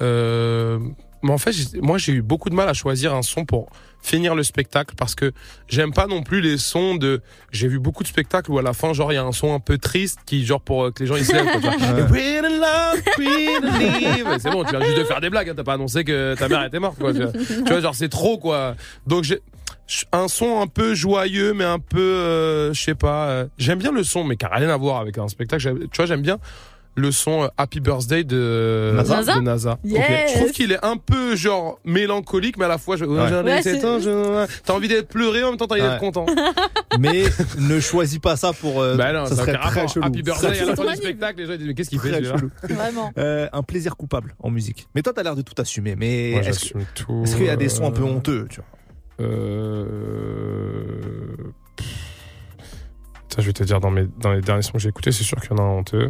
Euh, 0.01 0.79
mais 1.21 1.31
en 1.31 1.37
fait, 1.37 1.51
j'ai- 1.51 1.81
moi, 1.81 1.97
j'ai 1.97 2.13
eu 2.13 2.21
beaucoup 2.21 2.49
de 2.49 2.55
mal 2.55 2.69
à 2.69 2.73
choisir 2.73 3.13
un 3.13 3.21
son 3.21 3.45
pour 3.45 3.69
finir 4.01 4.33
le 4.35 4.43
spectacle 4.43 4.95
parce 4.97 5.13
que 5.15 5.33
j'aime 5.67 5.91
pas 5.93 6.07
non 6.07 6.23
plus 6.23 6.39
les 6.41 6.57
sons 6.57 6.95
de. 6.95 7.21
J'ai 7.51 7.67
vu 7.67 7.79
beaucoup 7.79 8.03
de 8.03 8.07
spectacles 8.07 8.49
où 8.51 8.57
à 8.57 8.61
la 8.61 8.73
fin, 8.73 8.93
genre, 8.93 9.11
il 9.11 9.15
y 9.15 9.17
a 9.17 9.23
un 9.23 9.31
son 9.33 9.53
un 9.53 9.59
peu 9.59 9.77
triste 9.77 10.19
qui, 10.25 10.45
genre, 10.45 10.61
pour 10.61 10.85
euh, 10.85 10.91
que 10.91 11.03
les 11.03 11.07
gens 11.07 11.15
ils 11.17 11.25
se 11.25 11.33
lèvent. 11.33 11.45
Ouais. 11.47 11.59
C'est 14.39 14.51
bon, 14.51 14.63
tu 14.63 14.71
viens 14.71 14.85
juste 14.85 14.97
de 14.97 15.03
faire 15.03 15.21
des 15.21 15.29
blagues. 15.29 15.49
hein, 15.49 15.53
T'as 15.55 15.63
pas 15.63 15.73
annoncé 15.73 16.03
que 16.03 16.35
ta 16.35 16.47
mère 16.47 16.63
était 16.63 16.79
morte, 16.79 16.97
quoi. 16.99 17.13
Tu 17.13 17.21
vois, 17.23 17.31
Tu 17.47 17.63
vois, 17.71 17.81
genre, 17.81 17.95
c'est 17.95 18.09
trop, 18.09 18.37
quoi. 18.37 18.75
Donc, 19.07 19.23
j'ai 19.25 19.39
un 20.11 20.27
son 20.27 20.61
un 20.61 20.67
peu 20.67 20.93
joyeux 20.93 21.53
mais 21.53 21.63
un 21.63 21.79
peu 21.79 21.99
euh, 21.99 22.73
je 22.75 22.79
sais 22.79 22.93
pas 22.93 23.29
euh, 23.29 23.45
j'aime 23.57 23.79
bien 23.79 23.91
le 23.91 24.03
son 24.03 24.23
mais 24.23 24.35
qui 24.37 24.45
a 24.45 24.49
rien 24.49 24.69
à 24.69 24.77
voir 24.77 24.99
avec 25.01 25.17
un 25.17 25.27
spectacle 25.27 25.63
tu 25.91 25.97
vois 25.97 26.05
j'aime 26.05 26.21
bien 26.21 26.37
le 26.95 27.11
son 27.11 27.43
euh, 27.43 27.47
Happy 27.57 27.79
Birthday 27.79 28.23
de 28.25 28.91
NASA 28.95 29.35
de 29.35 29.39
NASA 29.41 29.77
Yes. 29.85 29.97
Ok. 29.99 30.05
je 30.33 30.37
trouve 30.39 30.51
qu'il 30.51 30.71
est 30.73 30.83
un 30.85 30.97
peu 30.97 31.35
genre 31.35 31.79
mélancolique 31.85 32.57
mais 32.57 32.65
à 32.65 32.67
la 32.67 32.77
fois 32.77 32.97
je, 32.97 33.05
Ouais. 33.05 33.29
j'en 33.29 33.41
ai 33.41 33.51
Ouais, 33.51 33.61
7 33.61 33.79
c'est- 33.81 33.87
ans, 33.87 33.99
je- 33.99 34.45
t'as 34.65 34.73
envie 34.73 34.87
d'être 34.89 35.07
pleuré 35.07 35.43
en 35.43 35.49
même 35.49 35.57
temps 35.57 35.67
t'as 35.67 35.75
envie 35.75 35.83
Ouais. 35.83 35.89
d'être 35.89 35.99
content 35.99 36.25
Mais 36.99 37.23
ne 37.59 37.79
choisis 37.79 38.19
pas 38.19 38.35
ça 38.35 38.51
pour. 38.51 38.81
euh, 38.81 38.95
bah 38.97 39.13
non 39.13 39.25
ça 39.27 39.35
ça 39.35 39.41
serait 39.45 39.57
très 39.57 39.87
chelou. 39.87 40.05
Happy 40.05 40.21
Birthday 40.23 40.59
à 40.59 40.65
la 40.65 40.75
fin 40.75 40.85
du 40.91 40.95
spectacle 40.97 41.39
les 41.39 41.45
gens 41.45 41.55
disent 41.55 41.67
mais 41.67 41.73
qu'est-ce 41.73 41.89
qu'il 41.89 41.99
fait 41.99 42.23
chelou. 42.23 42.49
Vraiment. 42.63 43.11
Euh, 43.17 43.47
un 43.53 43.63
plaisir 43.63 43.95
coupable 43.95 44.35
en 44.39 44.49
musique. 44.49 44.87
Mais 44.95 45.01
toi, 45.01 45.13
t'as 45.13 45.23
l'air 45.23 45.35
de 45.35 45.41
tout 45.43 45.53
assumer. 45.61 45.95
Mais 45.95 46.31
Moi, 46.33 46.41
est-ce 46.41 46.47
que- 46.49 46.53
j'assume 46.55 46.85
tout 46.95 47.21
est-ce 47.23 47.35
qu'il 47.37 47.45
y 47.45 47.49
a 47.49 47.55
des 47.55 47.67
euh, 47.67 47.69
sons 47.69 47.85
un 47.87 47.91
peu 47.91 48.03
honteux 48.03 48.47
tu 48.49 48.57
vois 48.57 48.65
Euh... 49.21 49.85
Putain, 53.29 53.41
je 53.41 53.45
vais 53.47 53.53
te 53.53 53.63
dire, 53.63 53.79
dans, 53.79 53.91
mes, 53.91 54.07
dans 54.19 54.31
les 54.33 54.41
derniers 54.41 54.63
sons 54.63 54.73
que 54.73 54.79
j'ai 54.79 54.89
écoutés, 54.89 55.11
c'est 55.11 55.23
sûr 55.23 55.39
qu'il 55.39 55.51
y 55.51 55.53
en 55.53 55.57
a 55.57 55.61
un 55.61 55.71
honteux. 55.77 56.09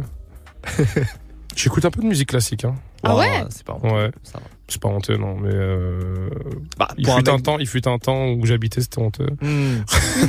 J'écoute 1.56 1.84
un 1.84 1.90
peu 1.90 2.00
de 2.00 2.06
musique 2.06 2.28
classique. 2.28 2.64
Hein. 2.64 2.74
Ah 3.02 3.16
ouais 3.16 3.44
C'est 3.50 3.64
pas 3.64 3.74
honteux. 3.74 3.88
Ouais. 3.88 4.10
C'est 4.68 4.80
pas 4.80 4.88
honteux, 4.88 5.16
non, 5.16 5.36
mais. 5.36 5.50
Euh... 5.52 6.30
Bah, 6.78 6.88
Il, 6.96 7.04
fut 7.04 7.10
un 7.28 7.34
mec- 7.34 7.42
temps, 7.42 7.58
il 7.58 7.66
fut 7.66 7.88
un 7.88 7.98
temps 7.98 8.28
où 8.28 8.46
j'habitais, 8.46 8.80
c'était 8.80 9.00
honteux. 9.00 9.26
Hmm. 9.40 9.78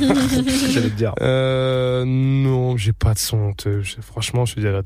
J'allais 0.70 0.90
te 0.90 0.96
dire. 0.96 1.14
Euh, 1.20 2.04
non, 2.04 2.76
j'ai 2.76 2.92
pas 2.92 3.14
de 3.14 3.18
son 3.20 3.38
honteux. 3.38 3.82
Franchement, 4.00 4.44
je 4.44 4.56
dis 4.56 4.62
la 4.62 4.82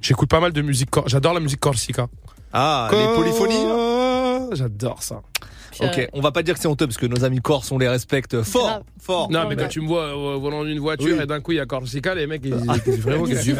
j'écoute 0.00 0.28
pas 0.28 0.40
mal 0.40 0.52
de 0.52 0.60
musique. 0.62 0.90
cor- 0.90 1.08
J'adore 1.08 1.34
la 1.34 1.40
musique 1.40 1.60
corsica. 1.60 2.08
Ah, 2.52 2.88
les 2.90 3.06
polyphonies 3.14 4.56
J'adore 4.56 5.02
ça. 5.02 5.22
Ok, 5.80 6.08
on 6.12 6.20
va 6.20 6.32
pas 6.32 6.42
dire 6.42 6.54
que 6.54 6.60
c'est 6.60 6.68
honteux 6.68 6.86
parce 6.86 6.96
que 6.96 7.06
nos 7.06 7.24
amis 7.24 7.40
corses, 7.40 7.70
on 7.72 7.78
les 7.78 7.88
respecte 7.88 8.42
fort, 8.42 8.80
fort. 9.00 9.30
Non, 9.30 9.42
mais 9.42 9.54
ouais. 9.54 9.56
quand 9.56 9.68
tu 9.68 9.80
me 9.80 9.86
vois 9.86 10.04
euh, 10.04 10.36
volant 10.36 10.64
d'une 10.64 10.78
voiture 10.78 11.16
Oui. 11.16 11.22
et 11.22 11.26
d'un 11.26 11.40
coup 11.40 11.52
il 11.52 11.56
y 11.56 11.60
a 11.60 11.66
Corsica, 11.66 12.14
les 12.14 12.26
mecs 12.26 12.42
ils 12.44 12.56
disent 12.84 13.00
vraiment 13.00 13.24
que 13.24 13.42
tu. 13.42 13.54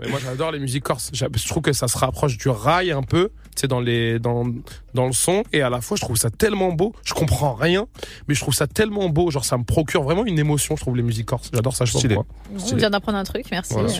Mais 0.00 0.08
moi 0.08 0.18
j'adore 0.22 0.52
les 0.52 0.58
musiques 0.58 0.84
corses. 0.84 1.10
Je 1.12 1.48
trouve 1.48 1.62
que 1.62 1.72
ça 1.72 1.88
se 1.88 1.98
rapproche 1.98 2.36
du 2.38 2.48
rail 2.48 2.92
un 2.92 3.02
peu, 3.02 3.30
tu 3.54 3.60
sais 3.62 3.68
dans 3.68 3.80
les 3.80 4.18
dans 4.18 4.46
dans 4.94 5.06
le 5.06 5.12
son 5.12 5.42
et 5.52 5.62
à 5.62 5.70
la 5.70 5.80
fois 5.80 5.96
je 5.96 6.02
trouve 6.02 6.16
ça 6.16 6.30
tellement 6.30 6.72
beau. 6.72 6.92
Je 7.04 7.14
comprends 7.14 7.54
rien, 7.54 7.86
mais 8.28 8.34
je 8.34 8.40
trouve 8.40 8.54
ça 8.54 8.66
tellement 8.66 9.08
beau, 9.08 9.30
genre 9.30 9.44
ça 9.44 9.58
me 9.58 9.64
procure 9.64 10.02
vraiment 10.02 10.24
une 10.24 10.38
émotion. 10.38 10.76
Je 10.76 10.82
trouve 10.82 10.96
les 10.96 11.02
musiques 11.02 11.26
corses. 11.26 11.50
J'adore 11.52 11.74
ça. 11.76 11.84
Je 11.84 11.92
pourquoi. 11.92 12.26
On 12.72 12.76
vient 12.76 12.90
d'apprendre 12.90 13.18
un 13.18 13.24
truc, 13.24 13.46
merci. 13.50 13.74
Voilà. 13.74 13.92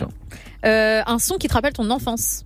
Euh, 0.65 1.01
un 1.05 1.19
son 1.19 1.35
qui 1.35 1.47
te 1.47 1.53
rappelle 1.53 1.73
ton 1.73 1.89
enfance. 1.89 2.43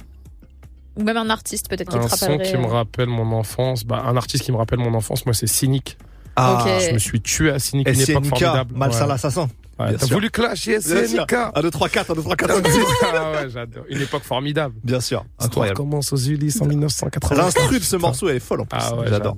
Ou 0.99 1.03
même 1.03 1.17
un 1.17 1.29
artiste 1.29 1.69
peut-être 1.69 1.89
qui 1.89 1.97
Un 1.97 2.01
te 2.01 2.07
son 2.15 2.25
rappellerait. 2.27 2.51
qui 2.51 2.57
me 2.57 2.65
rappelle 2.67 3.07
mon 3.07 3.31
enfance, 3.31 3.83
bah 3.85 4.03
un 4.05 4.17
artiste 4.17 4.43
qui 4.43 4.51
me 4.51 4.57
rappelle 4.57 4.79
mon 4.79 4.93
enfance, 4.93 5.25
moi 5.25 5.33
c'est 5.33 5.47
Cynic. 5.47 5.97
Ah, 6.35 6.61
Ok. 6.65 6.71
Je 6.89 6.93
me 6.93 6.99
suis 6.99 7.21
tué 7.21 7.51
à 7.51 7.59
Cynic, 7.59 7.87
une 7.87 7.99
époque 8.01 8.25
formidable. 8.25 8.75
Malsa 8.75 9.01
Ouais. 9.03 9.07
l'assassin. 9.07 9.47
Ouais, 9.79 9.95
T'as 9.97 10.05
voulu 10.07 10.29
clasher. 10.29 10.81
SNK 10.81 11.33
1, 11.55 11.61
2, 11.61 11.71
3, 11.71 11.89
4, 11.89 12.11
1, 12.11 12.15
2, 12.15 12.21
3, 12.21 12.35
4, 12.35 12.55
5, 12.55 12.67
6. 12.67 12.79
Ah 13.13 13.31
ouais, 13.31 13.49
j'adore. 13.49 13.83
Une 13.89 14.01
époque 14.01 14.23
formidable. 14.23 14.75
Bien 14.83 14.99
sûr, 14.99 15.25
incroyable. 15.39 15.77
commence 15.77 16.11
aux 16.13 16.17
Ulysses 16.17 16.61
en 16.61 16.65
1980. 16.65 17.35
L'instru 17.41 17.79
de 17.79 17.83
ce 17.83 17.95
morceau 17.95 18.29
elle 18.29 18.35
est 18.37 18.39
folle 18.39 18.61
en 18.61 18.65
plus. 18.65 18.79
Ah 18.81 18.95
ouais, 18.95 19.05
J'adore. 19.07 19.37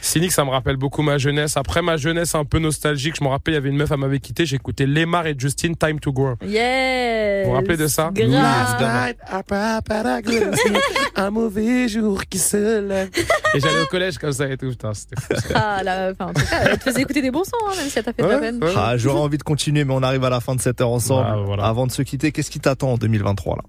Cynic, 0.00 0.32
ça 0.32 0.44
me 0.44 0.50
rappelle 0.50 0.76
beaucoup 0.76 1.02
ma 1.02 1.18
jeunesse. 1.18 1.56
Après 1.56 1.82
ma 1.82 1.96
jeunesse 1.96 2.34
un 2.34 2.44
peu 2.44 2.58
nostalgique, 2.58 3.16
je 3.18 3.24
me 3.24 3.28
rappelle, 3.28 3.54
il 3.54 3.56
y 3.56 3.58
avait 3.58 3.68
une 3.68 3.76
meuf, 3.76 3.90
elle 3.90 3.98
m'avait 3.98 4.18
quitté. 4.20 4.46
J'écoutais 4.46 4.86
Lemar 4.86 5.26
et 5.26 5.34
Justin, 5.36 5.74
Time 5.74 6.00
to 6.00 6.12
Grow. 6.12 6.34
Yes. 6.44 7.44
Vous 7.44 7.50
vous 7.50 7.56
rappelez 7.56 7.76
de 7.76 7.86
ça? 7.86 8.10
Last 8.16 8.80
night, 8.80 9.16
un 11.16 11.30
mauvais 11.30 11.88
jour 11.88 12.24
qui 12.26 12.38
se 12.38 12.80
lève. 12.80 13.10
Et 13.54 13.60
j'allais 13.60 13.82
au 13.82 13.86
collège 13.86 14.18
comme 14.18 14.32
ça 14.32 14.48
et 14.48 14.56
tout. 14.56 14.68
Putain, 14.70 14.92
c'était. 14.94 15.16
Ah, 15.54 15.82
là, 15.82 16.10
enfin, 16.12 16.30
en 16.30 16.34
tout 16.34 16.46
cas, 16.46 16.60
elle 16.62 16.78
te 16.78 16.84
faisait 16.84 17.02
écouter 17.02 17.22
des 17.22 17.30
bons 17.30 17.44
sons, 17.44 17.52
hein, 17.68 17.72
même 17.76 17.88
si 17.88 17.98
elle 17.98 18.04
t'a 18.04 18.12
fait 18.12 18.22
de 18.22 18.28
la 18.28 18.38
peine. 18.38 18.62
ouais. 18.62 18.72
Ah, 18.76 18.96
j'aurais 18.96 19.20
envie 19.20 19.38
de 19.38 19.42
continuer, 19.42 19.65
mais 19.72 19.94
on 19.94 20.02
arrive 20.02 20.24
à 20.24 20.30
la 20.30 20.40
fin 20.40 20.54
de 20.54 20.60
cette 20.60 20.80
heure 20.80 20.90
ensemble. 20.90 21.28
Ah, 21.28 21.36
voilà. 21.44 21.64
Avant 21.64 21.86
de 21.86 21.92
se 21.92 22.02
quitter, 22.02 22.32
qu'est-ce 22.32 22.50
qui 22.50 22.60
t'attend 22.60 22.92
en 22.92 22.98
2023 22.98 23.56
là? 23.56 23.62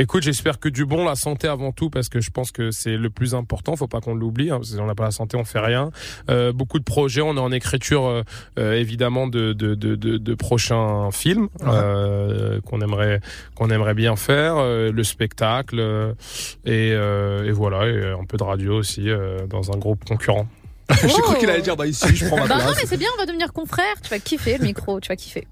Écoute, 0.00 0.22
j'espère 0.22 0.60
que 0.60 0.68
du 0.68 0.86
bon, 0.86 1.04
la 1.04 1.16
santé 1.16 1.48
avant 1.48 1.72
tout, 1.72 1.90
parce 1.90 2.08
que 2.08 2.20
je 2.20 2.30
pense 2.30 2.52
que 2.52 2.70
c'est 2.70 2.96
le 2.96 3.10
plus 3.10 3.34
important. 3.34 3.74
Faut 3.74 3.88
pas 3.88 4.00
qu'on 4.00 4.14
l'oublie. 4.14 4.48
Hein, 4.48 4.60
si 4.62 4.78
on 4.78 4.86
n'a 4.86 4.94
pas 4.94 5.02
la 5.02 5.10
santé, 5.10 5.36
on 5.36 5.44
fait 5.44 5.58
rien. 5.58 5.90
Euh, 6.30 6.52
beaucoup 6.52 6.78
de 6.78 6.84
projets. 6.84 7.20
On 7.20 7.34
est 7.36 7.40
en 7.40 7.50
écriture, 7.50 8.06
euh, 8.06 8.22
euh, 8.60 8.74
évidemment, 8.74 9.26
de, 9.26 9.52
de, 9.52 9.74
de, 9.74 10.34
prochains 10.36 11.10
films 11.10 11.48
euh, 11.66 12.60
qu'on 12.60 12.80
aimerait 12.80 13.20
qu'on 13.56 13.70
aimerait 13.70 13.94
bien 13.94 14.14
faire. 14.14 14.58
le 14.62 15.02
spectacle 15.02 16.14
et, 16.64 16.90
et 16.90 17.50
voilà, 17.50 17.88
et 17.88 18.12
un 18.12 18.24
peu 18.24 18.36
de 18.36 18.44
radio 18.44 18.76
aussi 18.76 19.08
dans 19.50 19.72
un 19.72 19.78
groupe 19.78 20.04
concurrent. 20.04 20.46
J'ai 21.02 21.08
Oh. 21.18 21.20
cru 21.22 21.38
qu'il 21.38 21.50
allait 21.50 21.62
dire 21.62 21.76
bah 21.76 21.86
ici 21.86 22.06
je 22.14 22.26
prends 22.26 22.36
ma 22.38 22.46
Bah 22.46 22.56
non, 22.58 22.64
place. 22.64 22.76
mais 22.82 22.86
c'est 22.88 22.96
bien, 22.96 23.08
on 23.14 23.18
va 23.20 23.26
devenir 23.26 23.52
confrère. 23.52 23.94
Tu 24.02 24.10
vas 24.10 24.18
kiffer 24.18 24.58
le 24.58 24.64
micro, 24.64 25.00
tu 25.00 25.08
vas 25.08 25.16
kiffer. 25.16 25.46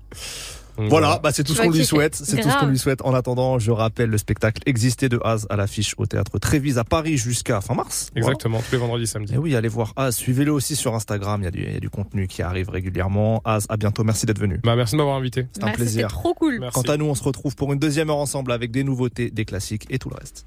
Voilà, 0.78 1.18
bah 1.22 1.30
c'est 1.32 1.42
tout 1.42 1.52
Tu 1.54 1.58
ce 1.58 1.62
qu'on 1.62 1.70
lui 1.70 1.86
souhaite. 1.86 2.14
C'est 2.14 2.36
tout 2.38 2.50
ce 2.50 2.58
qu'on 2.58 2.66
lui 2.66 2.78
souhaite. 2.78 3.00
En 3.02 3.14
attendant, 3.14 3.58
je 3.58 3.70
rappelle 3.70 4.10
le 4.10 4.18
spectacle 4.18 4.60
Exister 4.66 5.08
de 5.08 5.18
Az 5.24 5.46
à 5.48 5.56
l'affiche 5.56 5.94
au 5.96 6.04
théâtre 6.04 6.38
Trévise 6.38 6.76
à 6.76 6.84
Paris 6.84 7.16
jusqu'à 7.16 7.62
fin 7.62 7.72
mars. 7.74 8.10
Voilà. 8.12 8.26
Exactement, 8.28 8.60
tous 8.60 8.72
les 8.72 8.76
vendredis, 8.78 9.06
samedis. 9.06 9.32
Et 9.34 9.38
oui, 9.38 9.56
allez 9.56 9.68
voir 9.68 9.94
Az. 9.96 10.16
Suivez-le 10.16 10.52
aussi 10.52 10.76
sur 10.76 10.94
Instagram. 10.94 11.40
Il 11.40 11.44
y, 11.44 11.48
a 11.48 11.50
du, 11.50 11.62
il 11.62 11.72
y 11.72 11.76
a 11.76 11.80
du 11.80 11.88
contenu 11.88 12.28
qui 12.28 12.42
arrive 12.42 12.68
régulièrement. 12.68 13.40
Az, 13.46 13.64
à 13.70 13.78
bientôt. 13.78 14.04
Merci 14.04 14.26
d'être 14.26 14.38
venu. 14.38 14.60
Bah, 14.64 14.76
merci 14.76 14.92
de 14.92 14.98
m'avoir 14.98 15.16
invité. 15.16 15.46
C'est 15.52 15.62
un 15.62 15.66
Merci, 15.66 15.80
plaisir. 15.80 16.08
Trop 16.08 16.34
cool. 16.34 16.58
Merci. 16.60 16.74
Quant 16.74 16.92
à 16.92 16.98
nous, 16.98 17.06
on 17.06 17.14
se 17.14 17.22
retrouve 17.24 17.56
pour 17.56 17.72
une 17.72 17.78
deuxième 17.78 18.10
heure 18.10 18.18
ensemble 18.18 18.52
avec 18.52 18.70
des 18.70 18.84
nouveautés, 18.84 19.30
des 19.30 19.46
classiques 19.46 19.86
et 19.88 19.98
tout 19.98 20.10
le 20.10 20.16
reste. 20.16 20.44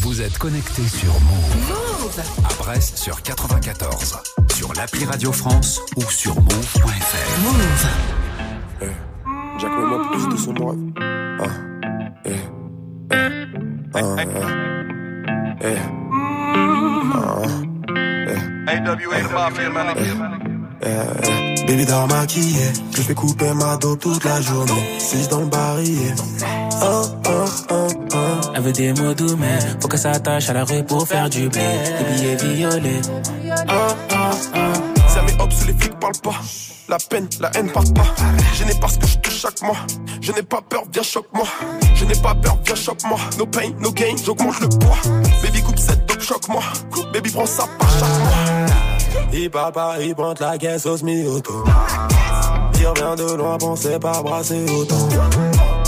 Vous 0.00 0.22
êtes 0.22 0.38
connecté 0.38 0.82
sur 0.88 1.12
Move. 1.12 1.93
À 2.04 2.54
Brest 2.58 2.98
sur 2.98 3.22
94. 3.22 4.18
Sur 4.54 4.74
l'appli 4.74 5.06
Radio 5.06 5.32
France 5.32 5.80
ou 5.96 6.02
sur 6.02 6.34
move.fr. 6.34 7.40
Move. 7.40 7.86
Jack, 9.58 9.70
mets-moi 9.70 10.02
plus 10.12 10.28
de 10.28 10.36
son. 10.36 10.54
Ah, 11.40 11.44
eh, 12.26 12.30
eh, 12.30 13.16
ah, 13.94 14.16
eh, 14.18 14.26
eh, 15.62 15.78
ah, 17.14 17.42
eh, 19.96 20.53
eh. 20.84 21.64
Baby 21.66 21.86
dort 21.86 22.06
maquillée, 22.08 22.72
je 22.94 23.02
fais 23.02 23.14
couper 23.14 23.52
ma 23.54 23.76
dos 23.76 23.96
toute 23.96 24.22
la 24.24 24.40
journée. 24.40 24.98
Six 24.98 25.28
dans 25.28 25.40
le 25.40 25.46
barillet. 25.46 26.14
Oh, 26.82 27.02
oh, 27.26 27.44
oh, 27.70 27.88
oh. 28.12 28.16
Elle 28.54 28.62
veut 28.62 28.72
des 28.72 28.92
mots 28.92 29.14
doux, 29.14 29.36
mais 29.38 29.58
faut 29.80 29.88
qu'elle 29.88 29.98
s'attache 29.98 30.50
à 30.50 30.52
la 30.52 30.64
rue 30.64 30.84
pour 30.84 31.08
faire 31.08 31.30
du 31.30 31.48
blé. 31.48 31.62
Des 31.62 32.36
billets 32.36 32.54
violets. 32.54 33.00
Oh, 33.68 33.72
oh, 33.72 34.14
oh. 34.54 34.58
Ça 35.08 35.22
met 35.22 35.40
hop 35.40 35.52
sous 35.52 35.66
les 35.68 35.72
flics 35.72 35.98
parlent 35.98 36.20
pas. 36.22 36.40
La 36.86 36.98
peine, 36.98 37.28
la 37.40 37.50
haine 37.54 37.70
part 37.70 37.84
pas. 37.94 38.04
Je 38.52 38.64
n'ai 38.64 38.74
pas 38.74 38.88
ce 38.88 38.98
que 38.98 39.06
je 39.06 39.16
touche 39.18 39.40
chaque 39.40 39.62
mois. 39.62 39.78
Je 40.20 40.32
n'ai 40.32 40.42
pas 40.42 40.60
peur, 40.60 40.84
viens 40.92 41.02
choque-moi. 41.02 41.46
Je 41.94 42.04
n'ai 42.04 42.20
pas 42.20 42.34
peur, 42.34 42.58
viens 42.64 42.74
choque-moi. 42.74 43.18
No 43.38 43.46
pain, 43.46 43.70
no 43.80 43.90
gain, 43.90 44.16
j'augmente 44.22 44.60
le 44.60 44.68
poids. 44.68 44.98
Baby 45.42 45.62
coupe 45.62 45.78
cette 45.78 46.04
dope, 46.06 46.20
choque-moi. 46.20 46.62
Baby 47.14 47.30
prends 47.30 47.46
ça 47.46 47.64
par 47.78 47.88
chaque 47.90 48.18
mois. 48.18 48.93
Il 49.32 49.50
parle 49.50 49.72
pas, 49.72 49.96
il 50.00 50.14
pointe 50.14 50.40
la 50.40 50.56
caisse 50.58 50.86
au 50.86 50.96
semi-auto. 50.96 51.64
Il 52.78 52.86
revient 52.86 53.14
de 53.16 53.34
loin, 53.34 53.56
pensez 53.58 53.98
pas 53.98 54.22
brasser 54.22 54.64
autant. 54.78 55.08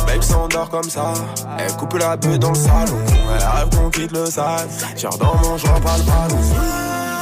Babe 0.07 0.23
s'endort 0.23 0.71
comme 0.71 0.89
ça, 0.89 1.13
elle 1.59 1.73
coupe 1.77 1.95
la 1.95 2.17
bulle 2.17 2.39
dans 2.39 2.51
le 2.51 2.55
salon. 2.55 2.99
Elle 3.07 3.45
rêve 3.45 3.69
qu'on 3.77 3.91
quitte 3.91 4.13
le 4.13 4.27
sale. 4.27 4.67
Tire 4.95 5.11
dans 5.11 5.35
mon 5.37 5.57
joint, 5.59 5.81
pas 5.81 5.99
le 5.99 6.05
ballon. 6.05 6.43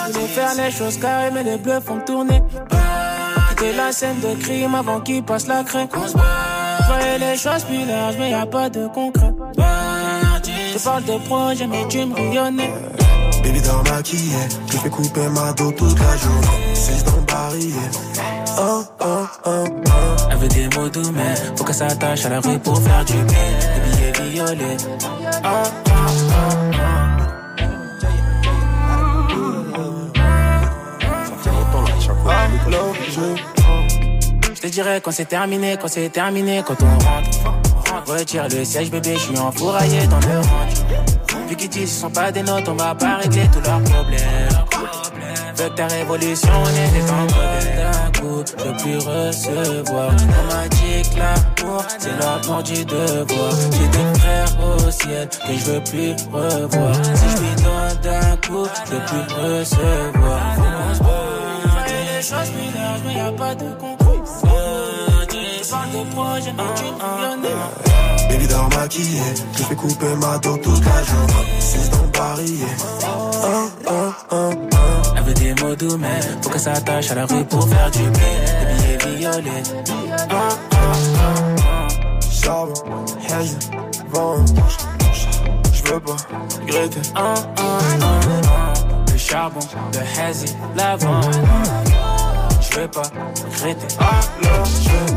Je 0.08 0.18
veux 0.18 0.26
faire 0.26 0.54
les 0.54 0.70
choses 0.70 0.98
carrées, 0.98 1.30
mais 1.32 1.42
les 1.42 1.56
bleus 1.56 1.80
font 1.80 2.00
tourner. 2.00 2.42
Quitter 3.48 3.76
la 3.76 3.92
scène 3.92 4.20
de 4.20 4.34
crime 4.40 4.74
avant 4.74 5.00
qu'il 5.00 5.22
passe 5.24 5.46
la 5.46 5.64
craie. 5.64 5.88
Je 5.92 6.86
voyais 6.86 7.18
les 7.18 7.36
choses 7.36 7.64
plus 7.64 7.84
larges, 7.86 8.16
mais 8.18 8.30
y 8.30 8.34
a 8.34 8.46
pas 8.46 8.68
de 8.68 8.86
concret. 8.88 9.32
Je 10.72 10.78
parle 10.78 11.04
de 11.04 11.16
projet, 11.26 11.66
mais 11.66 11.86
tu 11.88 12.04
me 12.04 12.14
rayonnais. 12.14 12.70
Baby 13.44 13.60
dort 13.60 13.84
maquillée, 13.84 14.48
je 14.72 14.78
fais 14.78 14.88
couper 14.88 15.28
ma 15.28 15.52
dos 15.52 15.70
toute 15.72 15.98
la 15.98 16.16
journée. 16.16 16.48
C'est 16.72 17.04
dans 17.04 17.16
le 17.16 17.22
barillet. 17.22 17.74
Oh, 18.58 18.82
oh, 19.00 19.26
oh, 19.44 19.64
oh. 19.84 19.90
Elle 20.30 20.38
veut 20.38 20.48
des 20.48 20.68
mots 20.74 20.88
doux, 20.88 21.12
mais 21.12 21.34
faut 21.54 21.64
qu'elle 21.64 21.74
s'attache 21.74 22.24
à 22.24 22.30
la 22.30 22.40
rue 22.40 22.58
pour 22.58 22.80
faire 22.80 23.04
du 23.04 23.12
bien. 23.12 23.24
Des 23.24 23.80
billets 23.90 24.30
violets. 24.30 24.76
Oh, 25.44 25.48
oh, 25.48 25.90
oh, 25.90 26.74
Je 34.54 34.60
te 34.60 34.66
dirais 34.68 35.02
quand 35.04 35.10
c'est 35.10 35.26
terminé, 35.26 35.76
quand 35.78 35.88
c'est 35.88 36.08
terminé, 36.08 36.62
quand 36.66 36.76
on 36.82 36.98
rentre. 37.04 38.10
Retire 38.10 38.48
le 38.48 38.64
siège, 38.64 38.90
bébé, 38.90 39.14
je 39.16 39.20
suis 39.20 39.38
enfouraillé 39.38 40.06
dans 40.06 40.20
le 40.20 40.38
range. 40.38 41.13
Vu 41.48 41.56
qu'ils 41.56 41.68
disent 41.68 41.94
ce 41.94 42.00
sont 42.00 42.10
pas 42.10 42.32
des 42.32 42.42
notes, 42.42 42.68
on 42.68 42.74
va 42.74 42.94
pas 42.94 43.16
régler 43.16 43.48
tous 43.52 43.60
leurs 43.60 43.82
problèmes. 43.82 44.48
Veux 45.56 45.68
que 45.68 45.74
ta 45.74 45.86
révolution, 45.86 46.48
on 46.52 46.68
était 46.68 47.10
en 47.10 47.26
problème 47.26 47.76
d'un 47.76 48.20
coup. 48.20 48.42
Je 48.46 48.64
veux 48.64 48.76
plus 48.76 48.96
recevoir. 48.96 50.10
On 50.10 50.52
m'a 50.52 50.68
dit 50.68 51.02
que 51.10 51.18
l'amour, 51.18 51.84
c'est 51.98 52.18
l'amour 52.18 52.62
du 52.62 52.84
devoir. 52.84 53.52
J'ai 53.72 53.88
des 53.88 54.20
frères 54.20 54.54
au 54.64 54.90
ciel 54.90 55.28
que 55.28 55.52
je 55.52 55.64
veux 55.64 55.84
plus 55.84 56.12
revoir. 56.32 56.94
Si 57.14 57.28
je 57.30 57.36
lui 57.42 57.54
donne 57.62 57.98
d'un 58.02 58.36
coup, 58.36 58.66
je 58.86 58.90
veux 58.92 59.04
plus 59.04 59.26
recevoir. 59.34 60.40
Parle. 60.98 61.44
Les 61.86 62.22
choses 62.22 62.52
mineures, 62.56 63.00
mais 63.06 63.14
y 63.14 63.20
a 63.20 63.32
pas 63.32 63.54
de 63.54 63.66
concours. 63.78 64.24
Je 65.64 65.70
parle 65.70 65.90
de 65.90 66.14
projet, 66.14 66.52
mais 66.56 66.64
tu 66.76 67.83
maquillée, 68.76 69.34
je 69.56 69.62
fais 69.62 69.74
couper 69.74 70.14
ma 70.20 70.38
dos 70.38 70.56
toute 70.58 70.84
la 70.84 71.02
journée. 71.02 71.46
C'est 71.58 71.90
dans 71.90 72.06
barillet. 72.18 72.76
Oh, 73.06 74.10
oh, 74.30 74.50
veut 75.24 75.34
des 75.34 75.54
mots 75.54 75.74
doux, 75.74 75.96
mais 75.98 76.20
faut 76.42 76.50
qu'elle 76.50 76.60
s'attache 76.60 77.10
à 77.10 77.14
la 77.14 77.26
rue 77.26 77.44
pour 77.44 77.68
faire 77.68 77.90
du 77.90 77.98
bien. 77.98 78.10
Des 78.78 78.96
billets 79.04 79.18
violets. 79.18 79.62
Charbon, 82.30 82.74
vent. 84.10 84.44
Je 85.72 85.92
veux 85.92 86.00
pas 86.00 86.16
regretter. 86.60 87.00
Le 89.12 89.18
charbon, 89.18 89.60
le 89.92 90.20
hazy, 90.20 90.54
l'avant. 90.76 91.20
Je 92.60 92.80
veux 92.80 92.88
pas 92.88 93.02
regretter. 93.02 93.96
Alors 93.98 94.64
je. 94.66 95.14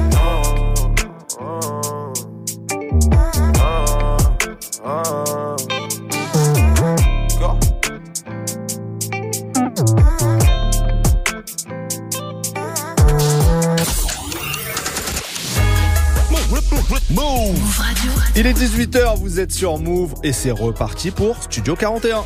Il 18.39 18.45
est 18.45 18.53
18h, 18.53 19.17
vous 19.17 19.39
êtes 19.39 19.51
sur 19.51 19.79
Move 19.79 20.13
et 20.23 20.31
c'est 20.31 20.51
reparti 20.51 21.09
pour 21.09 21.41
Studio 21.41 21.75
41. 21.75 22.23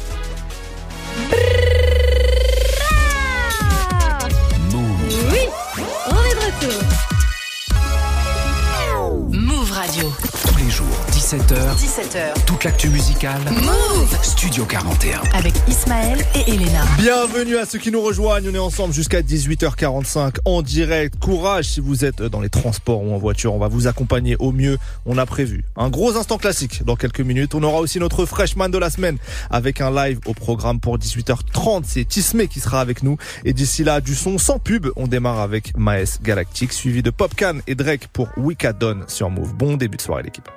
17h, 11.52 11.76
17h. 11.76 12.46
toute 12.46 12.64
l'actu 12.64 12.88
musicale. 12.88 13.42
Move 13.52 14.18
Studio 14.24 14.64
41. 14.64 15.20
avec 15.34 15.54
Ismaël 15.68 16.20
et 16.34 16.50
Elena. 16.50 16.82
Bienvenue 16.98 17.58
à 17.58 17.66
ceux 17.66 17.78
qui 17.78 17.92
nous 17.92 18.00
rejoignent. 18.00 18.48
On 18.50 18.56
est 18.56 18.58
ensemble 18.58 18.94
jusqu'à 18.94 19.22
18h45 19.22 20.38
en 20.46 20.62
direct. 20.62 21.20
Courage 21.20 21.66
si 21.66 21.82
vous 21.82 22.06
êtes 22.06 22.22
dans 22.22 22.40
les 22.40 22.48
transports 22.48 23.04
ou 23.04 23.14
en 23.14 23.18
voiture. 23.18 23.54
On 23.54 23.58
va 23.58 23.68
vous 23.68 23.88
accompagner 23.88 24.38
au 24.40 24.54
mieux. 24.54 24.78
On 25.06 25.18
a 25.18 25.26
prévu 25.26 25.66
un 25.76 25.90
gros 25.90 26.16
instant 26.16 26.38
classique 26.38 26.86
dans 26.86 26.96
quelques 26.96 27.20
minutes. 27.20 27.54
On 27.54 27.64
aura 27.64 27.82
aussi 27.82 28.00
notre 28.00 28.26
freshman 28.26 28.70
de 28.70 28.78
la 28.78 28.90
semaine 28.90 29.18
avec 29.50 29.82
un 29.82 29.92
live 29.92 30.20
au 30.28 30.34
programme 30.34 30.80
pour 30.80 30.98
18h30. 30.98 31.84
C'est 31.86 32.06
Tismé 32.06 32.48
qui 32.48 32.62
sera 32.62 32.80
avec 32.80 33.04
nous. 33.04 33.18
Et 33.44 33.52
d'ici 33.52 33.84
là, 33.84 34.00
du 34.00 34.16
son 34.16 34.38
sans 34.38 34.58
pub. 34.58 34.88
On 34.96 35.08
démarre 35.08 35.42
avec 35.42 35.78
Maes 35.78 36.18
Galactic 36.24 36.72
suivi 36.72 37.04
de 37.04 37.10
Popcan 37.10 37.56
et 37.68 37.76
Drake 37.76 38.08
pour 38.14 38.30
Wicadon 38.38 39.02
sur 39.08 39.30
Move. 39.30 39.54
Bon 39.54 39.76
début 39.76 39.98
de 39.98 40.02
soirée 40.02 40.24
l'équipe. 40.24 40.48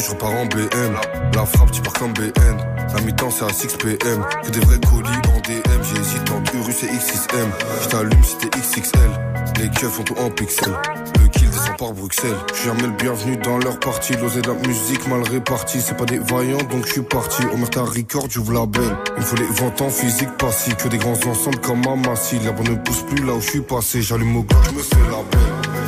Je 0.00 0.10
repars 0.10 0.32
en 0.32 0.46
BM. 0.46 0.94
La 1.34 1.44
frappe, 1.44 1.70
tu 1.72 1.82
pars 1.82 1.92
comme 1.92 2.12
BN. 2.12 2.56
La 2.94 3.00
mi-temps, 3.02 3.30
c'est 3.30 3.44
à 3.44 3.52
6 3.52 3.76
PM. 3.76 4.24
Que 4.42 4.50
des 4.50 4.60
vrais 4.60 4.80
colis 4.80 5.08
en 5.08 5.40
DM. 5.40 5.82
J'hésite 5.82 6.30
entre 6.30 6.54
Urus 6.56 6.82
et 6.84 6.86
X6M. 6.86 7.48
Je 7.82 7.88
t'allume 7.88 8.24
si 8.24 8.36
t'es 8.36 8.48
XXL. 8.48 9.10
Les 9.58 9.68
keufs 9.68 9.90
font 9.90 10.02
tout 10.02 10.16
en 10.18 10.30
pixels. 10.30 10.72
Le 11.20 11.28
kill 11.28 11.50
descend 11.50 11.76
par 11.76 11.92
Bruxelles. 11.92 12.36
Je 12.50 12.54
suis 12.54 12.68
jamais 12.68 12.82
le 12.82 12.92
bienvenu 12.92 13.36
dans 13.36 13.58
leur 13.58 13.78
partie. 13.78 14.14
L'osé 14.16 14.40
de 14.40 14.48
la 14.48 14.54
musique 14.54 15.06
mal 15.06 15.22
répartie. 15.22 15.80
C'est 15.80 15.96
pas 15.96 16.06
des 16.06 16.18
vaillants, 16.18 16.62
donc 16.70 16.86
je 16.86 16.92
suis 16.92 17.02
parti. 17.02 17.42
Omerta 17.52 17.82
Record, 17.82 18.26
j'ouvre 18.30 18.54
la 18.54 18.66
belle. 18.66 18.96
Il 19.16 19.20
me 19.20 19.26
faut 19.26 19.36
les 19.36 19.44
ventes 19.44 19.82
en 19.82 19.90
physique 19.90 20.36
passif. 20.38 20.76
Que 20.76 20.88
des 20.88 20.98
grands 20.98 21.18
ensembles 21.26 21.60
comme 21.60 21.86
Amassi. 21.86 22.38
La 22.44 22.52
bonne 22.52 22.70
ne 22.70 22.76
pousse 22.76 23.02
plus 23.02 23.24
là 23.24 23.34
où 23.34 23.40
je 23.40 23.50
suis 23.50 23.60
passé. 23.60 24.02
J'allume 24.02 24.36
au 24.36 24.42
glock, 24.42 24.62
je 24.66 24.72
me 24.72 24.82
fais 24.82 24.96
la 25.10 25.22
belle. 25.30 25.80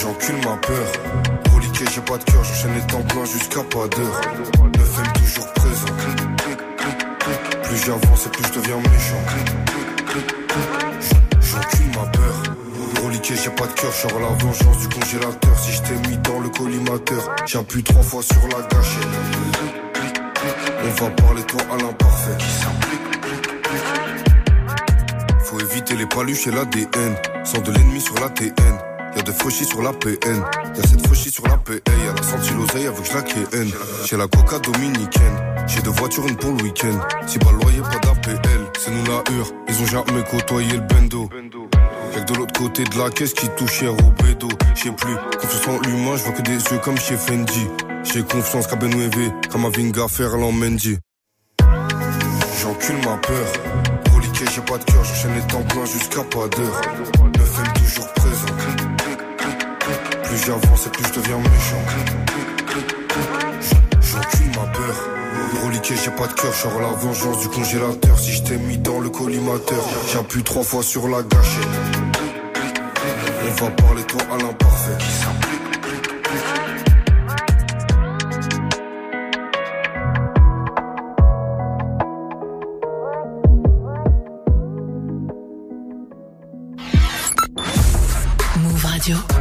J'encule 0.00 0.36
ma 0.44 0.56
peur. 0.56 1.45
Reliqué, 1.56 1.84
j'ai 1.94 2.02
pas 2.02 2.18
de 2.18 2.24
cœur, 2.24 2.44
j'enchaîne 2.44 2.74
les 2.74 2.86
temps 2.86 3.00
pleins 3.00 3.24
jusqu'à 3.24 3.62
pas 3.62 3.88
d'heure. 3.88 4.20
Le 4.74 4.82
FM 4.82 5.12
toujours 5.14 5.52
présent. 5.54 5.86
Plus 7.62 7.76
j'avance 7.86 8.26
et 8.26 8.28
plus 8.28 8.44
je 8.44 8.60
deviens 8.60 8.76
méchant. 8.76 9.22
J'encule 11.40 11.86
ma 11.96 12.06
peur. 12.08 12.42
Reliqué, 13.02 13.34
j'ai 13.42 13.50
pas 13.50 13.66
de 13.66 13.72
cœur, 13.72 13.90
je 13.90 14.06
la 14.06 14.44
vengeance 14.44 14.78
du 14.80 14.88
congélateur. 14.88 15.58
Si 15.58 15.72
je 15.72 15.82
t'ai 15.82 16.08
mis 16.10 16.18
dans 16.18 16.40
le 16.40 16.50
collimateur, 16.50 17.36
j'appuie 17.46 17.82
trois 17.82 18.02
fois 18.02 18.22
sur 18.22 18.42
la 18.48 18.66
gâchette. 18.66 19.08
On 20.84 21.04
va 21.04 21.10
parler 21.10 21.42
toi 21.44 21.60
à 21.72 21.76
l'imparfait. 21.78 22.36
Faut 25.42 25.60
éviter 25.60 25.96
les 25.96 26.06
paluches 26.06 26.48
et 26.48 26.50
l'ADN. 26.50 27.16
Sans 27.44 27.62
de 27.62 27.72
l'ennemi 27.72 28.02
sur 28.02 28.14
la 28.16 28.28
TN. 28.28 28.85
Y'a 29.16 29.22
de 29.22 29.32
fauchis 29.32 29.64
sur 29.64 29.82
la 29.82 29.92
PN. 29.92 30.44
Y'a 30.76 30.82
cette 30.88 31.06
fauchis 31.06 31.30
sur 31.30 31.46
la 31.48 31.56
PA. 31.56 31.72
Elle 31.86 32.18
a 32.18 32.22
senti 32.22 32.52
l'oseille 32.52 32.86
avec 32.86 33.12
la 33.14 33.22
KN. 33.22 33.68
J'ai 34.04 34.16
la 34.16 34.28
coca 34.28 34.58
dominicaine. 34.58 35.36
J'ai 35.66 35.80
deux 35.80 35.90
voitures, 35.90 36.26
une 36.28 36.36
pour 36.36 36.52
le 36.52 36.62
week-end. 36.62 37.00
Si 37.26 37.38
pas 37.38 37.50
loyer, 37.52 37.80
pas 37.80 37.98
d'APL. 37.98 38.38
C'est 38.78 38.90
nous 38.90 39.04
la 39.06 39.24
hure. 39.34 39.50
Ils 39.68 39.82
ont 39.82 39.86
jamais 39.86 40.22
côtoyé 40.30 40.72
le 40.72 40.80
bendo. 40.80 41.30
Y'a 42.14 42.20
que 42.20 42.32
de 42.32 42.38
l'autre 42.38 42.58
côté 42.58 42.84
de 42.84 42.98
la 42.98 43.10
caisse 43.10 43.32
qui 43.32 43.48
touche 43.56 43.82
au 43.82 44.22
bédo. 44.22 44.48
J'sais 44.74 44.92
plus, 44.92 45.16
confiance 45.40 45.68
en 45.68 45.80
l'humain, 45.80 46.16
je 46.16 46.22
vois 46.24 46.32
que 46.32 46.42
des 46.42 46.52
yeux 46.52 46.78
comme 46.84 46.98
chez 46.98 47.16
Fendi. 47.16 47.66
J'ai 48.04 48.22
confiance 48.22 48.66
qu'à 48.66 48.76
Benouévé, 48.76 49.32
comme 49.50 49.64
à 49.64 49.70
Vinga 49.70 50.08
Ferland 50.08 50.52
Mendy. 50.52 50.98
J'encule 52.60 52.96
ma 53.04 53.16
peur. 53.16 53.46
Reliqué, 54.14 54.44
j'ai 54.54 54.60
pas 54.60 54.78
de 54.78 54.84
cœur, 54.84 55.04
j'enchaîne 55.04 55.34
les 55.34 55.46
temps 55.46 55.62
pleins 55.62 55.86
jusqu'à 55.86 56.22
pas 56.22 56.48
d'heure. 56.48 56.80
FM 57.34 57.72
toujours. 57.74 58.15
Plus 60.36 60.44
j'avance 60.44 60.86
et 60.86 60.90
plus 60.90 61.04
je 61.04 61.20
deviens 61.20 61.38
méchant. 61.38 61.82
J'encule 64.02 64.48
ma 64.48 64.66
peur. 64.66 64.96
Reliqué, 65.64 65.94
j'ai 65.96 66.10
pas 66.10 66.26
de 66.26 66.34
cœur, 66.34 66.52
j'aurai 66.62 66.82
la 66.82 66.92
vengeance 66.92 67.40
du 67.40 67.48
congélateur. 67.48 68.18
Si 68.18 68.32
je 68.32 68.42
t'ai 68.42 68.58
mis 68.58 68.76
dans 68.76 69.00
le 69.00 69.08
collimateur, 69.08 69.82
j'appuie 70.12 70.42
trois 70.42 70.62
fois 70.62 70.82
sur 70.82 71.08
la 71.08 71.22
gâchette. 71.22 71.64
On 73.48 73.64
va 73.64 73.70
parler 73.70 74.02
toi 74.02 74.20
à 74.30 74.36
l'imparfait. 74.36 74.98
Move 88.62 88.84
Radio. 88.84 89.35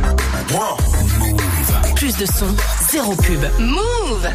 Plus 1.96 2.16
de 2.18 2.26
son, 2.26 2.56
zéro 2.92 3.16
pub. 3.16 3.44
Move 3.60 4.30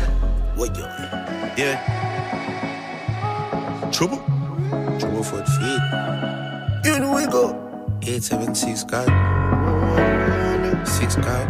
Yeah. 1.57 1.79
Trouble? 3.93 4.19
Trouble 4.99 5.23
for 5.23 5.37
the 5.39 5.51
feet. 5.59 5.83
You 6.85 6.99
know 6.99 7.15
we 7.15 7.27
go. 7.27 7.55
876 8.03 8.85
God. 8.85 9.09
6 10.87 11.17
God. 11.17 11.47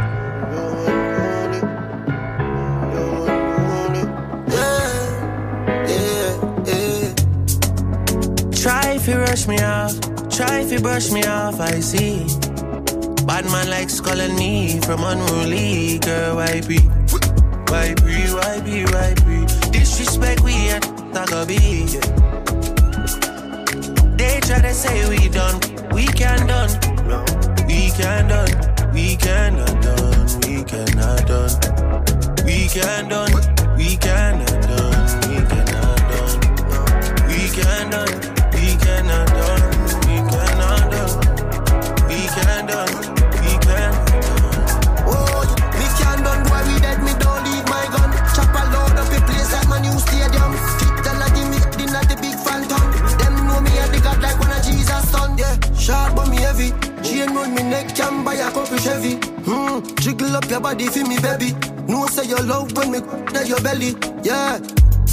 Yeah, 4.49 5.87
yeah, 5.87 6.65
yeah. 6.67 7.15
Try 8.53 8.95
if 8.97 9.07
you 9.09 9.17
rush 9.17 9.47
me 9.47 9.59
off. 9.63 9.95
Try 10.29 10.61
if 10.61 10.73
you 10.73 10.81
brush 10.81 11.11
me 11.11 11.25
off, 11.25 11.61
I 11.61 11.81
see. 11.81 12.50
Bad 13.41 13.53
man 13.53 13.71
likes 13.71 14.03
calling 14.03 14.37
me 14.37 14.79
from 14.81 15.03
unruly. 15.03 15.99
Girl, 16.01 16.37
why 16.37 16.61
be? 16.61 16.79
Why 17.73 17.95
be? 17.95 18.29
Why 18.37 18.61
be? 18.61 18.85
Why 18.85 19.15
be? 19.25 19.47
Disrespect 19.71 20.43
we 20.43 20.69
at 20.69 20.83
Taga 21.15 21.49
be. 21.49 21.87
They 24.19 24.41
try 24.41 24.61
to 24.61 24.75
say 24.75 25.09
we 25.09 25.31
done, 25.31 25.59
we 25.91 26.05
can 26.09 26.47
done. 26.47 26.69
No. 27.09 27.25
We 27.67 27.89
can 27.97 28.29
done, 28.29 28.93
we 28.93 29.17
cannot 29.17 29.81
done, 29.81 30.27
we 30.45 30.63
cannot 30.63 31.27
done. 31.27 32.45
We 32.45 32.69
can 32.69 33.09
done, 33.09 33.33
we 33.79 33.97
cannot 33.97 34.63
done, 34.69 35.01
we 35.31 35.37
cannot 35.49 35.99
done. 36.13 36.41
We 37.27 37.49
can 37.49 37.91
done, 37.91 38.21
we 38.53 38.77
cannot 38.77 39.29
done, 39.29 39.80
Chain 57.21 57.37
round 57.37 57.55
me 57.55 57.63
neck, 57.65 57.95
can 57.95 58.25
buy 58.25 58.33
a 58.33 58.51
couple 58.51 58.79
Chevy. 58.79 59.17
Hmm, 59.45 59.85
jiggle 60.01 60.37
up 60.37 60.49
your 60.49 60.59
body 60.61 60.87
for 60.87 61.05
me, 61.05 61.21
baby. 61.21 61.53
No 61.87 62.07
say 62.07 62.25
your 62.25 62.43
love 62.43 62.73
when 62.73 62.93
me 62.93 62.99
at 63.37 63.47
your 63.47 63.61
belly. 63.61 63.93
Yeah, 64.25 64.57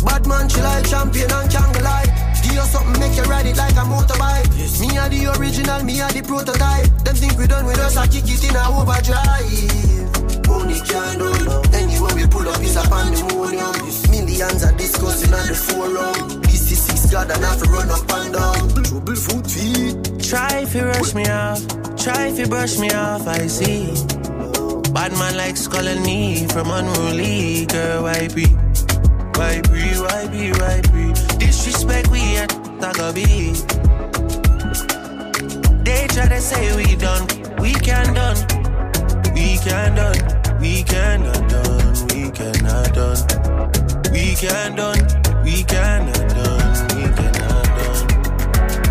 bad 0.08 0.26
man, 0.26 0.48
she 0.48 0.62
like 0.62 0.88
champion 0.88 1.30
and 1.30 1.52
can't 1.52 1.84
lie. 1.84 2.08
Give 2.44 2.54
you 2.54 2.62
something, 2.62 2.98
make 3.02 3.18
you 3.18 3.24
ride 3.24 3.46
it 3.46 3.58
like 3.58 3.76
a 3.76 3.84
motorbike. 3.84 4.48
Me 4.80 4.98
are 4.98 5.10
the 5.10 5.36
original, 5.36 5.84
me 5.84 6.00
are 6.00 6.12
the 6.14 6.22
prototype. 6.22 6.88
Them 7.04 7.16
think 7.16 7.38
we 7.38 7.46
done 7.46 7.66
with 7.66 7.80
us, 7.80 7.98
I 7.98 8.08
kick 8.08 8.24
it 8.24 8.42
in 8.42 8.56
a 8.56 8.64
overdrive. 8.72 10.48
Money 10.48 10.80
can't 10.80 11.20
run. 11.20 11.76
Anywhere 11.76 12.16
we 12.16 12.26
pull 12.28 12.48
up 12.48 12.62
is 12.64 12.78
a 12.78 12.88
pandemonium. 12.88 13.76
Millions 14.08 14.64
are 14.64 14.72
discussing 14.80 15.34
on 15.34 15.46
the 15.46 15.56
forum. 15.56 16.42
This 16.44 16.72
is 16.72 16.80
six 16.84 17.12
God 17.12 17.30
and 17.30 17.44
have 17.44 17.62
to 17.62 17.70
run 17.70 17.90
up 17.92 18.10
and 18.16 18.34
down. 18.34 18.84
Trouble 18.86 19.16
foot 19.16 19.46
feet. 19.46 20.24
Try 20.24 20.60
if 20.60 20.76
you 20.76 20.84
rush 20.84 21.14
me 21.14 21.26
off, 21.28 21.62
try 22.08 22.28
if 22.28 22.40
you 22.40 22.48
brush 22.48 22.80
me 22.80 22.90
off, 22.92 23.28
I 23.28 23.48
see. 23.48 23.88
Bad 24.94 25.12
man 25.20 25.36
likes 25.36 25.68
calling 25.68 26.02
me 26.04 26.48
from 26.48 26.72
unruly. 26.72 27.66
Girl, 27.66 28.04
why 28.04 28.28
be? 28.30 28.46
Why 29.40 29.62
be? 29.72 29.84
Why 30.06 30.22
be? 30.32 30.44
Why 30.60 30.80
be? 30.94 31.04
Disrespect 31.38 32.08
we 32.10 32.22
at 32.38 32.50
Taga 32.82 33.08
be. 33.18 33.28
They 35.84 36.08
try 36.08 36.28
to 36.30 36.40
say 36.40 36.64
we 36.78 36.96
done, 36.96 37.28
we 37.60 37.74
can 37.74 38.14
done. 38.14 38.40
We 39.36 39.58
can 39.66 39.96
done, 40.00 40.20
we 40.62 40.84
cannot 40.84 41.44
done, 41.50 42.08
we 42.08 42.32
cannot 42.32 42.94
done. 42.98 43.22
We 44.14 44.26
can 44.42 44.76
done, 44.80 45.02
we 45.44 45.64
cannot 45.64 46.30
done, 46.38 46.72
we 46.96 47.04
cannot 47.18 47.68
done. 47.78 48.08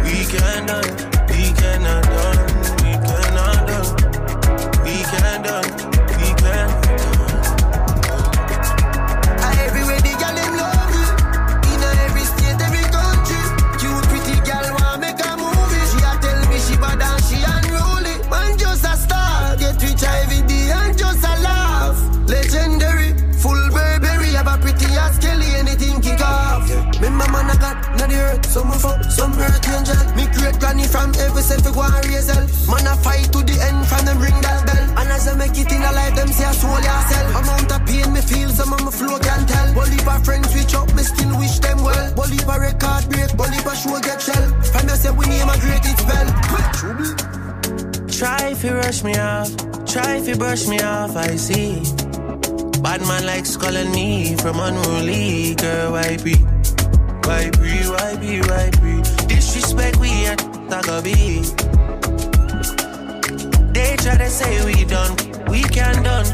We 0.04 0.16
can 0.32 0.66
done, 0.66 0.90
we 1.30 1.42
cannot 1.60 2.04
done, 2.04 2.55
Some 28.56 28.72
fuck, 28.72 29.04
some 29.12 29.36
earth 29.36 29.68
angel. 29.68 30.00
Me 30.16 30.24
great 30.32 30.56
granny 30.58 30.88
from 30.88 31.12
every 31.20 31.42
self 31.44 31.60
go 31.76 31.82
and 31.84 32.06
raise 32.08 32.24
hell. 32.32 32.40
Man 32.72 32.88
a 32.88 32.96
fight 33.04 33.28
to 33.36 33.44
the 33.44 33.52
end 33.52 33.84
from 33.84 34.08
them 34.08 34.16
ring 34.16 34.40
that 34.40 34.64
bell. 34.64 34.80
And 34.96 35.12
as 35.12 35.28
I 35.28 35.36
make 35.36 35.60
it 35.60 35.68
in 35.68 35.84
a 35.84 35.92
life, 35.92 36.16
them 36.16 36.32
say 36.32 36.48
I 36.48 36.56
soul 36.56 36.80
yourself. 36.80 37.36
Amount 37.36 37.68
of 37.76 37.84
pain 37.84 38.08
me 38.16 38.24
feel, 38.24 38.48
some 38.48 38.72
of 38.72 38.80
my 38.80 38.88
flow 38.88 39.20
can 39.20 39.44
tell. 39.44 39.74
Bully 39.76 40.00
for 40.00 40.16
friends 40.24 40.48
switch 40.56 40.72
up, 40.72 40.88
me 40.96 41.04
still 41.04 41.36
wish 41.36 41.60
them 41.60 41.84
well. 41.84 42.14
Bully 42.16 42.40
for 42.48 42.56
record 42.56 43.04
break, 43.12 43.36
bully 43.36 43.60
for 43.60 43.76
show 43.76 44.00
get 44.00 44.24
shell. 44.24 44.44
From 44.72 44.88
you 44.88 44.96
say 44.96 45.12
we 45.12 45.28
name 45.28 45.52
a 45.52 45.56
great 45.60 45.84
it 45.84 46.00
spell. 46.00 46.28
Try 48.08 48.56
if 48.56 48.64
you 48.64 48.72
rush 48.72 49.04
me 49.04 49.20
off, 49.20 49.52
try 49.84 50.16
if 50.16 50.24
you 50.32 50.36
brush 50.40 50.64
me 50.64 50.80
off, 50.80 51.12
I 51.12 51.36
see. 51.36 51.84
Bad 52.80 53.04
man 53.04 53.28
likes 53.28 53.52
calling 53.60 53.92
me 53.92 54.32
from 54.40 54.56
unruly. 54.64 55.60
Girl, 55.60 55.92
why 55.92 56.16
be? 56.16 56.55
Why 57.26 57.50
be? 57.50 57.74
Why 57.90 58.16
be? 58.16 58.40
Why 58.48 58.70
be? 58.80 59.02
Disrespect 59.26 59.98
we 59.98 60.26
at 60.26 60.38
Taga 60.70 61.02
be. 61.02 61.42
They 63.72 63.96
try 63.96 64.16
to 64.16 64.30
say 64.30 64.64
we 64.64 64.84
done, 64.84 65.16
we 65.50 65.62
can 65.62 66.02
done. 66.04 66.26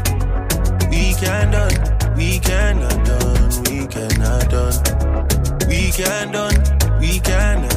We 0.91 1.15
can 1.15 1.49
done, 1.49 2.15
we 2.15 2.39
cannot 2.39 3.05
done, 3.05 3.63
we 3.63 3.87
cannot 3.87 4.49
done. 4.51 5.67
We 5.67 5.89
can 5.91 6.31
done, 6.31 6.99
we 6.99 7.19
cannot 7.19 7.72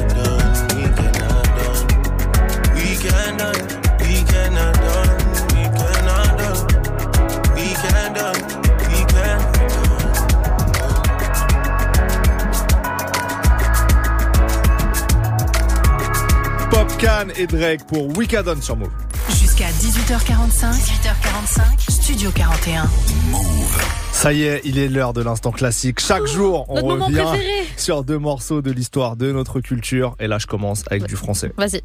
Popcan 16.97 17.27
et 17.37 17.45
Drake 17.45 17.85
pour 17.85 18.17
Wickedon 18.17 18.59
sur 18.59 18.75
Move. 18.75 18.89
Jusqu'à 19.29 19.67
18h45. 19.67 20.71
18h45. 20.71 21.91
Studio 21.91 22.31
41. 22.31 22.89
Ça 24.17 24.33
y 24.33 24.41
est, 24.43 24.61
il 24.65 24.79
est 24.79 24.87
l'heure 24.89 25.13
de 25.13 25.21
l'instant 25.21 25.51
classique. 25.51 25.99
Chaque 25.99 26.25
jour, 26.25 26.65
on 26.69 26.81
revient 26.83 27.23
sur 27.77 28.03
deux 28.03 28.17
morceaux 28.17 28.63
de 28.63 28.71
l'histoire 28.71 29.15
de 29.15 29.31
notre 29.31 29.59
culture. 29.61 30.15
Et 30.19 30.25
là, 30.25 30.39
je 30.39 30.47
commence 30.47 30.83
avec 30.89 31.05
du 31.05 31.15
français. 31.15 31.51
Vas-y. 31.55 31.81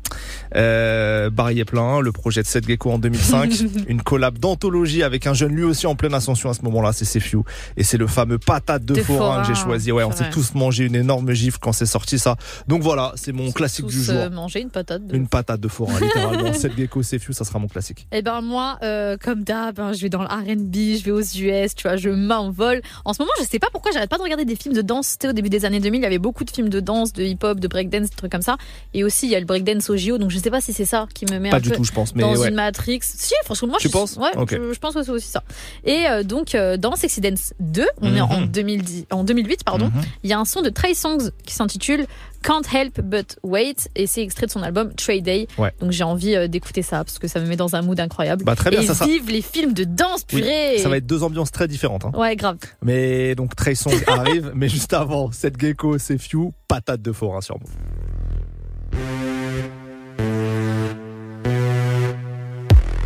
Euh, 0.56 1.28
Barry 1.28 1.60
est 1.60 1.66
plein, 1.66 2.00
le 2.00 2.10
projet 2.10 2.40
de 2.42 2.46
Seth 2.46 2.66
Gecko 2.66 2.90
en 2.92 2.98
2005, 2.98 3.52
une 3.86 4.00
collab 4.02 4.38
d'anthologie 4.38 5.02
avec 5.02 5.26
un 5.26 5.34
jeune 5.34 5.52
lui 5.54 5.62
aussi 5.64 5.86
en 5.86 5.94
pleine 5.94 6.14
ascension 6.14 6.48
à 6.48 6.54
ce 6.54 6.62
moment-là, 6.62 6.94
c'est 6.94 7.04
Sefiu. 7.04 7.40
Et 7.76 7.84
c'est 7.84 7.98
le 7.98 8.06
fameux 8.06 8.38
patate 8.38 8.86
de, 8.86 8.94
De 8.94 9.02
forain 9.02 9.42
que 9.42 9.48
j'ai 9.48 9.54
forain, 9.54 9.64
choisi. 9.66 9.92
Ouais, 9.92 10.02
on 10.04 10.12
s'est 10.12 10.30
tous 10.30 10.54
mangé 10.54 10.86
une 10.86 10.96
énorme 10.96 11.32
gifle 11.34 11.58
quand 11.60 11.72
c'est 11.72 11.84
sorti 11.86 12.18
ça. 12.18 12.36
Donc 12.66 12.82
voilà, 12.82 13.12
c'est 13.14 13.32
mon 13.32 13.52
classique 13.52 13.86
du 13.86 13.96
Tous 13.98 14.04
jour. 14.06 14.14
euh, 14.16 14.30
manger 14.30 14.62
une 14.62 14.70
patate. 14.70 15.06
de- 15.06 15.14
Une 15.14 15.28
patate 15.28 15.60
de 15.60 15.68
forain, 15.68 16.00
littéralement. 16.00 16.54
Seth 16.54 16.76
Gecko, 16.78 17.02
Sefiu, 17.02 17.34
ça 17.34 17.44
sera 17.44 17.58
mon 17.58 17.68
classique. 17.68 18.06
Eh 18.10 18.22
ben 18.22 18.40
moi, 18.40 18.78
euh, 18.82 19.18
comme 19.22 19.44
d'hab, 19.44 19.78
hein, 19.78 19.92
je 19.92 20.00
vais 20.00 20.08
dans 20.08 20.22
le 20.22 20.28
R&B, 20.28 20.96
je 20.98 21.04
vais 21.04 21.10
aux 21.10 21.20
US, 21.20 21.74
tu 21.74 21.82
vois, 21.86 21.96
je 21.96 22.21
m'envole. 22.26 22.80
En 23.04 23.12
ce 23.12 23.20
moment, 23.22 23.32
je 23.38 23.44
sais 23.44 23.58
pas 23.58 23.68
pourquoi 23.72 23.92
j'arrête 23.92 24.10
pas 24.10 24.18
de 24.18 24.22
regarder 24.22 24.44
des 24.44 24.56
films 24.56 24.74
de 24.74 24.82
danse. 24.82 25.08
C'était 25.08 25.28
au 25.28 25.32
début 25.32 25.50
des 25.50 25.64
années 25.64 25.80
2000, 25.80 26.00
il 26.00 26.02
y 26.02 26.06
avait 26.06 26.18
beaucoup 26.18 26.44
de 26.44 26.50
films 26.50 26.68
de 26.68 26.80
danse, 26.80 27.12
de 27.12 27.22
hip-hop, 27.22 27.60
de 27.60 27.68
breakdance, 27.68 28.10
des 28.10 28.16
trucs 28.16 28.32
comme 28.32 28.42
ça. 28.42 28.56
Et 28.94 29.04
aussi, 29.04 29.26
il 29.26 29.32
y 29.32 29.36
a 29.36 29.40
le 29.40 29.46
breakdance 29.46 29.90
au 29.90 29.96
JO, 29.96 30.18
donc 30.18 30.30
je 30.30 30.38
sais 30.38 30.50
pas 30.50 30.60
si 30.60 30.72
c'est 30.72 30.84
ça 30.84 31.06
qui 31.14 31.24
me 31.26 31.38
met 31.38 31.50
Pas 31.50 31.56
un 31.56 31.60
du 31.60 31.70
peu 31.70 31.76
tout, 31.76 31.84
je 31.84 31.92
pense, 31.92 32.14
mais 32.14 32.22
dans 32.22 32.34
ouais. 32.36 32.48
une 32.48 32.54
Matrix. 32.54 33.00
Si, 33.02 33.34
franchement, 33.44 33.68
moi, 33.68 33.78
Tu 33.80 33.88
je, 33.88 33.92
penses? 33.92 34.16
ouais, 34.16 34.30
je, 34.50 34.72
je 34.72 34.78
pense 34.78 34.94
que 34.94 35.02
c'est 35.02 35.10
aussi 35.10 35.28
ça. 35.28 35.42
Et 35.84 36.06
euh, 36.08 36.22
donc, 36.22 36.54
euh, 36.54 36.76
dans 36.76 36.96
Sexy 36.96 37.20
Dance 37.20 37.54
2, 37.60 37.86
on 38.00 38.14
est 38.14 38.20
en, 38.20 38.40
Mhm. 38.40 38.46
2010, 38.48 39.06
en 39.10 39.24
2008, 39.24 39.64
pardon, 39.64 39.86
Mhm. 39.86 40.02
il 40.24 40.30
y 40.30 40.32
a 40.32 40.38
un 40.38 40.44
son 40.44 40.62
de 40.62 40.70
Trey 40.70 40.94
Songs 40.94 41.30
qui 41.44 41.54
s'intitule 41.54 42.06
Can't 42.42 42.62
Help 42.72 43.00
But 43.00 43.38
Wait, 43.42 43.88
et 43.94 44.06
c'est 44.06 44.22
extrait 44.22 44.46
de 44.46 44.50
son 44.50 44.62
album 44.62 44.92
Trade 44.94 45.22
Day. 45.22 45.46
Ouais. 45.58 45.72
Donc 45.80 45.92
j'ai 45.92 46.04
envie 46.04 46.34
euh, 46.34 46.48
d'écouter 46.48 46.82
ça 46.82 46.98
parce 47.04 47.18
que 47.18 47.28
ça 47.28 47.40
me 47.40 47.46
met 47.46 47.56
dans 47.56 47.74
un 47.76 47.82
mood 47.82 47.98
incroyable. 48.00 48.44
Bah, 48.44 48.56
très 48.56 48.70
bien, 48.70 48.80
et 48.80 48.86
ça 48.86 48.94
sera- 48.94 49.06
vive 49.06 49.30
les 49.30 49.42
films 49.42 49.72
de 49.72 49.84
danse 49.84 50.24
Oui, 50.32 50.40
purée. 50.42 50.78
ça 50.78 50.88
va 50.88 50.96
être 50.96 51.06
deux 51.06 51.22
ambiances 51.22 51.50
très 51.52 51.68
différentes. 51.68 52.04
Hein. 52.04 52.12
Ouais, 52.14 52.36
grave. 52.36 52.56
Mais 52.82 53.34
donc 53.34 53.54
Trey 53.56 53.74
Songz 53.74 54.02
arrive, 54.06 54.52
mais 54.54 54.68
juste 54.68 54.92
avant, 54.92 55.30
Seth 55.32 55.58
Gecko, 55.60 55.98
Sefiu, 55.98 56.50
patate 56.68 57.00
de 57.02 57.12
forain 57.12 57.40
sur 57.40 57.58
Move. 57.60 57.70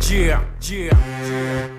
Yeah, 0.09 0.41
yeah. 0.61 1.69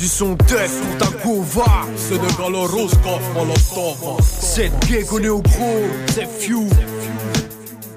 Du 0.00 0.08
son 0.08 0.34
test 0.34 0.80
pour 0.80 0.96
ta 0.96 1.18
gova 1.22 1.86
Sénégal 1.94 2.56
Roscoff, 2.56 3.20
Molotov 3.34 4.18
C'est 4.22 4.72
gay 4.88 5.02
qu'on 5.02 5.18
est 5.18 5.28
au 5.28 5.42
gros 5.42 5.82
C'est 6.06 6.26
few 6.26 6.66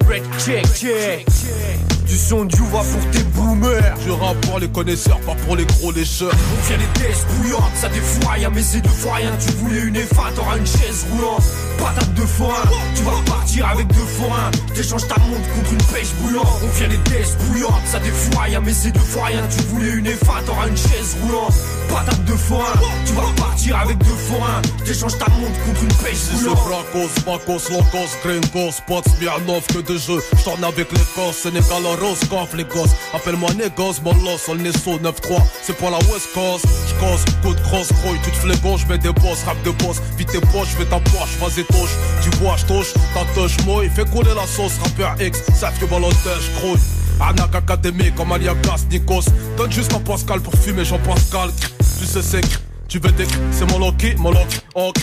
Red 0.10 0.24
check, 0.38 0.66
check 0.76 1.93
Du 2.14 2.20
son 2.20 2.46
du 2.46 2.58
va 2.72 2.84
pour 2.84 3.10
tes 3.10 3.24
boomers 3.24 3.96
Je 4.06 4.12
rappe 4.12 4.40
pour 4.42 4.60
les 4.60 4.68
connaisseurs, 4.68 5.20
pas 5.22 5.34
pour 5.34 5.56
les 5.56 5.66
gros 5.66 5.92
lécheurs 5.92 6.30
On 6.32 6.68
vient 6.68 6.78
des 6.78 7.02
tests 7.02 7.26
bouillantes, 7.40 7.74
ça 7.74 7.90
défouraille 7.90 8.48
Mais 8.54 8.62
c'est 8.62 8.82
deux 8.82 8.90
fois 8.90 9.16
rien, 9.16 9.32
tu 9.44 9.52
voulais 9.54 9.80
une 9.80 9.96
F1, 9.96 10.34
t'auras 10.36 10.58
une 10.60 10.68
chaise 10.68 11.08
roulante 11.10 11.42
patate 11.84 12.14
de 12.14 12.22
forain. 12.22 12.64
Tu 12.96 13.04
vas 13.04 13.22
partir 13.26 13.68
avec 13.68 13.88
deux 13.88 14.08
forains. 14.18 14.52
T'échanges 14.74 15.08
ta 15.08 15.20
montre 15.22 15.48
contre 15.56 15.74
une 15.74 15.84
pêche 15.94 16.14
bouillante. 16.22 16.48
On 16.64 16.78
vient 16.78 16.88
les 16.88 16.98
tests 17.00 17.38
bouillantes, 17.44 17.86
ça 17.86 18.00
défouraille, 18.00 18.58
mais 18.64 18.74
c'est 18.74 18.92
deux 18.92 19.00
fois 19.00 19.26
rien. 19.26 19.44
Tu 19.56 19.64
voulais 19.64 19.92
une 19.92 20.08
F1, 20.08 20.44
t'auras 20.46 20.68
une 20.68 20.78
chaise 20.78 21.18
roulante. 21.22 21.54
Patate 21.90 22.26
de 22.26 22.34
forain, 22.34 22.74
tu 23.06 23.14
vas 23.14 23.32
partir 23.38 23.78
avec 23.78 23.98
deux 23.98 24.20
forains. 24.30 24.62
T'échanges 24.86 25.18
ta 25.18 25.30
montre 25.32 25.60
contre 25.66 25.84
une 25.84 25.94
pêche 26.04 26.18
Si 26.18 26.38
c'est. 26.38 26.56
Fracos, 26.56 27.12
Macos, 27.28 27.70
Locos, 27.70 28.12
Gringos, 28.24 28.72
Spots, 28.72 29.10
Smirnov, 29.18 29.66
que 29.68 29.80
de 29.80 29.98
jeux. 29.98 30.24
J'tourne 30.40 30.64
avec 30.64 30.92
les 30.92 31.06
gosses, 31.16 31.38
Sénégal, 31.44 31.84
Appelle-moi 33.14 33.54
Négos, 33.54 34.02
Molos, 34.04 34.40
on 34.50 34.60
est 34.66 34.78
saut 34.78 34.98
9-3. 34.98 35.42
C'est 35.62 35.78
pour 35.78 35.90
la 35.90 35.98
West 36.00 36.34
Coast. 36.34 36.66
J'cose, 36.90 37.24
coup 37.42 37.54
de 37.54 37.62
cross, 37.62 37.88
croy, 38.02 38.18
tu 38.24 38.32
te 38.32 38.62
gauche, 38.62 38.82
j'mets 38.86 38.98
des 38.98 39.12
boss, 39.14 39.44
rap 39.46 39.62
de 39.64 39.72
boss. 39.72 40.02
Vite 40.18 40.32
tes 40.32 40.42
poches, 40.42 40.70
j'fais 40.72 40.86
ta 40.86 41.00
poche, 41.00 41.38
vas-y, 41.40 41.64
touche. 41.66 41.92
Tu 42.22 42.30
vois, 42.38 42.58
j'touche, 42.58 42.94
ta 43.14 43.24
touche, 43.34 43.58
moi, 43.66 43.84
fais 43.96 44.04
couler 44.06 44.34
la 44.36 44.46
sauce, 44.46 44.74
rappeur 44.84 45.16
X, 45.22 45.44
savent 45.56 45.80
que 45.80 45.86
balotage, 45.86 46.52
grouille. 46.58 46.80
Anak 47.22 47.56
Academy 47.56 48.12
comme 48.12 48.32
Aliagas, 48.34 48.86
Nikos. 48.90 49.26
Donne 49.56 49.72
juste 49.72 49.94
un 49.94 50.00
Pascal 50.00 50.42
pour 50.42 50.54
fumer 50.56 50.84
Jean-Pascal. 50.84 51.52
Tu 52.00 52.06
sais, 52.06 52.22
c'est 52.22 52.42
tu 52.90 53.00
veux 53.00 53.12
des 53.14 53.26
c'est 53.52 53.70
mon 53.72 53.80
Loki, 53.80 54.16
mon 54.18 54.32
Loki, 54.32 54.60
ok. 54.76 54.98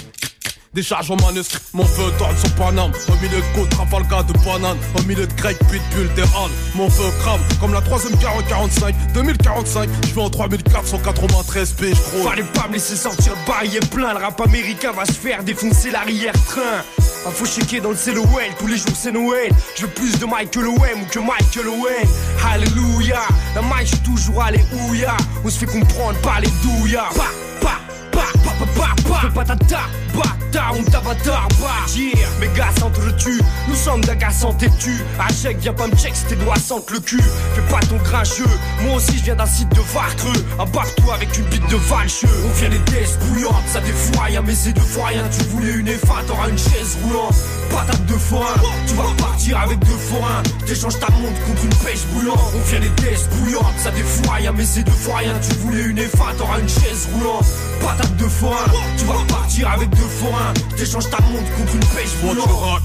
Décharge 0.72 1.10
en 1.10 1.16
manuscrit, 1.16 1.58
mon 1.72 1.84
feu 1.84 2.12
tourne 2.16 2.36
sur 2.36 2.54
Paname 2.54 2.92
Au 3.08 3.16
milieu 3.20 3.38
de 3.38 3.56
côte, 3.56 3.70
Trafalgar 3.70 4.22
de 4.22 4.32
banane 4.44 4.78
Au 4.96 5.02
milieu 5.02 5.26
de 5.26 5.32
grec, 5.34 5.58
pitbull, 5.68 6.08
des 6.14 6.22
halles 6.22 6.52
Mon 6.76 6.88
feu 6.88 7.10
crame, 7.18 7.40
comme 7.58 7.72
la 7.72 7.80
troisième 7.80 8.14
guerre 8.18 8.36
en 8.36 8.42
45 8.42 8.94
2045, 9.12 9.90
je 10.06 10.14
vais 10.14 10.20
en 10.20 10.30
3493 10.30 11.72
piges, 11.72 11.96
gros 12.12 12.28
Fallait 12.28 12.44
pas 12.44 12.68
me 12.68 12.74
laisser 12.74 12.94
sortir 12.94 13.32
le 13.32 13.46
barillet 13.50 13.80
plein. 13.80 14.12
Le 14.14 14.20
rap 14.20 14.40
américain 14.40 14.92
va 14.92 15.04
se 15.06 15.12
faire 15.12 15.42
défoncer 15.42 15.90
l'arrière-train. 15.90 16.84
Un 17.26 17.30
faux 17.32 17.46
chéquier 17.46 17.80
dans 17.80 17.90
le 17.90 17.96
CLOL, 17.96 18.24
tous 18.60 18.68
les 18.68 18.76
jours 18.76 18.94
c'est 18.94 19.10
Noël. 19.10 19.50
Je 19.76 19.82
veux 19.82 19.88
plus 19.88 20.20
de 20.20 20.24
Michael 20.24 20.68
Owen 20.68 21.04
que 21.10 21.18
Michael 21.18 21.66
Owen. 21.66 22.08
Alléluia, 22.48 23.22
la 23.56 23.62
maille, 23.62 23.86
je 23.86 23.96
suis 23.96 23.98
toujours 23.98 24.40
alléluia. 24.40 25.16
On 25.44 25.50
se 25.50 25.58
fait 25.58 25.66
comprendre 25.66 26.18
par 26.20 26.40
les 26.40 26.48
douillas. 26.62 27.08
Pa, 27.16 27.26
pa, 27.60 27.80
pa, 28.12 28.26
pa, 28.44 28.50
pa, 28.58 28.66
pa, 28.80 28.94
pa. 29.08 29.20
Fais 29.20 29.34
pas 29.34 29.44
ta 29.44 29.56
ta, 29.56 29.80
bâtard, 30.14 30.74
on 30.78 30.82
t'avatar, 30.82 31.48
bah. 31.60 31.66
Yeah, 31.94 32.28
mes 32.40 32.48
gars 32.56 32.70
s'entretuent, 32.78 33.42
nous 33.68 33.74
sommes 33.74 34.00
d'agaçants 34.02 34.54
têtus. 34.54 35.04
Achèque, 35.18 35.58
viens 35.60 35.72
pas 35.72 35.86
me 35.86 35.96
check 35.96 36.14
si 36.14 36.24
tes 36.24 36.36
doigts 36.36 36.56
sentent 36.56 36.90
le 36.90 37.00
cul. 37.00 37.22
Fais 37.54 37.62
pas 37.70 37.80
ton 37.80 37.96
grincheux, 37.96 38.44
moi 38.82 38.96
aussi 38.96 39.18
je 39.18 39.24
viens 39.24 39.36
d'un 39.36 39.46
site 39.46 39.68
de 39.70 39.80
Varcreux. 39.92 40.44
Embarque-toi 40.58 41.14
avec 41.14 41.36
une 41.36 41.44
bite 41.46 41.68
de 41.68 41.76
valcheux. 41.76 42.28
On 42.46 42.58
vient 42.58 42.68
les 42.68 42.78
tests 42.80 43.18
bouillantes, 43.26 43.66
ça 43.66 43.80
défouraille, 43.80 44.38
mais 44.44 44.54
c'est 44.54 44.72
deux 44.72 44.80
fois 44.80 45.08
rien. 45.08 45.24
Tu 45.36 45.44
voulais 45.48 45.72
une 45.72 45.88
F1, 45.88 46.24
t'auras 46.26 46.48
une 46.48 46.58
chaise 46.58 46.96
roulante. 47.02 47.34
Patate 47.70 48.06
de 48.06 48.14
forain, 48.14 48.54
tu 48.86 48.94
vas 48.94 49.04
repartir 49.04 49.60
avec 49.60 49.78
deux 49.80 49.98
forains. 50.10 50.42
T'échanges 50.66 50.98
ta 50.98 51.10
montre 51.10 51.40
contre 51.46 51.64
une 51.64 51.74
pêche 51.84 52.04
bouillante. 52.12 52.40
On 52.54 52.68
vient 52.68 52.80
les 52.80 52.90
tests 53.02 53.28
bouillantes, 53.36 53.78
ça 53.78 53.90
défouraille, 53.90 54.50
mais 54.56 54.64
c'est 54.64 54.82
deux 54.82 54.90
fois 54.92 55.18
rien. 55.18 55.34
Tu 55.40 55.54
voulais 55.58 55.82
une 55.82 55.98
F1, 55.98 56.36
t'auras 56.36 56.58
une 56.58 56.68
chaise 56.68 57.08
roulante. 57.12 57.46
Patate 57.80 58.16
de 58.16 58.24
forain, 58.24 58.64
tu 58.98 59.04
vas 59.04 59.24
partir 59.28 59.70
avec 59.70 59.90
deux 59.90 59.96
forains, 59.96 60.52
t'échanges 60.76 61.10
ta 61.10 61.20
montre 61.20 61.50
contre 61.56 61.74
une 61.74 61.80
pêche 61.80 62.14
volante 62.22 62.82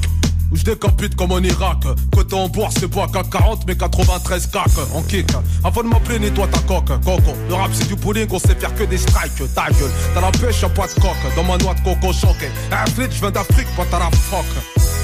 où 0.52 0.56
je 0.56 0.64
décapite 0.64 1.16
comme 1.16 1.32
en 1.32 1.40
Irak. 1.40 1.84
Côté 2.14 2.36
en 2.36 2.48
boire, 2.48 2.72
c'est 2.72 2.88
bois 2.88 3.08
qu'à 3.12 3.24
40, 3.24 3.66
mais 3.68 3.76
93 3.76 4.48
cac 4.48 4.68
en 4.94 5.02
kick. 5.04 5.28
Avant 5.64 5.84
de 5.84 5.88
m'appeler, 5.88 6.20
nettoie 6.20 6.48
ta 6.48 6.60
coque, 6.60 6.88
coco. 7.04 7.34
Le 7.50 7.56
rap, 7.56 7.72
c'est 7.74 7.88
du 7.88 7.96
bowling, 7.96 8.28
on 8.32 8.40
sait 8.40 8.56
faire 8.56 8.74
que 8.76 8.84
des 8.84 8.98
strikes. 8.98 9.54
Ta 9.54 9.68
gueule, 9.70 9.92
t'as 10.14 10.22
la 10.22 10.32
pêche, 10.32 10.64
à 10.64 10.70
poids 10.70 10.88
de 10.88 10.94
coque. 10.94 11.36
Dans 11.36 11.44
ma 11.44 11.58
noix 11.58 11.74
de 11.74 11.82
coco 11.82 12.14
choqué. 12.14 12.50
Un 12.72 12.86
flit, 12.92 13.08
je 13.12 13.20
viens 13.20 13.32
d'Afrique, 13.32 13.68
pas 13.76 13.86
t'as 13.90 14.00
la 14.00 14.12
froque. 14.12 14.46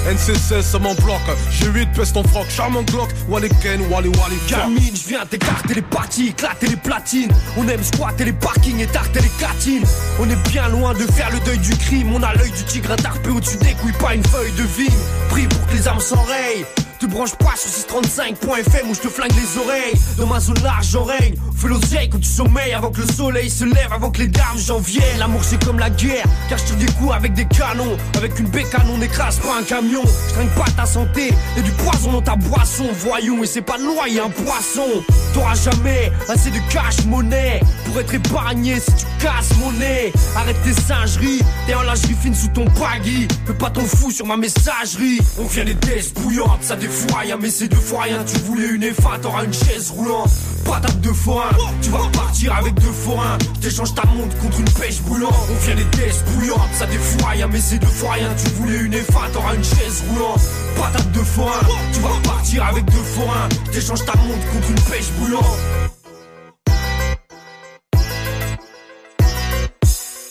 NC16, 0.08 0.62
ça 0.62 0.80
m'en 0.80 0.94
bloque. 0.96 1.22
G8, 1.52 1.94
pèse 1.94 2.14
ton 2.14 2.24
froc, 2.24 2.50
charmant 2.50 2.84
Glock. 2.84 3.10
Wally 3.28 3.50
Ken, 3.62 3.82
Wally 3.90 4.10
Wally. 4.10 4.38
Je 4.48 5.08
viens 5.08 5.26
t'écarter 5.26 5.76
les 5.76 5.82
parties, 5.82 6.28
éclater 6.30 6.68
les 6.68 6.76
platines. 6.76 7.32
On 7.58 7.68
aime 7.68 7.84
squatter 7.84 8.26
les 8.26 8.34
parkings 8.34 8.80
et 8.80 8.88
tarter 8.88 9.22
les 9.22 9.32
catines. 9.40 9.86
On 10.20 10.30
est 10.30 10.50
bien 10.50 10.68
loin 10.70 10.94
de 10.94 11.06
faire 11.12 11.32
le 11.32 11.40
deuil 11.42 11.60
du 11.60 11.76
crime. 11.76 12.14
On 12.14 12.24
a 12.24 12.34
l'œil 12.36 12.52
du 12.52 12.64
tigre 12.64 12.92
interpé 12.92 13.30
au-dessus 13.30 13.58
des 13.58 13.74
couilles, 13.74 13.94
pas 13.94 14.16
une 14.16 14.26
feuille 14.26 14.52
de 14.54 14.64
vigne. 14.64 14.92
Pris 15.30 15.48
pour 15.48 15.68
que 15.68 15.74
les 15.74 15.88
armes 15.88 16.00
s'enrayent. 16.00 16.66
Te 17.02 17.08
branche 17.08 17.34
pas 17.34 17.56
sur 17.56 17.72
635.fm 17.72 18.90
où 18.92 18.94
je 18.94 19.00
te 19.00 19.08
flingue 19.08 19.32
les 19.32 19.60
oreilles. 19.60 20.00
Dans 20.20 20.28
ma 20.28 20.40
zone 20.40 20.62
large, 20.64 20.86
j'en 20.92 21.04
règne. 21.04 21.34
Fais 21.56 21.68
l'oseille 21.68 22.10
quand 22.10 22.20
tu 22.20 22.30
sommeilles 22.30 22.74
avant 22.74 22.92
que 22.92 23.02
le 23.02 23.08
soleil 23.08 23.50
se 23.50 23.66
lève, 23.66 23.92
avant 23.92 24.12
que 24.12 24.20
les 24.20 24.28
dames 24.28 24.58
j'en 24.58 24.78
viennent. 24.78 25.18
L'amour 25.18 25.44
c'est 25.44 25.64
comme 25.64 25.80
la 25.80 25.90
guerre, 25.90 26.26
car 26.48 26.60
je 26.60 26.66
tire 26.66 26.76
des 26.76 26.92
coups 26.94 27.14
avec 27.14 27.34
des 27.34 27.46
canons. 27.46 27.98
Avec 28.16 28.38
une 28.38 28.48
bécane, 28.48 28.88
on 28.94 29.00
n'écrase 29.00 29.40
pas 29.40 29.58
un 29.60 29.64
camion. 29.64 30.04
Je 30.04 30.60
pas 30.60 30.70
ta 30.78 30.86
santé, 30.86 31.34
et 31.58 31.62
du 31.62 31.72
poison 31.72 32.12
dans 32.12 32.22
ta 32.22 32.36
boisson. 32.36 32.86
Voyons, 33.00 33.44
et 33.44 33.48
c'est 33.48 33.62
pas 33.62 33.80
de 33.80 33.84
loi, 33.84 34.08
y 34.08 34.20
a 34.20 34.26
un 34.26 34.30
poisson. 34.30 34.88
T'auras 35.34 35.56
jamais 35.56 36.12
assez 36.30 36.52
de 36.52 36.60
cash 36.72 37.06
monnaie 37.06 37.62
pour 37.86 38.00
être 38.00 38.14
épargné 38.14 38.80
si 38.80 38.94
tu 38.94 39.06
casses 39.20 39.58
mon 39.60 39.72
nez. 39.72 40.14
Arrête 40.36 40.58
tes 40.64 40.74
singeries, 40.74 41.42
t'es 41.66 41.74
en 41.74 41.82
lingerie 41.82 42.16
fine 42.22 42.36
sous 42.36 42.50
ton 42.50 42.66
baggy. 42.80 43.28
Fais 43.48 43.54
pas 43.54 43.72
ton 43.72 43.86
fou 43.86 44.12
sur 44.12 44.28
ma 44.28 44.38
messagerie. 44.38 45.20
On 45.40 45.46
vient 45.46 45.66
des 45.66 45.76
tests 45.76 46.20
bouillantes, 46.20 46.62
ça 46.62 46.76
défouraille, 46.92 47.34
mais 47.40 47.50
c'est 47.50 47.68
deux 47.68 47.78
fois 47.78 48.04
rien. 48.04 48.24
Tu 48.26 48.38
voulais 48.40 48.68
une 48.68 48.84
F1, 48.84 49.22
t'auras 49.22 49.46
une 49.46 49.54
chaise 49.54 49.92
roulante. 49.92 50.30
Patate 50.66 51.00
de 51.02 51.10
forain, 51.10 51.50
tu 51.82 51.90
vas 51.90 52.00
repartir 52.00 52.56
avec 52.56 52.74
deux 52.76 52.92
forains. 52.92 53.38
T'échanges 53.62 53.96
ta 53.96 54.06
montre 54.06 54.38
contre 54.40 54.60
une 54.60 54.70
pêche 54.72 55.02
boulante. 55.02 55.34
On 55.50 55.66
vient 55.66 55.76
des 55.76 55.98
tests 55.98 56.24
bouillantes, 56.30 56.74
ça 56.74 56.86
défouraille, 56.86 57.46
mais 57.52 57.60
c'est 57.60 57.80
deux 57.80 57.88
fois 57.88 58.12
rien. 58.12 58.30
Tu 58.36 58.50
voulais 58.52 58.80
une 58.80 58.94
F1, 58.94 59.32
t'auras 59.34 59.56
une 59.56 59.64
chaise 59.64 60.04
roulante. 60.10 60.42
Patate 60.76 61.12
de 61.12 61.20
forain, 61.20 61.60
tu 61.94 62.00
vas 62.02 62.10
repartir 62.10 62.66
avec 62.66 62.86
deux 62.86 63.04
forains. 63.16 63.50
T'échanges 63.72 64.06
ta 64.06 64.16
montre 64.18 64.52
contre 64.52 64.70
une 64.70 64.82
pêche 64.82 65.12
boulante. 65.18 65.58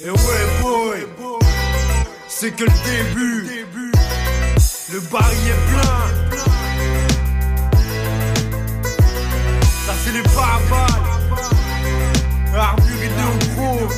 Et 0.03 0.11
ouais, 0.11 0.47
boy, 0.63 1.07
c'est 2.29 2.51
que 2.53 2.65
le 2.65 2.71
début. 2.85 3.47
Le 4.93 4.99
baril 4.99 5.39
est 5.47 5.71
plein. 5.71 6.20
C'est 10.11 10.17
les 10.17 10.23
barbares. 10.23 11.21
Armure 12.57 13.03
et 13.03 13.09
deux 13.09 13.55
gros. 13.55 13.89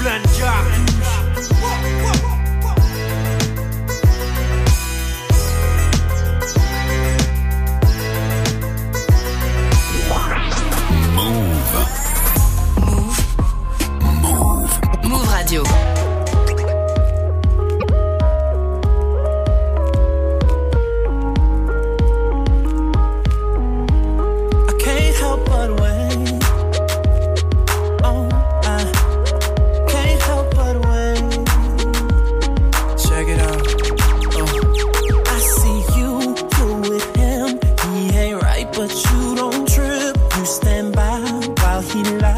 Plein 0.00 0.20
de 0.20 0.38
cartouches. 0.38 0.83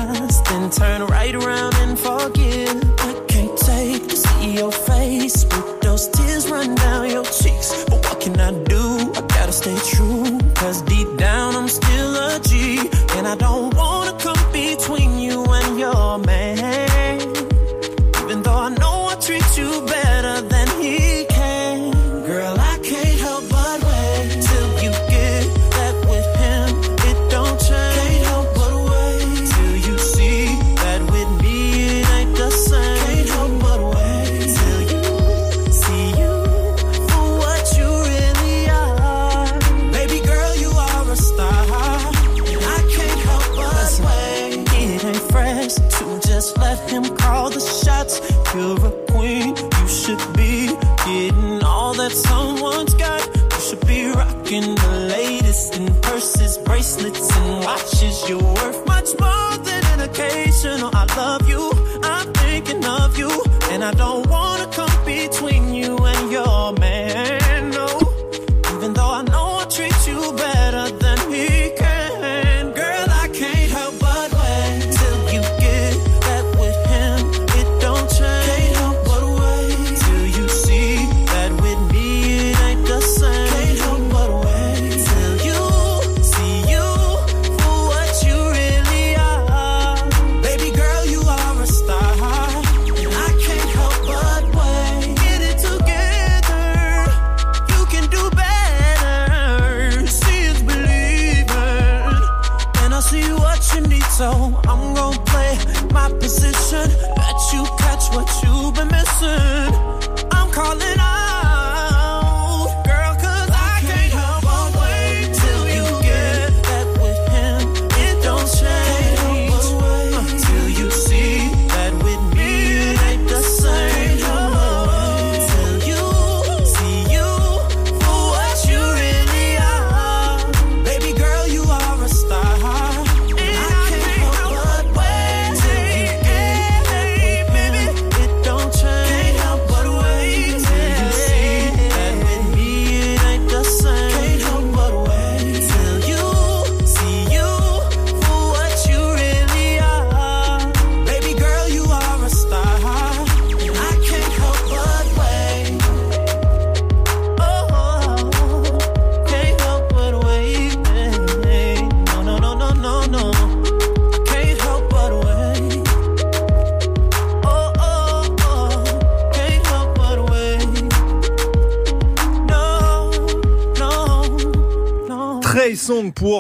Lies, 0.07 0.43
then 0.43 0.71
turn 0.71 1.07
right 1.07 1.35
around 1.35 1.75
and 1.77 1.99
forgive. 1.99 2.66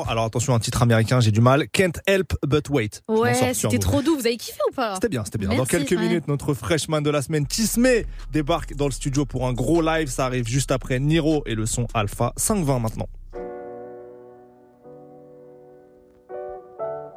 Alors 0.08 0.24
attention, 0.24 0.54
un 0.54 0.58
titre 0.58 0.82
américain, 0.82 1.20
j'ai 1.20 1.30
du 1.30 1.40
mal. 1.40 1.68
Can't 1.68 2.00
help 2.06 2.34
but 2.46 2.68
wait. 2.70 3.02
Ouais, 3.08 3.34
c'était 3.54 3.78
trop 3.78 4.02
doux. 4.02 4.16
Vous 4.16 4.26
avez 4.26 4.36
kiffé 4.36 4.58
ou 4.70 4.74
pas? 4.74 4.94
C'était 4.94 5.08
bien, 5.08 5.24
c'était 5.24 5.38
bien. 5.38 5.54
Dans 5.54 5.64
quelques 5.64 5.90
ouais. 5.90 5.96
minutes, 5.96 6.28
notre 6.28 6.54
freshman 6.54 7.02
de 7.02 7.10
la 7.10 7.22
semaine, 7.22 7.46
Tismé, 7.46 8.06
débarque 8.32 8.74
dans 8.74 8.86
le 8.86 8.92
studio 8.92 9.24
pour 9.24 9.46
un 9.46 9.52
gros 9.52 9.82
live. 9.82 10.08
Ça 10.08 10.26
arrive 10.26 10.46
juste 10.46 10.70
après 10.70 10.98
Niro 10.98 11.42
et 11.46 11.54
le 11.54 11.66
son 11.66 11.86
Alpha 11.94 12.32
520 12.36 12.78
maintenant. 12.78 13.08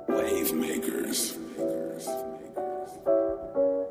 Wavemakers. 0.10 1.36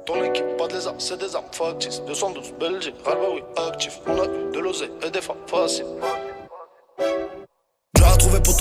Ton 0.06 0.24
équipe, 0.24 0.56
pas 0.56 0.66
de 0.66 0.74
lézard, 0.74 0.94
c'est 0.98 1.18
des 1.18 1.34
armes 1.36 1.44
factices. 1.52 2.02
212 2.06 2.54
Belgique, 2.58 2.94
Ralba, 3.04 3.26
oui, 3.34 3.42
actif. 3.68 4.00
On 4.06 4.20
a 4.20 4.24
eu 4.24 4.52
de 4.52 4.58
l'oseille 4.58 4.90
et 5.06 5.10
des 5.10 5.20
femmes 5.20 5.36
faciles. 5.46 5.84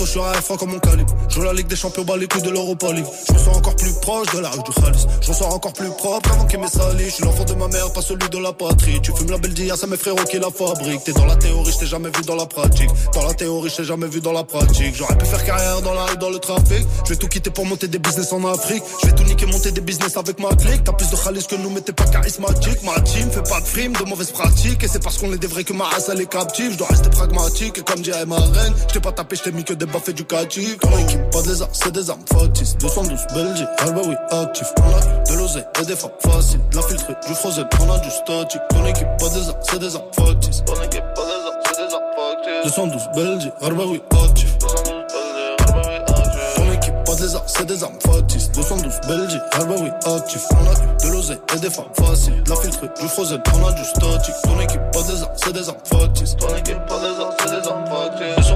Je 0.08 0.12
suis 0.12 0.20
un 0.20 0.32
F1 0.32 0.56
comme 0.56 0.70
mon 0.70 0.78
calibre. 0.78 1.14
Je 1.28 1.42
la 1.42 1.52
Ligue 1.52 1.66
des 1.66 1.76
Champions, 1.76 2.02
bas 2.02 2.16
les 2.16 2.26
de 2.26 2.48
l'Europa 2.48 2.90
League. 2.92 3.04
Je 3.28 3.34
me 3.34 3.38
sens 3.38 3.54
encore 3.58 3.76
plus 3.76 3.92
proche 4.00 4.26
de 4.34 4.38
la 4.38 4.48
rue 4.48 4.62
du 4.62 4.70
Khalis. 4.70 5.06
Je 5.20 5.32
sens 5.34 5.42
encore 5.52 5.74
plus 5.74 5.90
propre 5.90 6.32
avant 6.32 6.46
qu'il 6.46 6.58
m'ait 6.60 6.66
sali. 6.66 7.04
Je 7.04 7.10
suis 7.10 7.24
l'enfant 7.24 7.44
de 7.44 7.52
ma 7.52 7.68
mère, 7.68 7.92
pas 7.92 8.00
celui 8.00 8.26
de 8.30 8.38
la 8.38 8.54
patrie. 8.54 9.02
Tu 9.02 9.12
fumes 9.12 9.30
la 9.30 9.36
belle 9.36 9.52
dia, 9.52 9.76
c'est 9.76 9.86
mes 9.86 9.98
frérots 9.98 10.24
qui 10.30 10.38
la 10.38 10.48
fabriquent. 10.50 11.04
T'es 11.04 11.12
dans 11.12 11.26
la 11.26 11.36
théorie, 11.36 11.72
je 11.72 11.78
t'ai 11.80 11.86
jamais 11.86 12.08
vu 12.08 12.22
dans 12.22 12.36
la 12.36 12.46
pratique. 12.46 12.88
Dans 13.12 13.26
la 13.26 13.34
théorie, 13.34 13.68
je 13.68 13.76
t'ai 13.76 13.84
jamais 13.84 14.08
vu 14.08 14.22
dans 14.22 14.32
la 14.32 14.44
pratique. 14.44 14.94
J'aurais 14.94 15.18
pu 15.18 15.26
faire 15.26 15.44
carrière 15.44 15.82
dans 15.82 15.92
la 15.92 16.06
rue, 16.06 16.16
dans 16.16 16.30
le 16.30 16.38
trafic. 16.38 16.86
Je 17.04 17.10
vais 17.10 17.16
tout 17.16 17.28
quitter 17.28 17.50
pour 17.50 17.66
monter 17.66 17.88
des 17.88 17.98
business 17.98 18.32
en 18.32 18.42
Afrique. 18.46 18.82
Je 19.02 19.08
vais 19.08 19.14
tout 19.14 19.24
niquer, 19.24 19.44
monter 19.44 19.72
des 19.72 19.82
business 19.82 20.16
avec 20.16 20.40
ma 20.40 20.48
clique. 20.56 20.84
T'as 20.84 20.92
plus 20.94 21.10
de 21.10 21.16
Khalis 21.16 21.46
que 21.46 21.56
nous, 21.56 21.68
mais 21.68 21.82
t'es 21.82 21.92
pas 21.92 22.06
charismatique. 22.06 22.82
Ma 22.82 22.98
team 23.00 23.30
fait 23.30 23.46
pas 23.46 23.60
de 23.60 23.66
frime, 23.66 23.92
de 23.92 24.04
mauvaises 24.04 24.30
pratiques. 24.30 24.82
Et 24.82 24.88
c'est 24.88 25.02
parce 25.02 25.18
qu'on 25.18 25.30
est 25.34 25.38
des 25.38 25.48
vrais 25.48 25.64
que 25.64 25.74
ma 25.74 25.84
race 25.84 26.08
elle 26.10 26.22
est 26.22 26.32
captive. 26.32 26.72
Je 26.72 26.78
dois 26.78 26.88
rester 26.88 27.10
pragmatique. 27.10 27.76
Et 27.76 27.82
comme 27.82 28.00
dirait 28.00 28.24
ma 28.24 28.36
reine, 28.36 28.72
je 28.88 28.94
t'ai 28.94 29.00
pas 29.00 29.12
tapé, 29.12 29.36
je 29.36 29.42
t'ai 29.42 29.52
mis 29.52 29.64
que 29.64 29.74
des 29.74 29.84
baffes 29.84 29.98
éducatifs. 30.08 30.78
Dans 30.80 30.96
l'équipe, 30.96 31.30
pas 31.30 31.42
de 31.42 31.48
lézard, 31.48 31.68
c'est 31.72 31.92
des 31.92 32.10
armes 32.10 32.24
factices. 32.32 32.76
212 32.78 33.26
Belgique, 33.34 33.68
Alba, 33.78 34.00
oui, 34.06 34.14
actif. 34.30 34.66
On 34.78 34.82
a 34.82 34.98
eu 34.98 35.34
de 35.34 35.38
l'oseille 35.40 35.64
et 35.80 35.84
des 35.84 35.96
femmes 35.96 36.10
faciles. 36.20 36.60
De 36.70 36.76
la 36.76 36.82
filtrée, 36.82 37.14
du 37.26 37.34
frozen, 37.34 37.66
on 37.80 37.92
a 37.92 37.98
du 37.98 38.10
statique. 38.10 38.60
Ton 38.70 38.86
équipe, 38.86 39.08
pas 39.18 39.28
de 39.28 39.34
lézard, 39.34 39.56
c'est 39.62 39.78
des 39.78 39.96
armes 39.96 40.04
factices. 40.14 40.64
Ton 40.64 40.74
équipe, 40.82 41.04
pas 41.14 41.22
de 41.22 41.28
lézard, 41.28 41.52
c'est 41.66 41.76
des 41.76 41.94
armes 41.94 42.02
factices. 42.16 42.76
212 42.76 43.08
Belgique, 43.14 43.52
Alba, 43.62 43.82
oui, 43.86 44.02
actif. 44.24 44.58
212 44.58 44.98
Belgique, 45.14 45.64
Alba, 45.66 45.82
oui, 45.88 45.94
actif. 46.24 46.54
Ton 46.56 46.72
équipe, 46.72 46.94
pas 47.04 47.14
de 47.14 47.22
lézard, 47.22 47.44
c'est 47.46 47.66
des 47.66 47.82
armes 47.84 48.00
factices. 48.00 48.50
212 48.52 49.00
Belgique, 49.08 49.42
Alba, 49.52 49.74
oui, 49.78 49.90
actif. 50.14 50.42
On 50.50 50.56
a 50.56 50.72
eu 50.72 51.08
de 51.08 51.12
l'oseille 51.12 51.38
et 51.54 51.58
des 51.58 51.70
femmes 51.70 51.84
faciles. 51.94 52.42
De 52.42 52.50
la 52.50 52.56
filtrée, 52.56 52.88
du 53.00 53.08
frozen, 53.08 53.40
on 53.54 53.66
a 53.66 53.72
du 53.72 53.84
statique. 53.84 54.34
Ton 54.44 54.60
équipe, 54.60 54.80
pas 54.92 55.02
de 55.02 55.12
lézard, 55.12 55.30
c'est 55.36 55.52
des 55.52 55.68
armes 55.68 55.78
factices. 55.84 56.36
Ton 56.36 56.56
équipe, 56.56 56.86
pas 56.86 56.98
de 56.98 57.08
lézard, 57.08 57.32
c'est 57.38 57.60
des 57.60 57.68
armes 57.68 57.86
factices. 57.86 58.48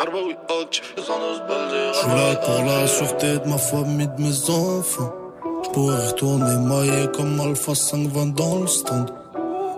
Je 0.00 0.06
suis 1.98 2.08
là 2.08 2.34
pour 2.36 2.64
la 2.64 2.86
sûreté 2.86 3.38
de 3.38 3.46
ma 3.46 3.58
famille, 3.58 4.08
de 4.16 4.22
mes 4.22 4.50
enfants. 4.50 5.12
Je 5.62 5.68
pourrais 5.70 6.06
retourner 6.06 6.56
maillé 6.56 7.06
comme 7.14 7.38
Alpha 7.38 7.74
520 7.74 8.34
dans 8.34 8.60
le 8.60 8.66
stand. 8.66 9.10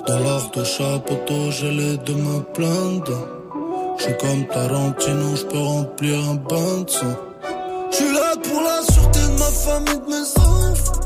Dans 0.07 0.19
l'art 0.21 0.49
de 0.53 0.63
chapeau, 0.63 1.17
j'ai 1.51 1.73
les 1.73 1.97
deux 1.99 2.15
mains 2.15 2.45
pleines. 2.55 3.03
Je 3.99 4.03
suis 4.05 4.17
comme 4.19 4.47
Tarantino, 4.47 5.35
je 5.35 5.45
peux 5.47 5.59
remplir 5.59 6.19
un 6.31 6.35
bain 6.35 6.83
de 6.83 6.91
sang. 6.91 7.17
Je 7.91 7.97
suis 7.97 8.13
là 8.15 8.35
pour 8.45 8.63
la 8.63 8.83
sûreté 8.93 9.21
de 9.21 9.39
ma 9.41 9.51
famille, 9.51 9.99
de 9.99 10.11
mes 10.11 10.39
enfants. 10.39 11.01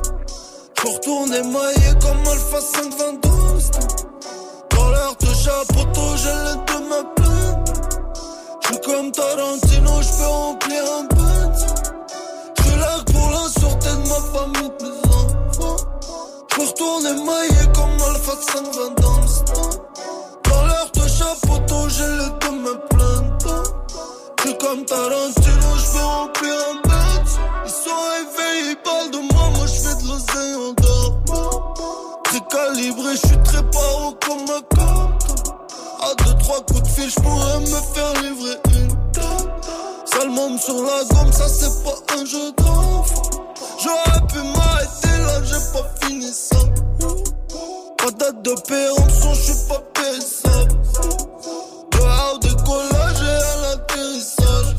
Je 0.76 0.86
retourner 0.93 1.43
maillé 1.43 1.90
comme 2.02 2.32
Alpha 2.32 2.60
520 2.60 3.20
dans 3.22 3.55
le 3.55 3.60
stand. 3.60 3.93
Dans 4.70 4.88
l'art 4.90 5.16
de 5.18 5.26
chapeau, 5.26 5.86
j'ai 6.16 6.36
les 6.44 6.56
deux 6.66 6.88
mains 6.88 7.05
pleines. 7.16 7.35
Suis 8.66 8.80
comme 8.80 9.12
Tarantino, 9.12 10.02
je 10.02 10.09
peux 10.18 10.26
remplir 10.26 10.82
un 10.98 11.05
de 11.05 11.56
sang. 11.56 11.74
Je 12.64 12.80
là 12.80 12.97
pour 13.12 13.30
la 13.30 13.48
sûreté 13.48 13.90
de 13.90 14.09
ma 14.09 14.20
famille, 14.32 14.72
de 14.80 14.86
mes 14.86 14.98
enfants. 15.14 15.76
Je 16.51 16.56
peux 16.56 16.62
retourner 16.62 17.12
maillé 17.24 17.64
comme 17.76 17.97
Alpha 18.10 18.32
520 18.32 19.01
dans 19.01 19.20
le. 19.20 20.51
Dans 20.51 20.66
l'heure 20.66 20.90
de 20.94 21.09
chapeau, 21.09 21.88
j'ai 21.90 22.06
le 22.06 22.28
mains 22.59 22.80
plein 22.90 23.22
dedans. 23.38 23.62
Je 24.38 24.48
suis 24.48 24.59
comme 24.59 24.84
Tarantino, 24.84 25.70
je 25.76 25.93
peux 25.93 26.05
remplir 26.05 26.55
un 26.55 26.88
bête. 26.88 27.32
Ils 27.66 27.70
sont 27.70 28.02
réveillés, 28.16 28.70
ils 28.70 28.76
parlent 28.82 29.10
de 29.12 29.32
moi, 29.32 29.48
moi 29.59 29.66
je 29.66 29.80
fais 29.80 29.94
de 29.94 30.09
en 30.56 30.72
dormant. 30.72 31.74
Très 32.24 32.40
calibré, 32.51 33.12
je 33.12 33.26
suis 33.28 33.43
très 33.44 33.62
paro 33.70 34.12
comme 34.26 34.40
ma 34.40 34.60
carte. 34.76 35.15
À 36.08 36.14
deux, 36.14 36.38
trois 36.38 36.60
coups 36.62 36.82
de 36.82 36.88
fil, 36.88 37.10
je 37.10 37.20
pourrais 37.20 37.60
me 37.60 37.66
faire 37.66 38.22
livrer 38.22 38.56
une 40.24 40.30
môme 40.30 40.58
sur 40.58 40.74
la 40.82 41.04
gomme, 41.14 41.32
ça 41.32 41.48
c'est 41.48 41.82
pas 41.82 42.14
un 42.18 42.24
jeu 42.24 42.52
d'enfant. 42.58 43.22
J'aurais 43.82 44.26
pu 44.28 44.38
m'arrêter 44.38 45.18
là, 45.18 45.42
j'ai 45.44 45.60
pas 45.72 45.86
fini 46.00 46.30
ça. 46.32 46.56
Pas 47.98 48.10
date 48.12 48.42
de 48.42 48.54
péremption, 48.66 49.34
je 49.34 49.42
suis 49.42 49.68
pas 49.68 49.82
périssable. 49.94 50.72
Dehors 51.92 52.34
au 52.34 52.38
décollage 52.38 53.22
et 53.22 53.42
à 53.42 53.56
l'atterrissage. 53.62 54.76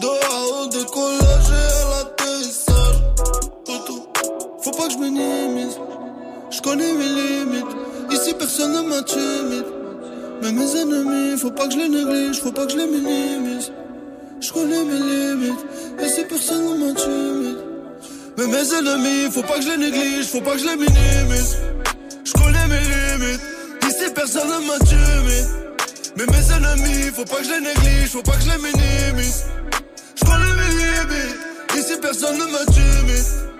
Dehors 0.00 0.62
au 0.62 0.66
décollage 0.66 1.50
et 1.50 1.72
à 1.72 1.88
l'atterrissage. 1.90 2.98
Faut 4.62 4.70
pas 4.70 4.86
que 4.86 4.92
je 4.92 4.98
minimise, 4.98 5.78
je 6.50 6.60
connais 6.60 6.92
mes 6.92 7.08
limites. 7.08 7.76
Ici 8.10 8.34
personne 8.34 8.72
ne 8.72 9.81
m'intime. 10.50 11.52
pas 11.54 11.66
que 11.68 11.74
je 11.74 11.78
les 11.78 11.88
néglige, 11.88 12.40
faut 12.40 12.52
pas 12.52 12.66
que 12.66 12.72
je 12.72 12.78
les 12.78 12.86
minimise. 12.86 13.72
Je 14.40 14.52
connais 14.52 14.84
mes 14.84 14.98
limites, 14.98 15.64
et 16.00 16.24
personne 16.24 16.64
ne 16.64 16.86
m'intimide. 16.86 17.58
Mais 18.36 18.46
mes 18.46 18.74
ennemis, 18.74 19.30
faut 19.30 19.42
pas 19.42 19.58
que 19.58 19.62
je 19.62 19.70
les 19.70 19.76
néglige, 19.76 20.26
faut 20.26 20.40
pas 20.40 20.52
que 20.52 20.58
je 20.58 20.64
les 20.64 20.76
minimise. 20.76 21.56
Je 22.24 22.32
connais 22.32 22.66
mes 22.66 22.80
limites, 22.80 23.40
ici 23.88 24.10
personne 24.14 24.48
ne 24.48 24.66
m'intimide. 24.66 25.48
Mais 26.16 26.26
mes 26.26 26.52
ennemis, 26.56 27.10
faut 27.14 27.24
pas 27.24 27.36
que 27.36 27.44
je 27.44 27.50
les 27.50 27.60
néglige, 27.60 28.08
faut 28.10 28.22
pas 28.22 28.32
que 28.32 28.42
je 28.42 28.50
les 28.50 28.58
minimise. 28.58 29.44
Je 30.16 30.24
connais 30.24 30.44
mes 30.44 30.70
limites, 30.74 31.38
ici 31.78 31.96
personne 32.00 32.36
ne 32.36 32.44
m'intimide. 32.44 33.51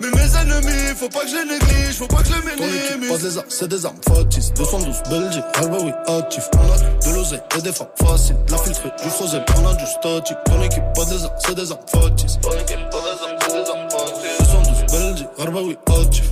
Mais 0.00 0.08
mes 0.10 0.36
ennemis, 0.36 0.94
faut 0.96 1.08
pas 1.08 1.20
que 1.20 1.28
je 1.28 1.36
les 1.36 1.44
néglige, 1.44 1.94
faut 1.96 2.06
pas 2.06 2.22
que 2.22 2.28
je 2.28 2.32
les 2.32 2.56
minimise. 2.56 3.10
Pas 3.10 3.18
des 3.18 3.38
armes, 3.38 3.46
c'est 3.48 3.68
des 3.68 3.84
armes 3.84 3.96
factices. 4.08 4.52
212 4.54 5.02
Belgique, 5.10 5.44
Alba 5.54 5.76
oui, 5.82 5.92
actif. 6.06 6.48
On 6.54 6.72
a 6.72 7.10
de 7.10 7.14
l'oseille 7.14 7.40
et 7.58 7.62
des 7.62 7.72
femmes 7.72 7.88
faciles. 7.98 8.36
La 8.48 8.56
filtrée, 8.58 8.90
du 9.02 9.10
frozen, 9.10 9.44
on 9.58 9.68
a 9.68 9.74
du 9.74 9.86
statique. 9.86 10.36
Ton 10.46 10.62
équipe, 10.62 10.84
pas 10.94 11.04
des 11.04 11.22
armes, 11.24 11.34
c'est 11.38 11.54
des 11.54 11.70
armes 11.70 11.80
factices. 11.86 12.38
Ton 12.40 12.52
équipe, 12.52 12.90
pas 12.90 12.98
des 12.98 13.24
armes, 13.24 13.38
c'est 13.40 13.52
des 13.52 13.70
armes 13.70 13.90
factices. 13.90 14.38
212 14.38 15.00
Belgique, 15.00 15.28
Alba 15.38 15.60
oui, 15.62 15.76
actif. 15.86 16.24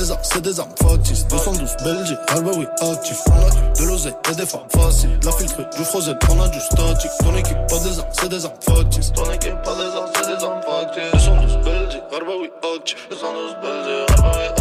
Des 0.00 0.06
c'est 0.22 0.40
des 0.40 0.58
armes 0.58 0.70
factices. 0.80 1.26
212 1.26 1.76
Belgique, 1.84 2.18
Alba 2.28 2.52
oui, 2.56 2.66
actif. 2.80 3.20
On 3.26 3.32
a 3.32 3.50
du, 3.50 3.82
de 3.82 3.86
l'oseille 3.86 4.14
et 4.30 4.34
des 4.34 4.46
femmes 4.46 4.60
faciles. 4.74 5.20
La 5.22 5.32
filtrée, 5.32 5.66
du 5.76 5.84
frozen, 5.84 6.16
on 6.30 6.40
a 6.40 6.48
du 6.48 6.58
statique. 6.58 7.10
Ton 7.18 7.36
équipe, 7.36 7.58
pas 7.68 7.78
des 7.80 7.98
armes, 7.98 8.08
c'est 8.12 8.28
des 8.30 8.46
armes 8.46 8.54
factices. 8.62 9.12
Ton 9.12 9.30
équipe, 9.30 9.62
pas 9.62 9.74
des 9.74 9.94
armes, 9.94 10.10
c'est 10.14 10.26
des 10.26 10.42
armes 10.42 10.62
factices. 10.62 11.12
212 11.12 11.56
Belgique, 11.58 12.02
Alba 12.16 12.32
oui, 12.40 12.50
actif. 12.76 13.08
212 13.10 13.56
Belgique, 13.60 14.10
Alba 14.16 14.32
oui, 14.38 14.44
actif. 14.46 14.59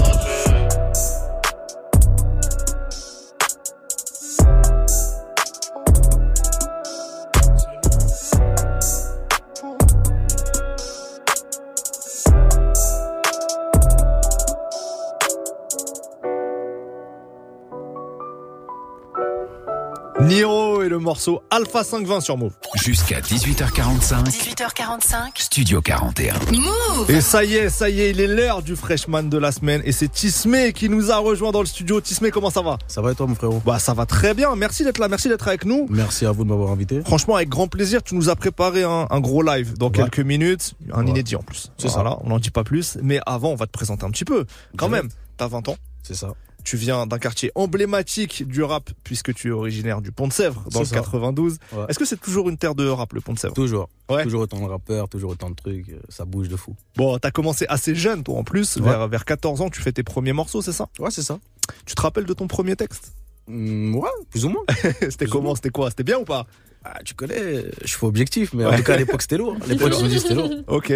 Le 20.99 21.05
morceau 21.05 21.41
Alpha 21.49 21.83
520 21.83 22.19
sur 22.21 22.37
Move. 22.37 22.53
Jusqu'à 22.75 23.21
18h45, 23.21 24.25
18h45. 24.25 25.15
Studio 25.35 25.81
41. 25.81 26.33
Move 26.51 27.09
Et 27.09 27.21
ça 27.21 27.43
y 27.43 27.55
est, 27.55 27.69
ça 27.69 27.89
y 27.89 28.01
est, 28.01 28.11
il 28.11 28.19
est 28.19 28.27
l'heure 28.27 28.61
du 28.61 28.75
freshman 28.75 29.23
de 29.23 29.37
la 29.37 29.51
semaine 29.51 29.81
et 29.85 29.91
c'est 29.93 30.09
Tismé 30.09 30.73
qui 30.73 30.89
nous 30.89 31.09
a 31.11 31.17
rejoint 31.17 31.51
dans 31.51 31.61
le 31.61 31.65
studio. 31.65 32.01
Tismé, 32.01 32.31
comment 32.31 32.49
ça 32.49 32.61
va? 32.61 32.77
Ça 32.87 33.01
va 33.01 33.11
et 33.13 33.15
toi 33.15 33.27
mon 33.27 33.35
frérot? 33.35 33.61
Bah 33.65 33.79
ça 33.79 33.93
va 33.93 34.05
très 34.05 34.33
bien, 34.33 34.55
merci 34.55 34.83
d'être 34.83 34.97
là, 34.99 35.07
merci 35.07 35.29
d'être 35.29 35.47
avec 35.47 35.65
nous. 35.65 35.87
Merci 35.89 36.25
à 36.25 36.31
vous 36.31 36.43
de 36.43 36.49
m'avoir 36.49 36.71
invité. 36.71 37.01
Franchement, 37.01 37.35
avec 37.35 37.49
grand 37.49 37.67
plaisir, 37.67 38.03
tu 38.03 38.15
nous 38.15 38.29
as 38.29 38.35
préparé 38.35 38.83
un, 38.83 39.07
un 39.09 39.19
gros 39.21 39.41
live 39.41 39.77
dans 39.77 39.87
Ouais. 39.87 39.93
quelques 39.93 40.19
minutes, 40.19 40.73
un 40.93 41.03
Ouais. 41.05 41.09
inédit 41.11 41.35
en 41.37 41.41
plus. 41.43 41.71
C'est 41.77 41.87
voilà, 41.89 42.17
on 42.23 42.29
n'en 42.29 42.39
dit 42.39 42.51
pas 42.51 42.63
plus, 42.63 42.97
mais 43.01 43.19
avant, 43.25 43.49
on 43.51 43.55
va 43.55 43.65
te 43.65 43.71
présenter 43.71 44.05
un 44.05 44.11
petit 44.11 44.25
peu. 44.25 44.45
Quand 44.77 44.87
Direct. 44.89 45.05
même, 45.05 45.11
t'as 45.37 45.47
20 45.47 45.67
ans. 45.69 45.77
C'est 46.03 46.13
ça. 46.15 46.33
Tu 46.63 46.77
viens 46.77 47.07
d'un 47.07 47.17
quartier 47.19 47.51
emblématique 47.55 48.47
du 48.47 48.61
rap 48.63 48.89
puisque 49.03 49.33
tu 49.33 49.47
es 49.47 49.51
originaire 49.51 50.01
du 50.01 50.11
Pont 50.11 50.27
de 50.27 50.33
Sèvres 50.33 50.63
dans 50.71 50.79
le 50.79 50.85
C'est 50.85 50.93
ça. 50.95 51.01
92. 51.01 51.57
Ouais. 51.71 51.85
Est-ce 51.87 51.97
que 51.97 52.05
c'est 52.05 52.19
toujours 52.19 52.49
une 52.49 52.57
terre 52.57 52.75
de 52.75 52.87
rap 52.87 53.13
le 53.13 53.21
Pont 53.21 53.33
de 53.33 53.39
Sèvres 53.39 53.53
Toujours. 53.53 53.89
Ouais. 54.09 54.23
Toujours 54.23 54.41
autant 54.41 54.59
de 54.59 54.65
rappeurs, 54.65 55.07
toujours 55.09 55.31
autant 55.31 55.49
de 55.49 55.55
trucs. 55.55 55.89
euh, 55.89 55.99
Ça 56.09 56.25
bouge 56.25 56.49
de 56.49 56.55
fou. 56.57 56.75
Bon, 56.95 57.17
t'as 57.17 57.31
commencé 57.31 57.65
assez 57.69 57.95
jeune 57.95 58.23
toi 58.23 58.37
en 58.37 58.43
plus, 58.43 58.75
Ouais. 58.77 58.83
vers, 58.83 59.07
vers 59.07 59.25
14 59.25 59.61
ans, 59.61 59.69
tu 59.69 59.81
fais 59.81 59.91
tes 59.93 60.03
premiers 60.03 60.33
morceaux, 60.33 60.61
c'est 60.61 60.73
ça? 60.73 60.89
Ouais, 60.99 61.11
c'est 61.11 61.23
ça. 61.23 61.39
Tu 61.85 61.95
te 61.95 62.01
rappelles 62.01 62.25
de 62.25 62.33
ton 62.33 62.47
premier 62.47 62.75
texte? 62.75 63.13
Mm, 63.47 63.95
ouais, 63.95 64.09
plus 64.29 64.45
ou 64.45 64.49
moins. 64.49 64.63
C'était 65.01 65.25
comment? 65.25 65.55
C'était 65.55 65.69
quoi? 65.69 65.89
C'était 65.89 66.03
bien 66.03 66.19
ou 66.19 66.25
pas? 66.25 66.45
Ah, 66.85 66.99
tu 67.03 67.13
connais, 67.13 67.65
je 67.83 67.87
suis 67.87 68.05
objectif, 68.05 68.53
mais 68.53 68.65
en 68.65 68.73
tout 68.73 68.83
cas 68.83 68.93
à 68.93 68.97
l'époque 68.97 69.21
c'était 69.21 69.37
lourd. 69.37 69.57
À 69.61 69.67
l'époque 69.67 69.93
je 69.97 70.01
me 70.01 70.07
dis 70.07 70.19
c'était 70.19 70.35
lourd. 70.35 70.49
Ok. 70.67 70.93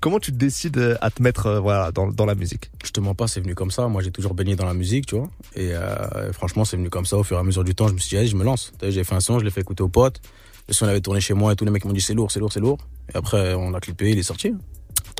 Comment 0.00 0.18
tu 0.18 0.32
te 0.32 0.36
décides 0.36 0.78
euh, 0.78 0.96
à 1.02 1.10
te 1.10 1.22
mettre 1.22 1.46
euh, 1.46 1.60
voilà, 1.60 1.92
dans, 1.92 2.08
dans 2.08 2.24
la 2.24 2.34
musique? 2.34 2.70
Je 2.82 2.90
te 2.90 3.00
mens 3.00 3.14
pas, 3.14 3.28
c'est 3.28 3.40
venu 3.40 3.54
comme 3.54 3.70
ça. 3.70 3.86
Moi 3.86 4.02
j'ai 4.02 4.10
toujours 4.10 4.32
baigné 4.32 4.56
dans 4.56 4.64
la 4.64 4.72
musique, 4.72 5.04
tu 5.06 5.16
vois. 5.16 5.28
Et 5.54 5.74
euh, 5.74 6.32
franchement, 6.32 6.64
c'est 6.64 6.78
venu 6.78 6.88
comme 6.88 7.04
ça 7.04 7.18
au 7.18 7.22
fur 7.22 7.36
et 7.36 7.40
à 7.40 7.42
mesure 7.42 7.64
du 7.64 7.74
temps. 7.74 7.86
Je 7.86 7.92
me 7.92 7.98
suis 7.98 8.08
dit, 8.08 8.16
allez, 8.16 8.28
je 8.28 8.36
me 8.36 8.44
lance. 8.44 8.72
T'as 8.78 8.86
vu, 8.86 8.92
J'ai 8.92 9.04
fait 9.04 9.14
un 9.14 9.20
son, 9.20 9.38
je 9.38 9.44
l'ai 9.44 9.50
fait 9.50 9.60
écouter 9.60 9.82
aux 9.82 9.88
potes. 9.88 10.22
Le 10.68 10.74
son 10.74 10.86
il 10.86 10.88
avait 10.88 11.02
tourné 11.02 11.20
chez 11.20 11.34
moi 11.34 11.52
et 11.52 11.56
tous 11.56 11.66
les 11.66 11.70
mecs 11.70 11.84
m'ont 11.84 11.92
dit 11.92 12.00
c'est 12.00 12.14
lourd, 12.14 12.30
c'est 12.32 12.40
lourd, 12.40 12.52
c'est 12.52 12.60
lourd. 12.60 12.78
Et 13.12 13.16
après 13.16 13.52
on 13.54 13.70
l'a 13.70 13.80
clippé, 13.80 14.10
il 14.10 14.18
est 14.18 14.22
sorti. 14.22 14.54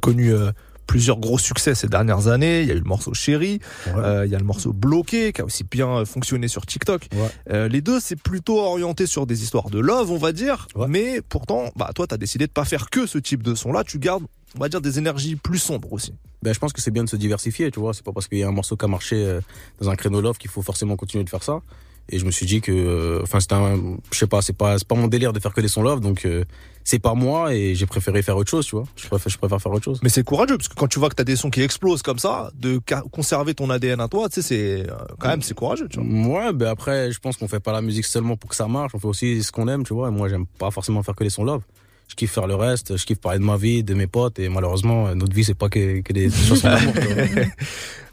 connu 0.02 0.32
euh, 0.32 0.50
plusieurs 0.86 1.18
gros 1.18 1.38
succès 1.38 1.74
ces 1.74 1.88
dernières 1.88 2.28
années. 2.28 2.62
Il 2.62 2.68
y 2.68 2.70
a 2.70 2.74
eu 2.74 2.78
le 2.78 2.84
morceau 2.84 3.14
Chéri, 3.14 3.60
euh, 3.88 4.24
il 4.24 4.32
y 4.32 4.34
a 4.34 4.38
le 4.38 4.44
morceau 4.44 4.72
Bloqué 4.72 5.32
qui 5.32 5.40
a 5.40 5.44
aussi 5.44 5.64
bien 5.64 5.88
euh, 5.88 6.04
fonctionné 6.04 6.48
sur 6.48 6.64
TikTok. 6.66 7.08
Euh, 7.50 7.68
les 7.68 7.80
deux, 7.80 8.00
c'est 8.00 8.16
plutôt 8.16 8.60
orienté 8.60 9.06
sur 9.06 9.26
des 9.26 9.42
histoires 9.42 9.70
de 9.70 9.78
love, 9.78 10.10
on 10.10 10.18
va 10.18 10.32
dire. 10.32 10.68
Mais 10.88 11.20
pourtant, 11.20 11.70
bah 11.76 11.90
toi, 11.94 12.06
t'as 12.06 12.16
décidé 12.16 12.46
de 12.46 12.52
pas 12.52 12.64
faire 12.64 12.90
que 12.90 13.06
ce 13.06 13.18
type 13.18 13.42
de 13.42 13.54
son-là. 13.54 13.84
Tu 13.84 13.98
gardes, 13.98 14.24
on 14.56 14.60
va 14.60 14.68
dire, 14.68 14.80
des 14.80 14.98
énergies 14.98 15.36
plus 15.36 15.58
sombres 15.58 15.92
aussi. 15.92 16.14
Ben, 16.42 16.52
je 16.52 16.58
pense 16.58 16.72
que 16.72 16.80
c'est 16.80 16.90
bien 16.90 17.04
de 17.04 17.08
se 17.08 17.16
diversifier, 17.16 17.70
tu 17.70 17.80
vois. 17.80 17.94
C'est 17.94 18.04
pas 18.04 18.12
parce 18.12 18.28
qu'il 18.28 18.38
y 18.38 18.42
a 18.42 18.48
un 18.48 18.52
morceau 18.52 18.76
qui 18.76 18.84
a 18.84 18.88
marché 18.88 19.38
dans 19.80 19.90
un 19.90 19.96
créneau 19.96 20.20
love 20.20 20.38
qu'il 20.38 20.50
faut 20.50 20.62
forcément 20.62 20.96
continuer 20.96 21.24
de 21.24 21.30
faire 21.30 21.42
ça. 21.42 21.60
Et 22.08 22.18
je 22.18 22.24
me 22.24 22.30
suis 22.30 22.46
dit 22.46 22.60
que, 22.60 22.70
euh, 22.72 23.20
enfin, 23.22 23.40
c'était 23.40 23.54
un, 23.54 23.98
je 24.12 24.18
sais 24.18 24.26
pas, 24.26 24.42
c'est 24.42 24.52
pas, 24.56 24.78
c'est 24.78 24.86
pas 24.86 24.94
mon 24.94 25.08
délire 25.08 25.32
de 25.32 25.40
faire 25.40 25.52
que 25.52 25.60
des 25.60 25.68
sons 25.68 25.82
love, 25.82 26.00
donc 26.00 26.24
euh, 26.24 26.44
c'est 26.84 27.00
pas 27.00 27.14
moi 27.14 27.52
et 27.52 27.74
j'ai 27.74 27.86
préféré 27.86 28.22
faire 28.22 28.36
autre 28.36 28.50
chose, 28.50 28.64
tu 28.64 28.76
vois. 28.76 28.84
Je 28.94 29.08
préfère, 29.08 29.28
je 29.28 29.38
préfère 29.38 29.60
faire 29.60 29.72
autre 29.72 29.84
chose. 29.84 29.98
Mais 30.04 30.08
c'est 30.08 30.22
courageux 30.22 30.56
parce 30.56 30.68
que 30.68 30.74
quand 30.74 30.86
tu 30.86 31.00
vois 31.00 31.08
que 31.08 31.16
t'as 31.16 31.24
des 31.24 31.34
sons 31.34 31.50
qui 31.50 31.62
explosent 31.62 32.02
comme 32.02 32.20
ça, 32.20 32.52
de 32.54 32.80
conserver 33.10 33.54
ton 33.54 33.70
ADN 33.70 34.00
à 34.00 34.06
toi, 34.06 34.28
tu 34.28 34.36
sais, 34.36 34.42
c'est 34.42 34.90
euh, 34.90 34.96
quand 35.18 35.28
même 35.28 35.42
c'est 35.42 35.54
courageux, 35.54 35.88
tu 35.88 36.00
vois. 36.00 36.28
Ouais, 36.28 36.52
ben 36.52 36.68
après, 36.68 37.10
je 37.10 37.18
pense 37.18 37.36
qu'on 37.36 37.48
fait 37.48 37.58
pas 37.58 37.72
la 37.72 37.82
musique 37.82 38.06
seulement 38.06 38.36
pour 38.36 38.50
que 38.50 38.56
ça 38.56 38.68
marche, 38.68 38.92
on 38.94 39.00
fait 39.00 39.08
aussi 39.08 39.42
ce 39.42 39.50
qu'on 39.50 39.66
aime, 39.66 39.82
tu 39.82 39.94
vois. 39.94 40.08
Et 40.08 40.12
moi, 40.12 40.28
j'aime 40.28 40.46
pas 40.46 40.70
forcément 40.70 41.02
faire 41.02 41.16
que 41.16 41.24
des 41.24 41.30
sons 41.30 41.44
love. 41.44 41.62
Je 42.08 42.14
kiffe 42.14 42.32
faire 42.32 42.46
le 42.46 42.54
reste, 42.54 42.96
je 42.96 43.04
kiffe 43.04 43.18
parler 43.18 43.38
de 43.38 43.44
ma 43.44 43.56
vie, 43.56 43.82
de 43.82 43.92
mes 43.94 44.06
potes, 44.06 44.38
et 44.38 44.48
malheureusement, 44.48 45.14
notre 45.14 45.34
vie, 45.34 45.44
c'est 45.44 45.54
pas 45.54 45.68
que, 45.68 46.00
que 46.00 46.12
des 46.12 46.30
chansons 46.48 46.68
d'amour. 46.68 46.94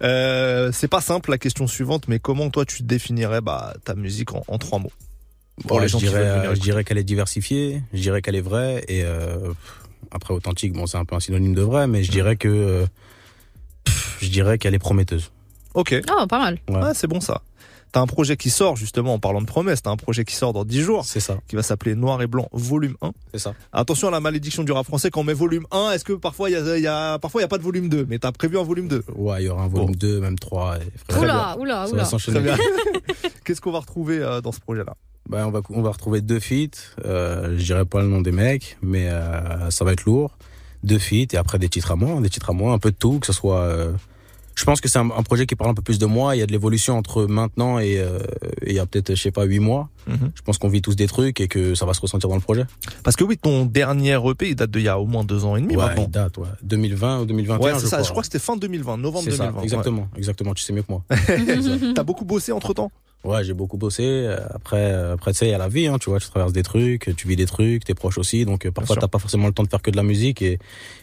Euh, 0.01 0.69
c'est 0.73 0.89
pas 0.89 0.99
simple 0.99 1.29
la 1.29 1.37
question 1.37 1.65
suivante, 1.65 2.09
mais 2.09 2.19
comment 2.19 2.49
toi 2.49 2.65
tu 2.65 2.83
définirais 2.83 3.39
bah, 3.39 3.73
ta 3.85 3.95
musique 3.95 4.33
en, 4.33 4.43
en 4.49 4.57
trois 4.57 4.77
mots? 4.79 4.91
Pour 5.65 5.77
Ouais, 5.77 5.83
les 5.83 5.87
gens 5.87 5.99
je 5.99 6.07
dirais, 6.07 6.19
euh, 6.19 6.55
je 6.55 6.59
dirais 6.59 6.83
qu'elle 6.83 6.97
est 6.97 7.05
diversifiée, 7.05 7.81
je 7.93 8.01
dirais 8.01 8.21
qu'elle 8.21 8.35
est 8.35 8.41
vraie 8.41 8.83
et 8.89 9.03
euh, 9.05 9.53
après 10.11 10.33
authentique, 10.33 10.73
bon 10.73 10.87
c'est 10.87 10.97
un 10.97 11.05
peu 11.05 11.15
un 11.15 11.21
synonyme 11.21 11.53
de 11.53 11.61
vrai, 11.61 11.87
mais 11.87 12.03
je 12.03 12.11
dirais 12.11 12.35
que 12.35 12.49
euh, 12.49 12.85
je 14.19 14.27
dirais 14.27 14.57
qu'elle 14.57 14.73
est 14.73 14.79
prometteuse. 14.79 15.31
Ok. 15.73 15.95
Oh, 16.11 16.27
pas 16.27 16.39
mal. 16.39 16.59
Ouais. 16.69 16.81
Ouais, 16.81 16.91
c'est 16.93 17.07
bon 17.07 17.21
ça. 17.21 17.41
T'as 17.93 18.01
un 18.01 18.07
projet 18.07 18.37
qui 18.37 18.49
sort 18.49 18.75
justement 18.75 19.13
en 19.13 19.19
parlant 19.19 19.39
de 19.39 19.45
promesses, 19.45 19.83
t'as 19.83 19.91
un 19.91 19.97
projet 19.97 20.25
qui 20.25 20.33
sort 20.35 20.51
dans 20.51 20.65
10 20.65 20.81
jours. 20.81 21.05
C'est 21.05 21.19
ça. 21.19 21.37
Qui 21.47 21.55
va 21.55 21.61
s'appeler 21.61 21.93
Noir 21.93 22.23
et 22.23 22.27
Blanc 22.27 22.49
volume 22.51 22.95
1. 23.03 23.11
C'est 23.31 23.39
ça. 23.39 23.53
Attention 23.71 24.07
à 24.07 24.11
la 24.11 24.19
malédiction 24.19 24.63
du 24.63 24.71
rap 24.71 24.83
français 24.83 25.11
quand 25.11 25.21
on 25.21 25.23
met 25.23 25.35
volume 25.35 25.67
1, 25.69 25.91
est-ce 25.91 26.03
que 26.03 26.13
parfois 26.13 26.49
il 26.49 26.53
y 26.53 26.55
a, 26.55 26.75
il 26.75 26.81
y 26.81 26.87
a 26.87 27.19
parfois 27.19 27.41
il 27.41 27.43
y 27.43 27.45
a 27.45 27.47
pas 27.47 27.59
de 27.59 27.63
volume 27.63 27.89
2, 27.89 28.07
mais 28.09 28.17
t'as 28.17 28.31
prévu 28.31 28.57
un 28.57 28.63
volume 28.63 28.87
2 28.87 29.03
Ouais, 29.15 29.43
il 29.43 29.45
y 29.45 29.49
aura 29.49 29.65
un 29.65 29.67
volume 29.67 29.95
2, 29.95 30.21
même 30.21 30.39
3. 30.39 30.77
Et 30.77 30.79
frère, 31.07 31.21
Oula, 31.21 31.55
oula, 31.59 32.05
ça 32.05 32.17
oula. 32.31 32.55
Qu'est-ce 33.45 33.61
qu'on 33.61 33.71
va 33.71 33.79
retrouver 33.81 34.17
euh, 34.17 34.41
dans 34.41 34.51
ce 34.51 34.59
projet-là? 34.59 34.95
Ben, 35.29 35.45
on, 35.45 35.51
va, 35.51 35.61
on 35.69 35.83
va 35.83 35.91
retrouver 35.91 36.21
deux 36.21 36.39
feats. 36.39 36.95
Euh, 37.05 37.59
je 37.59 37.63
dirais 37.63 37.85
pas 37.85 38.01
le 38.01 38.07
nom 38.07 38.21
des 38.21 38.31
mecs, 38.31 38.75
mais 38.81 39.07
euh, 39.07 39.69
ça 39.69 39.85
va 39.85 39.91
être 39.93 40.05
lourd. 40.05 40.35
Deux 40.81 40.97
feats 40.97 41.31
et 41.33 41.37
après 41.37 41.59
des 41.59 41.69
titres 41.69 41.91
à 41.91 41.95
moi, 41.95 42.19
des 42.21 42.29
titres 42.31 42.49
à 42.49 42.53
moi, 42.53 42.73
un 42.73 42.79
peu 42.79 42.89
de 42.89 42.97
tout, 42.97 43.19
que 43.19 43.27
ce 43.27 43.33
soit. 43.33 43.93
Je 44.55 44.63
pense 44.65 44.81
que 44.81 44.87
c'est 44.89 44.99
un, 44.99 45.09
un 45.11 45.23
projet 45.23 45.45
qui 45.45 45.55
parle 45.55 45.71
un 45.71 45.73
peu 45.73 45.81
plus 45.81 45.99
de 45.99 46.05
moi. 46.05 46.35
Il 46.35 46.39
y 46.39 46.41
a 46.41 46.45
de 46.45 46.51
l'évolution 46.51 46.97
entre 46.97 47.25
maintenant 47.25 47.79
et, 47.79 47.97
euh, 47.99 48.19
et 48.61 48.71
il 48.71 48.75
y 48.75 48.79
a 48.79 48.85
peut-être, 48.85 49.15
je 49.15 49.21
sais 49.21 49.31
pas, 49.31 49.43
huit 49.45 49.59
mois. 49.59 49.89
Mhm. 50.07 50.31
Je 50.35 50.41
pense 50.41 50.57
qu'on 50.57 50.67
vit 50.69 50.81
tous 50.81 50.95
des 50.95 51.07
trucs 51.07 51.39
et 51.41 51.47
que 51.47 51.75
ça 51.75 51.85
va 51.85 51.93
se 51.93 52.01
ressentir 52.01 52.29
dans 52.29 52.35
le 52.35 52.41
projet. 52.41 52.65
Parce 53.03 53.15
que 53.15 53.23
oui, 53.23 53.37
ton 53.37 53.65
dernier 53.65 54.17
EP, 54.29 54.49
il 54.49 54.55
date 54.55 54.71
d'il 54.71 54.83
y 54.83 54.87
a 54.89 54.99
au 54.99 55.05
moins 55.05 55.23
deux 55.23 55.45
ans 55.45 55.55
et 55.55 55.61
demi 55.61 55.75
ouais, 55.75 55.85
maintenant. 55.85 56.03
il 56.03 56.11
date, 56.11 56.37
ouais. 56.37 56.47
2020 56.63 57.21
ou 57.21 57.25
2021, 57.25 57.63
Ouais, 57.65 57.73
c'est 57.75 57.81
je 57.81 57.87
ça. 57.87 57.97
crois. 57.97 58.03
Je 58.05 58.09
crois 58.11 58.21
que 58.21 58.27
c'était 58.27 58.39
fin 58.39 58.57
2020, 58.57 58.97
novembre 58.97 59.25
C'est 59.25 59.31
ça, 59.31 59.45
2020. 59.45 59.57
ouais. 59.59 59.63
exactement, 59.63 60.07
exactement. 60.17 60.53
Tu 60.53 60.63
sais 60.63 60.73
mieux 60.73 60.83
que 60.83 60.91
moi. 60.91 61.03
T'as 61.95 62.03
beaucoup 62.03 62.25
bossé 62.25 62.51
entre 62.51 62.73
temps 62.73 62.91
Ouais, 63.23 63.43
j'ai 63.45 63.53
beaucoup 63.53 63.77
bossé. 63.77 64.03
Euh, 64.05 64.37
Après, 64.53 64.91
euh, 64.91 65.13
après 65.13 65.31
tu 65.31 65.37
sais, 65.39 65.47
il 65.47 65.51
y 65.51 65.53
a 65.53 65.57
la 65.57 65.69
vie, 65.69 65.87
hein, 65.87 65.97
tu 65.97 66.09
vois, 66.09 66.19
tu 66.19 66.27
traverses 66.29 66.51
des 66.51 66.61
trucs, 66.63 67.09
tu 67.15 67.27
vis 67.27 67.37
des 67.37 67.45
trucs, 67.45 67.85
t'es 67.85 67.93
proche 67.93 68.17
aussi, 68.17 68.43
donc 68.43 68.65
euh, 68.65 68.71
parfois 68.71 68.97
t'as 68.97 69.07
pas 69.07 69.17
forcément 69.19 69.47
le 69.47 69.53
temps 69.53 69.63
de 69.63 69.69
faire 69.69 69.81
que 69.81 69.91
de 69.91 69.95
la 69.95 70.03
musique 70.03 70.41
et, 70.41 70.59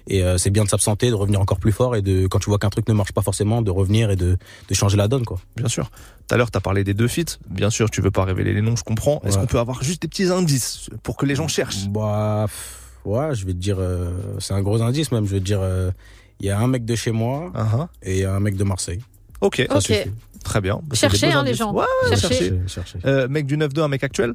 et 0.07 0.23
euh, 0.23 0.37
c'est 0.37 0.51
bien 0.51 0.65
de 0.65 0.69
s'absenter, 0.69 1.09
de 1.09 1.15
revenir 1.15 1.41
encore 1.41 1.59
plus 1.59 1.73
fort 1.73 1.97
et 1.97 2.03
de 2.03 2.27
quand 2.27 2.39
tu 2.39 2.51
vois 2.51 2.59
qu'un 2.59 2.69
truc 2.69 2.87
ne 2.89 2.95
marche 2.95 3.13
pas 3.13 3.23
forcément, 3.23 3.63
de 3.63 3.71
revenir 3.71 4.11
et 4.11 4.17
de, 4.17 4.37
de 4.69 4.75
changer 4.75 4.99
la 4.99 5.09
donne, 5.09 5.25
quoi. 5.25 5.39
Bien 5.57 5.69
sûr. 5.69 5.91
Tout 6.29 6.35
à 6.35 6.37
l'heure, 6.37 6.51
t'as 6.51 6.61
parlé 6.61 6.85
des 6.85 6.93
deux 6.93 7.09
feats. 7.09 7.39
Bien 7.49 7.71
sûr, 7.71 7.89
tu 7.91 8.03
veux 8.03 8.11
pas 8.11 8.25
révéler 8.25 8.53
les 8.53 8.61
noms, 8.61 8.77
je 8.77 8.85
comprends. 8.85 9.23
Est-ce 9.25 9.37
Ouais. 9.37 9.41
qu'on 9.41 9.47
peut 9.47 9.59
avoir 9.59 9.83
juste 9.83 10.03
des 10.03 10.09
petits 10.09 10.27
indices 10.27 10.91
pour 11.03 11.17
que 11.17 11.25
les 11.25 11.35
gens 11.35 11.49
cherchent? 11.49 11.89
Bah, 11.89 12.47
ouais, 13.07 13.35
je 13.35 13.47
vais 13.47 13.53
te 13.55 13.59
dire, 13.59 13.77
euh, 13.79 14.11
c'est 14.41 14.53
un 14.53 14.61
gros 14.61 14.83
indice 14.83 15.11
même. 15.11 15.25
Je 15.25 15.31
vais 15.33 15.41
te 15.41 15.45
dire, 15.45 15.61
euh, 15.63 15.91
il 16.41 16.47
y 16.47 16.51
a 16.51 16.59
un 16.61 16.67
mec 16.69 16.85
de 16.85 16.95
chez 16.97 17.13
moi 17.13 17.51
Uh-huh. 17.55 17.87
et 18.03 18.17
il 18.17 18.21
y 18.21 18.25
a 18.25 18.35
un 18.35 18.41
mec 18.41 18.57
de 18.57 18.65
Marseille. 18.65 19.01
Ok. 19.41 19.65
Ça 19.69 19.77
Ok. 19.77 19.83
suffit. 19.83 20.11
Très 20.45 20.61
bien. 20.61 20.81
Bah, 20.83 20.97
Cherchez, 20.97 21.33
hein, 21.33 21.43
les 21.45 21.55
gens. 21.55 21.73
Ouais, 21.73 21.85
ouais, 22.05 22.17
Cherchez. 22.17 22.29
cherchez. 22.35 22.61
Cherchez. 22.67 22.99
Euh, 23.05 23.29
mec 23.29 23.47
du 23.47 23.57
9-2, 23.57 23.83
un 23.83 23.89
mec 23.89 24.03
actuel? 24.05 24.35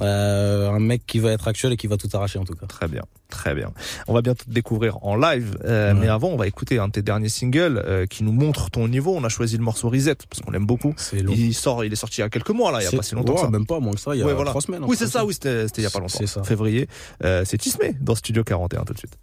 Euh, 0.00 0.70
un 0.70 0.78
mec 0.78 1.04
qui 1.06 1.18
va 1.18 1.32
être 1.32 1.46
actuel 1.48 1.74
et 1.74 1.76
qui 1.76 1.86
va 1.86 1.98
tout 1.98 2.08
arracher 2.14 2.38
en 2.38 2.44
tout 2.46 2.54
cas. 2.54 2.64
Très 2.64 2.88
bien, 2.88 3.02
très 3.28 3.54
bien. 3.54 3.72
On 4.08 4.14
va 4.14 4.22
bientôt 4.22 4.44
te 4.46 4.50
découvrir 4.50 4.96
en 5.04 5.16
live, 5.16 5.58
euh, 5.66 5.92
Ouais. 5.92 6.00
mais 6.00 6.08
avant, 6.08 6.28
on 6.28 6.36
va 6.36 6.46
écouter 6.46 6.78
un 6.78 6.86
de 6.88 6.92
tes 6.92 7.02
derniers 7.02 7.28
singles 7.28 7.82
euh, 7.86 8.06
qui 8.06 8.24
nous 8.24 8.32
montre 8.32 8.70
ton 8.70 8.88
niveau. 8.88 9.14
On 9.14 9.22
a 9.22 9.28
choisi 9.28 9.58
le 9.58 9.62
morceau 9.62 9.90
Reset 9.90 10.14
parce 10.30 10.40
qu'on 10.42 10.50
l'aime 10.50 10.64
beaucoup. 10.64 10.94
Il 11.12 11.52
sort, 11.52 11.84
il 11.84 11.92
est 11.92 11.96
sorti 11.96 12.20
il 12.20 12.20
y 12.22 12.24
a 12.24 12.30
quelques 12.30 12.48
mois 12.50 12.72
là, 12.72 12.80
il 12.80 12.84
y 12.84 12.86
a 12.86 12.90
pas 12.90 13.02
si 13.02 13.14
longtemps. 13.14 13.34
que 13.34 13.38
ouais, 13.40 13.44
ça. 13.44 13.50
même 13.50 13.66
pas 13.66 13.80
moins 13.80 13.92
que 13.92 14.00
ça, 14.00 14.14
il 14.14 14.20
y 14.20 14.22
a 14.22 14.26
Ouais, 14.26 14.32
voilà. 14.32 14.48
trois 14.52 14.62
semaines, 14.62 14.82
Oui, 14.86 14.96
c'est 14.98 15.08
ça, 15.08 15.26
oui, 15.26 15.34
c'était 15.34 15.66
c'était 15.68 15.82
il 15.82 15.84
y 15.84 15.88
a 15.88 15.90
pas 15.90 15.98
longtemps. 16.00 16.16
C'est 16.18 16.26
ça. 16.26 16.42
Février. 16.42 16.88
Euh, 17.22 17.42
c'est 17.44 17.58
Tismé 17.58 17.94
dans 18.00 18.14
Studio 18.14 18.44
41 18.44 18.84
tout 18.84 18.94
de 18.94 18.98
suite. 18.98 19.18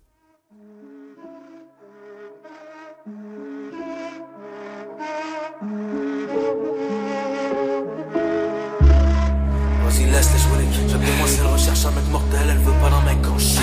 Vas-y, 5.61 5.68
laisse-les 10.06 10.40
jouer. 10.40 10.64
Chaque 10.90 11.02
demoiselle 11.02 11.48
recherche 11.48 11.86
un 11.86 11.91
mec 11.91 12.07
mortel, 12.10 12.48
elle 12.49 12.60
veut 12.60 12.72
pas 12.81 12.90
d'un 12.90 13.02
mec 13.02 13.18
en 13.27 13.38
chien. 13.38 13.59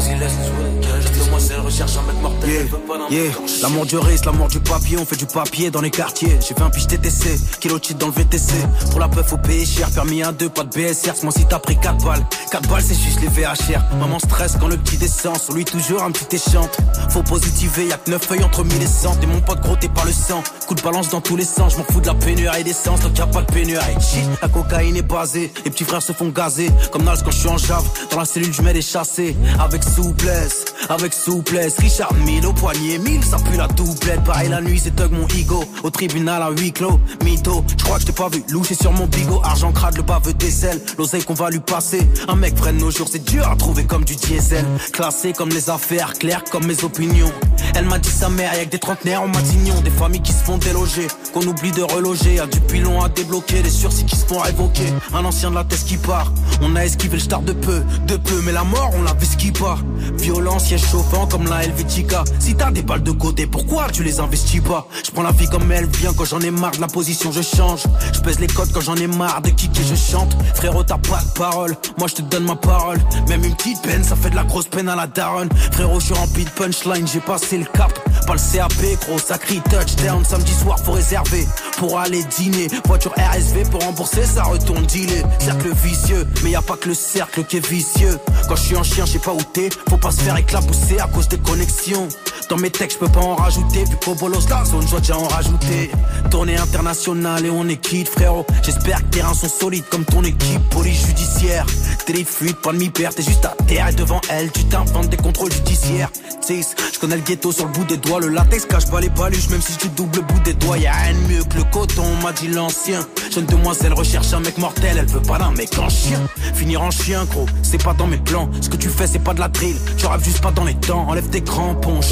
Vas-y, 0.00 0.18
laisse-les 0.18 0.44
jouer. 0.46 1.02
Chaque 1.02 1.18
demoiselle 1.18 1.60
recherche 1.60 1.96
un 1.96 2.02
mec 2.02 2.22
mortel, 2.22 2.50
elle 2.50 2.66
veut 2.66 2.78
pas 2.78 2.98
d'un 2.98 3.08
Yeah, 3.14 3.32
chien. 3.46 3.62
l'amour 3.62 3.86
du 3.86 3.96
risque, 3.98 4.24
l'amour 4.24 4.48
du 4.48 4.60
papier, 4.60 4.98
on 4.98 5.04
fait 5.04 5.16
du 5.16 5.26
papier 5.26 5.70
dans 5.70 5.80
les 5.80 5.90
quartiers. 5.90 6.38
J'ai 6.40 6.54
fait 6.54 6.62
un 6.62 6.70
pitch 6.70 6.86
TTC, 6.86 7.38
kilo 7.60 7.78
shit 7.82 7.96
dans 7.98 8.06
le 8.06 8.12
VTC. 8.12 8.52
Pour 8.90 9.00
la 9.00 9.08
peuf, 9.08 9.28
faut 9.28 9.38
payer 9.38 9.64
cher, 9.64 9.88
permis 9.90 10.22
1, 10.22 10.32
2, 10.32 10.48
pas 10.50 10.64
de 10.64 10.68
BSR. 10.70 11.12
C'est 11.14 11.22
moi 11.22 11.32
si 11.32 11.44
t'as 11.46 11.58
pris 11.58 11.78
4 11.78 12.04
balles. 12.04 12.24
4 12.50 12.68
balles, 12.68 12.82
c'est 12.82 12.94
juste 12.94 13.20
les 13.20 13.28
VHR. 13.28 13.80
Maman 13.98 14.18
stresse 14.18 14.56
quand 14.60 14.68
le 14.68 14.76
petit 14.76 14.96
descend, 14.96 15.36
sur 15.38 15.54
lui 15.54 15.64
toujours 15.64 16.02
un 16.02 16.10
petit 16.10 16.36
échante. 16.36 16.76
Faut 17.10 17.22
positiver, 17.22 17.86
y'a 17.86 17.96
que 17.96 18.10
9 18.10 18.22
feuilles 18.24 18.44
entre 18.44 18.64
1000 18.64 18.82
et 18.82 18.86
100. 18.86 19.20
Et 19.22 19.26
mon 19.26 19.40
pote 19.40 19.60
gros, 19.60 19.76
t'es 19.76 19.88
pas 19.88 20.04
le 20.04 20.12
sang. 20.12 20.42
Coup 20.66 20.74
de 20.74 20.82
balance 20.82 21.10
dans 21.10 21.20
tous 21.20 21.36
les 21.36 21.44
sens, 21.44 21.72
je 21.74 21.78
m'en 21.78 21.84
fous 21.84 22.00
de 22.00 22.06
la 22.06 22.14
pénurie 22.14 22.64
d'essence, 22.64 23.00
donc 23.00 23.16
y'a 23.18 23.26
pas 23.26 23.42
de 23.42 23.52
pénurie. 23.52 23.84
Shit, 24.00 24.28
la 24.42 24.48
cocaïne 24.48 24.96
est 24.96 25.02
basée, 25.02 25.52
les 25.64 25.70
petits 25.70 25.84
frères 25.84 26.02
se 26.02 26.12
font 26.12 26.28
gazer. 26.28 26.70
Comme 26.92 27.04
Nals 27.04 27.18
quand 27.24 27.30
je 27.30 27.38
suis 27.38 27.48
en 27.48 27.58
jave, 27.58 27.84
dans 28.10 28.18
la 28.18 28.24
cellule, 28.24 28.52
je 28.52 28.62
mets 28.62 28.72
des 28.72 28.82
chassés. 28.82 29.36
Avec 29.58 29.82
souplesse, 29.90 30.64
avec 30.88 31.12
souplesse. 31.12 31.74
Richard 31.78 32.14
Mille 32.24 32.46
au 32.46 32.52
poignet, 32.52 32.98
mille, 32.98 33.22
ça 33.24 33.36
pue 33.38 33.56
la 33.56 33.68
doublette. 33.68 34.22
Pareil 34.24 34.48
la 34.48 34.60
nuit, 34.60 34.80
c'est 34.82 34.94
Tug 34.94 35.10
mon 35.12 35.26
ego. 35.28 35.64
Au 35.82 35.90
tribunal 35.90 36.42
à 36.42 36.50
huis 36.50 36.72
clos, 36.72 37.00
mytho. 37.24 37.64
Je 37.76 37.84
crois 37.84 37.96
que 37.96 38.02
je 38.02 38.06
t'ai 38.06 38.12
pas 38.12 38.28
vu 38.28 38.42
loucher 38.50 38.74
sur 38.74 38.92
mon 38.92 39.06
bigot. 39.06 39.40
Argent 39.44 39.72
crade, 39.72 39.96
le 39.96 40.02
baveux 40.02 40.34
des 40.34 40.64
ailes. 40.66 40.80
L'oseille 40.98 41.24
qu'on 41.24 41.34
va 41.34 41.50
lui 41.50 41.60
passer. 41.60 42.06
Un 42.28 42.36
mec 42.36 42.54
de 42.54 42.70
nos 42.72 42.90
jours, 42.90 43.08
c'est 43.10 43.24
dur 43.24 43.48
à 43.48 43.56
trouver 43.56 43.84
comme 43.84 44.04
du 44.04 44.16
diesel. 44.16 44.64
Classé 44.92 45.32
comme 45.32 45.50
les 45.50 45.70
affaires, 45.70 46.14
clair 46.14 46.44
comme 46.50 46.66
mes 46.66 46.84
opinions. 46.84 47.32
Elle 47.74 47.86
m'a 47.86 47.98
dit 47.98 48.10
sa 48.10 48.28
mère, 48.28 48.54
y'a 48.54 48.64
que 48.64 48.70
des 48.70 48.78
trentenaires 48.78 49.22
en 49.22 49.28
Matignon. 49.28 49.80
Des 49.82 49.90
familles 49.90 50.22
qui 50.22 50.32
se 50.32 50.42
font 50.44 50.58
déloger, 50.58 51.06
qu'on 51.32 51.42
oublie 51.42 51.72
de 51.72 51.82
reloger. 51.82 52.36
Y'a 52.36 52.46
du 52.46 52.60
pilon 52.60 53.02
à 53.02 53.08
débloquer, 53.08 53.62
des 53.62 53.70
sursis 53.70 54.04
qui 54.04 54.16
se 54.16 54.24
font 54.24 54.38
révoquer. 54.38 54.92
Un 55.14 55.24
ancien 55.24 55.50
de 55.50 55.56
la 55.56 55.64
tête 55.64 55.84
qui 55.84 55.96
part. 55.96 56.32
On 56.62 56.76
a 56.76 56.84
esquivé 56.84 57.14
le 57.14 57.22
star 57.22 57.42
de 57.42 57.52
peu, 57.52 57.82
de 58.06 58.16
peu, 58.16 58.40
mais 58.44 58.52
la 58.52 58.64
mort, 58.64 58.90
on 58.94 59.02
l'a 59.02 59.14
vu 59.14 59.26
ce 59.26 59.36
qui 59.36 59.50
part. 59.50 59.79
Violence, 60.18 60.66
siège 60.66 60.84
chauffant 60.84 61.26
comme 61.26 61.46
la 61.48 61.64
Helvetica. 61.64 62.24
Si 62.38 62.54
t'as 62.54 62.70
des 62.70 62.82
balles 62.82 63.02
de 63.02 63.12
côté, 63.12 63.46
pourquoi 63.46 63.88
tu 63.90 64.02
les 64.02 64.20
investis 64.20 64.60
pas? 64.60 64.86
Je 65.04 65.10
prends 65.10 65.22
la 65.22 65.32
vie 65.32 65.48
comme 65.48 65.70
elle 65.72 65.86
vient, 65.86 66.12
quand 66.12 66.24
j'en 66.24 66.40
ai 66.40 66.50
marre 66.50 66.72
de 66.72 66.80
la 66.80 66.86
position, 66.86 67.32
je 67.32 67.42
change. 67.42 67.82
Je 68.12 68.20
pèse 68.20 68.40
les 68.40 68.46
codes 68.46 68.70
quand 68.72 68.80
j'en 68.80 68.96
ai 68.96 69.06
marre 69.06 69.40
de 69.42 69.50
kicker, 69.50 69.84
je 69.84 69.94
chante. 69.94 70.36
Frérot, 70.54 70.84
t'as 70.84 70.98
pas 70.98 71.22
de 71.22 71.38
parole, 71.38 71.76
moi 71.98 72.08
je 72.08 72.16
te 72.16 72.22
donne 72.22 72.44
ma 72.44 72.56
parole. 72.56 72.98
Même 73.28 73.44
une 73.44 73.54
petite 73.54 73.80
peine, 73.82 74.04
ça 74.04 74.16
fait 74.16 74.30
de 74.30 74.36
la 74.36 74.44
grosse 74.44 74.66
peine 74.66 74.88
à 74.88 74.96
la 74.96 75.06
daronne. 75.06 75.48
Frérot, 75.72 76.00
je 76.00 76.06
suis 76.06 76.14
rempli 76.14 76.44
de 76.44 76.50
punchline, 76.50 77.06
j'ai 77.06 77.20
passé 77.20 77.58
le 77.58 77.64
cap. 77.64 77.92
Pas 78.26 78.34
le 78.34 78.52
CAP, 78.52 78.72
gros, 79.06 79.18
sacré 79.18 79.60
touchdown. 79.70 80.24
Samedi 80.24 80.52
soir, 80.52 80.78
faut 80.84 80.92
réserver 80.92 81.46
pour 81.80 81.98
aller 81.98 82.22
dîner. 82.24 82.68
Voiture 82.84 83.12
RSV 83.16 83.62
pour 83.70 83.82
rembourser, 83.82 84.22
ça 84.24 84.42
retourne 84.42 84.84
dealer. 84.84 85.24
Cercle 85.38 85.70
vicieux, 85.82 86.26
mais 86.44 86.50
y 86.50 86.54
a 86.54 86.60
pas 86.60 86.76
que 86.76 86.88
le 86.88 86.94
cercle 86.94 87.42
qui 87.44 87.56
est 87.56 87.66
vicieux. 87.66 88.18
Quand 88.46 88.54
je 88.56 88.62
suis 88.62 88.76
en 88.76 88.82
chien, 88.82 89.06
je 89.06 89.12
sais 89.12 89.18
pas 89.18 89.32
où 89.32 89.42
t'es. 89.54 89.70
Faut 89.88 89.96
pas 89.96 90.10
se 90.10 90.20
faire 90.20 90.36
éclabousser 90.36 90.98
à 90.98 91.06
cause 91.06 91.26
des 91.28 91.38
connexions. 91.38 92.06
Dans 92.50 92.56
mes 92.56 92.70
textes, 92.70 92.98
je 93.00 93.06
peux 93.06 93.12
pas 93.12 93.20
en 93.20 93.36
rajouter. 93.36 93.84
Vu 93.84 93.96
qu'au 94.04 94.16
bolos, 94.16 94.48
la 94.50 94.64
zone, 94.64 94.82
je 94.82 94.90
dois 94.90 94.98
déjà 94.98 95.16
en 95.16 95.28
rajouter. 95.28 95.88
Tournée 96.32 96.56
internationale 96.56 97.46
et 97.46 97.50
on 97.50 97.68
est 97.68 97.76
quitte, 97.76 98.08
frérot? 98.08 98.44
J'espère 98.64 98.98
que 98.98 99.10
tes 99.10 99.22
reins 99.22 99.34
sont 99.34 99.48
solides 99.48 99.84
comme 99.88 100.04
ton 100.04 100.24
équipe. 100.24 100.60
Police 100.70 101.06
judiciaire, 101.06 101.64
délit 102.08 102.24
de 102.24 102.28
fuite, 102.28 102.60
pas 102.60 102.72
de 102.72 102.78
mi-perte. 102.78 103.14
T'es 103.14 103.22
juste 103.22 103.44
à 103.44 103.54
terre 103.68 103.86
et 103.88 103.94
devant 103.94 104.20
elle, 104.30 104.50
tu 104.50 104.64
t'inventes 104.64 105.10
des 105.10 105.16
contrôles 105.16 105.52
judiciaires. 105.52 106.10
Je 106.48 106.98
connais 106.98 107.14
le 107.14 107.22
ghetto 107.22 107.52
sur 107.52 107.66
le 107.66 107.72
bout 107.72 107.84
des 107.84 107.96
doigts. 107.96 108.18
Le 108.18 108.26
latex 108.26 108.66
cache 108.66 108.90
pas 108.90 109.00
les 109.00 109.10
paluches, 109.10 109.48
même 109.50 109.62
si 109.62 109.74
je 109.80 109.86
double 109.88 110.16
le 110.16 110.22
bout 110.22 110.40
des 110.40 110.54
doigts. 110.54 110.78
Y'a 110.78 110.92
rien 110.92 111.14
de 111.14 111.32
mieux 111.32 111.44
que 111.44 111.58
le 111.58 111.64
coton, 111.64 112.04
m'a 112.24 112.32
dit 112.32 112.48
l'ancien. 112.48 113.06
Jeune 113.32 113.46
demoiselle 113.46 113.92
recherche 113.92 114.32
un 114.32 114.40
mec 114.40 114.58
mortel, 114.58 114.98
elle 114.98 115.06
veut 115.06 115.22
pas 115.22 115.38
d'un 115.38 115.52
mec 115.52 115.70
en 115.78 115.88
chien. 115.88 116.20
Finir 116.54 116.82
en 116.82 116.90
chien, 116.90 117.24
gros, 117.26 117.46
c'est 117.62 117.80
pas 117.80 117.94
dans 117.94 118.08
mes 118.08 118.16
plans. 118.16 118.50
Ce 118.60 118.68
que 118.68 118.76
tu 118.76 118.88
fais, 118.88 119.06
c'est 119.06 119.20
pas 119.20 119.34
de 119.34 119.38
la 119.38 119.46
drill. 119.46 119.76
Tu 119.96 120.06
rêves 120.06 120.24
juste 120.24 120.40
pas 120.40 120.50
dans 120.50 120.64
les 120.64 120.74
temps. 120.74 121.06
Enlève 121.08 121.28
tes 121.28 121.42
crampons, 121.42 122.02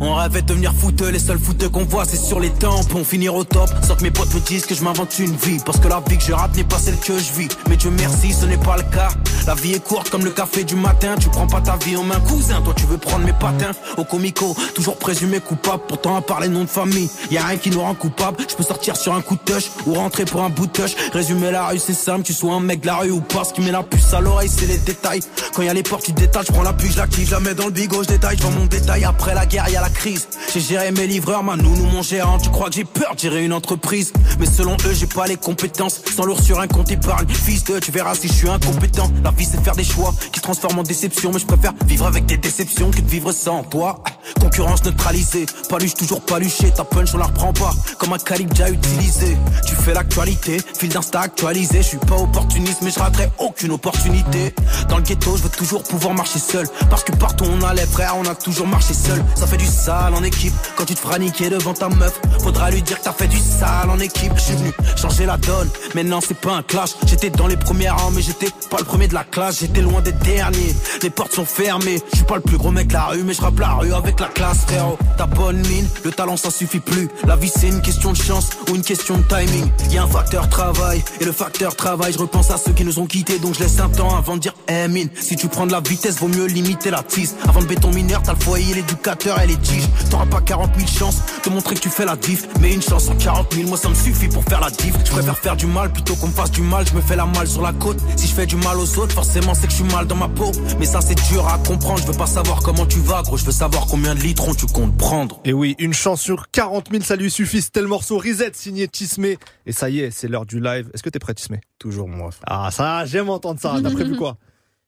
On 0.00 0.14
rêvait 0.14 0.42
de 0.42 0.46
devenir 0.46 0.72
footeux, 0.72 1.10
les 1.10 1.18
seuls 1.18 1.38
footeux 1.38 1.68
qu'on 1.68 1.84
voit, 1.84 2.04
c'est 2.04 2.16
sur 2.16 2.40
les 2.40 2.50
tampons. 2.50 3.04
Finir 3.04 3.34
au 3.34 3.44
top, 3.44 3.68
sans 3.86 3.94
que 3.94 4.02
mes 4.02 4.10
potes 4.10 4.34
me 4.34 4.40
disent 4.40 4.66
que 4.66 4.74
je 4.74 4.82
m'invente 4.82 5.18
une 5.18 5.34
vie. 5.36 5.58
Parce 5.64 5.78
que 5.78 5.88
la 5.88 6.02
vie 6.08 6.18
que 6.18 6.24
je 6.24 6.32
rate 6.32 6.56
n'est 6.56 6.64
pas 6.64 6.78
celle 6.78 6.96
que 6.96 7.12
je 7.18 7.32
vis. 7.38 7.48
Mais 7.68 7.76
Dieu 7.76 7.90
merci, 7.90 8.32
ce 8.32 8.46
n'est 8.46 8.56
pas 8.56 8.76
le 8.76 8.82
cas. 8.82 9.08
La 9.46 9.54
vie 9.54 9.74
est 9.74 9.84
courte 9.84 10.10
comme 10.10 10.24
le 10.24 10.30
café 10.30 10.64
du 10.64 10.76
matin. 10.76 11.14
Tu 11.20 11.28
prends 11.28 11.46
pas 11.46 11.60
ta 11.60 11.76
vie 11.76 11.96
en 11.96 12.02
main, 12.02 12.20
cousin. 12.20 12.60
Toi, 12.62 12.74
tu 12.76 12.86
veux 12.86 12.98
prendre 12.98 13.24
mes 13.24 13.32
patins. 13.32 13.72
Au 13.96 14.04
comico, 14.04 14.56
toujours 14.74 14.96
présumé 14.96 15.40
coupable. 15.40 15.82
Pourtant, 15.86 16.16
à 16.16 16.22
part 16.22 16.40
les 16.40 16.48
noms 16.48 16.64
de 16.64 16.68
famille, 16.68 17.10
y 17.30 17.36
a 17.36 17.44
rien 17.44 17.56
qui 17.56 17.70
nous 17.70 17.80
rend 17.80 17.94
coupable. 17.94 18.38
Je 18.48 18.54
peux 18.54 18.62
sortir 18.62 18.96
sur 18.96 19.14
un 19.14 19.20
coup 19.20 19.36
de 19.36 19.52
touch 19.52 19.70
ou 19.86 19.94
rentrer 19.94 20.24
pour 20.24 20.42
un 20.42 20.50
bout 20.50 20.66
de 20.66 20.72
touch. 20.72 20.92
Résumer 21.12 21.50
la 21.50 21.68
rue, 21.68 21.78
c'est 21.78 21.94
simple. 21.94 22.22
Tu 22.22 22.32
sois 22.32 22.54
un 22.54 22.60
mec 22.60 22.80
de 22.80 22.86
la 22.86 22.96
rue 22.96 23.10
ou 23.10 23.20
pas. 23.20 23.44
Ce 23.44 23.52
qui 23.52 23.60
met 23.60 23.72
la 23.72 23.82
puce 23.82 24.12
à 24.14 24.20
l'oreille, 24.20 24.48
c'est 24.48 24.66
les 24.66 24.78
détails. 24.78 25.20
Quand 25.54 25.62
y 25.62 25.68
a 25.68 25.74
les 25.74 25.82
portes, 25.82 26.04
tu 26.04 26.12
détaches. 26.12 26.46
Je 26.46 26.52
prends 26.52 26.62
la 26.62 26.72
puce, 26.72 26.92
je 26.92 26.98
l'active, 26.98 27.26
je 27.26 27.32
la 27.32 27.40
mets 27.40 27.54
dans 27.54 27.66
le 27.66 27.72
bigot, 27.72 28.02
je 28.02 28.08
détaille. 28.08 28.38
Je 28.38 28.46
mon 28.46 28.66
détail. 28.66 29.04
Après 29.04 29.23
la 29.32 29.46
guerre, 29.46 29.68
y 29.68 29.76
a 29.76 29.80
la 29.80 29.88
crise. 29.88 30.28
J'ai 30.52 30.60
géré 30.60 30.90
mes 30.90 31.06
livreurs, 31.06 31.42
ma 31.42 31.56
nounou, 31.56 31.86
mon 31.86 32.02
gérant. 32.02 32.38
Tu 32.38 32.50
crois 32.50 32.68
que 32.68 32.74
j'ai 32.74 32.84
peur 32.84 33.14
de 33.14 33.20
gérer 33.20 33.44
une 33.44 33.52
entreprise? 33.52 34.12
Mais 34.38 34.46
selon 34.46 34.76
eux, 34.84 34.92
j'ai 34.92 35.06
pas 35.06 35.26
les 35.26 35.36
compétences. 35.36 36.02
Sans 36.14 36.24
lourd 36.24 36.42
sur 36.42 36.60
un 36.60 36.66
compte 36.66 36.90
épargne. 36.90 37.28
Fils 37.28 37.64
de, 37.64 37.78
tu 37.78 37.90
verras 37.90 38.14
si 38.14 38.28
je 38.28 38.32
suis 38.34 38.48
incompétent. 38.48 39.10
La 39.22 39.30
vie, 39.30 39.46
c'est 39.46 39.62
faire 39.62 39.76
des 39.76 39.84
choix 39.84 40.12
qui 40.32 40.40
transforment 40.40 40.80
en 40.80 40.82
déception. 40.82 41.30
Mais 41.32 41.38
je 41.38 41.46
préfère 41.46 41.72
vivre 41.86 42.06
avec 42.06 42.26
des 42.26 42.36
déceptions 42.36 42.90
que 42.90 43.00
de 43.00 43.08
vivre 43.08 43.32
sans 43.32 43.62
toi. 43.62 44.02
Concurrence 44.40 44.84
neutralisée, 44.84 45.46
paluche 45.68 45.94
toujours 45.94 46.20
paluché, 46.22 46.70
ta 46.70 46.84
punch 46.84 47.14
on 47.14 47.18
la 47.18 47.26
reprend 47.26 47.52
pas, 47.52 47.72
comme 47.98 48.12
un 48.14 48.18
calibre 48.18 48.54
déjà 48.54 48.70
utilisé. 48.70 49.36
Tu 49.66 49.74
fais 49.74 49.92
l'actualité, 49.92 50.56
fil 50.78 50.88
d'insta 50.88 51.20
actualisé, 51.20 51.82
je 51.82 51.88
suis 51.88 51.98
pas 51.98 52.16
opportuniste 52.16 52.78
mais 52.82 52.90
je 52.90 52.98
raterai 52.98 53.30
aucune 53.38 53.72
opportunité. 53.72 54.54
Dans 54.88 54.96
le 54.96 55.02
ghetto, 55.02 55.36
je 55.36 55.42
veux 55.42 55.50
toujours 55.50 55.82
pouvoir 55.82 56.14
marcher 56.14 56.38
seul, 56.38 56.66
parce 56.88 57.04
que 57.04 57.12
partout 57.12 57.44
on 57.44 57.62
allait 57.64 57.86
frère, 57.86 58.14
on 58.16 58.26
a 58.26 58.34
toujours 58.34 58.66
marché 58.66 58.94
seul. 58.94 59.03
Ça 59.34 59.46
fait 59.46 59.56
du 59.56 59.66
sale 59.66 60.14
en 60.14 60.22
équipe, 60.22 60.54
quand 60.76 60.84
tu 60.84 60.94
te 60.94 61.00
feras 61.00 61.18
niquer 61.18 61.50
devant 61.50 61.74
ta 61.74 61.88
meuf, 61.88 62.20
faudra 62.42 62.70
lui 62.70 62.82
dire 62.82 62.98
que 62.98 63.04
t'as 63.04 63.12
fait 63.12 63.26
du 63.26 63.38
sale 63.38 63.90
en 63.90 63.98
équipe. 63.98 64.32
Je 64.36 64.40
suis 64.40 64.54
venu 64.54 64.72
changer 64.96 65.26
la 65.26 65.36
donne, 65.36 65.68
maintenant 65.94 66.20
c'est 66.26 66.38
pas 66.38 66.54
un 66.54 66.62
clash, 66.62 66.90
j'étais 67.06 67.30
dans 67.30 67.46
les 67.46 67.56
premiers 67.56 67.90
rangs 67.90 68.10
mais 68.12 68.22
j'étais 68.22 68.48
pas 68.70 68.78
le 68.78 68.84
premier 68.84 69.08
de 69.08 69.14
la 69.14 69.24
classe, 69.24 69.60
j'étais 69.60 69.82
loin 69.82 70.00
des 70.00 70.12
derniers. 70.12 70.74
Les 71.02 71.10
portes 71.10 71.34
sont 71.34 71.44
fermées, 71.44 72.00
je 72.12 72.16
suis 72.16 72.24
pas 72.24 72.36
le 72.36 72.42
plus 72.42 72.56
gros 72.56 72.70
mec 72.70 72.88
de 72.88 72.94
la 72.94 73.06
rue 73.06 73.22
mais 73.24 73.34
je 73.34 73.42
la 73.42 73.72
rue 73.74 73.92
avec 73.92 74.20
la 74.20 74.28
classe 74.28 74.58
frérot. 74.66 74.98
Ta 75.18 75.26
bonne 75.26 75.58
mine, 75.68 75.88
le 76.04 76.10
talent 76.10 76.36
ça 76.36 76.50
suffit 76.50 76.80
plus. 76.80 77.08
La 77.26 77.36
vie 77.36 77.52
c'est 77.54 77.68
une 77.68 77.82
question 77.82 78.12
de 78.12 78.16
chance 78.16 78.48
ou 78.70 78.74
une 78.74 78.82
question 78.82 79.18
de 79.18 79.22
timing. 79.24 79.70
Y 79.90 79.98
a 79.98 80.04
un 80.04 80.08
facteur 80.08 80.48
travail 80.48 81.02
et 81.20 81.24
le 81.24 81.32
facteur 81.32 81.76
travail, 81.76 82.12
je 82.12 82.18
repense 82.18 82.50
à 82.50 82.56
ceux 82.56 82.72
qui 82.72 82.84
nous 82.84 82.98
ont 82.98 83.06
quittés 83.06 83.38
donc 83.38 83.54
je 83.54 83.60
laisse 83.60 83.78
un 83.80 83.88
temps 83.88 84.16
avant 84.16 84.36
de 84.36 84.40
dire 84.40 84.54
eh 84.68 84.88
mine. 84.88 85.08
Si 85.20 85.36
tu 85.36 85.48
prends 85.48 85.66
de 85.66 85.72
la 85.72 85.80
vitesse, 85.80 86.18
vaut 86.18 86.28
mieux 86.28 86.46
limiter 86.46 86.90
la 86.90 87.02
tisse. 87.02 87.34
Avant 87.46 87.60
de 87.60 87.66
béton 87.66 87.90
mineur, 87.90 88.22
t'as 88.22 88.32
le 88.32 88.40
foyer, 88.40 88.84
l'éducateur 88.94 89.40
et 89.40 89.46
les 89.46 89.56
tiges. 89.56 89.84
T'auras 90.10 90.26
pas 90.26 90.40
40 90.40 90.70
000 90.76 90.88
chances 90.88 91.20
de 91.44 91.50
montrer 91.50 91.74
que 91.74 91.80
tu 91.80 91.88
fais 91.90 92.04
la 92.04 92.16
diff. 92.16 92.46
Mais 92.60 92.72
une 92.72 92.82
chance 92.82 93.08
en 93.08 93.16
40 93.16 93.52
000, 93.54 93.68
moi 93.68 93.76
ça 93.76 93.88
me 93.88 93.94
suffit 93.94 94.28
pour 94.28 94.44
faire 94.44 94.60
la 94.60 94.70
diff. 94.70 94.94
Je 95.04 95.10
préfère 95.10 95.38
faire 95.38 95.56
du 95.56 95.66
mal 95.66 95.92
plutôt 95.92 96.14
qu'on 96.16 96.28
me 96.28 96.32
fasse 96.32 96.50
du 96.50 96.62
mal. 96.62 96.86
Je 96.86 96.94
me 96.94 97.00
fais 97.00 97.16
la 97.16 97.26
malle 97.26 97.46
sur 97.46 97.62
la 97.62 97.72
côte. 97.72 97.98
Si 98.16 98.26
je 98.28 98.34
fais 98.34 98.46
du 98.46 98.56
mal 98.56 98.76
aux 98.78 98.98
autres, 98.98 99.12
forcément 99.12 99.54
c'est 99.54 99.66
que 99.66 99.72
je 99.72 99.76
suis 99.82 99.92
mal 99.92 100.06
dans 100.06 100.16
ma 100.16 100.28
peau. 100.28 100.52
Mais 100.78 100.86
ça 100.86 101.00
c'est 101.00 101.14
dur 101.32 101.46
à 101.48 101.58
comprendre. 101.58 102.00
Je 102.00 102.06
veux 102.06 102.16
pas 102.16 102.26
savoir 102.26 102.60
comment 102.62 102.86
tu 102.86 103.00
vas, 103.00 103.22
gros. 103.22 103.36
Je 103.36 103.44
veux 103.44 103.52
savoir 103.52 103.86
combien 103.86 104.14
de 104.14 104.20
litrons 104.20 104.54
tu 104.54 104.66
comptes 104.66 104.96
prendre. 104.96 105.40
Et 105.44 105.52
oui, 105.52 105.74
une 105.78 105.94
chance 105.94 106.20
sur 106.20 106.50
40 106.50 106.88
000, 106.90 107.02
ça 107.02 107.16
lui 107.16 107.30
suffit. 107.30 107.62
C'était 107.62 107.80
le 107.80 107.88
morceau 107.88 108.18
Reset 108.18 108.52
signé 108.54 108.88
Tismé. 108.88 109.38
Et 109.66 109.72
ça 109.72 109.90
y 109.90 110.00
est, 110.00 110.10
c'est 110.10 110.28
l'heure 110.28 110.46
du 110.46 110.60
live. 110.60 110.90
Est-ce 110.94 111.02
que 111.02 111.10
t'es 111.10 111.18
prêt, 111.18 111.34
Tismé? 111.34 111.60
Toujours 111.78 112.08
moi. 112.08 112.30
Ah, 112.46 112.70
ça, 112.70 113.04
j'aime 113.06 113.28
entendre 113.28 113.60
ça. 113.60 113.76
T'as 113.82 113.90
prévu 113.90 114.16
quoi? 114.18 114.36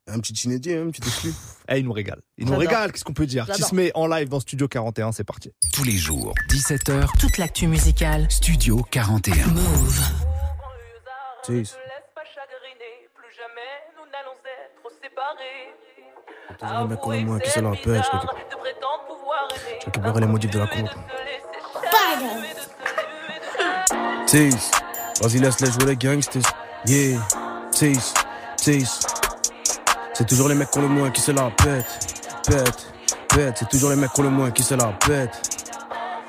Un 0.07 0.19
petit 0.19 0.33
inédit, 0.45 0.73
un 0.73 0.89
petit 0.89 1.07
exclu. 1.07 1.33
Eh, 1.69 1.79
il 1.79 1.85
nous 1.85 1.91
régale. 1.91 2.21
Il 2.37 2.45
nous 2.45 2.55
régale, 2.55 2.93
qu'est-ce 2.93 3.03
qu'on 3.03 3.11
peut 3.11 3.25
dire? 3.25 3.45
J'adore. 3.45 3.67
Tismé 3.67 3.91
en 3.93 4.07
live 4.07 4.29
dans 4.29 4.39
Studio 4.39 4.69
41, 4.69 5.11
c'est 5.11 5.25
parti. 5.25 5.51
Tous 5.73 5.83
les 5.83 5.97
jours, 5.97 6.33
17h, 6.47 7.09
Toute 7.19 7.37
l'actu 7.37 7.67
musicale. 7.67 8.25
Studio 8.31 8.81
41. 8.89 9.47
Move. 9.47 9.99
Cheese. 11.45 11.75
Un 16.61 16.85
mec 16.87 17.01
comme 17.01 17.25
moi 17.25 17.39
qui 17.41 17.49
se 17.51 17.59
la 17.59 17.71
pêche. 17.71 18.05
Je 19.81 19.85
récupérer 19.85 20.21
les 20.21 20.27
motifs 20.27 20.51
de 20.51 20.59
la 20.59 20.67
compte. 20.67 20.95
Tease. 24.27 24.71
Vas-y, 25.21 25.39
laisse-les 25.39 25.71
jouer 25.71 25.85
les 25.85 25.95
gangsters. 25.97 26.41
Yeah. 26.85 27.19
Tease, 27.71 28.13
tease. 28.57 28.99
C'est 30.17 30.25
toujours 30.25 30.49
les 30.49 30.55
mecs 30.55 30.71
qui 30.71 30.79
ont 30.79 30.81
le 30.81 30.87
moins 30.87 31.11
qui 31.11 31.21
se 31.21 31.31
la 31.31 31.51
pètent. 31.51 31.85
Pète, 32.47 32.87
pète. 33.29 33.55
C'est 33.59 33.69
toujours 33.69 33.91
les 33.91 33.95
mecs 33.95 34.11
qui 34.11 34.21
ont 34.21 34.23
le 34.23 34.31
moins 34.31 34.49
qui 34.49 34.63
se 34.63 34.73
la. 34.73 34.91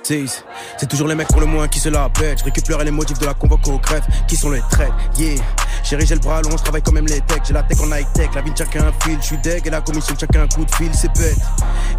Tease. 0.03 0.45
C'est 0.77 0.87
toujours 0.87 1.09
les 1.09 1.15
mecs 1.15 1.35
ont 1.35 1.41
le 1.41 1.47
moins 1.47 1.69
qui 1.69 1.81
se 1.81 1.89
la 1.89 2.11
pètent. 2.11 2.41
Je 2.41 2.45
récupère 2.45 2.85
les 2.85 2.91
motifs 2.91 3.19
de 3.19 3.25
la 3.25 3.33
convoque 3.33 3.67
au 3.67 3.79
crève. 3.79 4.05
Qui 4.27 4.37
sont 4.37 4.51
les 4.51 4.61
traits, 4.71 4.93
yeah. 5.17 5.43
Chérie, 5.83 6.05
j'ai 6.05 6.17
le 6.17 6.21
bras 6.21 6.43
long, 6.43 6.51
je 6.51 6.63
travaille 6.63 6.83
quand 6.83 6.93
même 6.93 7.07
les 7.07 7.23
techs. 7.23 7.45
J'ai 7.47 7.55
la 7.55 7.63
tech 7.63 7.81
en 7.81 7.91
high-tech, 7.91 8.29
la 8.35 8.43
vie 8.43 8.51
de 8.51 8.59
chacun 8.59 8.89
un 8.89 8.93
fil. 9.03 9.17
Je 9.23 9.27
suis 9.27 9.39
deg 9.39 9.67
et 9.67 9.71
la 9.71 9.81
commission 9.81 10.15
de 10.15 10.21
chacun 10.21 10.43
un 10.43 10.49
coup 10.49 10.67
de 10.67 10.75
fil, 10.75 10.91
c'est 10.95 11.11
bête. 11.17 11.39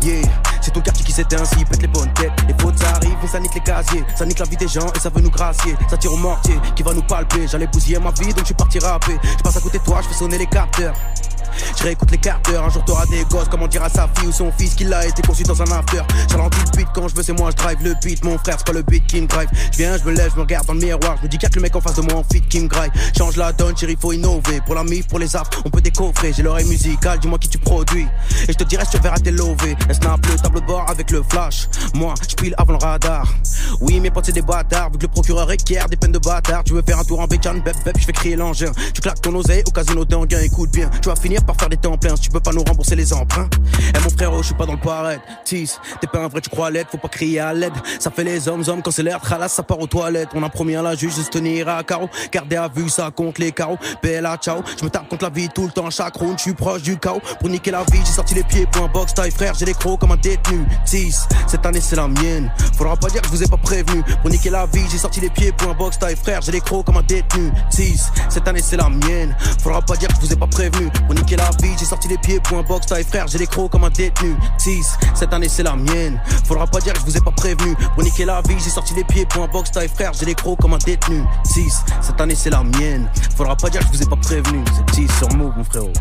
Yeah, 0.04 0.22
c'est 0.62 0.72
ton 0.72 0.82
quartier 0.82 1.04
qui 1.04 1.12
s'était 1.12 1.42
ainsi, 1.42 1.66
pète 1.66 1.82
les 1.82 1.88
bonnes 1.88 2.14
têtes. 2.14 2.34
Les 2.48 2.54
fautes 2.60 2.78
ça 2.78 2.90
arrive, 2.98 3.18
mais 3.20 3.28
ça 3.28 3.40
nique 3.40 3.56
les 3.56 3.62
casiers. 3.62 4.04
Ça 4.16 4.28
nique 4.28 4.38
la 4.38 4.46
vie 4.46 4.58
des 4.58 4.68
gens 4.68 4.94
et 4.94 5.00
ça 5.00 5.10
veut 5.10 5.22
nous 5.22 5.32
gracier. 5.32 5.76
Ça 5.90 5.98
tire 5.98 6.14
au 6.14 6.18
mortier 6.18 6.60
qui 6.76 6.84
va 6.84 6.94
nous 6.94 7.02
palper. 7.02 7.48
J'allais 7.48 7.66
bousiller 7.66 7.98
ma 7.98 8.12
vie 8.12 8.28
donc 8.28 8.42
je 8.42 8.46
suis 8.46 8.54
parti 8.54 8.78
rapper. 8.78 9.18
Je 9.24 9.42
passe 9.42 9.58
à 9.58 9.62
côté 9.62 9.80
de 9.80 9.84
toi, 9.84 10.02
je 10.04 10.10
fais 10.10 10.20
sonner 10.20 10.38
les 10.38 10.46
capteurs. 10.46 10.94
Je 11.78 11.84
réécoute 11.84 12.12
les 12.12 12.18
carteurs, 12.18 12.64
un 12.64 12.70
jour 12.70 12.84
t'auras 12.86 13.06
des 13.08 13.24
gosses, 13.26 13.48
comment 13.50 13.68
dire 13.68 13.84
à 13.84 13.90
sa 13.90 14.08
fille 14.16 14.28
ou 14.28 14.32
son 14.32 14.52
fils 14.58 14.76
qu'il 14.76 14.94
a 14.94 15.06
été 15.06 15.22
conçu 15.22 15.44
dans 15.44 15.62
un 15.62 15.72
after. 15.72 16.02
J'alentis 16.30 16.60
le 16.60 16.78
beat 16.78 16.88
quand 16.94 17.08
je 17.08 17.16
veux, 17.16 17.24
c'est 17.24 17.34
moi, 17.34 17.52
je 17.52 17.56
drive 17.58 17.78
le 17.84 17.94
beat, 18.04 18.24
mon 18.24 18.38
frère, 18.38 18.56
c'est 18.58 18.68
pas 18.68 18.74
le 18.74 18.84
beat 18.84 19.06
qui 19.08 19.22
me 19.22 19.28
drive. 19.28 19.50
Je 19.72 19.78
viens, 19.78 19.98
je 19.98 20.04
me 20.04 20.12
lève, 20.12 20.32
je 20.32 20.36
me 20.38 20.42
regarde 20.42 20.66
dans 20.66 20.74
le 20.74 20.80
miroir, 20.80 21.16
je 21.18 21.24
me 21.24 21.28
dis 21.28 21.38
qu'il 21.38 21.50
le 21.54 21.62
mec 21.62 21.76
en 21.76 21.82
face 21.82 21.96
de 21.96 22.02
moi 22.02 22.16
en 22.16 22.24
fit 22.24 22.42
qui 22.42 22.60
me. 22.60 22.70
Change 23.18 23.36
la 23.36 23.52
donne, 23.52 23.76
chérie, 23.76 23.98
faut 24.00 24.14
innover. 24.14 24.62
Pour 24.66 24.76
la 24.76 24.84
mif, 24.84 25.08
pour 25.08 25.20
les 25.20 25.36
affres, 25.36 25.62
on 25.66 25.70
peut 25.70 25.82
décoffrer. 25.82 26.34
J'ai 26.34 26.44
l'oreille 26.44 26.68
musicale, 26.68 27.20
dis-moi 27.20 27.40
qui 27.40 27.50
tu 27.50 27.58
produis. 27.58 28.08
Et 28.48 28.54
je 28.54 28.58
te 28.58 28.64
dirai, 28.64 28.84
je 28.86 28.98
te 28.98 29.04
verrai 29.04 29.20
lovés. 29.32 29.76
Un 29.90 29.94
snap 29.94 30.26
le 30.26 30.36
tableau 30.36 30.60
de 30.60 30.66
bord 30.66 30.86
avec 30.90 31.12
le 31.12 31.24
flash. 31.30 31.68
Moi, 31.94 32.14
je 32.30 32.36
pile 32.36 32.56
avant 32.58 32.74
le 32.74 32.80
radar. 32.80 33.28
Oui, 33.82 34.00
mes 34.00 34.12
potes, 34.12 34.26
c'est 34.26 34.32
des 34.32 34.42
bâtards, 34.42 34.92
vu 34.92 34.98
que 34.98 35.04
le 35.04 35.08
procureur 35.10 35.48
requiert 35.48 35.88
des 35.90 35.98
peines 35.98 36.12
de 36.12 36.20
bâtard. 36.20 36.64
Tu 36.64 36.74
veux 36.74 36.84
faire 36.86 37.00
un 37.00 37.04
tour 37.04 37.20
en 37.20 37.28
bécane, 37.28 37.62
bep, 37.62 37.76
bep, 37.84 37.98
je 37.98 38.06
fais 38.06 38.12
crier 38.12 38.36
l'engin. 38.36 38.72
Tu 38.94 39.02
claques 39.02 39.22
ton 39.22 39.34
oseille 39.36 39.64
au 39.68 39.72
casino 39.72 40.06
d'Anguin, 40.06 40.42
écoute 40.42 40.72
bien. 40.72 40.90
Tu 41.02 41.10
vas 41.10 41.16
finir 41.16 41.44
par 41.50 41.56
faire 41.56 41.70
des 41.70 41.78
temps 41.78 41.98
pleins 41.98 42.16
si 42.16 42.22
tu 42.22 42.30
peux 42.30 42.40
pas 42.40 42.52
nous 42.52 42.64
rembourser 42.64 42.96
les 42.96 43.12
emprunts. 43.12 43.50
Eh 43.96 44.00
mon 44.04 44.10
frère, 44.12 44.32
je 44.38 44.44
suis 44.44 44.54
pas 44.54 44.68
dans 44.68 44.74
le 44.74 44.80
pareil. 44.80 45.18
Tis, 45.46 45.72
t'es 46.00 46.06
pas 46.06 46.20
un 46.20 46.28
vrai, 46.28 46.42
tu 46.42 46.50
crois 46.52 46.70
l'aide, 46.70 46.86
faut 46.92 47.00
pas 47.00 47.08
crier 47.08 47.40
à 47.40 47.54
l'aide. 47.54 47.74
Ça 48.00 48.12
fait 48.12 48.24
les 48.24 48.48
hommes, 48.48 48.64
hommes, 48.68 48.84
quand 48.84 48.92
c'est 48.92 49.02
l'air, 49.02 49.20
tralas, 49.20 49.50
ça 49.50 49.64
part 49.64 49.80
aux 49.80 49.88
toilettes. 49.88 50.30
On 50.36 50.44
a 50.44 50.50
promis 50.50 50.76
à 50.76 50.84
la 50.84 50.94
juge 50.94 51.18
de 51.18 51.24
se 51.24 51.30
tenir 51.30 51.68
à 51.68 51.84
carreau. 51.84 52.08
Garder 52.32 52.58
à 52.58 52.68
vue, 52.68 52.88
ça 52.88 53.10
compte 53.10 53.40
les 53.40 53.52
carreaux. 53.52 53.80
Bella, 54.04 54.38
ciao. 54.38 54.62
Je 54.80 54.86
me 54.86 54.92
tape 54.92 55.10
contre 55.10 55.24
la 55.24 55.32
vie 55.32 55.50
tout 55.50 55.66
le 55.66 55.72
temps, 55.72 55.90
chaque 55.90 56.18
round, 56.18 56.38
je 56.38 56.44
suis 56.44 56.54
proche 56.54 56.84
du 56.84 57.00
chaos. 57.00 57.22
Pour 57.40 57.50
niquer 57.50 57.72
la 57.72 57.84
vie, 57.86 58.00
j'ai 58.06 58.12
sorti 58.12 58.36
les 58.36 58.44
pieds 58.44 58.68
pour 58.72 58.84
un 58.84 58.88
box 58.88 59.16
taille, 59.16 59.32
frère, 59.32 59.56
j'ai 59.58 59.66
les 59.66 59.74
crocs 59.74 60.00
comme 60.00 60.12
un 60.12 60.18
détenu. 60.18 60.64
Tis, 60.86 61.16
cette 61.48 61.66
année 61.66 61.82
c'est 61.82 61.96
la 61.96 62.08
mienne. 62.08 62.52
Faudra 62.78 62.96
pas 62.96 63.08
dire 63.08 63.22
que 63.22 63.28
je 63.28 63.32
vous 63.32 63.44
ai 63.44 63.48
pas 63.48 63.58
prévenu. 63.58 64.04
Pour 64.22 64.30
niquer 64.30 64.52
la 64.52 64.68
vie, 64.68 64.86
j'ai 64.92 65.00
sorti 65.00 65.20
les 65.20 65.32
pieds 65.32 65.52
pour 65.54 65.72
un 65.72 65.74
box 65.74 65.98
taille, 65.98 66.16
frère, 66.16 66.44
j'ai 66.44 66.52
les 66.52 66.62
crocs 66.62 66.86
comme 66.86 66.98
un 66.98 67.04
détenu. 67.04 67.52
Tis, 67.72 68.04
cette 68.30 68.48
année 68.48 68.62
c'est 68.62 68.78
la 68.78 68.90
mienne. 68.90 69.36
Faudra 69.64 69.82
pas 69.82 69.96
dire 69.96 70.10
que 70.10 70.16
je 70.22 70.28
vous 70.28 70.34
ai 70.34 70.36
pas 70.36 70.46
prévenu. 70.46 70.92
Pour 71.08 71.16
la 71.36 71.50
vie, 71.62 71.74
j'ai 71.78 71.86
sorti 71.86 72.08
les 72.08 72.18
pieds 72.18 72.40
pour 72.40 72.58
un 72.58 72.64
box 72.64 72.88
taille, 72.88 73.04
frère, 73.04 73.28
j'ai 73.28 73.38
les 73.38 73.48
crocs 73.48 73.72
comme 73.72 73.84
un 73.84 73.90
détenu. 73.90 74.36
Tis, 74.58 74.86
cette 75.14 75.34
année 75.34 75.50
c'est 75.50 75.64
la 75.64 75.76
mienne. 75.76 76.22
Faudra 76.46 76.66
pas 76.68 76.80
dire 76.80 76.94
que 76.94 77.00
je 77.00 77.06
vous 77.06 77.18
ai 77.18 77.22
pas 77.22 77.32
prévenu. 77.32 77.76
Pour 77.94 78.04
niquer 78.04 78.26
la 78.26 78.42
vie, 78.42 78.56
j'ai 78.60 78.70
sorti 78.70 78.94
les 78.94 79.04
pieds 79.04 79.26
pour 79.26 79.44
un 79.44 79.48
box 79.48 79.72
taille, 79.72 79.90
frère, 79.90 80.12
j'ai 80.14 80.26
les 80.26 80.36
crocs 80.36 80.60
comme 80.60 80.74
un 80.74 80.80
détenu. 80.80 81.24
Tis, 81.44 81.74
cette 82.02 82.20
année 82.20 82.36
c'est 82.36 82.50
la 82.50 82.64
mienne. 82.64 83.10
Faudra 83.36 83.56
pas 83.56 83.70
dire 83.70 83.82
que 83.82 83.88
je 83.88 83.92
vous 83.98 84.04
ai 84.04 84.10
pas 84.10 84.18
prévenu. 84.18 84.64
C'est 84.76 84.86
Tis 84.94 85.08
sur 85.18 85.30
Move, 85.36 85.54
mon 85.58 85.64
frérot. 85.64 85.94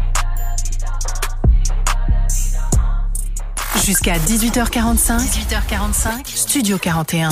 Jusqu'à 3.77 4.19
18h45. 4.19 5.19
18h45. 5.19 6.27
Studio 6.27 6.78
41. 6.78 7.31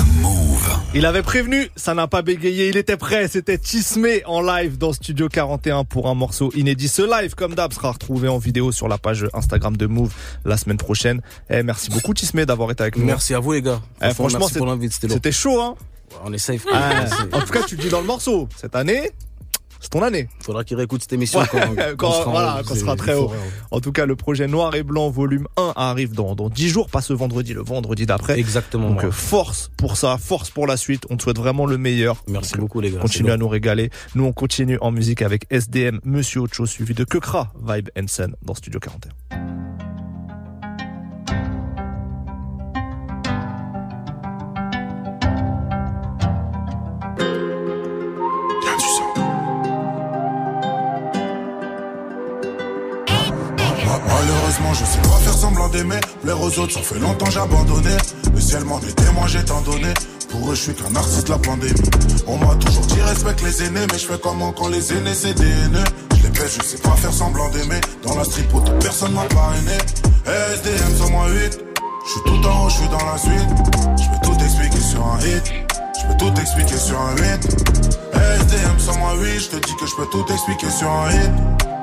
Il 0.95 1.05
avait 1.05 1.23
prévenu, 1.23 1.69
ça 1.77 1.95
n'a 1.95 2.07
pas 2.07 2.23
bégayé, 2.23 2.69
il 2.69 2.77
était 2.77 2.97
prêt, 2.97 3.29
c'était 3.29 3.59
Tismé 3.59 4.23
en 4.27 4.41
live 4.41 4.79
dans 4.79 4.93
Studio 4.93 5.29
41 5.29 5.85
pour 5.85 6.09
un 6.09 6.15
morceau 6.15 6.53
inédit. 6.55 6.89
Ce 6.89 7.03
live, 7.03 7.35
comme 7.35 7.55
d'hab, 7.55 7.73
sera 7.73 7.91
retrouvé 7.93 8.29
en 8.29 8.39
vidéo 8.39 8.73
sur 8.73 8.89
la 8.89 8.97
page 8.99 9.27
Instagram 9.35 9.77
de 9.77 9.87
Move 9.87 10.13
la 10.45 10.57
semaine 10.57 10.77
prochaine. 10.77 11.21
Eh, 11.51 11.63
merci 11.63 11.91
beaucoup 11.91 12.15
Tismé 12.15 12.47
d'avoir 12.47 12.71
été 12.71 12.83
avec 12.83 12.97
nous. 12.97 13.05
Merci 13.05 13.35
à 13.35 13.41
vous, 13.41 13.53
les 13.53 13.63
gars. 13.63 13.81
Eh, 14.03 14.15
franchement, 14.15 14.49
c'était 14.49 15.33
chaud, 15.33 15.61
hein 15.61 15.75
On 16.25 16.33
est 16.33 16.39
safe. 16.39 16.65
Ah, 16.73 16.91
Merci. 17.01 17.23
En 17.33 17.41
tout 17.41 17.53
cas, 17.53 17.63
tu 17.67 17.77
le 17.77 17.83
dis 17.83 17.89
dans 17.89 18.01
le 18.01 18.07
morceau. 18.07 18.49
Cette 18.57 18.77
année, 18.77 19.11
c'est 19.81 19.91
ton 19.91 20.03
année. 20.03 20.29
Faudra 20.41 20.65
qu'il 20.65 20.77
réécoute 20.77 21.03
cette 21.03 21.13
émission 21.13 21.41
Ouais, 21.41 21.47
quand, 21.51 21.61
quand- 21.99 22.09
on 22.09 22.13
sera 22.13 22.31
voilà, 22.31 22.63
quand 22.65 22.97
très 22.97 23.15
haut. 23.15 23.31
En 23.71 23.81
tout 23.81 23.93
cas, 23.93 24.07
le 24.07 24.17
projet 24.17 24.47
Noir 24.47 24.75
et 24.75 24.83
Blanc 24.83 25.11
volume 25.11 25.47
1 25.57 25.73
arrive 25.77 26.15
dans, 26.15 26.35
dans 26.35 26.49
10 26.49 26.69
jours, 26.69 26.89
pas 26.89 27.01
ce 27.01 27.13
vendredi, 27.13 27.53
le 27.55 27.63
vendredi 27.63 28.07
d'après. 28.07 28.39
Exactement. 28.39 28.91
Donc 28.91 29.01
ouais. 29.01 29.07
euh, 29.07 29.11
force 29.13 29.71
pour 29.77 29.97
ça, 29.97 30.17
force 30.19 30.51
pour 30.51 30.67
la 30.67 30.77
suite. 30.77 31.05
On 31.11 31.17
te 31.17 31.23
souhaite 31.23 31.39
vraiment 31.39 31.67
le 31.67 31.79
meilleur. 31.79 32.23
Merci 32.29 32.57
beaucoup, 32.57 32.81
les 32.81 32.91
gars. 32.91 32.99
Continue 33.01 33.31
à 33.31 33.37
nous 33.37 33.49
régaler. 33.49 33.91
Nous, 34.15 34.25
on 34.25 34.33
continue 34.33 34.79
en 34.81 34.91
musique 34.91 35.23
avec 35.23 35.47
SDM, 35.51 36.01
Monsieur 36.05 36.41
Ocho, 36.41 36.67
suivi 36.67 36.95
de 36.95 37.05
Kekra, 37.05 37.53
Vibe 37.67 37.89
Henson 37.99 38.33
dans 38.43 38.55
Studio 38.55 38.81
41. 38.81 39.66
Malheureusement, 54.47 54.75
je 54.75 54.85
sais 54.85 55.03
pas 55.03 55.19
faire 55.25 55.33
semblant 55.33 55.69
d'aimer. 55.69 55.99
Plaire 56.23 56.41
aux 56.41 56.59
autres, 56.61 56.73
ça 56.75 56.81
fait 56.81 57.01
longtemps 57.01 57.29
j'ai. 57.31 57.97
Le 58.33 58.41
ciel 58.41 58.65
m'en 58.65 58.79
est 58.79 58.95
témoin, 58.95 59.27
j'ai 59.27 59.45
tant 59.45 59.61
donné. 59.63 59.93
Pour 60.31 60.49
eux, 60.49 60.55
je 60.55 60.61
suis 60.61 60.73
qu'un 60.73 60.95
artiste, 60.95 61.29
la 61.29 61.39
pandémie. 61.39 61.75
On 62.29 62.39
m'a 62.39 62.55
toujours 62.55 62.87
dit 62.87 63.01
respecte 63.01 63.43
les 63.43 63.65
aînés, 63.65 63.87
mais 63.91 63.99
je 63.99 64.07
fais 64.07 64.19
comment 64.23 64.53
quand 64.53 64.69
les 64.69 64.93
aînés 64.93 65.15
c'est 65.15 65.35
des 65.35 65.51
haineux. 65.51 65.83
Je 66.17 66.23
les 66.23 66.29
baisse, 66.29 66.59
je 66.61 66.65
sais 66.65 66.79
pas 66.79 66.93
faire 66.93 67.13
semblant 67.13 67.49
d'aimer. 67.49 67.81
Dans 68.05 68.15
la 68.15 68.23
pour 68.49 68.63
personne 68.79 69.15
m'a 69.15 69.25
parrainé. 69.25 69.79
SDM 70.27 70.97
sur 70.97 71.11
moi 71.11 71.27
8. 71.29 71.59
Je 72.05 72.11
suis 72.13 72.21
tout 72.25 72.47
en 72.47 72.67
haut, 72.67 72.69
je 72.69 72.75
suis 72.77 72.89
dans 72.89 73.05
la 73.05 73.19
suite. 73.19 73.51
Je 73.99 74.09
peux 74.13 74.27
tout 74.31 74.45
expliquer 74.45 74.81
sur 74.81 75.05
un 75.05 75.19
hit. 75.27 75.53
Je 76.01 76.07
peux 76.07 76.17
tout 76.19 76.41
expliquer 76.41 76.79
sur 76.79 77.01
un 77.01 77.17
8. 77.17 77.23
SDM 78.15 78.79
sur 78.79 78.97
moi 78.99 79.15
8. 79.19 79.41
Je 79.41 79.49
te 79.49 79.67
dis 79.67 79.75
que 79.75 79.87
je 79.87 79.97
peux 79.97 80.07
tout 80.07 80.25
expliquer 80.33 80.71
sur 80.71 80.89
un 80.89 81.11
hit. 81.11 81.33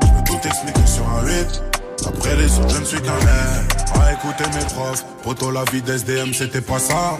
Je 0.01 0.07
peux 0.07 0.23
tout 0.23 0.47
expliquer 0.47 0.87
sur 0.87 1.03
un 1.09 1.27
8. 1.27 1.72
Après 2.07 2.35
les 2.35 2.59
autres, 2.59 2.75
je 2.75 2.79
ne 2.79 2.85
suis 2.85 3.01
qu'un 3.01 3.19
air. 3.19 3.63
À 4.01 4.13
écouter 4.13 4.43
mes 4.53 4.65
profs, 4.65 5.05
poto 5.23 5.51
la 5.51 5.63
vie 5.71 5.81
d'SDM, 5.81 6.33
c'était 6.33 6.61
pas 6.61 6.79
ça. 6.79 7.17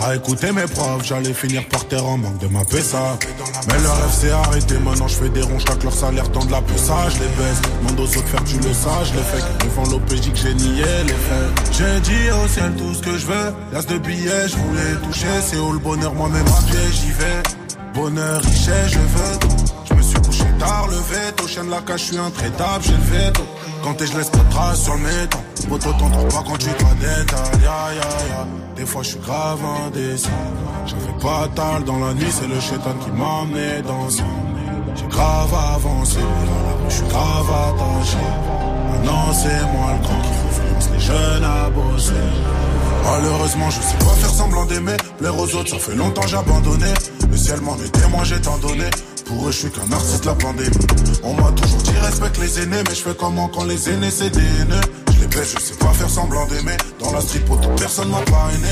À 0.00 0.14
écouter 0.14 0.52
mes 0.52 0.66
profs, 0.66 1.04
j'allais 1.04 1.32
finir 1.32 1.66
par 1.68 1.86
terre 1.88 2.04
en 2.06 2.18
manque 2.18 2.38
de 2.38 2.48
ma 2.48 2.64
PSA. 2.64 3.18
Mais 3.68 3.78
leur 3.80 3.96
rêve 3.96 4.12
s'est 4.12 4.30
arrêté, 4.30 4.78
maintenant 4.78 5.08
je 5.08 5.14
fais 5.14 5.28
des 5.30 5.42
ronds, 5.42 5.58
chaque 5.58 5.82
leur 5.82 5.92
salaire 5.92 6.30
tend 6.32 6.44
de 6.44 6.52
la 6.52 6.62
ça, 6.76 7.08
je 7.08 7.20
les 7.20 7.28
baisse. 7.28 7.60
Demande 7.80 8.00
aux 8.00 8.04
autres 8.04 8.28
faire, 8.28 8.44
tu 8.44 8.56
le 8.56 8.72
saches, 8.72 9.12
les 9.14 9.22
faits. 9.22 9.44
Devant 9.64 9.90
l'OPJ 9.90 10.32
que 10.32 10.38
j'ai 10.38 10.54
nié 10.54 10.84
les 11.06 11.12
faits. 11.12 11.72
J'ai 11.72 12.00
dit 12.00 12.30
au 12.30 12.48
ciel 12.48 12.72
tout 12.76 12.94
ce 12.94 13.02
que 13.02 13.16
je 13.18 13.26
veux. 13.26 13.54
L'as 13.72 13.86
de 13.86 13.98
billets, 13.98 14.48
je 14.48 14.56
voulais 14.56 14.94
toucher. 15.02 15.26
C'est 15.42 15.58
où 15.58 15.72
le 15.72 15.78
bonheur, 15.78 16.14
moi-même 16.14 16.44
j'y 16.92 17.10
vais. 17.12 17.42
Bonheur, 17.94 18.42
richesse, 18.42 18.92
je 18.92 18.98
veux 18.98 19.75
tard, 20.58 20.86
le 20.88 20.96
veto. 20.96 21.46
Chien 21.46 21.64
de 21.64 21.70
la 21.70 21.80
cage, 21.80 22.00
je 22.00 22.04
suis 22.06 22.18
intraitable, 22.18 22.84
j'ai 22.84 22.92
le 22.92 23.24
veto. 23.24 23.42
Quand 23.82 23.94
je 23.98 24.16
laisse 24.16 24.30
pas 24.30 24.38
de 24.38 24.50
traces 24.50 24.82
sur 24.82 24.94
le 24.94 25.00
métal. 25.00 25.40
Poto, 25.68 25.92
t'en 25.92 26.10
trouves 26.10 26.28
pas 26.28 26.44
quand 26.46 26.58
tu 26.58 26.66
détail. 26.66 27.60
Ya, 27.62 27.94
ya, 27.94 28.10
ya. 28.30 28.46
Des 28.76 28.86
fois, 28.86 29.02
je 29.02 29.10
suis 29.10 29.18
grave 29.20 29.60
indécis. 29.86 30.28
J'avais 30.86 31.18
pas 31.20 31.48
tal 31.54 31.84
dans 31.84 31.98
la 31.98 32.14
nuit, 32.14 32.30
c'est 32.30 32.46
le 32.46 32.60
chétan 32.60 32.94
qui 33.02 33.10
m'a 33.10 33.42
amené 33.42 33.82
dans 33.82 34.08
ça. 34.10 34.22
J'ai 34.94 35.06
grave 35.06 35.52
avancé, 35.74 36.18
je 36.88 36.94
suis 36.94 37.06
grave 37.06 37.50
attaché. 37.50 38.16
Maintenant, 38.90 39.32
c'est 39.32 39.62
moi 39.72 39.92
le 39.94 40.02
grand 40.06 40.20
qui 40.22 40.28
influence 40.48 40.90
les 40.92 41.00
jeunes 41.00 41.44
à 41.44 41.70
bosser. 41.70 42.12
Malheureusement, 43.04 43.70
je 43.70 43.80
sais 43.80 43.98
pas 43.98 44.14
faire 44.14 44.30
semblant 44.30 44.64
d'aimer. 44.66 44.96
Plaire 45.18 45.38
aux 45.38 45.54
autres, 45.54 45.70
ça 45.70 45.78
fait 45.78 45.94
longtemps 45.94 46.26
j'ai 46.26 46.36
abandonné. 46.36 46.92
Le 47.30 47.36
ciel 47.36 47.60
m'en 47.60 47.76
est 47.76 47.90
témoin, 47.90 48.24
j'ai 48.24 48.40
tant 48.40 48.58
donné. 48.58 48.90
Pour 49.26 49.48
eux, 49.48 49.50
je 49.50 49.58
suis 49.58 49.70
qu'un 49.70 49.90
artiste 49.92 50.22
de 50.22 50.28
la 50.28 50.34
pandémie. 50.36 50.70
On 51.24 51.34
m'a 51.34 51.50
toujours 51.50 51.82
dit 51.82 51.98
respecte 52.00 52.38
les 52.38 52.60
aînés, 52.60 52.82
mais 52.88 52.94
je 52.94 53.02
fais 53.02 53.14
comment 53.18 53.48
quand 53.48 53.64
les 53.64 53.90
aînés 53.90 54.10
c'est 54.10 54.30
des 54.30 54.38
haineux. 54.38 54.80
Je 55.14 55.20
les 55.20 55.26
baisse, 55.26 55.54
je 55.58 55.60
sais 55.60 55.74
pas 55.74 55.92
faire 55.92 56.08
semblant 56.08 56.46
d'aimer. 56.46 56.76
Dans 57.00 57.10
la 57.10 57.18
pour 57.44 57.60
toute 57.60 57.76
personne 57.76 58.08
m'a 58.08 58.20
parrainé. 58.20 58.68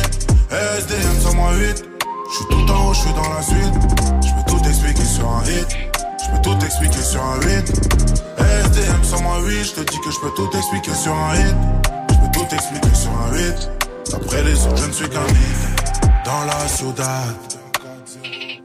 SDM 0.51 1.20
sur 1.20 1.35
moi 1.35 1.52
8. 1.55 1.85
Je 2.31 2.36
suis 2.36 2.44
tout 2.47 2.72
en 2.72 2.89
haut, 2.89 2.94
je 2.94 3.01
suis 3.01 3.12
dans 3.14 3.35
la 3.35 3.43
suite. 3.43 3.74
Je 4.22 4.31
peux 4.31 4.56
tout 4.56 4.68
expliquer 4.68 5.05
sur 5.05 5.28
un 5.28 5.43
hit. 5.43 5.76
Je 6.22 6.31
peux 6.31 6.43
tout 6.43 6.64
expliquer 6.64 7.02
sur 7.02 7.22
un 7.22 7.40
8. 7.40 7.72
SDM 8.39 9.02
sur 9.02 9.22
moi 9.22 9.40
8. 9.40 9.64
Je 9.64 9.72
te 9.72 9.81
dis 9.81 9.98
que 10.05 10.10
je 10.12 10.20
peux 10.20 10.31
tout 10.36 10.56
expliquer 10.56 10.94
sur 10.94 11.14
un 11.14 11.35
hit. 11.35 11.56
Je 12.10 12.14
peux 12.14 12.32
tout 12.32 12.55
expliquer 12.55 12.94
sur 12.94 13.10
un 13.10 13.32
8. 13.35 13.70
Après 14.14 14.43
les 14.44 14.66
autres, 14.66 14.76
je 14.76 14.86
ne 14.86 14.93
suis 14.93 15.09
qu'un 15.09 15.26
hit. 15.26 16.24
Dans 16.24 16.44
la 16.44 16.68
ciudad. 16.68 17.64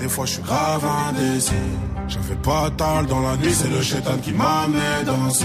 Des 0.00 0.08
fois, 0.08 0.24
je 0.24 0.32
suis 0.32 0.42
grave 0.42 0.82
indécis. 1.08 1.52
J'avais 2.08 2.34
pas 2.36 2.70
tal 2.76 3.06
dans 3.06 3.20
la 3.20 3.36
nuit, 3.36 3.52
c'est 3.52 3.68
le 3.68 3.82
chétan 3.82 4.16
qui 4.22 4.32
m'a 4.32 4.62
amené 4.62 5.04
danser. 5.04 5.44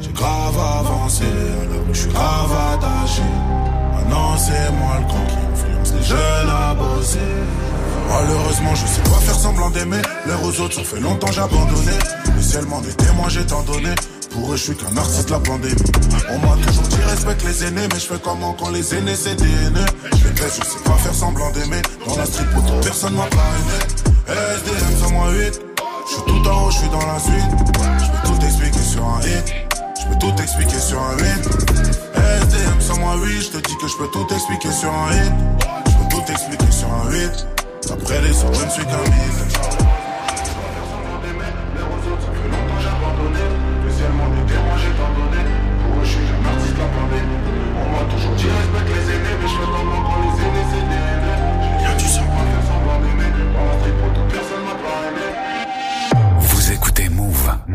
J'ai 0.00 0.12
grave 0.12 0.56
avancé, 0.56 1.24
à 1.24 1.64
la 1.64 1.80
rue, 1.80 1.92
je 1.92 2.00
suis 2.00 2.10
grave 2.10 2.52
attaché. 2.74 3.22
Maintenant, 3.94 4.36
c'est 4.38 4.72
moi 4.78 4.98
le 5.00 5.06
grand 5.06 5.26
qui 5.26 5.36
influence 5.52 5.92
les 5.94 6.02
jeunes 6.04 6.50
à 6.50 6.74
bosser. 6.74 7.18
Malheureusement, 8.08 8.74
je 8.74 8.86
sais 8.86 9.02
pas 9.02 9.20
faire 9.20 9.34
semblant 9.34 9.70
d'aimer. 9.70 10.02
Les 10.26 10.46
aux 10.46 10.60
autres, 10.60 10.74
ça 10.76 10.84
fait 10.84 11.00
longtemps 11.00 11.32
j'ai 11.32 11.40
abandonné. 11.40 11.98
Le 12.36 12.42
ciel 12.42 12.64
m'en 12.66 12.82
est 12.82 12.96
témoin, 12.96 13.28
j'ai 13.28 13.44
tant 13.44 13.62
donné. 13.62 13.90
Pour 14.32 14.52
eux, 14.52 14.56
je 14.56 14.62
suis 14.62 14.76
qu'un 14.76 14.96
artiste 14.96 15.28
de 15.28 15.32
la 15.32 15.40
pandémie. 15.40 15.74
On 16.30 16.38
m'a 16.38 16.56
toujours 16.66 16.88
dit 16.88 16.96
respecte 17.06 17.44
les 17.44 17.64
aînés, 17.64 17.86
mais 17.92 18.00
je 18.00 18.06
fais 18.06 18.18
comment 18.22 18.54
quand 18.54 18.70
les 18.70 18.94
aînés 18.94 19.14
c'est 19.14 19.34
des 19.34 19.44
aînés? 19.44 19.86
Je 20.04 20.28
les 20.28 20.30
baisse, 20.34 20.58
je 20.58 20.64
sais 20.64 20.82
pas 20.84 20.94
faire 20.94 21.14
semblant 21.14 21.50
d'aimer. 21.50 21.82
Dans 22.06 22.16
la 22.16 22.24
street, 22.24 22.46
pour 22.54 22.80
personne 22.80 23.14
m'a 23.14 23.26
parrainé. 23.26 23.78
SDM 24.28 24.96
108, 24.98 25.60
je 26.06 26.14
suis 26.14 26.22
tout 26.22 26.48
en 26.48 26.64
haut, 26.64 26.70
je 26.70 26.78
suis 26.78 26.88
dans 26.88 27.06
la 27.06 27.18
suite. 27.18 27.52
Je 27.98 28.10
peux 28.10 28.28
tout 28.28 28.46
expliquer 28.46 28.82
sur 28.82 29.04
un 29.04 29.20
hit. 29.20 29.54
Je 30.00 30.08
peux 30.08 30.18
tout 30.18 30.42
expliquer 30.42 30.78
sur 30.78 31.00
un 31.02 31.16
hit. 31.18 31.48
SDM 32.14 32.80
108, 32.80 33.42
je 33.42 33.50
te 33.50 33.56
dis 33.68 33.76
que 33.76 33.88
je 33.88 33.96
peux 33.96 34.08
tout 34.08 34.26
expliquer 34.34 34.72
sur 34.72 34.92
un 34.92 35.12
hit. 35.12 35.32
Je 35.86 35.92
peux 35.92 36.08
tout 36.16 36.32
expliquer 36.32 36.72
sur 36.72 36.88
un 36.88 37.12
hit. 37.12 37.46
Après 37.90 38.20
les 38.22 38.44
autres, 38.44 38.60
je 38.60 38.64
ne 38.64 38.70
suis 38.70 38.84
qu'un. 38.84 39.81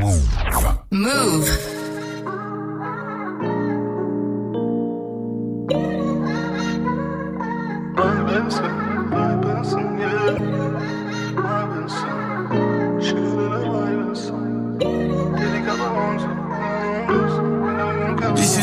Move. 0.08 0.24
Move. 0.92 1.78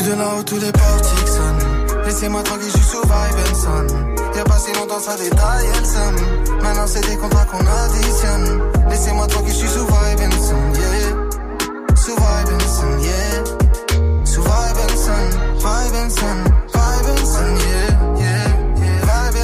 De 0.05 0.11
là 0.11 0.35
où 0.37 0.43
tous 0.43 0.59
les 0.59 0.71
portiques 0.71 1.27
sonnent. 1.27 2.03
Laissez-moi 2.05 2.43
tranquille, 2.43 2.69
je 2.71 2.77
suis 2.77 2.85
sous 2.85 3.01
vibe. 3.01 4.35
Y'a 4.35 4.43
pas 4.43 4.59
si 4.59 4.71
longtemps, 4.73 4.99
ça 4.99 5.15
détaille, 5.17 5.65
elle 5.75 5.85
somme. 5.85 6.15
Maintenant, 6.61 6.85
c'est 6.85 7.09
des 7.09 7.17
contrats 7.17 7.45
qu'on 7.45 7.65
additionne. 7.65 8.61
Laissez-moi 8.87 9.25
tranquille, 9.25 9.53
je 9.53 9.57
suis 9.57 9.67
sous 9.67 9.85
vibe 9.87 10.19
yeah. 10.19 11.04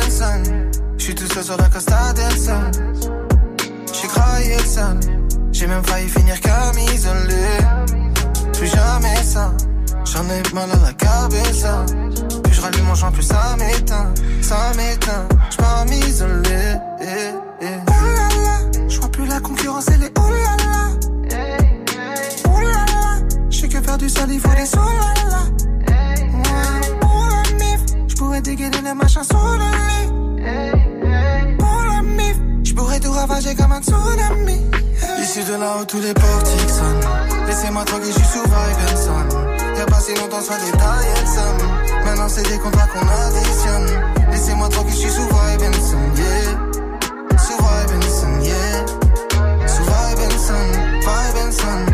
Son. 0.10 0.44
J'suis 0.98 1.16
tout 1.16 1.28
seul 1.34 1.44
sur 1.44 1.58
la 1.58 1.70
Costa 1.70 2.14
del 2.14 2.38
Sol. 2.38 2.72
Le 4.44 4.58
sol. 4.66 5.00
J'ai 5.52 5.68
même 5.68 5.84
failli 5.84 6.10
finir 6.10 6.40
comme 6.42 6.80
isolé. 6.80 7.46
Plus 8.54 8.68
jamais 8.68 9.24
ça. 9.24 9.54
J'en 10.06 10.24
ai 10.26 10.42
mal 10.54 10.70
à 10.72 10.86
la 10.86 10.94
cabeza. 10.94 11.86
Plus 12.44 12.54
je 12.54 12.62
rallume 12.62 12.86
mon 12.86 12.96
joint, 12.96 13.12
plus 13.12 13.24
ça 13.24 13.56
m'éteint. 13.58 14.14
Ça 14.42 14.72
m'éteint. 14.76 15.28
J'pars 15.52 15.86
m'isoler. 15.86 16.76
Eh, 17.02 17.06
eh. 17.62 17.66
Oh 17.88 17.92
là 17.92 18.30
là. 18.44 18.88
J'vois 18.90 19.10
plus 19.10 19.28
la 19.28 19.40
concurrence, 19.40 19.86
elle 19.94 20.04
est 20.04 20.14
oh 20.20 20.30
là 20.30 20.66
là. 20.66 20.81
Faire 23.84 23.98
du 23.98 24.10
sale, 24.10 24.32
il 24.32 24.40
faut 24.40 24.50
des 24.50 24.70
oh 24.76 24.80
là. 25.30 25.44
Pour 27.00 27.28
la 27.30 27.44
mif. 27.58 27.82
J'pourrais 28.08 28.42
dégainer 28.42 28.82
les 28.84 28.94
machins 28.94 29.24
sous 29.24 29.36
le 29.36 29.70
lit. 29.88 30.10
Pour 31.58 31.82
la 31.90 32.02
mif. 32.02 32.38
J'pourrais 32.64 33.00
tout 33.00 33.12
ravager 33.12 33.56
comme 33.56 33.72
un 33.72 33.82
tsunami. 33.82 34.62
Issu 35.22 35.44
de 35.44 35.56
là 35.60 35.78
où 35.82 35.86
tous 35.86 36.00
les 36.00 36.14
portiques 36.14 36.70
sonnent. 36.70 37.48
Laissez-moi 37.48 37.84
tranquille, 37.86 38.14
j'suis 38.14 38.24
sous 38.24 38.44
vibe. 38.44 38.82
Y'a 39.78 39.86
pas 39.86 40.00
si 40.00 40.14
longtemps, 40.14 40.42
détaille, 40.42 41.08
elle 41.18 41.28
somme. 41.28 41.58
Maintenant, 42.06 42.30
c'est 42.30 42.48
des 42.48 42.60
contrats 42.60 42.88
qu'on 42.88 43.08
additionne. 43.08 43.88
Laissez-moi 44.32 44.70
tranquille, 44.70 44.96
j'suis 44.96 45.10
sous 45.10 45.24
vibe 45.24 45.62
yeah. 45.62 46.52
Sous 47.38 47.58
vibe 47.58 48.44
yeah. 48.44 48.86
Sous 49.68 49.84
vibe 49.84 50.20
vibe 51.02 51.91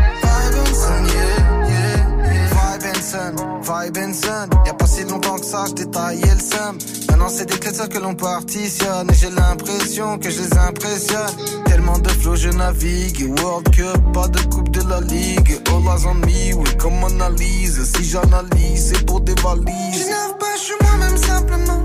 vibe 3.68 3.98
and 3.98 4.14
son. 4.14 4.48
Y'a 4.64 4.74
pas 4.74 4.86
si 4.86 5.04
longtemps 5.04 5.36
que 5.36 5.44
ça, 5.44 5.64
j'détaillais 5.68 6.34
le 6.34 6.40
somme. 6.40 6.78
Maintenant, 7.08 7.28
c'est 7.28 7.46
des 7.46 7.58
clés 7.58 7.88
que 7.88 7.98
l'on 7.98 8.14
partitionne. 8.14 9.10
Et 9.10 9.14
j'ai 9.14 9.30
l'impression 9.30 10.18
que 10.18 10.30
je 10.30 10.42
les 10.42 10.58
impressionne. 10.58 11.30
Tellement 11.66 11.98
de 11.98 12.08
flow, 12.08 12.34
je 12.36 12.50
navigue. 12.50 13.32
World 13.40 13.68
Cup, 13.70 14.00
pas 14.12 14.28
de 14.28 14.40
coupe 14.52 14.70
de 14.70 14.82
la 14.88 15.00
ligue. 15.00 15.60
All 15.68 15.82
eyes 15.82 16.06
on 16.06 16.14
me, 16.14 16.54
oui, 16.54 16.76
comme 16.78 17.04
analyse. 17.04 17.84
Si 17.92 18.04
j'analyse, 18.04 18.92
c'est 18.92 19.04
pour 19.04 19.20
des 19.20 19.34
valises. 19.42 19.98
J'énerve 19.98 20.38
pas, 20.38 20.54
je 20.56 20.60
suis 20.60 20.74
moi-même 20.80 21.16
simplement. 21.16 21.77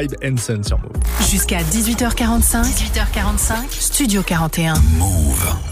Vibe 0.00 0.38
sur 0.38 0.78
Move. 0.78 0.92
Jusqu'à 1.28 1.58
18h45. 1.62 2.62
18h45. 2.62 3.54
Studio 3.70 4.22
41. 4.22 4.74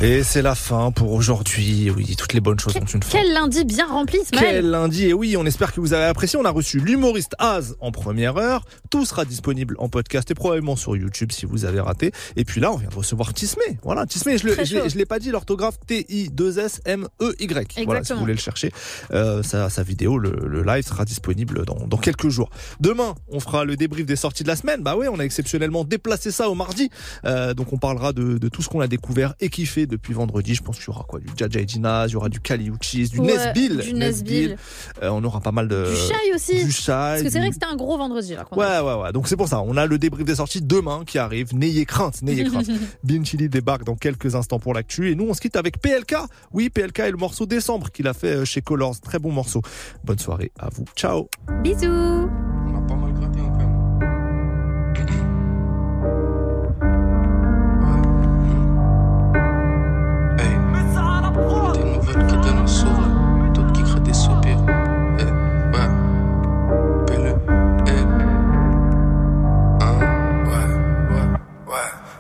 Et 0.01 0.23
c'est 0.23 0.43
la 0.43 0.55
fin 0.55 0.90
pour 0.90 1.12
aujourd'hui. 1.12 1.90
Oui, 1.90 2.16
toutes 2.16 2.32
les 2.32 2.40
bonnes 2.40 2.59
choses 2.59 2.77
ont 2.77 2.85
une 2.85 3.03
fin. 3.03 3.19
Quel 3.19 3.32
lundi 3.32 3.65
bien 3.65 3.86
rempli, 3.86 4.19
Ismaël. 4.19 4.47
Quel 4.57 4.70
lundi 4.70 5.07
Et 5.07 5.12
oui, 5.12 5.36
on 5.36 5.47
espère 5.47 5.73
que 5.73 5.81
vous 5.81 5.93
avez 5.93 6.05
apprécié. 6.07 6.39
On 6.39 6.44
a 6.44 6.51
reçu 6.51 6.81
l'humoriste 6.81 7.35
Az 7.39 7.77
en 7.81 7.93
première 7.93 8.36
heure. 8.36 8.65
Tout 8.90 9.05
sera 9.05 9.24
disponible 9.24 9.77
en 9.78 9.89
podcast 9.89 10.31
et 10.31 10.35
probablement 10.35 10.77
sur 10.77 10.97
YouTube 10.97 11.31
si 11.31 11.47
vous 11.47 11.65
avez 11.65 11.81
raté. 11.81 12.11
Et 12.35 12.44
puis 12.44 12.61
là, 12.61 12.73
on 12.73 12.77
vient 12.77 12.89
de 12.89 12.94
recevoir 12.94 13.32
Tismé. 13.32 13.78
Voilà, 13.85 14.07
Tismé, 14.07 14.39
je 14.39 14.47
ne 14.48 14.98
l'ai 14.98 15.07
pas 15.07 15.19
dit, 15.19 15.31
l'orthographe 15.31 15.78
T-I-2-S-M-E-Y. 15.86 17.47
Voilà, 17.48 17.65
si 17.70 17.81
Exactement. 17.82 18.16
vous 18.16 18.20
voulez 18.24 18.35
le 18.35 18.40
chercher. 18.40 18.73
Euh, 19.12 19.43
sa, 19.43 19.70
sa 19.70 19.82
vidéo, 19.82 20.19
le, 20.19 20.32
le 20.47 20.62
live 20.65 20.85
sera 20.85 21.05
disponible 21.05 21.65
dans, 21.65 21.86
dans 21.86 21.98
quelques 21.98 22.28
jours. 22.28 22.51
Demain, 22.81 23.15
on 23.28 23.40
fera 23.40 23.65
le 23.65 23.77
débrief 23.77 24.07
des 24.07 24.15
sorties 24.16 24.43
de 24.43 24.48
la 24.48 24.56
semaine. 24.56 24.82
Bah 24.82 24.97
oui, 24.97 25.06
on 25.10 25.18
a 25.18 25.24
exceptionnellement 25.24 25.84
déplacé 25.84 26.30
ça 26.30 26.48
au 26.48 26.55
mardi. 26.55 26.90
Euh, 27.24 27.55
donc 27.55 27.72
on 27.72 27.78
parlera 27.78 28.12
de, 28.12 28.38
de 28.38 28.48
tout 28.48 28.62
ce 28.62 28.68
qu'on 28.68 28.80
a 28.80 28.86
découvert 28.88 29.34
et 29.40 29.48
kiffé 29.48 29.86
depuis 29.86 30.14
vendredi. 30.14 30.55
Je 30.55 30.62
pense 30.62 30.76
qu'il 30.78 30.86
y 30.88 30.90
aura 30.90 31.05
quoi? 31.05 31.20
Du 31.20 31.26
Jaja 31.36 31.60
il 31.60 32.12
y 32.12 32.16
aura 32.16 32.28
du 32.28 32.40
Kali 32.40 32.68
Uchis, 32.70 33.09
du 33.09 33.20
Ouais, 33.20 33.26
Nesbill. 33.26 33.78
du 33.78 33.94
Nesbill. 33.94 34.56
Euh, 35.02 35.09
on 35.10 35.22
aura 35.24 35.40
pas 35.40 35.52
mal 35.52 35.68
de... 35.68 35.90
Du 35.90 35.97
chai 35.97 36.34
aussi. 36.34 36.64
Du 36.64 36.72
chai. 36.72 36.86
Parce 36.93 37.22
que 37.22 37.30
c'est 37.30 37.38
vrai 37.38 37.48
que 37.48 37.55
c'était 37.55 37.66
un 37.66 37.76
gros 37.76 37.97
vendredi 37.98 38.34
là. 38.34 38.44
a 38.51 38.56
Ouais, 38.56 38.80
ouais, 38.88 39.02
ouais. 39.02 39.12
Donc 39.12 39.28
c'est 39.28 39.36
pour 39.36 39.48
ça. 39.48 39.60
On 39.62 39.76
a 39.76 39.86
le 39.86 39.98
débrief 39.98 40.24
des 40.26 40.36
sorties 40.36 40.62
demain 40.62 41.02
qui 41.06 41.18
arrive. 41.18 41.55
N'ayez 41.55 41.84
crainte, 41.86 42.22
n'ayez 42.22 42.44
crainte. 42.51 42.66
Bin 43.05 43.24
Chili 43.24 43.48
débarque 43.48 43.84
dans 43.84 43.97
quelques 43.97 44.34
instants 44.34 44.59
pour 44.59 44.74
l'actu. 44.74 45.10
Et 45.10 45.14
nous, 45.14 45.26
on 45.28 45.34
se 45.34 45.40
quitte 45.40 45.56
avec 45.56 45.80
PLK. 45.80 46.16
Oui, 46.52 46.70
PLK 46.70 47.01
et 47.01 47.10
le 47.10 47.16
morceau 47.16 47.47
Décembre 47.47 47.90
qu'il 47.90 48.09
a 48.09 48.14
fait 48.14 48.36
euh, 48.36 48.44
chez 48.44 48.60
Colors. 48.60 49.01
Très 49.01 49.18
bon 49.18 49.32
morceau. 49.32 49.62
Bonne 50.05 50.18
soirée 50.18 50.52
à 50.59 50.68
vous. 50.70 50.84
Ciao. 50.97 51.28
Bisous. 51.62 52.45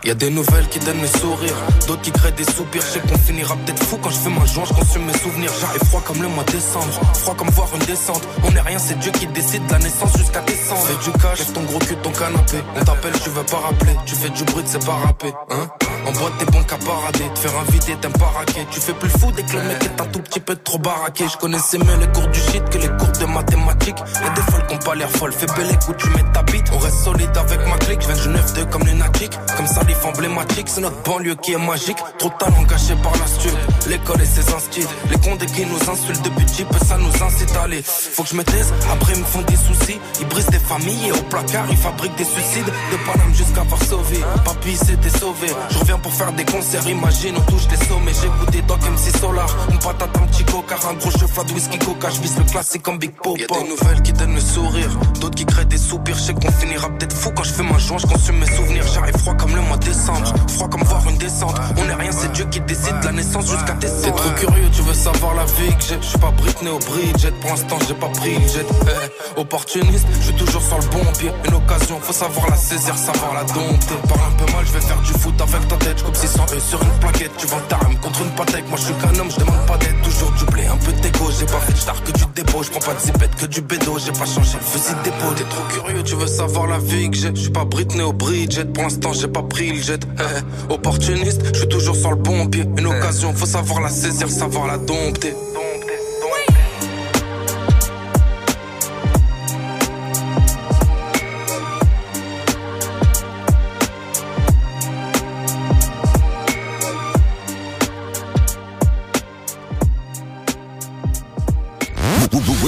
Y 0.06 0.10
a 0.10 0.14
des 0.14 0.30
nouvelles 0.30 0.68
qui 0.68 0.78
donnent 0.78 1.00
le 1.00 1.08
sourire, 1.08 1.56
d'autres 1.88 2.02
qui 2.02 2.12
créent 2.12 2.30
des 2.30 2.44
soupirs. 2.44 2.80
Je 2.80 2.86
sais 2.86 3.00
qu'on 3.00 3.18
finira 3.18 3.56
peut-être 3.56 3.82
fou 3.82 3.98
quand 4.00 4.10
je 4.10 4.18
fais 4.18 4.30
ma 4.30 4.44
joint, 4.44 4.64
je 4.64 4.72
consume 4.72 5.04
mes 5.04 5.18
souvenirs. 5.18 5.50
J'arrive 5.60 5.82
froid 5.82 6.00
comme 6.06 6.22
le 6.22 6.28
mois 6.28 6.44
de 6.44 6.52
décembre, 6.52 7.00
froid 7.14 7.34
comme 7.34 7.50
voir 7.50 7.68
une 7.74 7.84
descente. 7.86 8.22
On 8.44 8.54
est 8.54 8.60
rien, 8.60 8.78
c'est 8.78 8.96
Dieu 9.00 9.10
qui 9.10 9.26
décide 9.26 9.66
de 9.66 9.72
la 9.72 9.80
naissance 9.80 10.16
jusqu'à 10.16 10.42
décembre. 10.42 10.86
Fais 10.86 11.10
du 11.10 11.18
cash, 11.18 11.52
ton 11.52 11.62
gros 11.64 11.80
cul 11.80 11.96
ton 11.96 12.12
canapé. 12.12 12.58
On 12.76 12.84
t'appelle, 12.84 13.18
tu 13.20 13.30
veux 13.30 13.42
pas 13.42 13.56
rappeler. 13.56 13.96
Tu 14.06 14.14
fais 14.14 14.30
du 14.30 14.44
bruit, 14.44 14.62
c'est 14.66 14.86
pas 14.86 14.94
rapper, 14.94 15.32
hein. 15.50 15.66
En 16.06 16.12
boîte, 16.12 16.32
t'es 16.38 16.44
bon 16.46 16.62
qu'à 16.62 16.76
parader. 16.76 17.24
Te 17.34 17.38
faire 17.40 17.58
inviter, 17.58 17.96
pas 17.96 18.26
raquer. 18.38 18.66
Tu 18.70 18.80
fais 18.80 18.92
plus 18.92 19.08
le 19.12 19.18
fou 19.18 19.32
dès 19.32 19.42
que 19.42 19.52
le 19.52 19.62
mec 19.62 19.82
est 19.82 20.00
un 20.00 20.06
tout 20.06 20.20
petit 20.20 20.40
peu 20.40 20.54
trop 20.56 20.78
baraqué. 20.78 21.24
Je 21.28 21.36
connaissais 21.36 21.78
mieux 21.78 21.96
les 21.98 22.06
cours 22.08 22.28
du 22.28 22.40
shit 22.40 22.64
que 22.70 22.78
les 22.78 22.88
cours 22.88 23.12
de 23.20 23.26
mathématiques. 23.26 23.98
Y'a 24.22 24.30
des 24.30 24.40
folles 24.42 24.66
qui 24.68 24.74
ont 24.74 24.78
pas 24.78 24.94
l'air 24.94 25.10
folles. 25.10 25.32
Fais 25.32 25.46
belle 25.46 25.78
où 25.88 25.92
tu 25.94 26.08
mets 26.10 26.24
ta 26.32 26.42
bite. 26.44 26.70
On 26.72 26.78
reste 26.78 27.02
solide 27.04 27.36
avec 27.36 27.60
ma 27.68 27.76
clique. 27.78 28.00
Je 28.02 28.06
viens 28.06 28.32
du 28.32 28.38
9-2 28.38 28.70
comme 28.70 28.82
lunatique. 28.84 29.32
Comme 29.56 29.66
salif 29.66 30.04
emblématique. 30.04 30.68
C'est 30.68 30.80
notre 30.80 31.02
banlieue 31.02 31.34
qui 31.36 31.52
est 31.52 31.58
magique. 31.58 31.98
Trop 32.18 32.28
de 32.28 32.34
talent 32.34 32.62
gâché 32.62 32.94
par 33.02 33.12
la 33.12 33.26
stule. 33.26 33.58
L'école 33.88 34.22
et 34.22 34.26
ses 34.26 34.52
instits. 34.54 34.86
Les 35.10 35.18
condés 35.18 35.46
qui 35.46 35.66
nous 35.66 35.90
insultent 35.90 36.22
depuis 36.22 36.46
petit 36.46 36.64
peu, 36.64 36.78
ça 36.84 36.96
nous 36.98 37.24
incite 37.24 37.54
à 37.56 37.64
aller. 37.64 37.82
Faut 37.82 38.22
que 38.22 38.28
je 38.28 38.36
me 38.36 38.44
taise. 38.44 38.72
Après, 38.92 39.12
ils 39.14 39.20
me 39.20 39.24
font 39.24 39.42
des 39.42 39.56
soucis. 39.56 39.98
Ils 40.20 40.28
brisent 40.28 40.46
des 40.46 40.58
familles 40.58 41.08
et 41.08 41.12
au 41.12 41.22
placard, 41.24 41.66
ils 41.70 41.76
fabriquent 41.76 42.16
des 42.16 42.24
suicides. 42.24 42.66
De 42.66 42.96
Paname 43.04 43.34
jusqu'à 43.34 43.62
Varsovie. 43.64 44.22
Papy 44.44 44.76
s'était 44.76 45.18
sauvé. 45.18 45.48
Je 45.70 45.78
reviens 45.78 45.95
pour 45.98 46.12
faire 46.12 46.32
des 46.32 46.44
concerts. 46.44 46.86
Imagine, 46.88 47.36
on 47.36 47.50
touche 47.50 47.66
les 47.70 47.86
sommets. 47.86 48.12
J'écoute 48.20 48.50
des 48.50 48.62
Doc 48.62 48.80
MC 48.82 49.16
Solar. 49.18 49.48
On 49.70 49.76
patate 49.76 50.16
un 50.16 50.26
petit 50.26 50.44
coca. 50.44 50.76
Un 50.90 50.94
gros 50.94 51.10
cheval 51.10 51.46
de 51.46 51.52
whisky 51.52 51.78
coca. 51.78 52.10
Je 52.10 52.20
vise 52.20 52.36
le 52.38 52.44
classique 52.44 52.82
comme 52.82 52.98
Big 52.98 53.12
Pop. 53.12 53.38
Y'a 53.38 53.46
des 53.46 53.68
nouvelles 53.68 54.02
qui 54.02 54.12
donnent 54.12 54.34
le 54.34 54.40
sourire. 54.40 54.90
D'autres 55.20 55.34
qui 55.34 55.46
créent 55.46 55.64
des 55.64 55.78
soupirs. 55.78 56.16
Je 56.16 56.22
sais 56.22 56.34
qu'on 56.34 56.50
finira 56.52 56.88
peut-être 56.90 57.16
fou 57.16 57.30
quand 57.34 57.44
je 57.44 57.52
fais 57.52 57.62
ma 57.62 57.78
joint. 57.78 57.98
Je 57.98 58.06
consume 58.06 58.38
mes 58.38 58.46
souvenirs. 58.46 58.84
J'arrive 58.94 59.16
froid 59.18 59.34
comme 59.34 59.54
le 59.54 59.62
mois 59.62 59.76
de 59.76 59.86
décembre. 59.86 60.32
Froid 60.48 60.68
comme 60.68 60.82
voir 60.82 61.08
une 61.08 61.18
descente. 61.18 61.56
On 61.76 61.88
est 61.88 61.94
rien, 61.94 62.12
c'est 62.12 62.32
Dieu 62.32 62.46
qui 62.50 62.60
décide 62.60 63.00
de 63.00 63.06
la 63.06 63.12
naissance 63.12 63.50
jusqu'à 63.50 63.74
décembre. 63.74 64.02
T'es 64.02 64.10
trop 64.12 64.30
curieux, 64.46 64.68
tu 64.72 64.82
veux 64.82 64.94
savoir 64.94 65.34
la 65.34 65.44
vie 65.44 65.74
que 65.76 65.82
j'ai. 65.88 65.98
Je 66.00 66.06
suis 66.06 66.18
pas 66.18 66.30
Britney 66.30 66.70
au 66.70 66.78
Bridget. 66.78 67.32
Pour 67.40 67.50
l'instant, 67.50 67.78
j'ai 67.86 67.94
pas 67.94 68.08
pris 68.08 68.34
le 68.34 68.48
jet. 68.48 68.66
Eh, 68.82 69.40
opportuniste, 69.40 70.06
je 70.20 70.26
suis 70.26 70.34
toujours 70.34 70.62
sur 70.62 70.78
le 70.78 70.86
bon 70.86 71.12
pied. 71.18 71.30
Une 71.46 71.54
occasion, 71.54 71.98
faut 72.00 72.12
savoir 72.12 72.50
la 72.50 72.56
saisir, 72.56 72.96
savoir 72.96 73.34
la 73.34 73.44
dompter. 73.44 73.94
Parle 74.08 74.20
un 74.32 74.44
peu 74.44 74.52
mal, 74.52 74.64
je 74.66 74.72
vais 74.72 74.80
faire 74.80 75.00
du 75.00 75.12
foot 75.12 75.40
avec 75.40 75.68
ta 75.68 75.76
tête. 75.86 75.98
Je 75.98 76.04
coupe 76.04 76.16
600 76.16 76.46
E 76.54 76.60
sur 76.60 76.82
une 76.82 76.98
plaquette. 77.00 77.30
Tu 77.38 77.46
vends 77.46 77.60
ta 77.68 77.76
rame 77.76 77.96
contre 78.00 78.22
une 78.22 78.30
pâtèque. 78.30 78.68
Moi, 78.68 78.78
je 78.78 78.84
suis 78.84 78.94
qu'un 78.94 79.18
homme, 79.20 79.30
je 79.30 79.40
demande 79.40 79.66
pas 79.66 79.76
d'aide. 79.78 79.94
Toujours 80.02 80.32
du 80.32 80.44
blé, 80.46 80.66
un 80.66 80.76
peu 80.76 80.92
d'égo. 80.92 81.26
J'ai 81.38 81.46
pas 81.46 81.60
fait 81.60 81.72
de 81.72 81.78
star 81.78 82.02
que 82.02 82.12
du 82.12 82.24
dépôt. 82.34 82.62
Je 82.62 82.70
prends 82.70 82.80
pas 82.80 82.94
de 82.94 83.00
zipette 83.00 83.34
que 83.36 83.46
du 83.46 83.60
bédo. 83.60 83.98
J'ai 83.98 84.12
pas 84.12 84.26
changé 84.26 84.58
le 84.60 84.64
fusil 84.64 84.94
d'épaule. 85.04 85.34
T'es 85.36 85.44
trop 85.44 85.64
curieux, 85.68 86.02
tu 86.02 86.14
veux 86.14 86.26
savoir 86.26 86.66
la 86.66 86.78
vie 86.78 87.10
que 87.10 87.16
j'ai. 87.16 87.30
Je 87.34 87.40
suis 87.40 87.50
pas 87.50 87.64
Britney 87.64 88.02
au 88.02 88.12
Bridget. 88.12 88.66
Pour 88.66 88.84
l'instant, 88.84 89.12
j'ai 89.12 89.28
pas 89.28 89.42
pris 89.42 89.72
le 89.72 89.82
jet. 89.82 90.00
Eh, 90.18 90.72
opportuniste, 90.72 91.42
je 91.52 91.58
suis 91.58 91.68
toujours 91.68 91.96
sur 91.96 92.10
le 92.10 92.16
bon 92.16 92.46
pied. 92.46 92.64
Une 92.76 92.86
occasion, 92.86 93.32
faut 93.34 93.46
savoir 93.46 93.80
la 93.80 93.90
saisir, 93.90 94.28
savoir 94.28 94.66
la 94.66 94.78
dompter. 94.78 95.34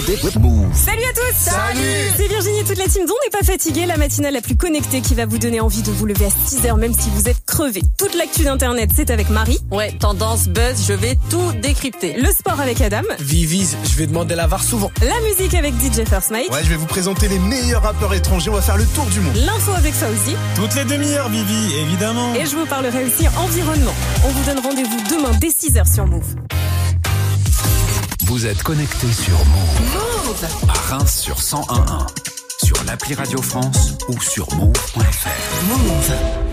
Salut 0.08 1.02
à 1.04 1.12
tous 1.12 1.36
Salut 1.36 1.80
C'est 2.16 2.28
Virginie 2.28 2.60
et 2.60 2.64
toute 2.64 2.78
la 2.78 2.86
team 2.86 3.04
dont 3.04 3.12
n'est 3.24 3.38
pas 3.38 3.44
fatiguée, 3.44 3.84
la 3.84 3.98
matinale 3.98 4.32
la 4.32 4.40
plus 4.40 4.56
connectée 4.56 5.02
qui 5.02 5.14
va 5.14 5.26
vous 5.26 5.36
donner 5.36 5.60
envie 5.60 5.82
de 5.82 5.90
vous 5.90 6.06
lever 6.06 6.24
à 6.24 6.28
6h 6.28 6.78
même 6.78 6.94
si 6.94 7.10
vous 7.10 7.28
êtes 7.28 7.44
crevé. 7.44 7.82
Toute 7.98 8.14
l'actu 8.14 8.42
d'internet, 8.44 8.88
c'est 8.96 9.10
avec 9.10 9.28
Marie. 9.28 9.58
Ouais, 9.70 9.92
tendance, 9.92 10.48
buzz, 10.48 10.86
je 10.88 10.94
vais 10.94 11.18
tout 11.28 11.52
décrypter. 11.60 12.14
Le 12.14 12.32
sport 12.32 12.58
avec 12.58 12.80
Adam. 12.80 13.02
Vivis, 13.20 13.76
je 13.84 13.98
vais 13.98 14.06
demander 14.06 14.34
la 14.34 14.46
VAR 14.46 14.62
souvent. 14.62 14.90
La 15.02 15.20
musique 15.28 15.52
avec 15.52 15.74
DJ 15.74 16.08
First 16.08 16.30
Mike. 16.30 16.50
Ouais, 16.52 16.64
je 16.64 16.70
vais 16.70 16.76
vous 16.76 16.86
présenter 16.86 17.28
les 17.28 17.38
meilleurs 17.38 17.82
rappeurs 17.82 18.14
étrangers. 18.14 18.48
On 18.48 18.54
va 18.54 18.62
faire 18.62 18.78
le 18.78 18.86
tour 18.86 19.04
du 19.04 19.20
monde. 19.20 19.36
L'info 19.36 19.72
avec 19.72 19.92
Fauzi. 19.92 20.34
Toutes 20.56 20.74
les 20.74 20.86
demi-heures, 20.86 21.28
Vivi, 21.28 21.74
évidemment. 21.82 22.34
Et 22.34 22.46
je 22.46 22.56
vous 22.56 22.64
parlerai 22.64 23.04
aussi 23.04 23.28
environnement. 23.36 23.94
On 24.24 24.28
vous 24.28 24.44
donne 24.46 24.60
rendez-vous 24.60 25.00
demain 25.10 25.32
dès 25.38 25.48
6h 25.48 25.92
sur 25.92 26.06
Move. 26.06 26.34
Vous 28.28 28.44
êtes 28.44 28.62
connecté 28.62 29.10
sur 29.10 29.38
Move. 29.46 30.46
À 30.68 30.72
Reims 30.72 31.18
sur 31.18 31.36
1011. 31.36 32.06
Sur 32.62 32.84
l'appli 32.84 33.14
Radio 33.14 33.40
France 33.40 33.94
ou 34.06 34.20
sur 34.20 34.46
move.fr. 34.54 35.64
Move. 35.66 36.47